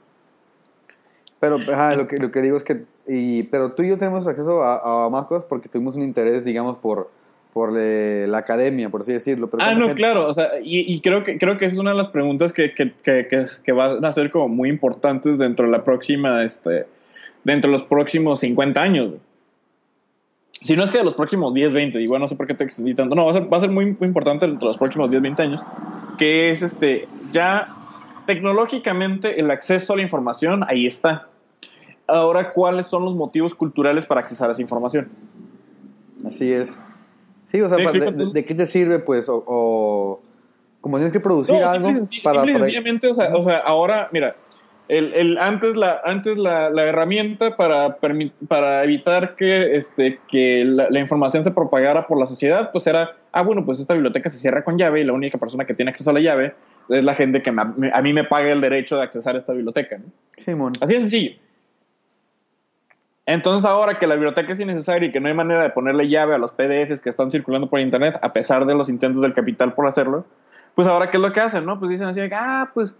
Pero 1.40 1.56
ajá, 1.56 1.96
lo, 1.96 2.06
que, 2.06 2.18
lo 2.18 2.30
que 2.30 2.42
digo 2.42 2.56
es 2.56 2.62
que, 2.62 2.84
y, 3.08 3.44
pero 3.44 3.72
tú 3.72 3.82
y 3.82 3.88
yo 3.88 3.96
tenemos 3.98 4.26
acceso 4.26 4.62
a, 4.62 5.06
a 5.06 5.08
más 5.08 5.24
cosas 5.24 5.44
porque 5.48 5.68
tuvimos 5.70 5.96
un 5.96 6.02
interés, 6.02 6.44
digamos, 6.44 6.76
por, 6.76 7.10
por 7.54 7.72
eh, 7.78 8.26
la 8.28 8.38
academia, 8.38 8.90
por 8.90 9.00
así 9.00 9.12
decirlo. 9.12 9.48
Pero 9.48 9.62
Ah, 9.62 9.72
no, 9.74 9.86
gente- 9.86 9.94
claro, 9.94 10.28
o 10.28 10.32
sea, 10.34 10.50
y, 10.62 10.80
y 10.92 11.00
creo 11.00 11.24
que 11.24 11.38
creo 11.38 11.56
que 11.56 11.64
esa 11.64 11.74
es 11.74 11.80
una 11.80 11.90
de 11.92 11.96
las 11.96 12.08
preguntas 12.08 12.52
que, 12.52 12.74
que, 12.74 12.92
que, 13.02 13.26
que, 13.64 13.72
van 13.72 14.04
a 14.04 14.12
ser 14.12 14.30
como 14.30 14.48
muy 14.48 14.68
importantes 14.68 15.38
dentro 15.38 15.64
de 15.64 15.72
la 15.72 15.82
próxima, 15.82 16.44
este, 16.44 16.86
dentro 17.42 17.68
de 17.70 17.72
los 17.72 17.84
próximos 17.84 18.40
50 18.40 18.80
años. 18.80 19.14
Si 20.60 20.76
no 20.76 20.84
es 20.84 20.90
que 20.90 20.98
de 20.98 21.04
los 21.04 21.14
próximos 21.14 21.54
10, 21.54 21.72
20, 21.72 21.98
digo, 21.98 22.18
no 22.18 22.28
sé 22.28 22.36
por 22.36 22.46
qué 22.46 22.52
te 22.52 22.64
extendí 22.64 22.94
tanto, 22.94 23.16
no, 23.16 23.24
va 23.24 23.30
a 23.30 23.34
ser, 23.34 23.50
va 23.50 23.56
a 23.56 23.60
ser 23.60 23.70
muy, 23.70 23.86
muy 23.86 24.06
importante 24.08 24.46
dentro 24.46 24.66
de 24.66 24.70
los 24.70 24.76
próximos 24.76 25.10
10, 25.10 25.22
20 25.22 25.42
años, 25.42 25.62
que 26.18 26.50
es 26.50 26.60
este, 26.60 27.08
ya 27.32 27.68
tecnológicamente 28.26 29.40
el 29.40 29.50
acceso 29.50 29.94
a 29.94 29.96
la 29.96 30.02
información, 30.02 30.64
ahí 30.68 30.86
está. 30.86 31.29
Ahora, 32.10 32.52
¿cuáles 32.52 32.86
son 32.86 33.04
los 33.04 33.14
motivos 33.14 33.54
culturales 33.54 34.06
para 34.06 34.20
accesar 34.20 34.48
a 34.48 34.52
esa 34.52 34.62
información? 34.62 35.08
Así 36.26 36.52
es. 36.52 36.80
Sí, 37.46 37.60
o 37.60 37.68
sea, 37.68 37.78
Sí, 37.78 37.84
de, 37.84 37.92
de- 37.92 37.98
entonces. 38.06 38.32
de 38.32 38.44
qué 38.44 38.54
te 38.54 38.66
sirve, 38.66 38.98
pues? 39.00 39.28
O, 39.28 39.42
o 39.46 40.20
como 40.80 40.96
tienes 40.98 41.12
que 41.12 41.20
producir 41.20 41.54
No, 41.58 41.68
algo 41.68 41.88
simple 41.88 42.20
para... 42.22 42.40
simple 42.40 42.52
y 42.52 42.54
para- 42.54 42.64
sencillamente, 42.64 43.06
o 43.08 43.14
sea, 43.14 43.34
o 43.36 43.42
sea, 43.42 43.58
ahora, 43.58 44.08
mira, 44.12 44.36
el, 44.88 45.12
el- 45.14 45.38
antes, 45.38 45.76
la, 45.76 46.00
antes 46.04 46.36
la, 46.36 46.68
la 46.70 46.84
herramienta 46.84 47.56
para, 47.56 47.96
para 48.48 48.84
evitar 48.84 49.34
que, 49.36 49.76
este, 49.76 50.20
que 50.28 50.64
la, 50.64 50.90
la 50.90 51.00
información 51.00 51.44
se 51.44 51.50
propagara 51.52 52.06
por 52.06 52.18
la 52.18 52.26
sociedad, 52.26 52.70
pues 52.72 52.86
era, 52.86 53.16
ah, 53.32 53.42
bueno, 53.42 53.64
pues 53.64 53.78
esta 53.80 53.94
biblioteca 53.94 54.28
se 54.28 54.38
cierra 54.38 54.62
con 54.64 54.78
llave 54.78 55.00
y 55.00 55.04
la 55.04 55.12
única 55.12 55.38
persona 55.38 55.64
que 55.64 55.74
tiene 55.74 55.90
acceso 55.90 56.10
a 56.10 56.12
la 56.14 56.20
llave 56.20 56.54
es 56.88 57.04
la 57.04 57.14
gente 57.14 57.42
que 57.42 57.52
me- 57.52 57.90
a 57.92 58.02
mí 58.02 58.12
me 58.12 58.24
paga 58.24 58.50
el 58.52 58.60
derecho 58.60 58.96
de 58.96 59.02
accesar 59.02 59.34
a 59.34 59.38
esta 59.38 59.52
biblioteca. 59.52 59.98
¿no? 59.98 60.04
Simón. 60.36 60.72
Así 60.80 60.94
de 60.94 61.00
sencillo. 61.00 61.32
Entonces 63.26 63.64
ahora 63.64 63.98
que 63.98 64.06
la 64.06 64.14
biblioteca 64.14 64.52
es 64.52 64.60
innecesaria 64.60 65.08
y 65.08 65.12
que 65.12 65.20
no 65.20 65.28
hay 65.28 65.34
manera 65.34 65.62
de 65.62 65.70
ponerle 65.70 66.08
llave 66.08 66.34
a 66.34 66.38
los 66.38 66.52
PDFs 66.52 67.00
que 67.00 67.10
están 67.10 67.30
circulando 67.30 67.68
por 67.68 67.80
internet, 67.80 68.18
a 68.22 68.32
pesar 68.32 68.66
de 68.66 68.74
los 68.74 68.88
intentos 68.88 69.22
del 69.22 69.34
capital 69.34 69.74
por 69.74 69.86
hacerlo, 69.86 70.24
pues 70.74 70.88
ahora 70.88 71.10
qué 71.10 71.16
es 71.16 71.22
lo 71.22 71.32
que 71.32 71.40
hacen, 71.40 71.64
¿no? 71.64 71.78
Pues 71.78 71.90
dicen 71.90 72.08
así, 72.08 72.20
ah, 72.32 72.70
pues, 72.74 72.96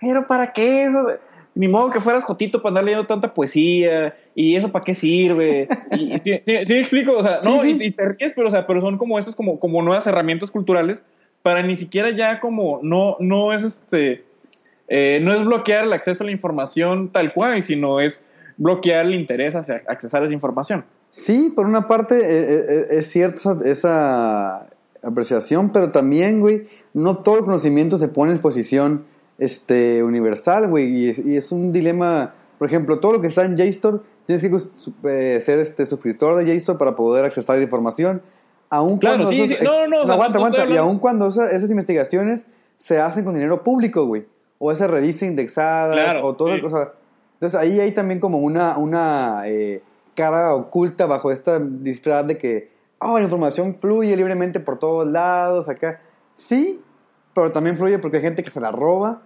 pero 0.00 0.26
¿para 0.26 0.52
qué 0.52 0.84
eso? 0.84 1.06
Ni 1.54 1.68
modo 1.68 1.90
que 1.90 2.00
fueras 2.00 2.24
Jotito 2.24 2.60
para 2.60 2.70
andar 2.70 2.84
leyendo 2.84 3.06
tanta 3.06 3.32
poesía, 3.32 4.14
y 4.34 4.56
eso 4.56 4.72
para 4.72 4.84
qué 4.84 4.94
sirve. 4.94 5.68
Y, 5.92 6.14
y 6.14 6.18
sí, 6.18 6.40
sí, 6.44 6.64
sí 6.64 6.74
explico, 6.74 7.12
o 7.12 7.22
sea, 7.22 7.40
no, 7.44 7.62
sí. 7.62 7.76
Y, 7.78 7.84
y 7.84 7.90
te 7.90 8.08
ríes, 8.08 8.32
pero, 8.34 8.48
o 8.48 8.50
sea, 8.50 8.66
pero 8.66 8.80
son 8.80 8.98
como 8.98 9.18
esas 9.18 9.34
como, 9.34 9.58
como 9.58 9.82
nuevas 9.82 10.06
herramientas 10.06 10.50
culturales 10.50 11.04
para 11.44 11.62
ni 11.62 11.76
siquiera 11.76 12.08
ya 12.08 12.40
como, 12.40 12.80
no, 12.82 13.18
no 13.20 13.52
es 13.52 13.62
este, 13.64 14.24
eh, 14.88 15.20
no 15.22 15.34
es 15.34 15.44
bloquear 15.44 15.84
el 15.84 15.92
acceso 15.92 16.24
a 16.24 16.26
la 16.26 16.32
información 16.32 17.10
tal 17.10 17.34
cual, 17.34 17.62
sino 17.62 18.00
es 18.00 18.24
bloquear 18.56 19.06
el 19.06 19.14
interés 19.14 19.54
hacia 19.56 19.82
accesar 19.88 20.22
a 20.22 20.26
esa 20.26 20.34
información. 20.34 20.84
Sí, 21.10 21.52
por 21.54 21.66
una 21.66 21.86
parte 21.88 22.16
eh, 22.20 22.64
eh, 22.68 22.86
es 22.90 23.06
cierta 23.10 23.56
esa, 23.64 23.68
esa 23.70 24.66
apreciación, 25.02 25.70
pero 25.70 25.90
también, 25.92 26.40
güey, 26.40 26.68
no 26.92 27.18
todo 27.18 27.38
el 27.38 27.44
conocimiento 27.44 27.96
se 27.98 28.08
pone 28.08 28.30
en 28.32 28.36
exposición 28.36 29.04
este, 29.38 30.02
universal, 30.02 30.68
güey, 30.68 30.86
y, 30.88 31.08
es- 31.10 31.18
y 31.18 31.36
es 31.36 31.52
un 31.52 31.72
dilema, 31.72 32.34
por 32.58 32.68
ejemplo, 32.68 32.98
todo 33.00 33.14
lo 33.14 33.20
que 33.20 33.28
está 33.28 33.44
en 33.44 33.56
JSTOR, 33.56 34.02
tienes 34.26 34.42
que 34.42 35.08
eh, 35.08 35.40
ser 35.44 35.58
este, 35.58 35.86
suscriptor 35.86 36.36
de 36.42 36.54
JSTOR 36.56 36.78
para 36.78 36.96
poder 36.96 37.24
accesar 37.24 37.54
a 37.54 37.58
la 37.58 37.64
información, 37.64 38.22
aun 38.70 38.98
Claro, 38.98 39.24
cuando 39.24 39.30
sí, 39.32 39.42
esos- 39.42 39.58
sí. 39.58 39.64
No, 39.64 39.86
no, 39.86 40.00
aguanta, 40.12 40.38
no 40.38 40.46
estoy 40.46 40.60
aguanta, 40.62 40.74
y 40.74 40.76
aun 40.78 40.98
cuando 40.98 41.28
esa- 41.28 41.50
esas 41.50 41.68
investigaciones 41.70 42.44
se 42.78 42.98
hacen 42.98 43.24
con 43.24 43.34
dinero 43.34 43.62
público, 43.62 44.06
güey, 44.06 44.24
o 44.58 44.72
esa 44.72 44.86
revista 44.86 45.26
indexada, 45.26 45.92
Claro, 45.92 46.26
o 46.26 46.34
todo, 46.34 46.54
sí. 46.54 46.60
o 46.64 46.70
sea, 46.70 46.92
entonces 47.34 47.58
ahí 47.60 47.80
hay 47.80 47.92
también 47.92 48.20
como 48.20 48.38
una, 48.38 48.78
una 48.78 49.42
eh, 49.46 49.82
cara 50.14 50.54
oculta 50.54 51.06
bajo 51.06 51.30
esta 51.30 51.58
disfraz 51.58 52.26
de 52.26 52.38
que, 52.38 52.70
oh, 52.98 53.18
la 53.18 53.24
información 53.24 53.76
fluye 53.80 54.16
libremente 54.16 54.60
por 54.60 54.78
todos 54.78 55.06
lados, 55.06 55.68
acá. 55.68 56.00
Sí, 56.34 56.80
pero 57.34 57.52
también 57.52 57.76
fluye 57.76 57.98
porque 57.98 58.18
hay 58.18 58.22
gente 58.22 58.42
que 58.42 58.50
se 58.50 58.60
la 58.60 58.72
roba, 58.72 59.22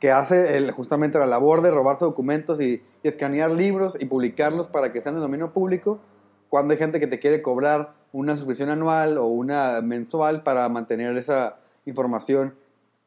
que 0.00 0.10
hace 0.10 0.70
justamente 0.72 1.18
la 1.18 1.26
labor 1.26 1.62
de 1.62 1.70
robarse 1.70 2.04
documentos 2.04 2.60
y, 2.60 2.82
y 3.02 3.08
escanear 3.08 3.50
libros 3.50 3.96
y 4.00 4.06
publicarlos 4.06 4.66
para 4.66 4.92
que 4.92 5.00
sean 5.00 5.14
de 5.14 5.20
dominio 5.20 5.52
público, 5.52 6.00
cuando 6.48 6.72
hay 6.72 6.78
gente 6.78 7.00
que 7.00 7.06
te 7.06 7.18
quiere 7.18 7.42
cobrar 7.42 7.92
una 8.12 8.36
suscripción 8.36 8.70
anual 8.70 9.18
o 9.18 9.26
una 9.26 9.80
mensual 9.82 10.42
para 10.42 10.68
mantener 10.68 11.16
esa 11.16 11.56
información, 11.84 12.54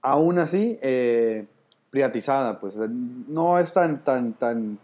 aún 0.02 0.38
así, 0.38 0.78
eh, 0.82 1.48
privatizada, 1.90 2.60
pues 2.60 2.76
no 2.76 3.60
es 3.60 3.72
tan, 3.74 4.04
tan, 4.04 4.34
tan... 4.34 4.78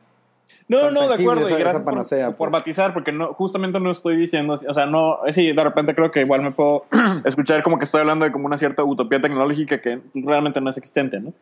No, 0.67 0.79
Tan 0.79 0.93
no, 0.93 1.07
de 1.09 1.15
acuerdo, 1.15 1.47
esa- 1.47 1.57
y 1.57 1.59
gracias 1.59 1.83
por- 1.83 1.93
panacea, 1.93 2.27
por, 2.27 2.37
pues. 2.37 2.51
matizar, 2.51 2.93
porque 2.93 3.11
no, 3.11 3.33
justamente 3.33 3.79
no 3.79 3.91
estoy 3.91 4.15
diciendo, 4.15 4.53
o 4.53 4.73
sea, 4.73 4.85
no, 4.85 5.17
sí, 5.31 5.51
de 5.51 5.63
repente 5.63 5.93
creo 5.93 6.09
que 6.11 6.21
igual 6.21 6.41
me 6.41 6.51
puedo 6.51 6.85
escuchar 7.25 7.63
como 7.63 7.77
que 7.77 7.83
estoy 7.83 8.01
hablando 8.01 8.23
de 8.25 8.31
como 8.31 8.45
una 8.45 8.57
cierta 8.57 8.83
utopía 8.83 9.19
tecnológica 9.19 9.81
que 9.81 9.99
realmente 10.13 10.61
no 10.61 10.69
es 10.69 10.77
existente, 10.77 11.19
¿no? 11.19 11.33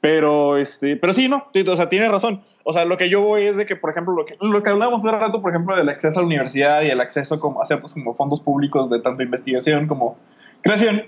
Pero, 0.00 0.58
este, 0.58 0.96
pero 0.96 1.14
sí, 1.14 1.26
no, 1.26 1.46
o 1.68 1.76
sea, 1.76 1.88
tiene 1.88 2.08
razón. 2.08 2.42
O 2.64 2.72
sea, 2.72 2.84
lo 2.84 2.98
que 2.98 3.08
yo 3.08 3.22
voy 3.22 3.46
es 3.46 3.56
de 3.56 3.64
que, 3.64 3.76
por 3.76 3.90
ejemplo, 3.90 4.14
lo 4.14 4.26
que, 4.26 4.36
lo 4.40 4.62
que 4.62 4.68
hablábamos 4.70 5.04
hace 5.04 5.16
rato, 5.16 5.40
por 5.40 5.50
ejemplo, 5.52 5.74
del 5.74 5.88
acceso 5.88 6.18
a 6.18 6.22
la 6.22 6.26
universidad 6.26 6.82
y 6.82 6.90
el 6.90 7.00
acceso 7.00 7.40
como, 7.40 7.62
a 7.62 7.66
ciertos 7.66 7.94
como 7.94 8.14
fondos 8.14 8.40
públicos 8.42 8.90
de 8.90 9.00
tanto 9.00 9.22
investigación 9.22 9.86
como 9.88 10.18
creación, 10.60 11.02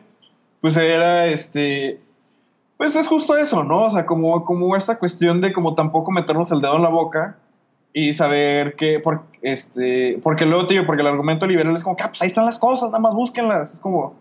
pues 0.62 0.76
era, 0.78 1.26
este, 1.26 2.00
pues 2.78 2.96
es 2.96 3.06
justo 3.08 3.36
eso, 3.36 3.64
¿no? 3.64 3.86
O 3.86 3.90
sea, 3.90 4.06
como, 4.06 4.44
como 4.44 4.74
esta 4.76 4.98
cuestión 4.98 5.40
de 5.40 5.52
como 5.52 5.74
tampoco 5.74 6.10
meternos 6.12 6.50
el 6.52 6.60
dedo 6.60 6.76
en 6.76 6.82
la 6.82 6.88
boca 6.88 7.36
y 7.92 8.14
saber 8.14 8.76
que, 8.76 9.00
por, 9.00 9.24
este, 9.42 10.20
porque 10.22 10.46
luego 10.46 10.66
te 10.66 10.74
digo, 10.74 10.86
porque 10.86 11.02
el 11.02 11.08
argumento 11.08 11.46
liberal 11.46 11.74
es 11.74 11.82
como 11.82 11.96
que, 11.96 12.04
ah, 12.04 12.08
pues 12.08 12.22
ahí 12.22 12.28
están 12.28 12.46
las 12.46 12.56
cosas, 12.56 12.90
nada 12.90 13.00
más 13.00 13.14
búsquenlas. 13.14 13.74
Es 13.74 13.80
como, 13.80 14.14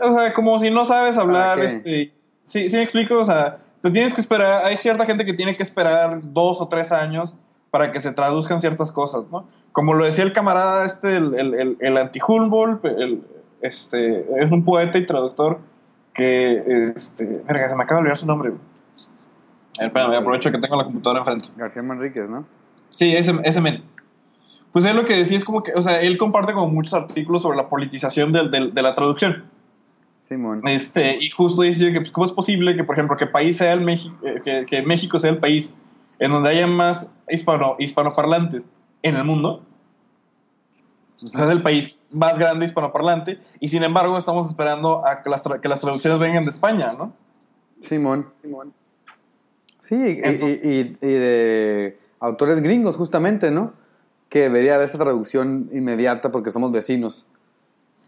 O 0.00 0.12
sea, 0.12 0.34
como 0.34 0.58
si 0.58 0.70
no 0.70 0.84
sabes 0.84 1.16
hablar, 1.16 1.58
qué? 1.58 1.66
este... 1.66 2.12
Sí, 2.44 2.70
sí 2.70 2.76
me 2.76 2.82
explico, 2.82 3.18
o 3.18 3.24
sea, 3.24 3.58
te 3.82 3.90
tienes 3.90 4.14
que 4.14 4.22
esperar, 4.22 4.64
hay 4.64 4.78
cierta 4.78 5.04
gente 5.04 5.24
que 5.26 5.34
tiene 5.34 5.56
que 5.56 5.62
esperar 5.62 6.20
dos 6.22 6.60
o 6.62 6.68
tres 6.68 6.92
años 6.92 7.36
para 7.70 7.92
que 7.92 8.00
se 8.00 8.10
traduzcan 8.12 8.60
ciertas 8.60 8.90
cosas, 8.90 9.24
¿no? 9.30 9.46
Como 9.72 9.92
lo 9.92 10.06
decía 10.06 10.24
el 10.24 10.32
camarada 10.32 10.86
este, 10.86 11.16
el, 11.16 11.34
el, 11.34 11.54
el, 11.54 11.76
el 11.78 11.96
anti-Humboldt, 11.98 12.84
el, 12.86 13.22
este, 13.60 14.20
es 14.42 14.50
un 14.50 14.64
poeta 14.64 14.96
y 14.96 15.06
traductor 15.06 15.60
que, 16.18 16.92
este, 16.96 17.24
verga, 17.46 17.68
se 17.70 17.76
me 17.76 17.84
acaba 17.84 17.98
de 17.98 18.02
olvidar 18.02 18.16
su 18.18 18.26
nombre. 18.26 18.50
güey. 18.50 18.60
A 19.78 19.82
ver, 19.82 19.86
Espérame, 19.86 20.14
aprovecho 20.16 20.50
que 20.50 20.58
tengo 20.58 20.76
la 20.76 20.84
computadora 20.84 21.20
enfrente. 21.20 21.48
García 21.56 21.82
Manríquez, 21.82 22.28
¿no? 22.28 22.44
Sí, 22.90 23.14
ese, 23.14 23.32
ese 23.44 23.60
men. 23.60 23.84
Pues 24.72 24.84
él 24.84 24.96
lo 24.96 25.04
que 25.04 25.16
decía 25.16 25.36
es 25.36 25.44
como 25.44 25.62
que, 25.62 25.72
o 25.74 25.80
sea, 25.82 26.00
él 26.02 26.18
comparte 26.18 26.52
como 26.52 26.66
muchos 26.68 26.92
artículos 26.94 27.42
sobre 27.42 27.56
la 27.56 27.68
politización 27.68 28.32
del- 28.32 28.50
del- 28.50 28.74
de 28.74 28.82
la 28.82 28.94
traducción. 28.96 29.44
Simón. 30.18 30.58
Este, 30.66 31.16
y 31.24 31.30
justo 31.30 31.62
dice 31.62 31.90
que, 31.92 32.00
pues, 32.00 32.10
¿cómo 32.12 32.24
es 32.26 32.32
posible 32.32 32.74
que, 32.76 32.84
por 32.84 32.96
ejemplo, 32.96 33.16
que 33.16 33.26
país 33.26 33.56
sea 33.56 33.72
el 33.72 33.80
México, 33.80 34.14
que, 34.44 34.66
que 34.66 34.82
México 34.82 35.18
sea 35.18 35.30
el 35.30 35.38
país 35.38 35.72
en 36.18 36.32
donde 36.32 36.50
haya 36.50 36.66
más 36.66 37.10
hispano, 37.30 37.76
hispanoparlantes 37.78 38.68
en 39.02 39.14
el 39.16 39.24
mundo? 39.24 39.62
O 41.22 41.36
sea, 41.36 41.46
es 41.46 41.50
el 41.52 41.62
país 41.62 41.96
más 42.10 42.38
grande 42.38 42.64
hispanoparlante, 42.64 43.38
y 43.60 43.68
sin 43.68 43.82
embargo 43.82 44.16
estamos 44.16 44.46
esperando 44.46 45.06
a 45.06 45.22
que 45.22 45.30
las, 45.30 45.44
tra- 45.44 45.60
que 45.60 45.68
las 45.68 45.80
traducciones 45.80 46.18
vengan 46.18 46.44
de 46.44 46.50
España, 46.50 46.92
¿no? 46.92 47.12
Simón. 47.80 48.26
Sí, 49.80 49.94
y, 49.94 50.28
y- 50.28 50.60
y- 50.70 50.98
y 51.00 51.12
de 51.12 51.98
autores 52.20 52.60
gringos, 52.60 52.96
justamente, 52.96 53.50
¿no? 53.50 53.72
Que 54.28 54.40
debería 54.42 54.74
haber 54.74 54.86
esta 54.86 54.98
traducción 54.98 55.70
inmediata 55.72 56.30
porque 56.32 56.50
somos 56.50 56.72
vecinos. 56.72 57.26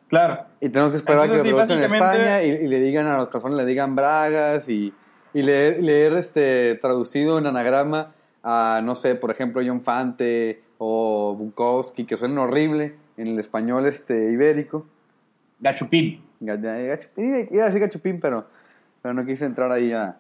Claro. 0.09 0.45
Y 0.61 0.69
tenemos 0.71 0.91
que 0.91 0.97
esperar 0.99 1.25
a 1.25 1.29
que 1.29 1.37
lo 1.39 1.43
sí, 1.43 1.49
traduzcan 1.51 1.79
en 1.79 1.85
España 1.85 2.43
y, 2.43 2.51
y 2.51 2.67
le 2.67 2.81
digan 2.81 3.07
a 3.07 3.17
las 3.17 3.27
personas, 3.29 3.57
le 3.57 3.65
digan 3.65 3.95
bragas 3.95 4.69
y, 4.69 4.93
y 5.33 5.43
leer, 5.43 5.83
leer, 5.83 6.13
este, 6.15 6.75
traducido 6.83 7.39
en 7.39 7.47
anagrama 7.47 8.13
a, 8.43 8.81
no 8.83 8.97
sé, 8.97 9.15
por 9.15 9.31
ejemplo, 9.31 9.63
John 9.65 9.81
Fante 9.83 10.63
o 10.79 11.35
Bukowski, 11.39 12.05
que 12.05 12.17
suenan 12.17 12.39
horrible 12.39 12.97
en 13.21 13.29
el 13.29 13.39
español 13.39 13.87
este, 13.87 14.31
ibérico. 14.33 14.87
Gachupín. 15.61 16.23
Ga- 16.41 16.59
ga- 16.61 16.87
Gachupín, 16.89 17.49
iba 17.51 17.65
a 17.65 17.67
decir 17.67 17.81
gachupín, 17.81 18.21
pero, 18.21 18.47
pero 19.03 19.13
no 19.15 19.27
quise 19.27 19.45
entrar 19.45 19.71
ahí 19.71 19.93
a- 19.93 20.17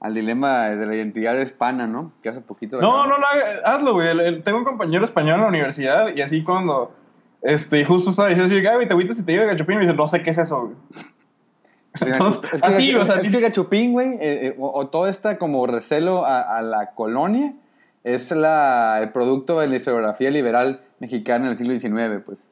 al 0.00 0.14
dilema 0.14 0.70
de 0.70 0.86
la 0.86 0.94
identidad 0.94 1.38
hispana, 1.38 1.86
¿no? 1.86 2.12
Que 2.22 2.30
hace 2.30 2.40
poquito... 2.40 2.80
No, 2.80 3.06
no 3.06 3.18
lo 3.18 3.26
hagas, 3.26 3.60
hazlo, 3.64 3.92
güey. 3.92 4.08
El- 4.08 4.20
el- 4.20 4.42
Tengo 4.42 4.58
un 4.58 4.64
compañero 4.64 5.04
español 5.04 5.34
en 5.36 5.40
la 5.42 5.48
universidad 5.48 6.14
y 6.16 6.22
así 6.22 6.42
cuando, 6.42 6.94
este, 7.42 7.84
justo 7.84 8.08
estaba 8.10 8.28
diciendo 8.28 8.54
Gaby, 8.62 8.86
te 8.86 8.92
agüitas 8.94 9.18
si 9.18 9.24
te 9.26 9.32
digo 9.32 9.44
gachupín, 9.46 9.74
y 9.74 9.78
me 9.78 9.84
dice, 9.84 9.94
no 9.96 10.06
sé 10.08 10.22
qué 10.22 10.30
es 10.30 10.38
eso, 10.38 10.62
güey. 10.62 10.76
Entonces, 12.00 12.40
es 12.54 12.62
que 12.62 12.66
así, 12.68 12.92
gachu- 12.92 13.00
o 13.02 13.06
sea, 13.06 13.16
es 13.20 13.30
que 13.32 13.40
Gachupín, 13.40 13.92
güey, 13.92 14.10
eh, 14.14 14.46
eh, 14.46 14.54
o, 14.58 14.70
o 14.78 14.86
todo 14.88 15.06
esta 15.08 15.36
como 15.38 15.66
recelo 15.66 16.24
a, 16.24 16.40
a 16.58 16.62
la 16.62 16.92
colonia, 16.92 17.52
es 18.04 18.30
la, 18.30 19.00
el 19.02 19.10
producto 19.10 19.60
de 19.60 19.66
la 19.66 19.76
historiografía 19.76 20.30
liberal 20.30 20.80
mexicana 21.00 21.46
en 21.46 21.50
el 21.52 21.56
siglo 21.58 21.76
XIX, 21.78 22.22
pues. 22.24 22.46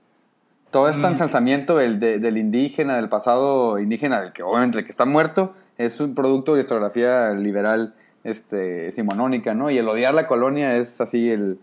Todo 0.70 0.88
este 0.90 1.02
Mm. 1.06 1.12
ensalzamiento 1.12 1.76
del, 1.76 1.98
de- 2.00 2.18
del 2.18 2.36
indígena, 2.36 2.96
del 2.96 3.08
pasado 3.08 3.78
indígena, 3.78 4.20
del 4.20 4.32
que 4.32 4.42
obviamente 4.42 4.78
el 4.78 4.84
que 4.84 4.90
está 4.90 5.04
muerto, 5.06 5.54
es 5.78 6.00
un 6.00 6.14
producto 6.14 6.52
de 6.52 6.58
la 6.58 6.60
historiografía 6.62 7.30
liberal 7.30 7.94
este, 8.24 8.90
simonónica, 8.92 9.54
¿no? 9.54 9.70
Y 9.70 9.78
el 9.78 9.88
odiar 9.88 10.12
la 10.12 10.26
colonia 10.26 10.76
es 10.76 11.00
así 11.00 11.30
el, 11.30 11.58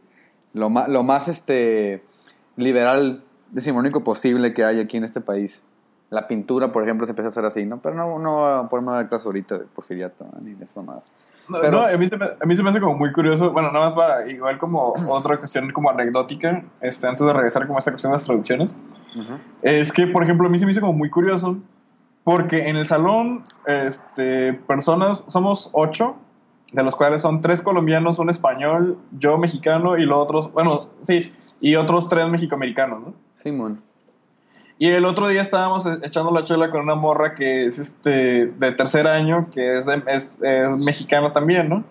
lo, 0.54 0.70
más, 0.70 0.88
lo 0.88 1.04
más 1.04 1.28
este, 1.28 2.02
liberal 2.56 3.24
decimonónico 3.52 4.04
posible 4.04 4.54
que 4.54 4.64
hay 4.64 4.80
aquí 4.80 4.98
en 4.98 5.04
este 5.04 5.22
país. 5.22 5.62
La 6.10 6.28
pintura, 6.28 6.72
por 6.72 6.84
ejemplo, 6.84 7.06
se 7.06 7.12
empieza 7.12 7.28
a 7.28 7.32
hacer 7.32 7.46
así, 7.46 7.66
¿no? 7.66 7.80
Pero 7.82 7.96
no, 7.96 8.20
no 8.20 8.46
a 8.48 8.68
dar 8.96 9.10
clase 9.10 9.28
ahorita 9.28 9.60
de 9.60 9.66
porfiriato 9.66 10.24
¿no? 10.24 10.40
ni 10.42 10.54
de 10.54 10.66
esa 10.66 10.80
mamada. 10.82 11.04
No, 11.48 11.60
Pero- 11.62 11.80
no, 11.80 11.86
a, 11.86 11.98
mí 11.98 12.08
se 12.08 12.18
me, 12.18 12.26
a 12.26 12.46
mí 12.46 12.56
se 12.56 12.64
me 12.64 12.70
hace 12.70 12.80
como 12.80 12.96
muy 12.96 13.12
curioso, 13.12 13.52
bueno, 13.52 13.72
nada 13.72 13.86
más 13.86 13.94
para, 13.94 14.28
igual 14.30 14.58
como 14.58 14.94
otra 15.10 15.38
cuestión 15.38 15.72
como 15.72 15.90
anecdótica, 15.90 16.64
este, 16.82 17.08
antes 17.08 17.26
de 17.26 17.34
regresar 17.34 17.66
como 17.68 17.78
a 17.78 17.80
esta 17.80 17.92
cuestión 17.92 18.12
de 18.12 18.16
las 18.16 18.26
traducciones, 18.26 18.76
es 19.62 19.92
que, 19.94 20.08
por 20.08 20.24
ejemplo, 20.24 20.48
a 20.48 20.50
mí 20.50 20.60
se 20.60 20.66
me 20.66 20.72
hizo 20.72 20.82
como 20.82 20.94
muy 20.94 21.10
curioso, 21.10 21.58
porque 22.24 22.68
en 22.68 22.76
el 22.76 22.86
salón, 22.88 23.44
este, 23.66 24.54
personas, 24.54 25.24
somos 25.28 25.70
ocho, 25.74 26.16
de 26.74 26.84
los 26.84 26.96
cuales 26.96 27.22
son 27.22 27.42
tres 27.42 27.62
colombianos, 27.62 28.20
un 28.20 28.30
español, 28.30 28.98
yo 29.18 29.38
mexicano 29.38 29.98
y 29.98 30.06
los 30.06 30.18
otros, 30.18 30.52
bueno, 30.52 30.90
sí, 31.04 31.32
y 31.62 31.76
otros 31.76 32.10
tres 32.10 32.28
mexicoamericanos, 32.28 33.02
¿no? 33.02 33.14
Simón. 33.34 33.82
Y 34.78 34.90
el 34.92 35.06
otro 35.06 35.28
día 35.30 35.42
estábamos 35.42 35.86
e- 35.86 36.00
echando 36.04 36.32
la 36.32 36.44
chela 36.44 36.70
con 36.70 36.82
una 36.82 36.96
morra 36.96 37.34
que 37.34 37.66
es 37.66 37.80
este 37.80 38.48
de 38.48 38.72
tercer 38.74 39.08
año, 39.08 39.48
que 39.54 39.78
es, 39.78 39.86
de- 39.86 40.04
es, 40.08 40.38
es 40.42 40.78
mexicana 40.78 41.32
también, 41.32 41.70
¿no? 41.70 41.84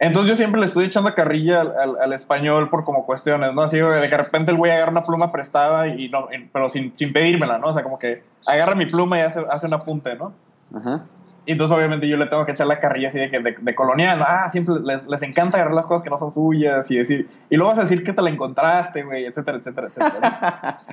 Entonces 0.00 0.28
yo 0.28 0.34
siempre 0.36 0.60
le 0.60 0.66
estoy 0.66 0.84
echando 0.84 1.12
carrilla 1.14 1.62
al, 1.62 1.72
al- 1.76 1.96
al 2.00 2.12
español 2.12 2.68
por 2.68 2.84
como 2.84 3.04
cuestiones, 3.06 3.52
¿no? 3.54 3.62
Así 3.62 3.78
de 3.78 4.02
que 4.02 4.08
de 4.10 4.16
repente 4.16 4.50
el 4.52 4.56
güey 4.58 4.70
agarra 4.70 4.92
una 4.92 5.02
pluma 5.02 5.32
prestada 5.32 5.88
y 5.88 6.08
no, 6.10 6.28
pero 6.52 6.68
sin, 6.68 6.92
sin 6.96 7.12
pedírmela, 7.12 7.58
¿no? 7.58 7.68
O 7.68 7.72
sea, 7.72 7.82
como 7.82 7.98
que 7.98 8.22
agarra 8.46 8.74
mi 8.76 8.86
pluma 8.86 9.18
y 9.18 9.22
hace, 9.22 9.44
hace 9.50 9.66
un 9.66 9.74
apunte, 9.74 10.14
¿no? 10.14 10.32
Ajá. 10.76 11.04
Y 11.46 11.52
entonces 11.52 11.74
obviamente 11.74 12.06
yo 12.06 12.18
le 12.18 12.26
tengo 12.26 12.44
que 12.44 12.52
echar 12.52 12.66
la 12.66 12.78
carrilla 12.78 13.08
así 13.08 13.18
de, 13.18 13.30
que 13.30 13.40
de, 13.40 13.56
de 13.58 13.74
colonial. 13.74 14.22
Ah, 14.22 14.50
siempre 14.50 14.74
les, 14.84 15.06
les 15.06 15.22
encanta 15.22 15.56
agarrar 15.56 15.74
las 15.74 15.86
cosas 15.86 16.02
que 16.02 16.10
no 16.10 16.18
son 16.18 16.30
suyas 16.32 16.88
y 16.90 16.98
decir, 16.98 17.26
y 17.48 17.56
luego 17.56 17.70
vas 17.70 17.78
a 17.78 17.82
decir 17.82 18.04
que 18.04 18.12
te 18.12 18.20
la 18.20 18.28
encontraste, 18.28 19.02
güey, 19.02 19.24
etcétera, 19.24 19.56
etcétera, 19.56 19.86
etcétera. 19.88 20.80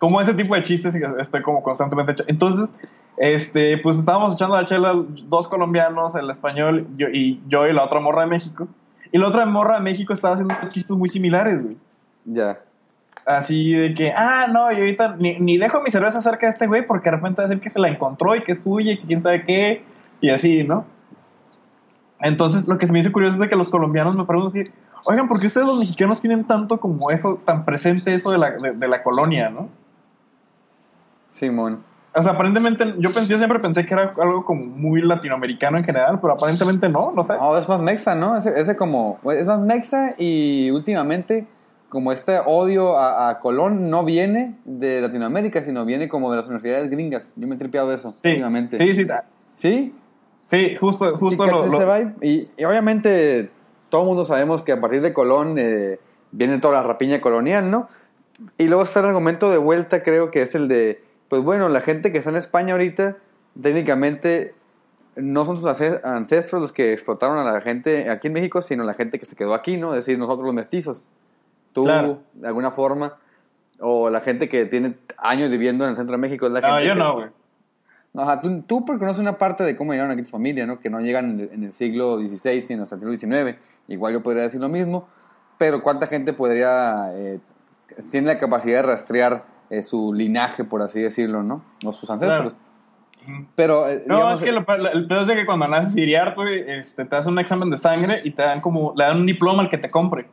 como 0.00 0.20
ese 0.20 0.34
tipo 0.34 0.54
de 0.54 0.62
chistes 0.62 0.96
que 0.96 1.06
estoy 1.20 1.42
como 1.42 1.62
constantemente 1.62 2.12
hecho. 2.12 2.24
Entonces, 2.26 2.72
este, 3.18 3.76
pues 3.78 3.98
estábamos 3.98 4.32
echando 4.32 4.56
la 4.56 4.64
chela 4.64 4.94
dos 5.28 5.46
colombianos, 5.46 6.14
el 6.14 6.28
español 6.30 6.88
yo, 6.96 7.06
y 7.08 7.40
yo 7.48 7.68
y 7.68 7.72
la 7.74 7.84
otra 7.84 8.00
morra 8.00 8.22
de 8.22 8.28
México. 8.28 8.66
Y 9.12 9.18
la 9.18 9.28
otra 9.28 9.44
morra 9.44 9.74
de 9.74 9.82
México 9.82 10.14
estaba 10.14 10.34
haciendo 10.34 10.54
chistes 10.68 10.96
muy 10.96 11.10
similares, 11.10 11.62
güey. 11.62 11.76
Ya. 12.24 12.58
Así 13.26 13.74
de 13.74 13.92
que, 13.92 14.10
ah, 14.12 14.46
no, 14.50 14.72
yo 14.72 14.78
ahorita 14.78 15.16
ni, 15.18 15.38
ni 15.38 15.58
dejo 15.58 15.82
mi 15.82 15.90
cerveza 15.90 16.22
cerca 16.22 16.46
de 16.46 16.52
este 16.52 16.66
güey 16.66 16.86
porque 16.86 17.10
de 17.10 17.16
repente 17.16 17.42
va 17.42 17.44
a 17.44 17.48
decir 17.48 17.62
que 17.62 17.68
se 17.68 17.78
la 17.78 17.88
encontró 17.88 18.34
y 18.34 18.42
que 18.42 18.52
es 18.52 18.62
suya 18.62 18.92
y 18.92 18.98
que 18.98 19.06
quién 19.06 19.20
sabe 19.20 19.44
qué, 19.44 19.84
y 20.22 20.30
así, 20.30 20.64
¿no? 20.64 20.86
Entonces, 22.20 22.66
lo 22.66 22.78
que 22.78 22.86
se 22.86 22.92
me 22.94 23.00
hizo 23.00 23.12
curioso 23.12 23.34
es 23.34 23.40
de 23.40 23.48
que 23.50 23.56
los 23.56 23.68
colombianos 23.68 24.16
me 24.16 24.24
preguntan 24.24 24.62
así, 24.62 24.72
oigan, 25.04 25.28
¿por 25.28 25.38
qué 25.38 25.48
ustedes 25.48 25.66
los 25.66 25.78
mexicanos 25.78 26.20
tienen 26.20 26.44
tanto 26.44 26.80
como 26.80 27.10
eso, 27.10 27.38
tan 27.44 27.66
presente 27.66 28.14
eso 28.14 28.30
de 28.30 28.38
la, 28.38 28.50
de, 28.52 28.72
de 28.72 28.88
la 28.88 29.02
colonia, 29.02 29.50
¿no? 29.50 29.68
Simón. 31.30 31.82
O 32.14 32.22
sea, 32.22 32.32
aparentemente, 32.32 32.84
yo, 32.98 33.10
pensé, 33.12 33.30
yo 33.32 33.38
siempre 33.38 33.60
pensé 33.60 33.86
que 33.86 33.94
era 33.94 34.12
algo 34.20 34.44
como 34.44 34.64
muy 34.66 35.00
latinoamericano 35.00 35.78
en 35.78 35.84
general, 35.84 36.18
pero 36.20 36.32
aparentemente 36.34 36.88
no, 36.88 37.12
no 37.14 37.22
sé. 37.22 37.34
No, 37.34 37.56
es 37.56 37.68
más 37.68 37.80
mexa, 37.80 38.14
¿no? 38.16 38.36
Ese, 38.36 38.60
ese 38.60 38.74
como... 38.76 39.18
Es 39.32 39.46
más 39.46 39.60
mexa 39.60 40.14
y 40.18 40.70
últimamente 40.72 41.46
como 41.88 42.10
este 42.12 42.38
odio 42.44 42.98
a, 42.98 43.30
a 43.30 43.38
Colón 43.38 43.90
no 43.90 44.04
viene 44.04 44.56
de 44.64 45.00
Latinoamérica, 45.00 45.62
sino 45.62 45.84
viene 45.84 46.08
como 46.08 46.30
de 46.32 46.36
las 46.36 46.46
universidades 46.46 46.90
gringas. 46.90 47.32
Yo 47.36 47.46
me 47.48 47.54
he 47.54 47.58
tripeado 47.58 47.88
de 47.88 47.94
eso 47.96 48.12
sí, 48.18 48.28
últimamente. 48.30 48.78
sí, 48.78 48.94
sí, 48.94 49.06
¿Sí? 49.56 49.94
sí, 50.46 50.76
justo, 50.80 51.16
justo 51.16 51.44
Sí, 51.44 51.50
lo, 51.50 51.66
lo- 51.66 51.80
ese 51.80 51.84
vibe. 52.04 52.14
Y, 52.22 52.48
y 52.60 52.64
obviamente 52.64 53.50
todo 53.88 54.02
el 54.02 54.06
mundo 54.08 54.24
sabemos 54.24 54.62
que 54.62 54.72
a 54.72 54.80
partir 54.80 55.00
de 55.00 55.12
Colón 55.12 55.56
eh, 55.58 56.00
viene 56.32 56.58
toda 56.58 56.74
la 56.74 56.82
rapiña 56.82 57.20
colonial, 57.20 57.70
¿no? 57.70 57.88
Y 58.58 58.66
luego 58.68 58.82
está 58.82 58.98
el 59.00 59.06
argumento 59.06 59.48
de 59.50 59.58
vuelta, 59.58 60.02
creo 60.02 60.30
que 60.32 60.42
es 60.42 60.54
el 60.54 60.66
de, 60.68 61.02
pues 61.30 61.42
bueno, 61.42 61.70
la 61.70 61.80
gente 61.80 62.12
que 62.12 62.18
está 62.18 62.28
en 62.28 62.36
España 62.36 62.72
ahorita, 62.72 63.16
técnicamente 63.62 64.54
no 65.16 65.44
son 65.44 65.56
sus 65.56 65.66
ancestros 66.04 66.60
los 66.60 66.72
que 66.72 66.92
explotaron 66.92 67.38
a 67.38 67.50
la 67.52 67.60
gente 67.62 68.10
aquí 68.10 68.26
en 68.28 68.32
México, 68.34 68.60
sino 68.62 68.84
la 68.84 68.94
gente 68.94 69.18
que 69.18 69.24
se 69.26 69.34
quedó 69.36 69.54
aquí, 69.54 69.76
¿no? 69.78 69.90
Es 69.90 69.96
decir, 70.04 70.18
nosotros 70.18 70.44
los 70.46 70.54
mestizos. 70.54 71.08
Tú, 71.72 71.84
Claro. 71.84 72.20
de 72.34 72.46
alguna 72.48 72.72
forma, 72.72 73.16
o 73.80 74.10
la 74.10 74.20
gente 74.20 74.48
que 74.48 74.66
tiene 74.66 74.94
años 75.18 75.50
viviendo 75.50 75.84
en 75.84 75.90
el 75.92 75.96
centro 75.96 76.12
de 76.16 76.18
México. 76.20 76.46
Es 76.46 76.52
la 76.52 76.60
No, 76.60 76.68
gente 76.68 76.86
yo 76.86 76.92
que- 76.94 76.98
no, 76.98 77.14
güey. 77.14 77.26
no, 78.12 78.22
Ajá, 78.22 78.40
tú, 78.40 78.62
tú 78.62 78.84
porque 78.84 78.98
conoces 79.00 79.20
una 79.20 79.38
parte 79.38 79.64
de 79.64 79.76
cómo 79.76 79.92
llegaron 79.92 80.10
aquí 80.12 80.22
tu 80.22 80.30
familia, 80.30 80.66
¿no? 80.66 80.78
Que 80.80 80.90
no 80.90 81.00
llegan 81.00 81.30
en 81.30 81.40
el, 81.40 81.50
en 81.52 81.64
el 81.64 81.72
siglo 81.74 82.18
XVI, 82.18 82.60
sino 82.60 82.82
hasta 82.82 82.96
el 82.96 83.00
siglo 83.00 83.14
XIX. 83.16 83.56
Igual 83.88 84.12
yo 84.14 84.22
podría 84.22 84.42
decir 84.42 84.60
lo 84.60 84.68
mismo, 84.68 85.08
pero 85.58 85.82
¿cuánta 85.82 86.06
gente 86.06 86.32
podría... 86.32 87.10
eh, 87.14 87.38
tiene 88.10 88.28
la 88.28 88.38
capacidad 88.38 88.76
de 88.76 88.82
rastrear 88.88 89.44
eh, 89.70 89.82
su 89.82 90.12
linaje, 90.12 90.64
por 90.64 90.82
así 90.82 91.00
decirlo, 91.00 91.42
¿no? 91.42 91.62
O 91.84 91.92
sus 91.92 92.10
ancestros. 92.10 92.56
Pero, 93.54 93.88
eh, 93.88 94.02
No, 94.06 94.16
digamos, 94.16 94.38
es 94.40 94.44
que 94.44 94.52
lo- 94.52 94.90
el 94.92 95.06
pedo 95.06 95.20
es 95.22 95.26
de 95.26 95.34
que 95.36 95.46
cuando 95.46 95.68
naces 95.68 95.96
iriar, 95.96 96.34
güey, 96.34 96.64
este, 96.66 97.04
te 97.04 97.16
hacen 97.16 97.32
un 97.32 97.38
examen 97.38 97.70
de 97.70 97.76
sangre 97.76 98.20
y 98.24 98.30
te 98.32 98.42
dan 98.42 98.60
como, 98.60 98.92
le 98.96 99.04
dan 99.04 99.18
un 99.20 99.26
diploma 99.26 99.62
al 99.62 99.68
que 99.68 99.78
te 99.78 99.90
compre. 99.90 100.26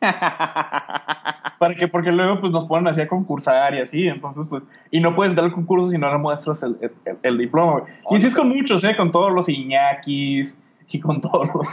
Para 1.58 1.74
que, 1.74 1.88
porque 1.88 2.12
luego 2.12 2.40
pues 2.40 2.52
nos 2.52 2.64
ponen 2.66 2.88
así 2.88 3.00
a 3.00 3.08
concursar 3.08 3.74
y 3.74 3.80
así, 3.80 4.06
entonces 4.08 4.46
pues, 4.48 4.62
y 4.90 5.00
no 5.00 5.14
puedes 5.14 5.34
dar 5.34 5.44
el 5.46 5.52
concurso 5.52 5.90
si 5.90 5.98
no 5.98 6.10
le 6.10 6.18
muestras 6.18 6.62
el, 6.62 6.76
el- 6.80 6.92
el- 7.04 7.18
el 7.22 7.38
diploma, 7.38 7.80
güey. 7.80 7.92
Y 8.10 8.16
así 8.16 8.26
es 8.26 8.34
con 8.34 8.48
muchos, 8.48 8.84
eh, 8.84 8.94
con 8.96 9.10
todos 9.10 9.32
los 9.32 9.48
Iñakis 9.48 10.58
y 10.88 11.00
con 11.00 11.20
todos 11.20 11.48
los... 11.54 11.66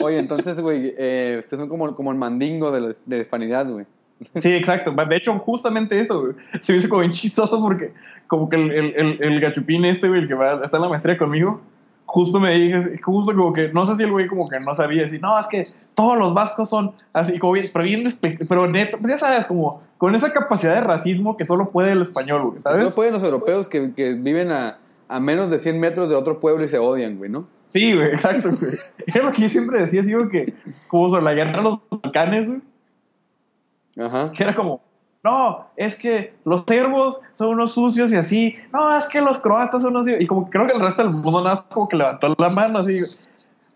Oye, 0.00 0.18
entonces, 0.18 0.60
güey, 0.60 0.94
eh, 0.98 1.36
ustedes 1.40 1.60
son 1.60 1.68
como, 1.68 1.94
como 1.94 2.12
el 2.12 2.18
mandingo 2.18 2.70
de 2.70 2.80
la, 2.80 2.88
de 2.88 3.16
la 3.16 3.22
hispanidad, 3.22 3.68
güey. 3.70 3.86
Sí, 4.36 4.52
exacto. 4.52 4.92
De 4.92 5.16
hecho, 5.16 5.38
justamente 5.38 6.00
eso, 6.00 6.20
güey. 6.20 6.32
Se 6.60 6.72
me 6.72 6.78
hizo 6.78 6.88
como 6.88 7.00
bien 7.00 7.12
chistoso 7.12 7.60
porque 7.60 7.90
como 8.26 8.48
que 8.48 8.56
el, 8.56 8.70
el, 8.72 8.94
el, 8.96 9.18
el 9.20 9.40
gachupín 9.40 9.84
este, 9.84 10.08
güey, 10.08 10.22
el 10.22 10.28
que 10.28 10.34
va, 10.34 10.60
está 10.62 10.76
en 10.76 10.82
la 10.82 10.88
maestría 10.88 11.16
conmigo, 11.16 11.60
justo 12.08 12.40
me 12.40 12.54
dije, 12.54 12.98
justo 13.02 13.34
como 13.34 13.52
que, 13.52 13.68
no 13.68 13.84
sé 13.84 13.96
si 13.96 14.02
el 14.02 14.10
güey 14.10 14.28
como 14.28 14.48
que 14.48 14.58
no 14.60 14.74
sabía 14.74 15.02
decir, 15.02 15.20
no, 15.20 15.38
es 15.38 15.46
que 15.46 15.68
todos 15.94 16.16
los 16.16 16.32
vascos 16.32 16.70
son 16.70 16.92
así, 17.12 17.38
como 17.38 17.52
bien, 17.52 17.70
pero 17.72 17.84
bien, 17.84 18.08
pero 18.48 18.66
neto, 18.66 18.96
pues 18.98 19.12
ya 19.12 19.18
sabes, 19.18 19.46
como 19.46 19.82
con 19.98 20.14
esa 20.14 20.32
capacidad 20.32 20.74
de 20.74 20.80
racismo 20.80 21.36
que 21.36 21.44
solo 21.44 21.70
puede 21.70 21.92
el 21.92 22.00
español, 22.00 22.42
güey, 22.48 22.60
¿sabes? 22.62 22.80
Eso 22.80 22.94
pueden 22.94 23.12
los 23.12 23.22
europeos 23.22 23.68
que, 23.68 23.92
que 23.92 24.14
viven 24.14 24.50
a, 24.52 24.78
a 25.06 25.20
menos 25.20 25.50
de 25.50 25.58
100 25.58 25.78
metros 25.78 26.08
de 26.08 26.16
otro 26.16 26.40
pueblo 26.40 26.64
y 26.64 26.68
se 26.68 26.78
odian, 26.78 27.18
güey, 27.18 27.30
¿no? 27.30 27.46
Sí, 27.66 27.94
güey, 27.94 28.08
exacto, 28.08 28.52
güey. 28.58 28.78
Era 29.06 29.24
lo 29.24 29.32
que 29.32 29.42
yo 29.42 29.48
siempre 29.50 29.78
decía, 29.78 30.00
así, 30.00 30.14
güey, 30.14 30.28
que 30.30 30.54
como 30.88 31.10
sobre 31.10 31.24
la 31.24 31.34
guerra 31.34 31.58
de 31.58 31.62
los 31.62 31.78
Balcanes, 31.90 32.46
güey, 32.46 32.60
Ajá. 33.98 34.30
que 34.32 34.42
era 34.44 34.54
como, 34.54 34.80
no, 35.24 35.66
es 35.76 35.98
que 35.98 36.34
los 36.44 36.64
serbos 36.66 37.20
son 37.34 37.48
unos 37.48 37.72
sucios 37.72 38.12
y 38.12 38.16
así, 38.16 38.56
no, 38.72 38.96
es 38.96 39.06
que 39.06 39.20
los 39.20 39.38
croatas 39.40 39.82
son 39.82 39.96
unos... 39.96 40.06
Y 40.08 40.26
como 40.26 40.48
creo 40.48 40.66
que 40.66 40.72
el 40.74 40.80
resto 40.80 41.02
del 41.02 41.12
mundo 41.12 41.42
nada 41.42 41.56
más 41.56 41.62
como 41.64 41.88
que 41.88 41.96
levantó 41.96 42.34
la 42.38 42.48
mano 42.50 42.78
así. 42.78 43.02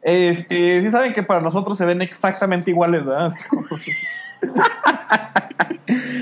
Este, 0.03 0.83
sí 0.83 0.91
saben 0.91 1.13
que 1.13 1.23
para 1.23 1.41
nosotros 1.41 1.77
se 1.79 1.85
ven 1.87 2.01
exactamente 2.03 2.71
iguales, 2.71 3.05
¿verdad? 3.05 3.33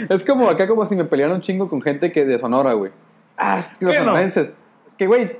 Es 0.08 0.24
como 0.24 0.48
acá 0.50 0.66
como 0.68 0.84
si 0.86 0.96
me 0.96 1.04
peleara 1.04 1.34
un 1.34 1.40
chingo 1.40 1.68
con 1.68 1.80
gente 1.82 2.12
que 2.12 2.24
de 2.24 2.38
Sonora, 2.38 2.72
güey. 2.72 2.92
Ah, 3.36 3.58
es 3.58 3.68
que 3.68 3.84
los 3.84 3.96
sonorenses. 3.96 4.52
Que, 4.98 5.06
güey, 5.06 5.30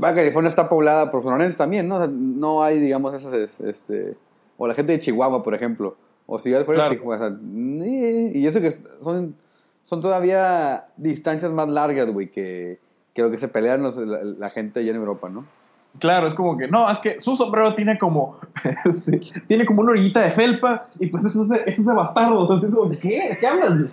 California 0.00 0.50
está 0.50 0.68
poblada 0.68 1.10
por 1.10 1.22
sonorenses 1.22 1.56
también, 1.58 1.88
¿no? 1.88 1.96
O 1.96 1.98
sea, 1.98 2.08
no 2.12 2.62
hay, 2.62 2.78
digamos, 2.80 3.14
esas, 3.14 3.32
es- 3.34 3.60
este... 3.60 4.16
O 4.56 4.66
la 4.68 4.74
gente 4.74 4.92
de 4.92 5.00
Chihuahua, 5.00 5.42
por 5.42 5.54
ejemplo. 5.54 5.96
O 6.32 6.38
ciudades 6.38 6.64
fuera 6.64 6.84
de 6.84 6.88
Claro. 6.90 7.00
Tijuana. 7.00 7.26
o 7.26 7.28
sea, 7.82 8.30
y 8.40 8.46
eso 8.46 8.60
que 8.60 8.70
son, 8.70 9.34
son 9.82 10.00
todavía 10.00 10.84
distancias 10.96 11.50
más 11.50 11.68
largas, 11.68 12.10
güey, 12.12 12.30
que, 12.30 12.78
que 13.14 13.22
lo 13.22 13.30
que 13.32 13.38
se 13.38 13.48
pelean 13.48 13.82
los- 13.82 13.96
la, 13.96 14.22
la 14.22 14.50
gente 14.50 14.78
allá 14.78 14.90
en 14.90 14.96
Europa, 14.96 15.28
¿no? 15.28 15.44
Claro, 15.98 16.28
es 16.28 16.34
como 16.34 16.56
que, 16.56 16.68
no, 16.68 16.88
es 16.88 16.98
que 17.00 17.18
su 17.18 17.34
sombrero 17.34 17.74
tiene 17.74 17.98
como, 17.98 18.38
este, 18.84 19.20
tiene 19.48 19.66
como 19.66 19.80
una 19.80 19.90
orillita 19.90 20.20
de 20.20 20.30
felpa 20.30 20.86
y 21.00 21.06
pues 21.08 21.24
eso 21.24 21.42
es, 21.42 21.50
eso 21.66 21.80
es 21.80 21.86
de 21.86 21.94
bastardo. 21.94 22.42
Entonces, 22.42 22.68
es 22.68 22.74
como, 22.76 22.88
¿qué? 22.90 23.36
¿Qué 23.40 23.46
hablas? 23.46 23.72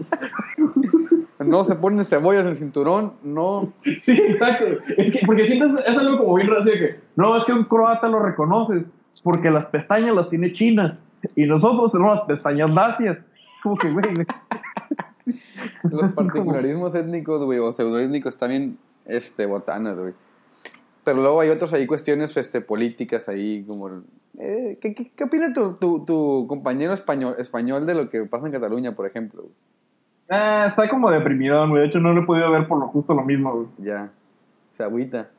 No 1.39 1.63
se 1.63 1.75
ponen 1.75 2.03
cebollas 2.03 2.43
en 2.43 2.49
el 2.49 2.55
cinturón, 2.55 3.13
no. 3.23 3.71
Sí, 3.99 4.13
exacto. 4.13 4.65
Es 4.97 5.13
que, 5.13 5.25
porque 5.25 5.45
siempre 5.45 5.69
es, 5.69 5.87
es 5.87 5.97
algo 5.97 6.17
como 6.17 6.33
bien 6.35 6.49
raro, 6.49 6.63
que, 6.63 6.99
no, 7.15 7.37
es 7.37 7.43
que 7.45 7.53
un 7.53 7.63
croata 7.63 8.07
lo 8.07 8.19
reconoces 8.19 8.85
porque 9.23 9.51
las 9.51 9.65
pestañas 9.67 10.15
las 10.15 10.29
tiene 10.29 10.51
chinas 10.51 10.93
y 11.35 11.45
nosotros 11.45 11.91
tenemos 11.91 12.17
las 12.17 12.25
pestañas 12.25 12.69
lacias. 12.71 13.25
Como 13.63 13.77
que, 13.77 13.91
güey. 13.91 14.05
Los 15.83 16.09
particularismos 16.11 16.95
étnicos, 16.95 17.43
güey, 17.43 17.59
o 17.59 17.71
pseudoétnicos 17.71 18.37
también, 18.37 18.77
este, 19.05 19.45
botanas, 19.45 19.99
güey. 19.99 20.13
Pero 21.03 21.21
luego 21.21 21.41
hay 21.41 21.49
otras 21.49 21.73
ahí 21.73 21.85
cuestiones 21.87 22.35
este, 22.37 22.61
políticas 22.61 23.27
ahí, 23.29 23.63
como... 23.65 24.03
eh, 24.37 24.77
¿qué, 24.81 24.93
qué, 24.93 25.11
qué 25.15 25.23
opina 25.23 25.53
tu, 25.53 25.73
tu, 25.75 26.05
tu 26.05 26.45
compañero 26.47 26.93
español, 26.93 27.35
español 27.39 27.85
de 27.85 27.95
lo 27.95 28.09
que 28.09 28.23
pasa 28.25 28.45
en 28.45 28.53
Cataluña, 28.53 28.93
por 28.93 29.05
ejemplo? 29.05 29.43
güey? 29.43 29.53
Ah, 30.29 30.65
está 30.67 30.89
como 30.89 31.09
deprimido, 31.09 31.67
güey. 31.69 31.81
De 31.81 31.87
hecho, 31.87 31.99
no 31.99 32.13
lo 32.13 32.21
he 32.21 32.25
podido 32.25 32.51
ver 32.51 32.67
por 32.67 32.79
lo 32.79 32.87
justo 32.87 33.13
lo 33.13 33.23
mismo, 33.23 33.53
güey. 33.53 33.67
Ya, 33.77 34.11
se 34.75 34.83
agüita. 34.83 35.29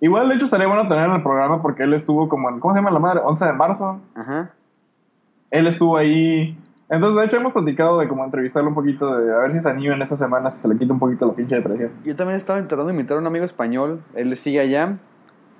Igual, 0.00 0.28
de 0.28 0.34
hecho, 0.34 0.44
estaría 0.44 0.66
bueno 0.66 0.88
tener 0.88 1.08
en 1.08 1.16
el 1.16 1.22
programa 1.22 1.62
porque 1.62 1.84
él 1.84 1.94
estuvo 1.94 2.28
como 2.28 2.50
en, 2.50 2.60
¿cómo 2.60 2.74
se 2.74 2.78
llama 2.78 2.90
la 2.90 2.98
madre? 2.98 3.20
11 3.24 3.44
de 3.46 3.52
marzo. 3.52 4.00
Ajá. 4.14 4.50
Él 5.50 5.66
estuvo 5.66 5.96
ahí. 5.96 6.58
Entonces, 6.88 7.18
de 7.18 7.26
hecho, 7.26 7.36
hemos 7.38 7.52
platicado 7.52 7.98
de 7.98 8.06
como 8.06 8.24
entrevistarlo 8.24 8.68
un 8.68 8.74
poquito, 8.74 9.16
de 9.16 9.32
a 9.32 9.38
ver 9.38 9.52
si 9.52 9.60
se 9.60 9.68
anima 9.68 9.94
en 9.94 10.02
esa 10.02 10.16
semana, 10.16 10.50
si 10.50 10.60
se 10.60 10.68
le 10.68 10.76
quita 10.76 10.92
un 10.92 10.98
poquito 10.98 11.26
la 11.26 11.32
pinche 11.32 11.56
depresión. 11.56 11.92
Yo 12.04 12.14
también 12.14 12.36
estaba 12.36 12.58
intentando 12.58 12.90
invitar 12.90 13.16
a 13.16 13.20
un 13.20 13.26
amigo 13.26 13.44
español, 13.44 14.02
él 14.14 14.30
le 14.30 14.36
sigue 14.36 14.60
allá, 14.60 14.98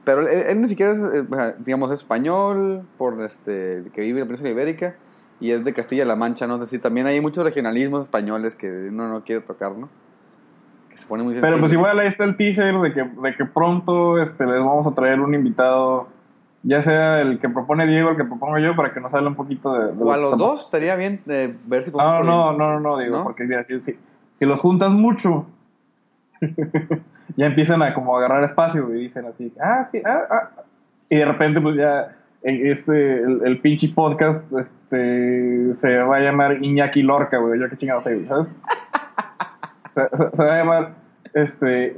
pero 0.04 0.20
él, 0.20 0.28
él 0.28 0.60
ni 0.60 0.68
siquiera 0.68 0.92
es, 0.92 0.98
eh, 0.98 1.54
digamos, 1.58 1.90
es 1.90 2.00
español, 2.00 2.86
por 2.98 3.20
este, 3.22 3.84
que 3.92 4.02
vive 4.02 4.20
en 4.20 4.20
la 4.20 4.24
península 4.26 4.50
ibérica, 4.50 4.94
y 5.40 5.50
es 5.50 5.64
de 5.64 5.72
Castilla-La 5.72 6.14
Mancha, 6.14 6.46
¿no? 6.46 6.54
Es 6.54 6.60
decir, 6.60 6.80
también 6.80 7.06
hay 7.06 7.20
muchos 7.20 7.42
regionalismos 7.42 8.02
españoles 8.02 8.54
que 8.54 8.70
uno 8.88 9.08
no 9.08 9.24
quiere 9.24 9.40
tocar, 9.40 9.72
¿no? 9.72 9.88
Se 10.96 11.06
pone 11.06 11.22
muy 11.22 11.34
Pero 11.40 11.58
pues 11.60 11.72
igual 11.72 11.98
ahí 11.98 12.06
está 12.08 12.24
el 12.24 12.36
teaser 12.36 12.74
de 12.80 12.92
que, 12.92 13.04
de 13.04 13.34
que 13.36 13.44
pronto 13.44 14.20
este, 14.20 14.46
les 14.46 14.58
vamos 14.58 14.86
a 14.86 14.92
traer 14.94 15.20
un 15.20 15.34
invitado, 15.34 16.08
ya 16.62 16.80
sea 16.82 17.20
el 17.20 17.38
que 17.38 17.48
propone 17.48 17.86
Diego 17.86 18.10
el 18.10 18.16
que 18.16 18.24
propongo 18.24 18.58
yo, 18.58 18.74
para 18.74 18.92
que 18.92 19.00
nos 19.00 19.12
hable 19.14 19.28
un 19.28 19.34
poquito 19.34 19.72
de... 19.74 19.92
de 19.92 20.02
O 20.02 20.12
a 20.12 20.16
los 20.16 20.32
estamos- 20.32 20.38
dos, 20.38 20.64
estaría 20.64 20.96
bien 20.96 21.20
eh, 21.28 21.54
ver 21.66 21.84
si 21.84 21.90
No, 21.90 22.22
no, 22.24 22.52
no, 22.52 22.72
no, 22.74 22.80
no, 22.80 22.98
digo, 22.98 23.18
¿No? 23.18 23.24
porque 23.24 23.46
si, 23.64 23.80
si, 23.80 23.98
si 24.32 24.46
los 24.46 24.60
juntas 24.60 24.90
mucho, 24.90 25.46
ya 27.36 27.46
empiezan 27.46 27.82
a 27.82 27.94
como 27.94 28.16
agarrar 28.16 28.44
espacio 28.44 28.94
y 28.94 29.00
dicen 29.02 29.26
así, 29.26 29.52
ah, 29.60 29.84
sí, 29.84 30.00
ah, 30.04 30.22
ah. 30.30 30.50
Y 31.08 31.16
de 31.16 31.24
repente, 31.24 31.60
pues 31.60 31.76
ya, 31.76 32.16
en 32.42 32.66
este, 32.66 33.20
el, 33.20 33.42
el 33.44 33.60
pinche 33.60 33.88
podcast 33.94 34.52
este, 34.52 35.72
se 35.74 35.98
va 35.98 36.16
a 36.16 36.20
llamar 36.20 36.62
Iñaki 36.64 37.02
Lorca, 37.02 37.38
güey. 37.38 37.58
Yo 37.60 37.68
qué 37.68 37.76
chingados 37.76 38.04
sé, 38.04 38.26
¿sabes? 38.26 38.48
se, 39.96 40.16
se- 40.16 40.36
se 40.36 40.44
va 40.44 40.54
a 40.54 40.58
llamar 40.58 40.94
este, 41.34 41.96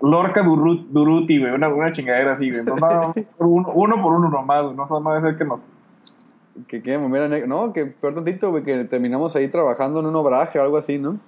Lorca 0.00 0.42
Duruti, 0.42 1.38
güey. 1.40 1.52
Una, 1.52 1.68
una 1.68 1.90
chingadera 1.92 2.32
así, 2.32 2.48
güey. 2.50 2.60
Entonces, 2.60 2.88
no, 2.88 3.14
uno, 3.46 3.72
uno 3.74 4.02
por 4.02 4.12
uno 4.12 4.28
nomás, 4.28 4.62
güey. 4.64 4.76
No, 4.76 4.84
no 4.86 5.02
va 5.02 5.16
a 5.16 5.20
ser 5.20 5.36
que 5.36 5.44
nos. 5.44 5.64
Que 6.68 6.82
quede 6.82 7.46
No, 7.46 7.72
que 7.72 7.86
peor 7.86 8.14
tantito, 8.14 8.50
güey, 8.50 8.62
que 8.62 8.84
terminamos 8.84 9.34
ahí 9.34 9.48
trabajando 9.48 10.00
en 10.00 10.06
un 10.06 10.16
obraje 10.16 10.58
o 10.58 10.62
algo 10.62 10.76
así, 10.76 10.98
¿no? 10.98 11.18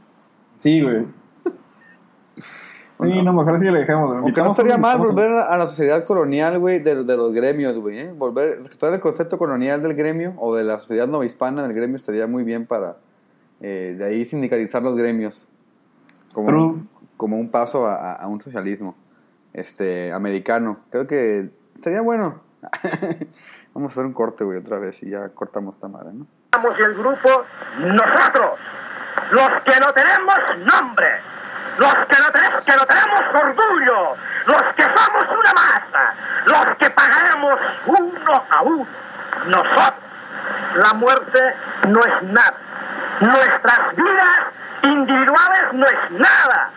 Sí, 0.58 0.82
güey. 0.82 1.06
Sí, 3.00 3.22
no, 3.22 3.32
mejor 3.32 3.58
sí 3.58 3.64
le 3.64 3.80
dejamos. 3.80 4.10
güey. 4.10 4.22
Aunque 4.22 4.40
no 4.42 4.50
estaría 4.52 4.78
mal 4.78 4.98
volver 4.98 5.30
a 5.32 5.56
la 5.56 5.66
sociedad 5.66 6.04
colonial, 6.04 6.58
güey, 6.60 6.78
de, 6.78 7.02
de 7.02 7.16
los 7.16 7.32
gremios, 7.32 7.76
güey, 7.80 7.98
¿eh? 7.98 8.12
Volver, 8.16 8.58
rescatar 8.60 8.92
el 8.94 9.00
concepto 9.00 9.38
colonial 9.38 9.82
del 9.82 9.94
gremio 9.94 10.34
o 10.36 10.54
de 10.54 10.62
la 10.64 10.78
sociedad 10.78 11.08
novohispana 11.08 11.62
del 11.64 11.72
gremio 11.72 11.96
estaría 11.96 12.26
muy 12.28 12.44
bien 12.44 12.64
para 12.66 12.98
eh, 13.60 13.96
de 13.98 14.04
ahí 14.04 14.24
sindicalizar 14.24 14.82
los 14.82 14.96
gremios. 14.96 15.48
Como, 16.34 16.46
True. 16.48 16.82
como 17.16 17.36
un 17.38 17.50
paso 17.50 17.86
a, 17.86 17.94
a- 17.96 18.14
a 18.14 18.26
un 18.28 18.40
socialismo 18.40 18.96
este, 19.52 20.12
americano. 20.12 20.80
Creo 20.90 21.06
que 21.06 21.50
sería 21.76 22.00
bueno. 22.00 22.40
Vamos 23.74 23.90
a 23.90 23.92
hacer 23.92 24.04
un 24.06 24.12
corte, 24.12 24.44
güey, 24.44 24.58
otra 24.58 24.78
vez 24.78 25.02
y 25.02 25.10
ya 25.10 25.28
cortamos 25.30 25.74
esta 25.74 25.88
madre, 25.88 26.10
¿no? 26.12 26.26
Somos 26.54 26.78
el 26.78 26.94
grupo 26.94 27.28
nosotros, 27.80 28.60
los 29.32 29.62
que 29.62 29.80
no 29.80 29.92
tenemos 29.94 30.34
nombre, 30.66 31.08
los 31.78 31.94
que 32.06 32.16
no, 32.22 32.30
tenemos, 32.32 32.60
que 32.62 32.72
no 32.76 32.86
tenemos 32.86 33.34
orgullo, 33.34 34.14
los 34.46 34.62
que 34.74 34.82
somos 34.82 35.38
una 35.38 35.52
masa, 35.54 36.14
los 36.46 36.76
que 36.76 36.90
pagamos 36.90 37.60
uno 37.86 38.42
a 38.50 38.62
uno. 38.62 38.86
Nosotros, 39.48 39.94
la 40.76 40.92
muerte 40.92 41.40
no 41.88 42.04
es 42.04 42.22
nada, 42.24 42.54
nuestras 43.22 43.96
vidas 43.96 44.40
individuales 44.82 45.72
no 45.74 45.86
es 45.86 46.10
nada. 46.12 46.70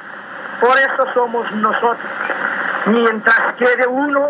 Por 0.60 0.78
eso 0.78 1.06
somos 1.14 1.52
nosotros. 1.56 1.98
Mientras 2.92 3.56
quede 3.56 3.88
uno, 3.88 4.28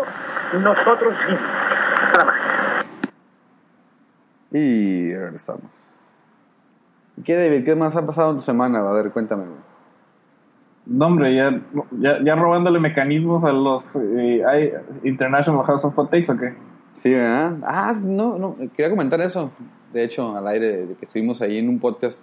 nosotros 0.62 1.14
vivimos. 1.20 1.42
Nada 2.12 2.24
más. 2.24 2.36
Y 4.50 5.14
regresamos. 5.14 5.70
¿Y 7.16 7.22
¿Qué, 7.22 7.36
David? 7.36 7.64
¿Qué 7.64 7.74
más 7.74 7.96
ha 7.96 8.04
pasado 8.06 8.30
en 8.30 8.36
tu 8.36 8.42
semana? 8.42 8.80
A 8.80 8.92
ver, 8.92 9.10
cuéntame. 9.10 9.44
No, 10.86 11.06
hombre, 11.06 11.34
ya, 11.34 11.56
ya, 11.98 12.22
ya 12.22 12.36
robándole 12.36 12.78
mecanismos 12.78 13.42
a 13.42 13.52
los 13.52 13.96
eh, 13.96 14.44
hay 14.46 14.72
International 15.02 15.64
House 15.64 15.84
of 15.84 15.94
Hot 15.96 16.10
Takes, 16.10 16.30
¿o 16.30 16.36
qué? 16.36 16.54
Sí, 16.94 17.12
¿verdad? 17.12 17.56
Ah, 17.64 17.92
no, 18.02 18.38
no, 18.38 18.56
quería 18.76 18.90
comentar 18.90 19.20
eso. 19.20 19.50
De 19.92 20.04
hecho, 20.04 20.36
al 20.36 20.46
aire, 20.46 20.86
de 20.86 20.94
que 20.94 21.06
estuvimos 21.06 21.42
ahí 21.42 21.58
en 21.58 21.68
un 21.68 21.80
podcast 21.80 22.22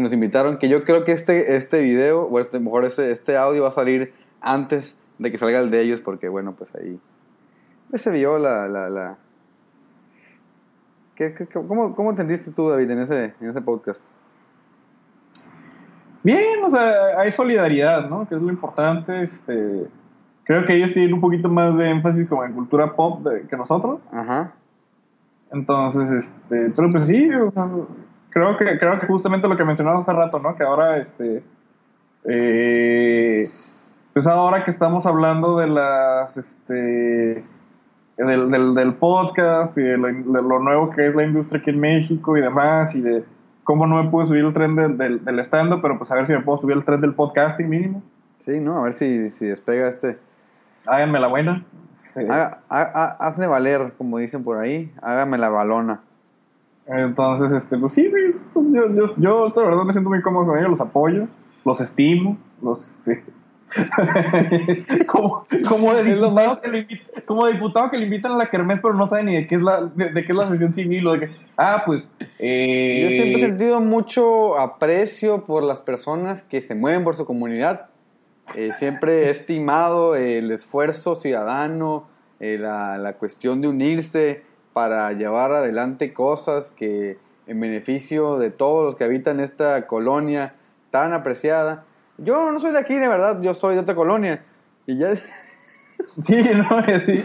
que 0.00 0.04
nos 0.04 0.12
invitaron, 0.14 0.56
que 0.58 0.68
yo 0.68 0.84
creo 0.84 1.04
que 1.04 1.12
este, 1.12 1.56
este 1.56 1.80
video, 1.80 2.22
o 2.22 2.40
este, 2.40 2.58
mejor 2.58 2.84
este, 2.84 3.10
este 3.10 3.36
audio 3.36 3.62
va 3.62 3.68
a 3.68 3.72
salir 3.72 4.12
antes 4.40 4.96
de 5.18 5.30
que 5.30 5.36
salga 5.38 5.58
el 5.60 5.70
de 5.70 5.82
ellos, 5.82 6.00
porque 6.00 6.28
bueno, 6.28 6.52
pues 6.52 6.74
ahí 6.74 6.98
pues, 7.90 8.02
se 8.02 8.10
vio 8.10 8.38
la... 8.38 8.66
la, 8.68 8.88
la... 8.88 9.16
¿Qué, 11.14 11.34
qué- 11.34 11.46
cómo, 11.46 11.94
¿Cómo 11.94 12.10
entendiste 12.10 12.50
tú, 12.50 12.70
David, 12.70 12.90
en 12.90 13.00
ese, 13.00 13.34
en 13.40 13.50
ese 13.50 13.60
podcast? 13.60 14.02
Bien, 16.22 16.64
o 16.64 16.70
sea, 16.70 17.18
hay 17.18 17.30
solidaridad, 17.30 18.08
¿no? 18.08 18.26
Que 18.28 18.34
es 18.36 18.40
lo 18.42 18.48
importante. 18.50 19.22
Este, 19.22 19.86
creo 20.44 20.64
que 20.64 20.74
ellos 20.74 20.92
tienen 20.92 21.12
un 21.14 21.20
poquito 21.20 21.48
más 21.50 21.76
de 21.76 21.90
énfasis 21.90 22.26
como 22.28 22.44
en 22.44 22.52
cultura 22.54 22.94
pop 22.96 23.22
de- 23.26 23.42
que 23.46 23.56
nosotros. 23.56 24.00
Ajá. 24.10 24.52
Entonces, 25.52 26.10
este, 26.10 26.72
pero 26.74 26.90
pues 26.90 27.06
sí, 27.06 27.28
o 27.34 27.50
sea, 27.50 27.68
creo 28.30 28.56
que, 28.56 28.78
creo 28.78 28.98
que 28.98 29.06
justamente 29.06 29.46
lo 29.48 29.56
que 29.56 29.64
mencionabas 29.64 30.08
hace 30.08 30.12
rato, 30.18 30.38
¿no? 30.38 30.54
Que 30.56 30.62
ahora, 30.64 30.96
este, 30.98 31.42
eh, 32.24 33.50
pues 34.12 34.26
ahora 34.26 34.64
que 34.64 34.70
estamos 34.70 35.06
hablando 35.06 35.58
de 35.58 35.66
las, 35.68 36.36
este, 36.36 37.44
del, 38.16 38.50
del, 38.50 38.74
del 38.74 38.94
podcast 38.94 39.76
y 39.78 39.82
de 39.82 39.96
lo, 39.96 40.08
de 40.08 40.42
lo 40.42 40.58
nuevo 40.58 40.90
que 40.90 41.06
es 41.06 41.14
la 41.16 41.24
industria 41.24 41.60
aquí 41.60 41.70
en 41.70 41.80
México 41.80 42.36
y 42.36 42.40
demás, 42.40 42.94
y 42.94 43.00
de 43.02 43.24
cómo 43.64 43.86
no 43.86 44.02
me 44.02 44.10
pude 44.10 44.26
subir 44.26 44.44
el 44.44 44.52
tren 44.52 44.74
del, 44.76 44.98
del, 44.98 45.24
del 45.24 45.38
stand-up, 45.40 45.80
pero 45.82 45.96
pues 45.98 46.10
a 46.10 46.14
ver 46.16 46.26
si 46.26 46.32
me 46.32 46.40
puedo 46.40 46.58
subir 46.58 46.76
el 46.76 46.84
tren 46.84 47.00
del 47.00 47.14
podcasting 47.14 47.68
mínimo. 47.68 48.02
Sí, 48.38 48.58
¿no? 48.60 48.78
A 48.78 48.82
ver 48.84 48.94
si, 48.94 49.30
si 49.30 49.46
despega 49.46 49.88
este. 49.88 50.18
Háganme 50.86 51.20
la 51.20 51.26
buena. 51.28 51.64
Haga- 52.28 52.60
ha- 52.68 52.80
ha- 52.94 53.16
hazle 53.26 53.46
valer, 53.46 53.92
como 53.98 54.18
dicen 54.18 54.42
por 54.42 54.58
ahí. 54.58 54.92
Hágame 55.02 55.36
la 55.38 55.50
balona. 55.50 56.00
Entonces, 56.86 57.52
este, 57.52 57.78
pues 57.78 57.94
sí, 57.94 58.08
pues, 58.10 58.36
yo, 58.72 58.92
yo, 58.94 59.14
yo, 59.16 59.48
la 59.54 59.62
verdad 59.62 59.84
me 59.84 59.92
siento 59.92 60.10
muy 60.10 60.20
cómodo 60.22 60.46
con 60.46 60.58
ellos, 60.58 60.70
los 60.70 60.80
apoyo, 60.80 61.28
los 61.64 61.80
estimo, 61.80 62.36
los, 62.62 62.80
este, 62.98 63.22
como, 65.06 65.46
como, 65.68 65.94
de 65.94 66.02
diputado 66.02 66.60
que 66.60 66.68
le 66.68 66.88
invit- 66.88 67.24
como 67.24 67.46
de 67.46 67.52
diputado 67.52 67.90
que 67.90 67.98
le 67.98 68.04
invitan 68.04 68.32
a 68.32 68.36
la 68.36 68.50
kermés, 68.50 68.80
pero 68.80 68.94
no 68.94 69.06
sabe 69.06 69.22
ni 69.24 69.34
de 69.36 69.46
qué 69.46 69.54
es 69.54 69.62
la, 69.62 69.82
de, 69.84 70.10
de 70.10 70.24
qué 70.24 70.32
es 70.32 70.36
la 70.36 70.48
sesión 70.48 70.72
civil, 70.72 71.06
o 71.06 71.12
de 71.12 71.20
que, 71.20 71.30
ah, 71.56 71.82
pues, 71.86 72.10
eh, 72.38 73.00
Yo 73.04 73.10
siempre 73.10 73.42
he 73.42 73.46
sentido 73.46 73.80
mucho 73.80 74.58
aprecio 74.58 75.44
por 75.44 75.62
las 75.62 75.80
personas 75.80 76.42
que 76.42 76.62
se 76.62 76.74
mueven 76.74 77.04
por 77.04 77.14
su 77.14 77.24
comunidad. 77.24 77.86
Eh, 78.56 78.70
siempre 78.76 79.26
he 79.26 79.30
estimado 79.30 80.16
el 80.16 80.50
esfuerzo 80.50 81.14
ciudadano, 81.14 82.08
eh, 82.40 82.58
la, 82.58 82.98
la 82.98 83.12
cuestión 83.12 83.60
de 83.60 83.68
unirse 83.68 84.42
para 84.80 85.12
llevar 85.12 85.52
adelante 85.52 86.14
cosas 86.14 86.70
que 86.70 87.18
en 87.46 87.60
beneficio 87.60 88.38
de 88.38 88.48
todos 88.48 88.86
los 88.86 88.96
que 88.96 89.04
habitan 89.04 89.38
esta 89.38 89.86
colonia 89.86 90.54
tan 90.88 91.12
apreciada. 91.12 91.84
Yo 92.16 92.50
no 92.50 92.58
soy 92.60 92.72
de 92.72 92.78
aquí, 92.78 92.94
de 92.94 93.06
verdad, 93.06 93.42
yo 93.42 93.52
soy 93.52 93.74
de 93.74 93.82
otra 93.82 93.94
colonia. 93.94 94.42
Y 94.86 94.96
ya 94.96 95.16
sí, 96.22 96.42
no, 96.54 96.82
sí, 97.04 97.22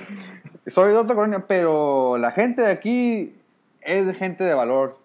soy 0.67 0.91
de 0.91 0.97
otra 0.97 1.15
colonia, 1.15 1.45
pero 1.47 2.17
la 2.17 2.31
gente 2.31 2.61
de 2.61 2.71
aquí 2.71 3.33
es 3.79 4.17
gente 4.17 4.43
de 4.43 4.53
valor. 4.53 4.97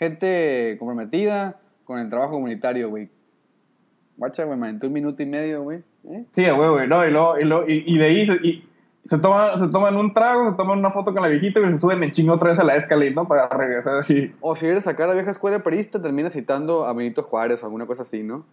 Gente 0.00 0.74
comprometida 0.80 1.60
con 1.84 2.00
el 2.00 2.10
trabajo 2.10 2.32
comunitario, 2.32 2.90
güey. 2.90 3.08
Guacha, 4.16 4.42
güey, 4.42 4.58
me 4.58 4.72
un 4.72 4.92
minuto 4.92 5.22
y 5.22 5.26
medio, 5.26 5.62
güey. 5.62 5.84
¿Eh? 6.10 6.24
sí, 6.32 6.50
güey, 6.50 6.68
güey, 6.68 6.88
no, 6.88 7.06
y, 7.06 7.12
luego, 7.12 7.38
y, 7.38 7.44
luego- 7.44 7.68
y, 7.68 7.84
y 7.86 7.96
de 7.96 8.04
ahí 8.04 8.22
y 8.42 8.68
se, 9.06 9.18
toma, 9.18 9.58
se 9.58 9.68
toman 9.68 9.96
un 9.96 10.12
trago, 10.12 10.50
se 10.50 10.56
toman 10.56 10.78
una 10.80 10.90
foto 10.90 11.12
con 11.12 11.22
la 11.22 11.28
viejita 11.28 11.60
y 11.60 11.72
se 11.72 11.78
suben 11.78 12.02
en 12.02 12.12
chingo 12.12 12.34
otra 12.34 12.50
vez 12.50 12.58
a 12.58 12.64
la 12.64 12.76
escalera, 12.76 13.14
¿no? 13.14 13.26
Para 13.28 13.48
regresar 13.48 13.96
así. 13.96 14.34
O 14.40 14.54
si 14.56 14.66
eres 14.66 14.86
acá 14.86 15.04
a 15.04 15.08
la 15.08 15.14
vieja 15.14 15.30
escuela 15.30 15.60
perista, 15.60 16.02
terminas 16.02 16.32
citando 16.32 16.84
a 16.86 16.92
Benito 16.92 17.22
Juárez 17.22 17.62
o 17.62 17.66
alguna 17.66 17.86
cosa 17.86 18.02
así, 18.02 18.22
¿no? 18.22 18.44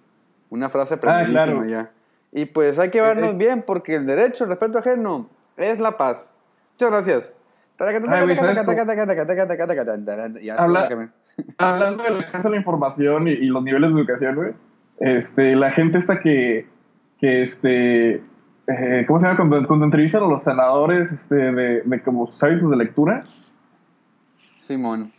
Una 0.50 0.70
frase 0.70 0.94
aprendidísima 0.96 1.44
claro. 1.46 1.66
ya. 1.66 1.92
Y 2.32 2.46
pues 2.46 2.80
hay 2.80 2.90
que 2.90 3.02
vernos 3.02 3.30
Eh, 3.30 3.32
eh. 3.34 3.36
bien 3.38 3.64
porque 3.66 3.96
el 3.96 4.06
derecho, 4.06 4.44
el 4.46 4.52
respeto 4.52 4.80
ajeno, 4.80 5.30
es 5.58 5.80
la 5.80 5.98
paz. 5.98 6.34
Muchas 6.74 6.92
gracias. 6.92 7.34
Ay, 7.80 8.24
güey, 8.24 8.36
¿sabes 8.38 8.56
Ya, 10.42 10.56
Habla- 10.56 10.82
sácame. 10.84 11.10
Hablando 11.58 12.04
del 12.04 12.20
acceso 12.20 12.48
a 12.48 12.52
la 12.52 12.58
información 12.58 13.28
y, 13.28 13.32
y 13.32 13.46
los 13.48 13.64
niveles 13.64 13.92
de 13.94 14.00
educación, 14.00 14.36
güey, 14.36 14.54
este, 15.00 15.56
la 15.56 15.72
gente 15.72 15.98
esta 15.98 16.20
que, 16.20 16.68
que 17.20 17.42
este, 17.42 18.22
eh, 18.68 19.04
¿cómo 19.06 19.20
se 19.20 19.26
llama? 19.26 19.38
Cuando, 19.38 19.68
cuando 19.68 19.86
entrevistan 19.86 20.24
a 20.24 20.28
los 20.28 20.44
senadores 20.44 21.12
este, 21.12 21.36
de, 21.36 21.82
de 21.82 22.02
como 22.02 22.28
sus 22.28 22.42
hábitos 22.44 22.70
de 22.70 22.78
lectura 22.78 23.24
Simón. 24.60 25.12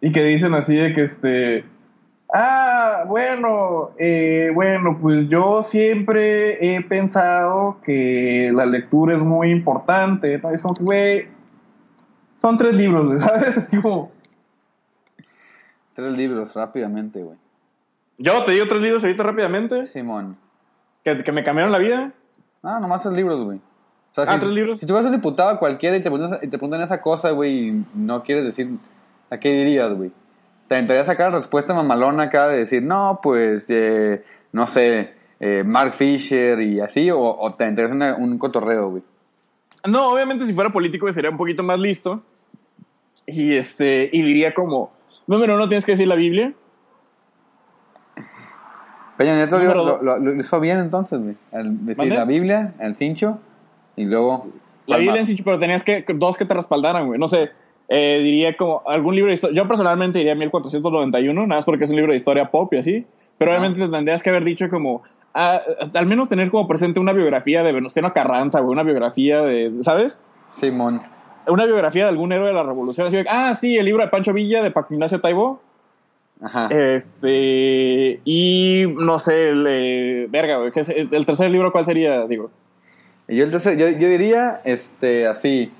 y 0.00 0.12
que 0.12 0.22
dicen 0.22 0.54
así 0.54 0.76
de 0.76 0.94
que, 0.94 1.02
este, 1.02 1.64
ah, 2.32 3.04
bueno, 3.06 3.90
eh, 3.98 4.50
bueno, 4.54 4.98
pues 5.00 5.28
yo 5.28 5.62
siempre 5.62 6.76
he 6.76 6.82
pensado 6.82 7.78
que 7.84 8.50
la 8.54 8.64
lectura 8.64 9.16
es 9.16 9.22
muy 9.22 9.50
importante, 9.50 10.38
¿no? 10.38 10.50
Es 10.50 10.62
como 10.62 10.74
que, 10.74 10.84
güey, 10.84 11.28
son 12.34 12.56
tres 12.56 12.74
libros, 12.74 13.06
güey, 13.06 13.18
¿sabes? 13.20 13.58
Así 13.58 13.76
como... 13.80 14.10
Tres 15.94 16.12
libros, 16.12 16.54
rápidamente, 16.54 17.22
güey. 17.22 17.38
Yo 18.18 18.44
te 18.44 18.52
digo 18.52 18.66
tres 18.68 18.80
libros 18.80 19.04
ahorita 19.04 19.22
rápidamente 19.22 19.86
Simón. 19.86 20.38
que, 21.04 21.22
que 21.22 21.32
me 21.32 21.44
cambiaron 21.44 21.72
la 21.72 21.78
vida. 21.78 22.12
Ah, 22.62 22.78
nomás 22.80 23.02
tres 23.02 23.14
libros, 23.14 23.38
güey. 23.44 23.58
O 23.58 24.14
sea, 24.14 24.24
Ah, 24.24 24.34
si, 24.34 24.40
tres 24.40 24.52
libros. 24.52 24.80
Si 24.80 24.86
tú 24.86 24.92
fueras 24.92 25.10
un 25.10 25.16
diputado 25.16 25.58
cualquiera 25.58 25.96
y 25.96 26.02
te 26.02 26.10
preguntan, 26.10 26.38
y 26.42 26.48
te 26.48 26.58
preguntan 26.58 26.80
esa 26.80 27.00
cosa, 27.00 27.30
güey, 27.30 27.68
y 27.68 27.84
no 27.94 28.22
quieres 28.22 28.44
decir, 28.44 28.70
¿a 29.30 29.38
qué 29.38 29.52
dirías, 29.52 29.94
güey? 29.94 30.10
Te 30.68 30.74
intentaría 30.74 31.04
sacar 31.04 31.30
la 31.30 31.38
respuesta 31.38 31.74
mamalona 31.74 32.24
acá 32.24 32.48
de 32.48 32.58
decir, 32.58 32.82
no, 32.82 33.20
pues, 33.22 33.66
eh, 33.70 34.24
no 34.52 34.66
sé, 34.66 35.14
eh, 35.38 35.62
Mark 35.64 35.92
Fisher 35.92 36.60
y 36.60 36.80
así, 36.80 37.10
o, 37.10 37.20
o 37.20 37.52
te 37.52 37.68
interesa 37.68 38.16
un 38.16 38.38
cotorreo, 38.38 38.90
güey. 38.90 39.02
No, 39.86 40.08
obviamente 40.08 40.46
si 40.46 40.52
fuera 40.52 40.70
político 40.70 41.12
sería 41.12 41.30
un 41.30 41.36
poquito 41.36 41.62
más 41.62 41.78
listo. 41.78 42.22
Y 43.26 43.54
este, 43.54 44.08
y 44.12 44.22
diría 44.22 44.54
como, 44.54 44.92
número 45.26 45.54
uno 45.56 45.68
tienes 45.68 45.84
que 45.84 45.92
decir 45.92 46.08
la 46.08 46.14
Biblia. 46.16 46.52
Peña 49.16 49.34
Nieto 49.36 49.58
lo, 49.58 50.02
lo- 50.02 50.18
lo- 50.18 50.34
hizo 50.34 50.60
bien 50.60 50.78
entonces, 50.78 51.20
decir 51.52 51.96
¿Mande? 51.96 52.14
la 52.16 52.24
Biblia, 52.24 52.74
el 52.80 52.96
cincho, 52.96 53.38
y 53.96 54.04
luego... 54.04 54.46
La 54.86 54.96
¿cuál 54.96 55.00
Biblia 55.00 55.20
en 55.20 55.26
sí, 55.26 55.40
pero 55.42 55.58
tenías 55.58 55.82
que 55.82 56.04
dos 56.14 56.36
que 56.36 56.44
te 56.44 56.54
respaldaran, 56.54 57.06
güey. 57.06 57.18
No 57.18 57.26
sé, 57.26 57.50
eh, 57.88 58.20
diría 58.22 58.56
como 58.56 58.82
algún 58.86 59.14
libro 59.16 59.30
de 59.30 59.34
historia. 59.34 59.56
Yo 59.56 59.66
personalmente 59.66 60.18
diría 60.18 60.34
1491, 60.36 61.40
nada 61.46 61.58
más 61.58 61.64
porque 61.64 61.84
es 61.84 61.90
un 61.90 61.96
libro 61.96 62.12
de 62.12 62.18
historia 62.18 62.50
pop 62.50 62.72
y 62.74 62.76
así. 62.78 63.06
Pero 63.38 63.50
Ajá. 63.50 63.60
obviamente 63.60 63.88
tendrías 63.88 64.22
que 64.22 64.30
haber 64.30 64.44
dicho 64.44 64.68
como, 64.70 65.02
ah, 65.34 65.60
al 65.94 66.06
menos 66.06 66.28
tener 66.28 66.50
como 66.50 66.68
presente 66.68 67.00
una 67.00 67.12
biografía 67.12 67.62
de 67.64 67.72
Venustiano 67.72 68.12
Carranza, 68.12 68.60
güey, 68.60 68.72
una 68.72 68.82
biografía 68.84 69.40
de, 69.42 69.72
¿sabes? 69.82 70.20
Simón. 70.52 71.02
Una 71.48 71.64
biografía 71.66 72.04
de 72.04 72.10
algún 72.10 72.32
héroe 72.32 72.48
de 72.48 72.54
la 72.54 72.62
revolución. 72.62 73.06
Así 73.08 73.16
de, 73.16 73.24
ah, 73.28 73.54
sí, 73.56 73.76
el 73.76 73.86
libro 73.86 74.02
de 74.04 74.08
Pancho 74.08 74.32
Villa 74.32 74.62
de 74.62 74.70
Paco 74.70 74.94
Ignacio 74.94 75.20
Taibo. 75.20 75.60
Ajá. 76.40 76.68
Este. 76.70 78.20
Y 78.24 78.84
no 78.98 79.18
sé, 79.18 79.48
el. 79.50 79.66
eh, 79.68 80.26
verga. 80.30 80.58
El 80.64 81.26
tercer 81.26 81.50
libro, 81.50 81.72
¿cuál 81.72 81.86
sería? 81.86 82.26
Digo. 82.26 82.50
Yo, 83.28 83.44
entonces, 83.44 83.76
yo, 83.78 83.88
yo 83.88 84.08
diría, 84.08 84.60
este, 84.64 85.26
así, 85.26 85.72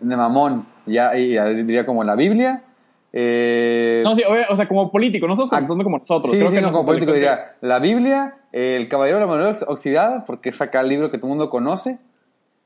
de 0.00 0.16
mamón, 0.16 0.66
ya, 0.86 1.12
diría 1.12 1.86
como 1.86 2.02
la 2.02 2.16
Biblia. 2.16 2.64
Eh, 3.12 4.00
No, 4.04 4.16
sí, 4.16 4.22
obvia- 4.26 4.46
o 4.48 4.56
sea, 4.56 4.66
como 4.66 4.90
político, 4.90 5.26
no 5.28 5.34
estamos 5.34 5.50
Ah, 5.52 5.58
pensando 5.58 5.84
como 5.84 5.98
nosotros. 5.98 6.32
sí, 6.32 6.38
Creo 6.38 6.48
sí, 6.48 6.56
que 6.56 6.62
no, 6.62 6.72
como 6.72 6.86
político 6.86 7.12
diría 7.12 7.52
la 7.60 7.78
Biblia, 7.78 8.38
el 8.52 8.88
Caballero 8.88 9.18
de 9.18 9.26
la 9.26 9.26
Moneda 9.30 9.56
Oxidada, 9.68 10.24
porque 10.24 10.48
es 10.48 10.60
acá 10.60 10.80
el 10.80 10.88
libro 10.88 11.10
que 11.10 11.18
todo 11.18 11.26
el 11.28 11.36
mundo 11.36 11.50
conoce, 11.50 11.98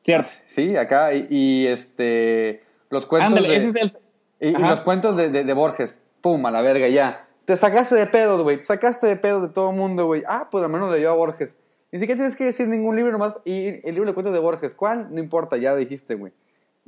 Cierto. 0.03 0.31
sí, 0.47 0.77
acá, 0.77 1.13
y, 1.13 1.27
y, 1.29 1.67
este, 1.67 2.63
los 2.91 3.05
cuentos 3.07 3.29
Ándale, 3.37 3.49
de, 3.49 3.57
ese 3.57 3.69
es 3.71 3.75
el. 3.75 3.99
y, 4.41 4.51
los 4.53 4.81
cuentos 4.83 5.17
de, 5.17 5.31
de, 5.31 5.43
de 5.45 5.53
Borges, 5.53 6.01
pum, 6.27 6.45
a 6.47 6.51
la 6.51 6.61
verga, 6.61 6.89
ya. 6.89 7.25
Te 7.45 7.57
sacaste 7.57 7.95
de 7.95 8.07
pedos, 8.07 8.43
güey, 8.43 8.57
te 8.57 8.65
sacaste 8.65 9.07
de 9.07 9.15
pedos 9.15 9.43
de 9.43 9.49
todo 9.51 9.71
el 9.71 9.77
mundo, 9.77 10.07
güey. 10.07 10.25
Ah, 10.27 10.49
pues 10.51 10.65
al 10.65 10.71
menos 10.71 10.91
leyó 10.91 11.11
a 11.11 11.15
Borges. 11.15 11.57
Ni 11.93 12.01
siquiera 12.01 12.19
tienes 12.19 12.35
que 12.35 12.45
decir 12.47 12.67
ningún 12.67 12.97
libro 12.97 13.13
nomás, 13.13 13.35
y 13.45 13.67
el 13.89 13.95
libro 13.95 14.07
de 14.09 14.15
cuentos 14.15 14.35
de 14.35 14.41
Borges, 14.41 14.75
¿cuál? 14.75 15.07
No 15.15 15.21
importa, 15.21 15.57
ya 15.57 15.77
dijiste, 15.77 16.17
güey. 16.17 16.33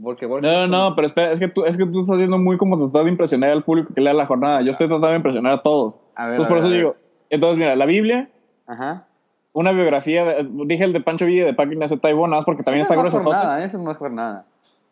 Porque 0.02 0.26
Borges 0.26 0.50
No, 0.50 0.66
no, 0.66 0.76
como- 0.86 0.96
pero 0.96 1.06
espera, 1.06 1.30
es 1.30 1.38
que, 1.38 1.46
tú, 1.46 1.64
es 1.64 1.76
que 1.76 1.86
tú 1.86 2.00
estás 2.00 2.16
haciendo 2.16 2.36
muy 2.38 2.56
como 2.58 2.76
tratar 2.78 3.04
de 3.04 3.10
impresionar 3.12 3.50
al 3.50 3.62
público 3.62 3.94
que 3.94 4.00
lea 4.00 4.12
la 4.12 4.26
jornada. 4.26 4.60
Yo 4.62 4.72
estoy 4.72 4.88
tratando 4.88 5.08
de 5.08 5.16
impresionar 5.16 5.52
a 5.52 5.62
todos. 5.62 6.00
A 6.16 6.26
ver, 6.26 6.40
Entonces, 6.40 6.46
a 6.46 6.48
por 6.48 6.56
ver, 6.56 6.64
eso 6.66 6.76
digo. 6.76 6.96
Entonces, 7.30 7.58
mira, 7.58 7.76
la 7.76 7.86
Biblia, 7.86 8.28
Ajá. 8.66 9.06
una 9.52 9.70
biografía. 9.70 10.24
de- 10.24 10.48
dije 10.66 10.82
el 10.82 10.92
de 10.92 11.00
Pancho 11.00 11.26
Villa 11.26 11.44
de 11.44 11.54
Paco 11.54 11.70
Ignacio 11.70 12.00
Taibo, 12.00 12.26
nada 12.26 12.38
más 12.38 12.44
porque 12.44 12.64
también 12.64 12.84
Esa 12.84 12.94
está 12.94 13.00
grueso. 13.08 13.22
jornada, 13.22 13.58
esa 13.64 13.76
es 13.76 13.82
más 13.84 13.96
jornada. 13.96 14.44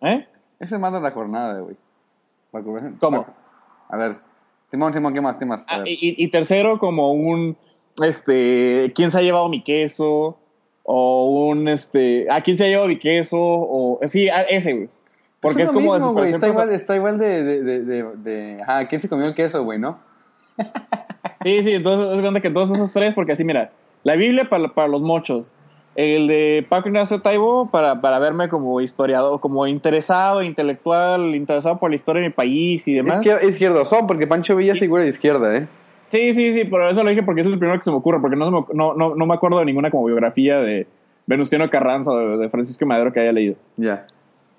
¿Eh? 0.02 0.28
Ese 0.60 0.77
de 0.78 1.01
la 1.01 1.10
jornada, 1.10 1.59
güey. 1.60 1.77
¿Cómo? 3.01 3.27
A 3.89 3.97
ver. 3.97 4.26
Simón, 4.68 4.93
Simón, 4.93 5.14
¿qué 5.14 5.20
más? 5.20 5.36
¿Qué 5.36 5.44
más? 5.47 5.64
Ah, 5.68 5.82
y, 5.84 6.28
tercero, 6.28 6.78
como 6.78 7.12
un, 7.12 7.56
este, 8.02 8.93
¿quién 8.94 9.10
se 9.10 9.18
ha 9.18 9.22
llevado 9.22 9.48
mi 9.48 9.62
queso? 9.62 10.38
O 10.82 11.47
un, 11.48 11.68
este, 11.68 12.26
¿a 12.30 12.40
quién 12.40 12.56
se 12.59 12.64
ha 12.64 12.68
llevado 12.68 12.88
mi 12.88 12.98
queso? 12.98 13.36
O, 13.38 14.01
sí, 14.06 14.28
a- 14.28 14.43
ese, 14.43 14.72
güey. 14.72 14.88
Porque 15.40 15.62
es, 15.62 15.68
como 15.68 15.80
mismo, 15.94 15.97
Está 16.24 16.48
igual, 16.48 16.68
personal. 16.68 16.72
está 16.72 16.97
igual 16.97 17.18
de, 17.18 17.43
de, 17.44 17.62
de, 17.62 17.80
de, 17.82 18.02
de- 18.16 18.62
Ajá, 18.62 18.88
¿quién 18.88 19.01
se 19.01 19.09
comió 19.09 19.26
el 19.26 19.34
queso, 19.34 19.62
güey, 19.64 19.78
no? 19.78 19.98
Sí, 21.43 21.62
sí, 21.62 21.74
entonces 21.74 22.14
es 22.14 22.20
cuenta 22.20 22.40
que 22.40 22.51
todos 22.51 22.70
esos 22.72 22.93
tres, 22.93 23.14
porque 23.14 23.32
así, 23.32 23.44
mira, 23.44 23.70
la 24.02 24.16
Biblia 24.16 24.48
para, 24.48 24.68
para 24.74 24.88
los 24.88 25.02
mochos, 25.02 25.55
el 25.97 26.27
de 26.27 26.64
Paco 26.68 26.89
Ignacio 26.89 27.23
Taibo 27.23 27.70
para, 27.70 28.01
para 28.01 28.18
verme 28.18 28.48
como 28.48 28.81
historiador, 28.81 29.40
como 29.40 29.66
interesado, 29.66 30.43
intelectual, 30.43 31.35
interesado 31.35 31.78
por 31.78 31.90
la 31.90 31.94
historia 31.97 32.23
de 32.23 32.28
mi 32.28 32.35
país 32.35 32.86
y 32.86 32.94
demás. 32.94 33.20
Izquier- 33.20 33.48
izquierdosón, 33.48 34.06
porque 34.06 34.27
Pancho 34.27 34.55
Villa 34.56 34.74
es 34.74 34.78
figura 34.81 35.02
de 35.02 35.09
izquierda, 35.09 35.56
¿eh? 35.56 35.66
Sí, 36.09 36.35
sí, 36.35 36.52
sí, 36.52 36.64
pero 36.64 36.89
eso 36.89 37.02
lo 37.02 37.10
dije 37.10 37.23
porque 37.23 37.40
es 37.40 37.47
el 37.47 37.59
primero 37.59 37.78
que 37.78 37.85
se 37.85 37.90
me 37.90 37.97
ocurre, 37.97 38.20
porque 38.20 38.36
no, 38.36 38.51
me- 38.51 38.64
no, 38.74 38.94
no, 38.94 39.14
no 39.14 39.27
me 39.27 39.35
acuerdo 39.35 39.59
de 39.59 39.64
ninguna 39.64 39.90
como 39.90 40.05
biografía 40.05 40.60
de 40.60 40.86
Venustiano 41.27 41.68
Carranza 41.70 42.12
o 42.12 42.16
de, 42.18 42.36
de 42.36 42.51
Francisco 42.51 42.86
Madero 42.86 43.12
que 43.12 43.20
haya 43.20 43.32
leído. 43.32 43.56
Ya. 43.77 44.06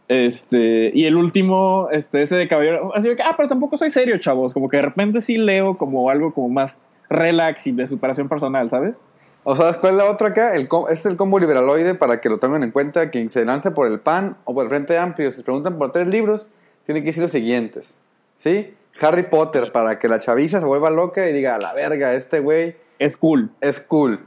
Este, 0.09 0.91
y 0.93 1.05
el 1.05 1.15
último, 1.17 1.89
este, 1.91 2.21
ese 2.23 2.35
de 2.35 2.47
caballero, 2.47 2.95
así 2.95 3.09
de 3.09 3.15
que, 3.15 3.23
ah, 3.23 3.33
pero 3.35 3.49
tampoco 3.49 3.77
soy 3.77 3.89
serio, 3.89 4.17
chavos, 4.17 4.53
como 4.53 4.69
que 4.69 4.77
de 4.77 4.83
repente 4.83 5.21
sí 5.21 5.37
leo 5.37 5.77
como 5.77 6.09
algo 6.09 6.33
como 6.33 6.49
más 6.49 6.79
relax 7.09 7.67
y 7.67 7.73
de 7.73 7.87
superación 7.87 8.29
personal, 8.29 8.69
¿sabes? 8.69 8.99
O 9.49 9.55
sabes 9.55 9.77
cuál 9.77 9.93
es 9.93 9.97
la 9.99 10.11
otra 10.11 10.27
acá? 10.27 10.55
El 10.55 10.67
es 10.89 11.05
el 11.05 11.15
combo 11.15 11.39
liberaloide 11.39 11.95
para 11.95 12.19
que 12.19 12.27
lo 12.27 12.37
tengan 12.37 12.63
en 12.63 12.71
cuenta. 12.71 13.09
Quien 13.11 13.29
se 13.29 13.45
lance 13.45 13.71
por 13.71 13.87
el 13.87 14.01
PAN 14.01 14.35
o 14.43 14.53
por 14.53 14.63
el 14.65 14.69
Frente 14.69 14.97
Amplio, 14.97 15.31
si 15.31 15.41
preguntan 15.41 15.77
por 15.77 15.89
tres 15.91 16.05
libros, 16.07 16.49
tiene 16.85 16.99
que 16.99 17.07
decir 17.07 17.21
los 17.21 17.31
siguientes. 17.31 17.97
¿Sí? 18.35 18.73
Harry 18.99 19.23
Potter 19.23 19.71
para 19.71 19.99
que 19.99 20.09
la 20.09 20.19
chaviza 20.19 20.59
se 20.59 20.65
vuelva 20.65 20.89
loca 20.89 21.29
y 21.29 21.31
diga, 21.31 21.55
a 21.55 21.59
la 21.59 21.73
verga, 21.73 22.13
este 22.13 22.41
güey 22.41 22.75
Es 22.99 23.15
cool. 23.15 23.49
es 23.61 23.79
cool. 23.79 24.19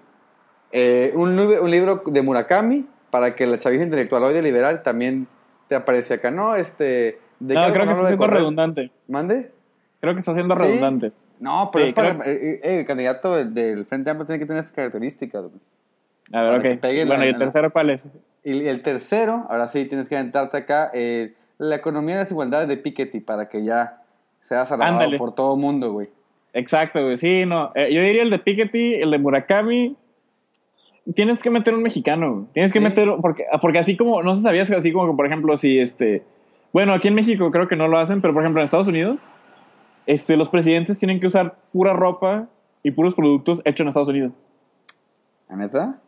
Eh, 0.73 1.13
un, 1.15 1.37
libro- 1.37 1.63
un 1.65 1.71
libro 1.71 2.03
de 2.07 2.23
Murakami 2.23 2.89
para 3.11 3.35
que 3.37 3.47
la 3.47 3.59
chaviza 3.59 3.83
intelectualoide 3.85 4.41
liberal 4.41 4.83
también 4.83 5.27
te 5.69 5.75
aparece 5.75 6.15
acá. 6.15 6.31
No, 6.31 6.55
este... 6.55 7.19
¿de 7.41 7.55
No, 7.57 7.63
creo 7.73 7.85
que 7.85 7.91
está 7.93 8.07
siendo 8.07 8.17
correr? 8.17 8.39
redundante. 8.39 8.91
¿Mande? 9.07 9.51
Creo 10.01 10.15
que 10.15 10.21
está 10.21 10.33
siendo 10.33 10.55
¿Sí? 10.57 10.63
redundante. 10.63 11.13
No, 11.41 11.71
pero 11.73 11.85
Sí, 11.87 11.89
es 11.91 11.95
para, 11.95 12.19
creo- 12.19 12.33
eh, 12.35 12.61
eh, 12.63 12.79
el 12.81 12.87
candidato 12.87 13.35
del, 13.35 13.53
del 13.55 13.87
Frente 13.87 14.11
Amplio 14.11 14.27
tiene 14.27 14.39
que 14.39 14.47
tener 14.47 14.63
esas 14.63 14.73
características. 14.75 15.43
güey. 15.43 15.55
A 16.33 16.43
ver, 16.43 16.79
Para 16.81 16.93
ok. 16.93 16.99
la- 16.99 17.05
Bueno, 17.07 17.25
¿y 17.25 17.29
el 17.29 17.33
la- 17.33 17.39
tercero 17.39 17.73
cuál 17.73 17.91
es? 17.91 18.03
Y 18.45 18.67
el 18.67 18.83
tercero, 18.83 19.47
ahora 19.51 19.69
sí 19.69 19.85
tienes 19.87 20.09
que 20.09 20.17
aventarte 20.17 20.57
acá, 20.57 20.91
eh, 20.95 21.35
la 21.59 21.77
economía 21.77 22.17
de 22.17 22.23
desigualdades 22.25 22.69
de 22.69 22.77
Piketty 22.77 23.21
para 23.21 23.49
que 23.49 23.65
ya 23.65 24.03
seas 24.41 24.71
alabado 24.73 25.17
por 25.19 25.35
todo 25.35 25.55
el 25.55 25.61
mundo, 25.61 25.93
güey. 25.93 26.09
Exacto, 26.53 27.03
güey. 27.03 27.17
Sí, 27.19 27.45
no. 27.47 27.73
Yo 27.75 28.03
diría 28.03 28.23
el 28.23 28.31
de 28.31 28.39
Piketty, 28.39 28.95
el 28.95 29.11
de 29.11 29.19
Murakami. 29.19 29.97
Tienes 31.15 31.43
que 31.43 31.51
meter 31.51 31.75
un 31.75 31.83
mexicano. 31.83 32.33
güey. 32.35 32.47
Tienes 32.53 32.73
que 32.73 32.79
Sí. 32.79 32.83
meter. 32.83 33.09
Porque, 33.21 33.45
porque 33.61 33.79
así 33.79 33.97
como. 33.97 34.23
No 34.23 34.35
se 34.35 34.43
sabía 34.43 34.63
así 34.63 34.93
como 34.93 35.11
que, 35.11 35.17
por 35.17 35.27
ejemplo, 35.27 35.57
si 35.57 35.79
este. 35.79 36.23
Bueno, 36.73 36.93
aquí 36.93 37.09
en 37.09 37.15
México 37.15 37.51
creo 37.51 37.67
que 37.69 37.77
no 37.77 37.89
lo 37.89 37.99
hacen, 37.99 38.21
pero 38.21 38.33
por 38.33 38.43
ejemplo 38.43 38.61
en 38.61 38.65
Estados 38.65 38.87
Unidos, 38.87 39.19
este, 40.13 40.37
los 40.37 40.49
presidentes 40.49 40.99
tienen 40.99 41.21
que 41.21 41.27
usar 41.27 41.57
pura 41.73 41.93
ropa 41.93 42.47
y 42.83 42.91
puros 42.91 43.15
productos 43.15 43.61
hechos 43.65 43.81
en 43.85 43.89
Estados 43.89 44.09
Unidos. 44.09 44.33
¿La 45.49 45.57
neta? 45.57 45.99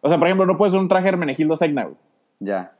O 0.00 0.08
sea, 0.08 0.18
por 0.18 0.26
ejemplo, 0.28 0.46
no 0.46 0.56
puedes 0.56 0.72
usar 0.72 0.82
un 0.82 0.88
traje 0.88 1.08
Hermenegildo 1.08 1.56
Segna, 1.56 1.84
güey. 1.84 1.96
Ya. 2.40 2.72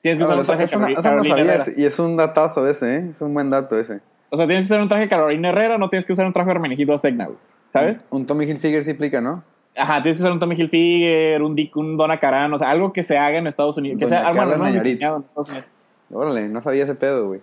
Tienes 0.00 0.18
que 0.18 0.24
Ah, 0.24 0.28
usar 0.28 0.38
un 0.40 0.46
traje 0.46 0.76
no, 0.76 0.88
no 0.88 1.02
Carolina 1.02 1.36
Herrera. 1.40 1.64
y 1.76 1.84
es 1.84 1.98
un 1.98 2.16
datazo 2.16 2.68
ese, 2.68 2.94
¿eh? 2.96 3.08
Es 3.10 3.20
un 3.20 3.34
buen 3.34 3.50
dato 3.50 3.78
ese. 3.78 4.00
O 4.30 4.36
sea, 4.36 4.46
tienes 4.46 4.66
que 4.68 4.74
usar 4.74 4.82
un 4.82 4.88
traje 4.88 5.08
Carolina 5.08 5.48
Herrera, 5.48 5.78
no 5.78 5.88
tienes 5.88 6.04
que 6.06 6.12
usar 6.12 6.26
un 6.26 6.32
traje 6.32 6.50
Hermenegildo 6.50 6.96
Segna, 6.98 7.26
güey. 7.26 7.38
¿Sabes? 7.70 8.02
Un 8.10 8.26
Tommy 8.26 8.44
Hilfiger 8.46 8.84
sí 8.84 8.90
implica, 8.92 9.20
¿no? 9.20 9.42
Ajá, 9.76 10.02
tienes 10.02 10.16
que 10.18 10.22
usar 10.22 10.32
un 10.32 10.38
Tommy 10.38 10.54
Hilfiger, 10.56 11.42
un, 11.42 11.54
Dick, 11.54 11.76
un 11.76 11.96
Donna 11.96 12.18
Karan, 12.18 12.52
o 12.52 12.58
sea, 12.58 12.70
algo 12.70 12.92
que 12.92 13.02
se 13.02 13.16
haga 13.18 13.38
en 13.38 13.46
Estados 13.46 13.76
Unidos. 13.76 13.98
Que 13.98 14.04
Doña 14.06 14.18
sea 14.20 14.28
algo 14.28 14.66
diseñado 14.66 15.16
en 15.18 15.24
Estados 15.24 15.48
Unidos. 15.50 15.68
Órale, 16.10 16.48
no 16.48 16.62
sabía 16.62 16.84
ese 16.84 16.94
pedo, 16.94 17.28
güey. 17.28 17.40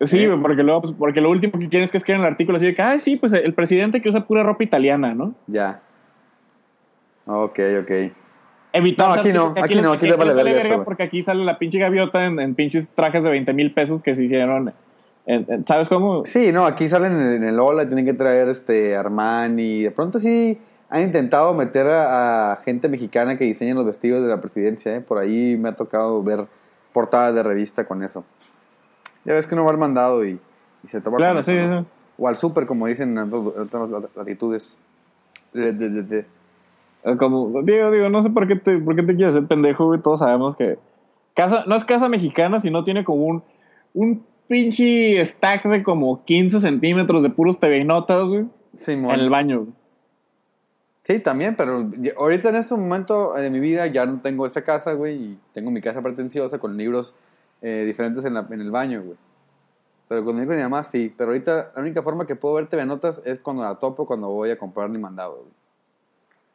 Sí, 0.00 0.20
¿Eh? 0.24 0.38
porque 0.40 0.62
luego, 0.62 0.82
pues, 0.82 0.94
porque 0.96 1.20
lo 1.20 1.30
último 1.30 1.54
que 1.58 1.68
quieren 1.68 1.82
es 1.84 1.90
que 1.90 1.96
escriban 1.96 2.20
el 2.20 2.26
artículo 2.28 2.56
así 2.56 2.66
de 2.66 2.74
que, 2.74 2.82
ay, 2.82 3.00
sí, 3.00 3.16
pues 3.16 3.32
el 3.32 3.52
presidente 3.54 4.00
que 4.00 4.08
usa 4.08 4.26
pura 4.26 4.42
ropa 4.44 4.62
italiana, 4.62 5.12
¿no? 5.14 5.34
Ya. 5.48 5.80
Ok, 7.26 7.58
ok. 7.82 7.90
Evitar 8.72 9.08
No, 9.08 9.14
aquí 9.14 9.32
no, 9.32 9.54
aquí 9.56 9.74
les- 9.74 9.82
no, 9.82 9.92
aquí 9.92 10.00
que 10.02 10.10
le 10.10 10.16
vale 10.16 10.34
verga 10.34 10.60
eso, 10.60 10.84
porque 10.84 11.02
aquí 11.02 11.22
sale 11.22 11.44
la 11.44 11.58
pinche 11.58 11.78
gaviota 11.78 12.26
en, 12.26 12.38
en 12.38 12.54
pinches 12.54 12.88
trajes 12.90 13.22
de 13.24 13.30
20 13.30 13.52
mil 13.54 13.72
pesos 13.72 14.02
que 14.02 14.14
se 14.14 14.24
hicieron. 14.24 14.72
en- 15.26 15.44
en- 15.48 15.66
¿Sabes 15.66 15.88
cómo? 15.88 16.24
Sí, 16.24 16.52
no, 16.52 16.64
aquí 16.64 16.88
salen 16.88 17.12
en, 17.12 17.44
el 17.44 17.58
Ola, 17.60 17.84
tienen 17.86 18.04
que 18.06 18.14
traer 18.14 18.48
este 18.48 18.96
Armani. 18.96 19.82
De 19.82 19.90
pronto 19.90 20.18
sí 20.20 20.58
han 20.90 21.02
intentado 21.02 21.52
meter 21.54 21.86
a, 21.86 22.52
a 22.52 22.56
gente 22.56 22.88
mexicana 22.88 23.36
que 23.36 23.44
diseña 23.44 23.74
los 23.74 23.84
vestidos 23.84 24.22
de 24.22 24.28
la 24.28 24.40
presidencia, 24.40 24.94
¿eh? 24.94 25.00
Por 25.00 25.18
ahí 25.18 25.56
me 25.58 25.70
ha 25.70 25.72
tocado 25.76 26.22
ver 26.22 26.46
portadas 26.92 27.34
de 27.34 27.42
revista 27.42 27.84
con 27.84 28.02
eso. 28.02 28.24
Ya 29.28 29.34
ves 29.34 29.46
que 29.46 29.54
uno 29.54 29.64
va 29.64 29.70
al 29.72 29.78
mandado 29.78 30.24
y, 30.24 30.40
y 30.84 30.88
se 30.88 31.00
toma 31.00 31.18
Claro, 31.18 31.42
sí, 31.42 31.52
eso, 31.52 31.66
¿no? 31.74 31.80
sí. 31.82 31.86
O 32.18 32.26
al 32.28 32.36
súper, 32.36 32.66
como 32.66 32.86
dicen 32.86 33.16
en 33.16 33.32
otras- 33.32 33.88
latitudes. 34.16 34.76
De- 35.52 35.72
de- 35.72 35.88
de- 35.90 36.02
de- 36.02 36.26
Eh, 37.04 37.16
Como, 37.16 37.62
digo, 37.62 37.90
digo, 37.92 38.08
no 38.08 38.22
sé 38.22 38.30
por 38.30 38.48
qué 38.48 38.56
te, 38.56 38.76
por 38.78 38.96
qué 38.96 39.02
te 39.04 39.14
quieres 39.14 39.34
hacer 39.36 39.46
pendejo, 39.46 39.86
güey. 39.86 40.00
Todos 40.00 40.18
sabemos 40.20 40.56
que 40.56 40.78
casa, 41.34 41.64
no 41.66 41.76
es 41.76 41.84
casa 41.84 42.08
mexicana, 42.08 42.58
sino 42.58 42.82
tiene 42.84 43.04
como 43.04 43.24
un, 43.26 43.42
un 43.94 44.24
pinche 44.48 45.24
stack 45.24 45.64
de 45.66 45.82
como 45.84 46.24
15 46.24 46.60
centímetros 46.60 47.22
de 47.22 47.30
puros 47.30 47.60
TV 47.60 47.84
notas, 47.84 48.24
güey, 48.24 48.46
Simón. 48.76 49.12
en 49.14 49.20
el 49.20 49.30
baño. 49.30 49.58
güey. 49.60 49.72
Sí, 51.04 51.20
también, 51.20 51.54
pero 51.56 51.88
ahorita 52.18 52.50
en 52.50 52.56
este 52.56 52.74
momento 52.74 53.32
de 53.34 53.48
mi 53.50 53.60
vida 53.60 53.86
ya 53.86 54.04
no 54.04 54.20
tengo 54.20 54.44
esta 54.44 54.62
casa, 54.62 54.92
güey, 54.94 55.14
y 55.16 55.38
tengo 55.54 55.70
mi 55.70 55.80
casa 55.80 56.02
pretenciosa 56.02 56.58
con 56.58 56.76
libros 56.76 57.14
eh, 57.62 57.84
diferentes 57.86 58.24
en, 58.24 58.34
la- 58.34 58.46
en 58.50 58.60
el 58.60 58.70
baño, 58.70 59.02
güey. 59.02 59.18
Pero 60.08 60.24
cuando 60.24 60.40
digo 60.40 60.54
mi 60.54 60.62
mamá, 60.62 60.84
sí. 60.84 61.14
Pero 61.16 61.30
ahorita 61.30 61.72
la 61.76 61.82
única 61.82 62.02
forma 62.02 62.26
que 62.26 62.34
puedo 62.34 62.54
ver 62.54 62.66
TV 62.68 62.86
Notas 62.86 63.20
es 63.24 63.38
cuando 63.40 63.62
la 63.62 63.74
topo, 63.74 64.06
cuando 64.06 64.28
voy 64.28 64.50
a 64.50 64.56
comprar 64.58 64.88
mi 64.88 64.98
mandado, 64.98 65.34
güey. 65.36 65.52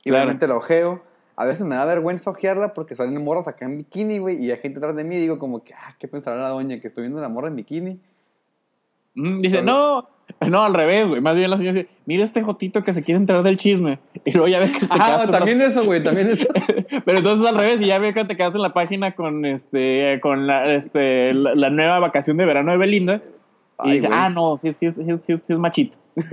Y 0.05 0.09
Claro. 0.09 0.23
obviamente 0.23 0.47
la 0.47 0.55
ojeo. 0.55 1.01
A 1.35 1.45
veces 1.45 1.65
me 1.65 1.75
da 1.75 1.85
vergüenza 1.85 2.29
ojearla 2.29 2.73
porque 2.73 2.95
salen 2.95 3.23
morras 3.23 3.47
acá 3.47 3.65
en 3.65 3.77
bikini, 3.77 4.19
güey, 4.19 4.43
y 4.43 4.51
hay 4.51 4.57
gente 4.57 4.77
atrás 4.79 4.95
de 4.95 5.03
mí 5.03 5.15
y 5.15 5.19
digo 5.19 5.39
como 5.39 5.63
que, 5.63 5.73
ah, 5.73 5.95
¿qué 5.99 6.07
pensará 6.07 6.37
la 6.41 6.49
doña 6.49 6.79
que 6.79 6.87
estoy 6.87 7.03
viendo 7.03 7.17
a 7.19 7.21
la 7.23 7.29
morra 7.29 7.47
en 7.47 7.55
bikini? 7.55 7.99
Mm, 9.15 9.41
Dice, 9.41 9.61
no, 9.61 10.07
no, 10.49 10.63
al 10.63 10.73
revés, 10.73 11.07
güey. 11.07 11.21
Más 11.21 11.35
bien 11.35 11.49
la 11.51 11.57
señora 11.57 11.75
dice, 11.75 11.89
mira 12.05 12.23
este 12.25 12.41
jotito 12.41 12.83
que 12.83 12.93
se 12.93 13.03
quiere 13.03 13.19
enterar 13.19 13.43
del 13.43 13.57
chisme. 13.57 13.99
Y 14.25 14.31
luego 14.31 14.47
ya 14.47 14.59
ve 14.59 14.71
que 14.71 14.79
te 14.79 14.87
Ah, 14.89 14.95
quedaste 14.95 15.25
en 15.25 15.31
la- 15.31 15.37
también 15.39 15.61
eso, 15.61 15.83
güey, 15.85 16.03
también 16.03 16.29
eso. 16.29 16.45
Pero 17.05 17.17
entonces 17.19 17.45
al 17.47 17.55
revés, 17.55 17.81
y 17.81 17.87
ya 17.87 17.99
ve 17.99 18.13
que 18.13 18.25
te 18.25 18.35
quedaste 18.35 18.57
en 18.57 18.63
la 18.63 18.73
página 18.73 19.11
con 19.13 19.45
este, 19.45 20.19
con 20.21 20.47
la, 20.47 20.73
este, 20.73 21.33
la, 21.33 21.53
la 21.55 21.69
nueva 21.69 21.99
vacación 21.99 22.37
de 22.37 22.45
verano 22.45 22.71
de 22.71 22.77
Belinda. 22.77 23.21
Y 23.85 23.91
dice, 23.93 24.07
güey. 24.07 24.19
ah, 24.19 24.29
no, 24.29 24.57
sí, 24.57 24.71
sí, 24.71 24.89
sí, 24.91 25.03
sí, 25.21 25.35
sí 25.35 25.53
es 25.53 25.59
machito. 25.59 25.97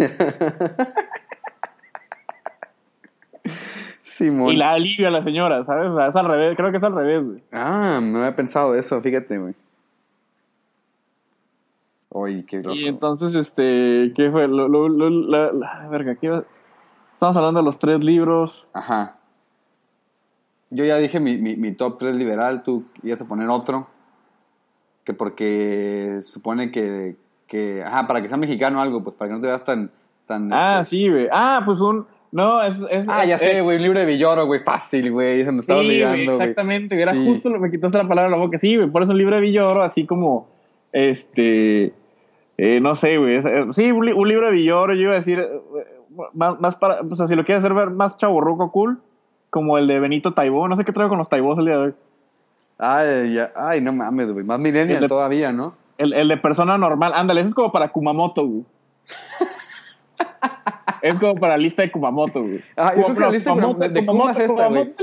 Simón. 4.02 4.50
Y 4.52 4.56
la 4.56 4.72
alivia 4.72 5.08
a 5.08 5.10
la 5.10 5.22
señora, 5.22 5.62
¿sabes? 5.64 5.92
O 5.92 5.96
sea, 5.96 6.08
es 6.08 6.16
al 6.16 6.26
revés, 6.26 6.54
creo 6.56 6.70
que 6.70 6.76
es 6.76 6.84
al 6.84 6.94
revés, 6.94 7.26
güey. 7.26 7.42
Ah, 7.52 8.00
no 8.02 8.18
había 8.18 8.36
pensado 8.36 8.74
eso, 8.74 9.00
fíjate, 9.00 9.38
güey. 9.38 9.54
Oye, 12.10 12.44
qué 12.44 12.58
loco. 12.58 12.74
Y 12.74 12.86
entonces, 12.86 13.34
este, 13.34 14.12
¿qué 14.16 14.30
fue? 14.30 14.48
Lo, 14.48 14.68
lo, 14.68 14.88
lo- 14.88 15.10
la, 15.10 15.52
la- 15.52 15.88
verga, 15.90 16.16
¿qué 16.16 16.26
iba? 16.26 16.44
Estamos 17.12 17.36
hablando 17.36 17.60
de 17.60 17.64
los 17.64 17.78
tres 17.78 18.02
libros. 18.04 18.68
Ajá. 18.72 19.16
Yo 20.70 20.84
ya 20.84 20.96
dije 20.98 21.20
mi, 21.20 21.36
mi, 21.38 21.56
mi 21.56 21.72
top 21.72 21.98
3 21.98 22.14
liberal, 22.16 22.62
tú 22.62 22.84
ibas 23.02 23.20
a 23.20 23.26
poner 23.28 23.48
otro. 23.48 23.88
Que 25.04 25.14
porque 25.14 26.20
supone 26.22 26.70
que, 26.70 27.16
que. 27.46 27.82
Ajá, 27.82 28.06
para 28.06 28.20
que 28.22 28.28
sea 28.28 28.36
mexicano 28.36 28.80
algo, 28.80 29.02
pues 29.02 29.16
para 29.16 29.28
que 29.30 29.34
no 29.36 29.40
te 29.40 29.46
veas 29.48 29.64
tan. 29.64 29.90
tan 30.26 30.52
Ah, 30.52 30.78
este- 30.80 30.90
sí, 30.90 31.08
güey. 31.08 31.28
Ah, 31.32 31.62
pues 31.64 31.80
un. 31.80 32.06
No, 32.32 32.62
es. 32.62 32.80
es 32.90 33.08
Ah, 33.08 33.24
ya 33.24 33.36
es- 33.36 33.40
sé, 33.40 33.60
güey, 33.62 33.76
un 33.78 33.82
libro 33.82 33.98
de 33.98 34.06
Villoro, 34.06 34.46
güey, 34.46 34.60
fácil, 34.60 35.10
güey. 35.12 35.44
Se 35.44 35.50
me 35.52 35.60
estaba 35.60 35.80
güey, 35.82 36.02
olvidando, 36.02 36.32
güey. 36.32 36.40
exactamente. 36.40 37.00
Era 37.00 37.12
Sí. 37.12 37.24
justo 37.26 37.50
lo 37.50 37.58
me 37.60 37.70
quitaste 37.70 37.98
la 37.98 38.08
palabra 38.08 38.30
de 38.30 38.36
la 38.36 38.42
boca. 38.44 38.56
Sí, 38.58 38.76
güey, 38.76 38.90
por 38.90 39.02
eso 39.02 39.12
un 39.12 39.18
libro 39.18 39.34
de 39.36 39.42
Villoro, 39.42 39.82
así 39.82 40.06
como. 40.06 40.48
Este. 40.92 41.92
Eh, 42.62 42.80
no 42.80 42.94
sé, 42.94 43.18
güey. 43.18 43.40
sí, 43.72 43.90
un, 43.92 44.04
li- 44.06 44.12
un 44.12 44.28
libro 44.28 44.46
de 44.46 44.52
Villoro, 44.52 44.94
yo 44.94 45.02
iba 45.02 45.12
a 45.12 45.16
decir. 45.16 45.38
eh, 45.38 45.60
más, 46.34 46.60
más 46.60 46.76
para. 46.76 47.00
O 47.00 47.14
sea, 47.14 47.26
si 47.26 47.34
lo 47.36 47.44
quieres 47.44 47.62
hacer 47.64 47.74
ver 47.74 47.90
más 47.90 48.16
chaburruco 48.16 48.70
cool, 48.72 48.98
como 49.50 49.78
el 49.78 49.86
de 49.86 49.98
Benito 50.00 50.32
Taibó. 50.34 50.68
No 50.68 50.76
sé 50.76 50.84
qué 50.84 50.92
traigo 50.92 51.08
con 51.08 51.18
los 51.18 51.28
Taibós 51.28 51.58
el 51.58 51.64
día 51.66 51.78
de 51.78 51.82
hoy. 51.84 51.94
Ay, 52.78 53.34
ya, 53.34 53.52
ay, 53.56 53.80
no 53.80 53.92
mames, 53.92 54.32
güey. 54.32 54.44
Más 54.44 54.58
millennial 54.58 55.00
de- 55.00 55.08
todavía, 55.08 55.52
¿no? 55.52 55.74
El, 55.98 56.12
el 56.14 56.28
de 56.28 56.36
persona 56.38 56.78
normal. 56.78 57.12
Ándale, 57.14 57.40
ese 57.42 57.48
es 57.50 57.54
como 57.54 57.70
para 57.72 57.90
Kumamoto, 57.92 58.46
güey. 58.46 58.64
es 61.02 61.18
como 61.18 61.34
para 61.36 61.56
lista 61.56 61.82
de 61.82 61.90
Kumamoto, 61.90 62.42
güey. 62.42 62.62
Ah, 62.76 62.92
yo 62.96 63.02
creo 63.04 63.14
que 63.14 63.20
la 63.20 63.30
lista 63.30 63.54
de- 63.54 63.74
de- 63.74 63.88
de 63.88 64.06
Kuma 64.06 64.30
es 64.32 64.38
esta, 64.38 64.66
güey. 64.68 64.94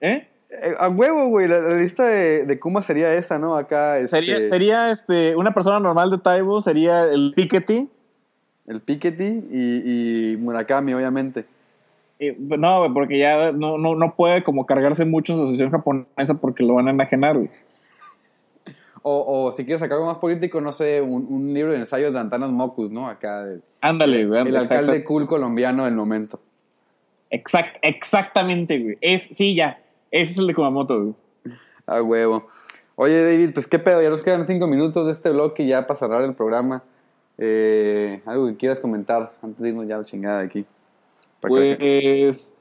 ¿Eh? 0.00 0.28
Eh, 0.62 0.74
a 0.78 0.88
huevo, 0.88 1.28
güey. 1.28 1.48
La, 1.48 1.58
la 1.58 1.76
lista 1.76 2.04
de, 2.06 2.44
de 2.46 2.58
Kuma 2.60 2.82
sería 2.82 3.12
esa, 3.14 3.38
¿no? 3.38 3.56
Acá. 3.56 3.98
Este, 3.98 4.08
Sería, 4.08 4.48
sería 4.48 4.90
este, 4.90 5.36
una 5.36 5.52
persona 5.54 5.80
normal 5.80 6.10
de 6.10 6.18
Taibo, 6.18 6.60
sería 6.62 7.02
el 7.04 7.32
Piketty. 7.34 7.88
El 8.66 8.80
Piketty 8.80 9.44
y, 9.50 10.32
y 10.32 10.36
Murakami, 10.38 10.94
obviamente. 10.94 11.44
Eh, 12.18 12.36
no, 12.38 12.78
güey, 12.78 12.92
porque 12.92 13.18
ya 13.18 13.52
no, 13.52 13.76
no, 13.76 13.94
no 13.96 14.14
puede 14.14 14.44
como 14.44 14.64
cargarse 14.66 15.04
mucho 15.04 15.32
en 15.34 15.40
asociación 15.40 15.70
japonesa 15.70 16.34
porque 16.40 16.62
lo 16.62 16.74
van 16.74 16.88
a 16.88 16.92
enajenar, 16.92 17.36
güey. 17.36 17.50
O, 19.02 19.44
o 19.46 19.52
si 19.52 19.64
quieres 19.64 19.80
sacar 19.80 19.96
algo 19.96 20.06
más 20.06 20.16
político, 20.16 20.60
no 20.62 20.72
sé, 20.72 21.02
un, 21.02 21.26
un 21.28 21.52
libro 21.52 21.72
de 21.72 21.78
ensayos 21.78 22.14
de 22.14 22.20
Antanas 22.20 22.48
Mocus, 22.50 22.90
¿no? 22.90 23.06
Acá. 23.08 23.42
El, 23.42 23.62
Ándale, 23.82 24.24
güey. 24.24 24.40
el 24.40 24.48
exacto- 24.56 24.74
alcalde 24.74 25.04
cool 25.04 25.26
colombiano 25.26 25.84
del 25.84 25.94
momento. 25.94 26.40
exact- 27.30 27.78
exactamente, 27.82 28.78
güey. 28.78 28.96
Es, 29.02 29.24
sí, 29.24 29.54
ya. 29.54 29.78
Ese 30.14 30.32
es 30.32 30.38
el 30.38 30.46
de 30.46 30.54
Kumamoto, 30.54 31.00
güey. 31.00 31.14
A 31.86 32.00
huevo. 32.02 32.46
Oye, 32.96 33.22
David, 33.24 33.50
pues 33.52 33.66
qué 33.66 33.78
pedo, 33.80 34.00
ya 34.00 34.08
nos 34.10 34.22
quedan 34.22 34.44
cinco 34.44 34.66
minutos 34.68 35.04
de 35.06 35.12
este 35.12 35.30
bloque 35.30 35.66
ya 35.66 35.86
para 35.86 35.98
cerrar 35.98 36.22
el 36.22 36.34
programa. 36.34 36.82
Eh, 37.38 38.22
algo 38.26 38.46
que 38.46 38.56
quieras 38.56 38.78
comentar 38.78 39.32
antes 39.42 39.60
de 39.60 39.70
irnos 39.70 39.88
ya 39.88 39.96
a 39.96 39.98
la 39.98 40.04
chingada 40.04 40.38
de 40.38 40.44
aquí. 40.46 40.62
Que- 40.62 40.68
Pues 41.48 42.54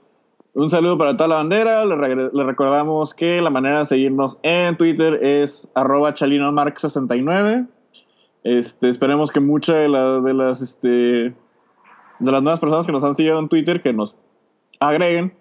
un 0.56 0.70
saludo 0.72 0.98
para 0.98 1.16
toda 1.16 1.28
la 1.28 1.36
bandera. 1.36 1.86
Le 1.86 2.44
recordamos 2.44 3.14
que 3.14 3.40
la 3.42 3.52
manera 3.52 3.80
de 3.80 3.86
seguirnos 3.86 4.40
en 4.42 4.76
Twitter 4.78 5.20
es 5.24 5.70
arroba 5.76 6.16
chalinomark69. 6.16 7.68
Este, 8.44 8.90
esperemos 8.90 9.32
que 9.32 9.40
muchas 9.40 9.76
de, 9.76 9.90
la- 9.90 10.20
de 10.22 10.34
las 10.34 10.62
este, 10.62 10.88
de 10.88 11.34
las 12.32 12.42
nuevas 12.42 12.60
personas 12.60 12.86
que 12.88 12.92
nos 12.92 13.04
han 13.04 13.14
seguido 13.16 13.38
en 13.40 13.48
Twitter 13.48 13.82
que 13.82 13.94
nos 13.94 14.16
agreguen. 14.80 15.34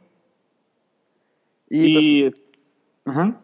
Y, 1.76 2.22
pues, 2.22 2.34
es- 2.34 2.46
Ajá. 3.04 3.40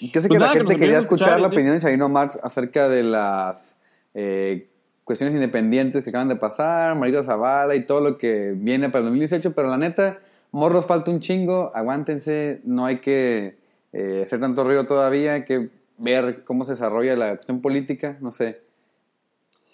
Yo 0.00 0.20
sé 0.20 0.28
Pues 0.28 0.28
que 0.28 0.34
nada, 0.38 0.52
la 0.54 0.58
gente 0.60 0.78
quería 0.78 0.98
escuchar 1.00 1.28
escuchar, 1.28 1.40
la 1.40 1.48
sí. 1.48 1.54
opinión 1.56 1.74
de 1.74 1.80
Chavino 1.80 2.08
Marx 2.08 2.38
acerca 2.42 2.88
de 2.88 3.02
las 3.02 3.74
eh, 4.14 4.68
cuestiones 5.04 5.34
independientes 5.34 6.04
que 6.04 6.10
acaban 6.10 6.28
de 6.28 6.36
pasar, 6.36 6.96
Marita 6.96 7.24
Zavala 7.24 7.74
y 7.74 7.82
todo 7.84 8.00
lo 8.00 8.18
que 8.18 8.52
viene 8.56 8.88
para 8.90 9.00
el 9.00 9.04
2018, 9.06 9.54
pero 9.54 9.68
la 9.68 9.76
neta, 9.76 10.18
morros 10.52 10.86
falta 10.86 11.10
un 11.10 11.18
chingo, 11.20 11.72
aguántense, 11.74 12.60
no 12.64 12.84
hay 12.86 12.98
que 12.98 13.56
eh, 13.92 14.22
hacer 14.24 14.38
tanto 14.38 14.62
ruido 14.64 14.86
todavía, 14.86 15.32
hay 15.32 15.44
que 15.44 15.70
ver 15.98 16.44
cómo 16.44 16.64
se 16.64 16.72
desarrolla 16.72 17.16
la 17.16 17.34
cuestión 17.34 17.60
política, 17.60 18.18
no 18.20 18.30
sé. 18.30 18.60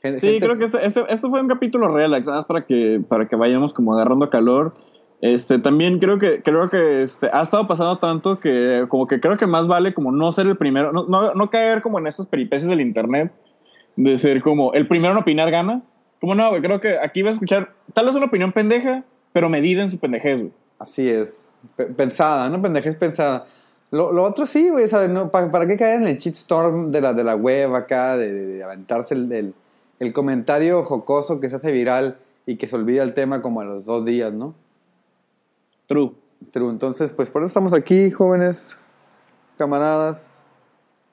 Sí, 0.02 0.08
gente- 0.10 0.40
creo 0.40 0.58
que 0.58 0.64
este 0.66 1.28
fue 1.28 1.40
un 1.40 1.48
capítulo 1.48 1.88
relax, 1.94 2.26
nada 2.26 2.38
más 2.38 2.44
para 2.46 2.64
que, 2.64 3.02
para 3.06 3.26
que 3.28 3.36
vayamos 3.36 3.74
como 3.74 3.94
agarrando 3.94 4.30
calor. 4.30 4.74
Este, 5.20 5.58
también 5.58 5.98
creo 6.00 6.18
que, 6.18 6.42
creo 6.42 6.68
que 6.68 7.02
este, 7.02 7.30
ha 7.32 7.42
estado 7.42 7.66
pasando 7.66 7.98
tanto 7.98 8.38
que 8.40 8.84
como 8.88 9.06
que 9.06 9.20
creo 9.20 9.38
que 9.38 9.46
más 9.46 9.66
vale 9.66 9.94
como 9.94 10.12
no 10.12 10.32
ser 10.32 10.46
el 10.46 10.56
primero, 10.56 10.92
no, 10.92 11.04
no, 11.06 11.32
no 11.34 11.50
caer 11.50 11.80
como 11.80 11.98
en 11.98 12.06
estas 12.06 12.26
peripecias 12.26 12.68
del 12.68 12.80
internet, 12.82 13.32
de 13.96 14.18
ser 14.18 14.42
como 14.42 14.72
el 14.74 14.86
primero 14.86 15.12
en 15.12 15.18
opinar 15.18 15.50
gana. 15.50 15.82
Como 16.20 16.34
no, 16.34 16.48
güey, 16.50 16.60
creo 16.62 16.80
que 16.80 16.98
aquí 16.98 17.22
vas 17.22 17.30
a 17.30 17.34
escuchar 17.34 17.72
tal 17.94 18.06
vez 18.06 18.14
una 18.14 18.26
opinión 18.26 18.52
pendeja, 18.52 19.04
pero 19.32 19.48
medida 19.48 19.82
en 19.82 19.90
su 19.90 19.98
pendejez, 19.98 20.40
güey. 20.40 20.52
Así 20.78 21.08
es. 21.08 21.42
Pe- 21.76 21.86
pensada, 21.86 22.48
¿no? 22.50 22.60
Pendejez 22.60 22.96
pensada. 22.96 23.46
Lo, 23.90 24.10
otro 24.22 24.44
sí, 24.46 24.68
güey. 24.68 24.86
¿para, 25.30 25.50
¿Para 25.50 25.66
qué 25.66 25.76
caer 25.76 26.00
en 26.02 26.08
el 26.08 26.18
shitstorm 26.18 26.90
de 26.92 27.00
la, 27.00 27.12
de 27.14 27.24
la 27.24 27.36
web 27.36 27.74
acá? 27.74 28.16
De, 28.16 28.32
de- 28.32 28.46
de 28.56 28.64
aventarse 28.64 29.14
el, 29.14 29.30
el, 29.32 29.54
el 30.00 30.12
comentario 30.12 30.82
jocoso 30.82 31.40
que 31.40 31.48
se 31.48 31.56
hace 31.56 31.72
viral 31.72 32.16
y 32.46 32.56
que 32.56 32.66
se 32.66 32.76
olvida 32.76 33.02
el 33.02 33.14
tema 33.14 33.40
como 33.40 33.60
a 33.60 33.64
los 33.64 33.84
dos 33.84 34.04
días, 34.04 34.32
¿no? 34.32 34.54
True. 35.86 36.12
Pero 36.52 36.70
entonces, 36.70 37.12
pues 37.12 37.30
por 37.30 37.42
eso 37.42 37.48
estamos 37.48 37.72
aquí, 37.72 38.10
jóvenes, 38.10 38.78
camaradas. 39.58 40.34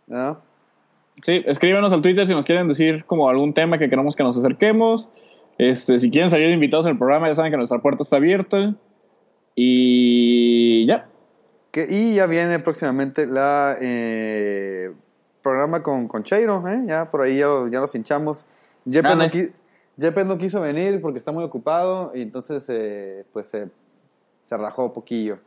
¿no? 0.07 0.41
Sí, 1.23 1.41
escríbanos 1.45 1.93
al 1.93 2.02
Twitter 2.02 2.26
si 2.27 2.34
nos 2.34 2.45
quieren 2.45 2.68
decir 2.68 3.06
como 3.06 3.30
algún 3.30 3.53
tema 3.53 3.77
que 3.77 3.89
queramos 3.89 4.15
que 4.15 4.23
nos 4.23 4.38
acerquemos. 4.38 5.07
Este, 5.57 5.99
si 5.99 6.10
quieren 6.10 6.31
salir 6.31 6.49
invitados 6.49 6.85
en 6.85 6.93
el 6.93 6.98
programa, 6.98 7.27
ya 7.27 7.35
saben 7.35 7.52
que 7.52 7.57
nuestra 7.57 7.80
puerta 7.81 8.03
está 8.03 8.15
abierta. 8.18 8.76
Y 9.56 10.85
ya. 10.88 11.07
Que, 11.72 11.88
y 11.89 12.15
ya 12.15 12.26
viene 12.26 12.60
próximamente 12.60 13.27
la 13.27 13.77
eh, 13.81 14.91
programa 15.41 15.84
con, 15.84 16.07
con 16.07 16.23
Cheiro, 16.23 16.68
¿eh? 16.68 16.84
Ya 16.88 17.10
por 17.11 17.22
ahí 17.22 17.38
ya, 17.38 17.45
lo- 17.48 17.68
ya 17.68 17.80
los 17.80 17.93
hinchamos. 17.95 18.43
Yepes, 18.85 19.11
Ah, 19.11 19.15
no, 19.15 19.23
nice. 19.23 19.53
qui- 19.98 20.26
no 20.26 20.38
quiso 20.38 20.60
venir 20.61 20.99
porque 21.02 21.19
está 21.19 21.31
muy 21.31 21.43
ocupado 21.43 22.11
y 22.15 22.22
entonces 22.23 22.65
eh, 22.69 23.23
pues 23.31 23.48
se 23.48 23.69
se 24.43 24.57
rajó 24.57 24.85
un 24.85 24.93
poquillo. 24.93 25.39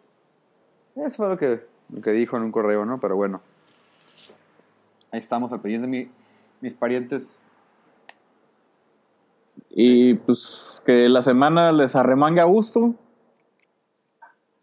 Eso 0.97 1.17
fue 1.17 1.29
lo 1.29 1.37
que, 1.37 1.67
lo 1.91 2.01
que 2.01 2.13
dijo 2.13 2.37
en 2.37 2.45
un 2.45 2.53
correo, 2.53 2.85
¿no? 2.85 3.01
Pero 3.01 3.17
bueno. 3.17 3.41
Ahí 5.11 5.21
estamos 5.21 5.53
al 5.53 5.61
pendiente, 5.61 5.87
mi- 5.87 6.09
mis 6.61 6.75
parientes. 6.75 7.35
Y 9.71 10.15
pues 10.15 10.83
que 10.85 11.09
la 11.09 11.23
semana 11.23 11.73
les 11.73 11.95
arremangue 11.97 12.41
a 12.41 12.45
gusto. 12.45 12.95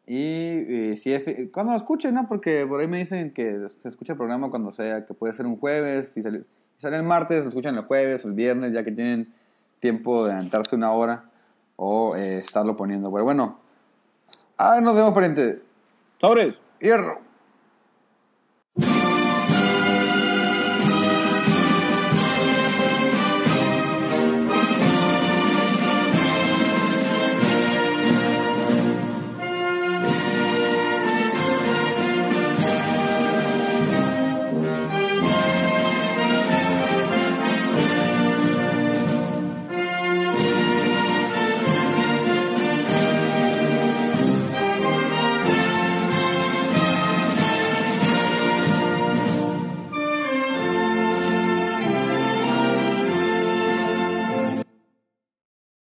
Y 0.07 0.17
eh, 0.17 0.97
si 0.97 1.13
es, 1.13 1.23
cuando 1.53 1.71
lo 1.71 1.77
escuchen, 1.77 2.13
¿no? 2.15 2.27
Porque 2.27 2.65
por 2.67 2.81
ahí 2.81 2.87
me 2.87 2.97
dicen 2.97 3.31
que 3.33 3.67
se 3.69 3.87
escucha 3.87 4.13
el 4.13 4.17
programa 4.17 4.49
cuando 4.49 4.71
sea, 4.73 5.05
que 5.05 5.13
puede 5.13 5.33
ser 5.33 5.45
un 5.45 5.57
jueves, 5.57 6.09
si 6.09 6.21
sale, 6.21 6.43
sale 6.77 6.97
el 6.97 7.03
martes, 7.03 7.43
lo 7.43 7.49
escuchan 7.49 7.77
el 7.77 7.85
jueves 7.85 8.25
o 8.25 8.27
el 8.27 8.33
viernes, 8.33 8.73
ya 8.73 8.83
que 8.83 8.91
tienen 8.91 9.33
tiempo 9.79 10.25
de 10.25 10.33
adelantarse 10.33 10.75
una 10.75 10.91
hora 10.91 11.29
o 11.77 12.15
eh, 12.17 12.39
estarlo 12.39 12.75
poniendo. 12.75 13.09
Pero 13.11 13.23
bueno, 13.23 13.60
ah, 14.61 14.81
nos 14.81 14.95
vemos, 14.95 15.13
pariente. 15.13 15.61
Sobres. 16.19 16.59
Hierro. 16.79 17.30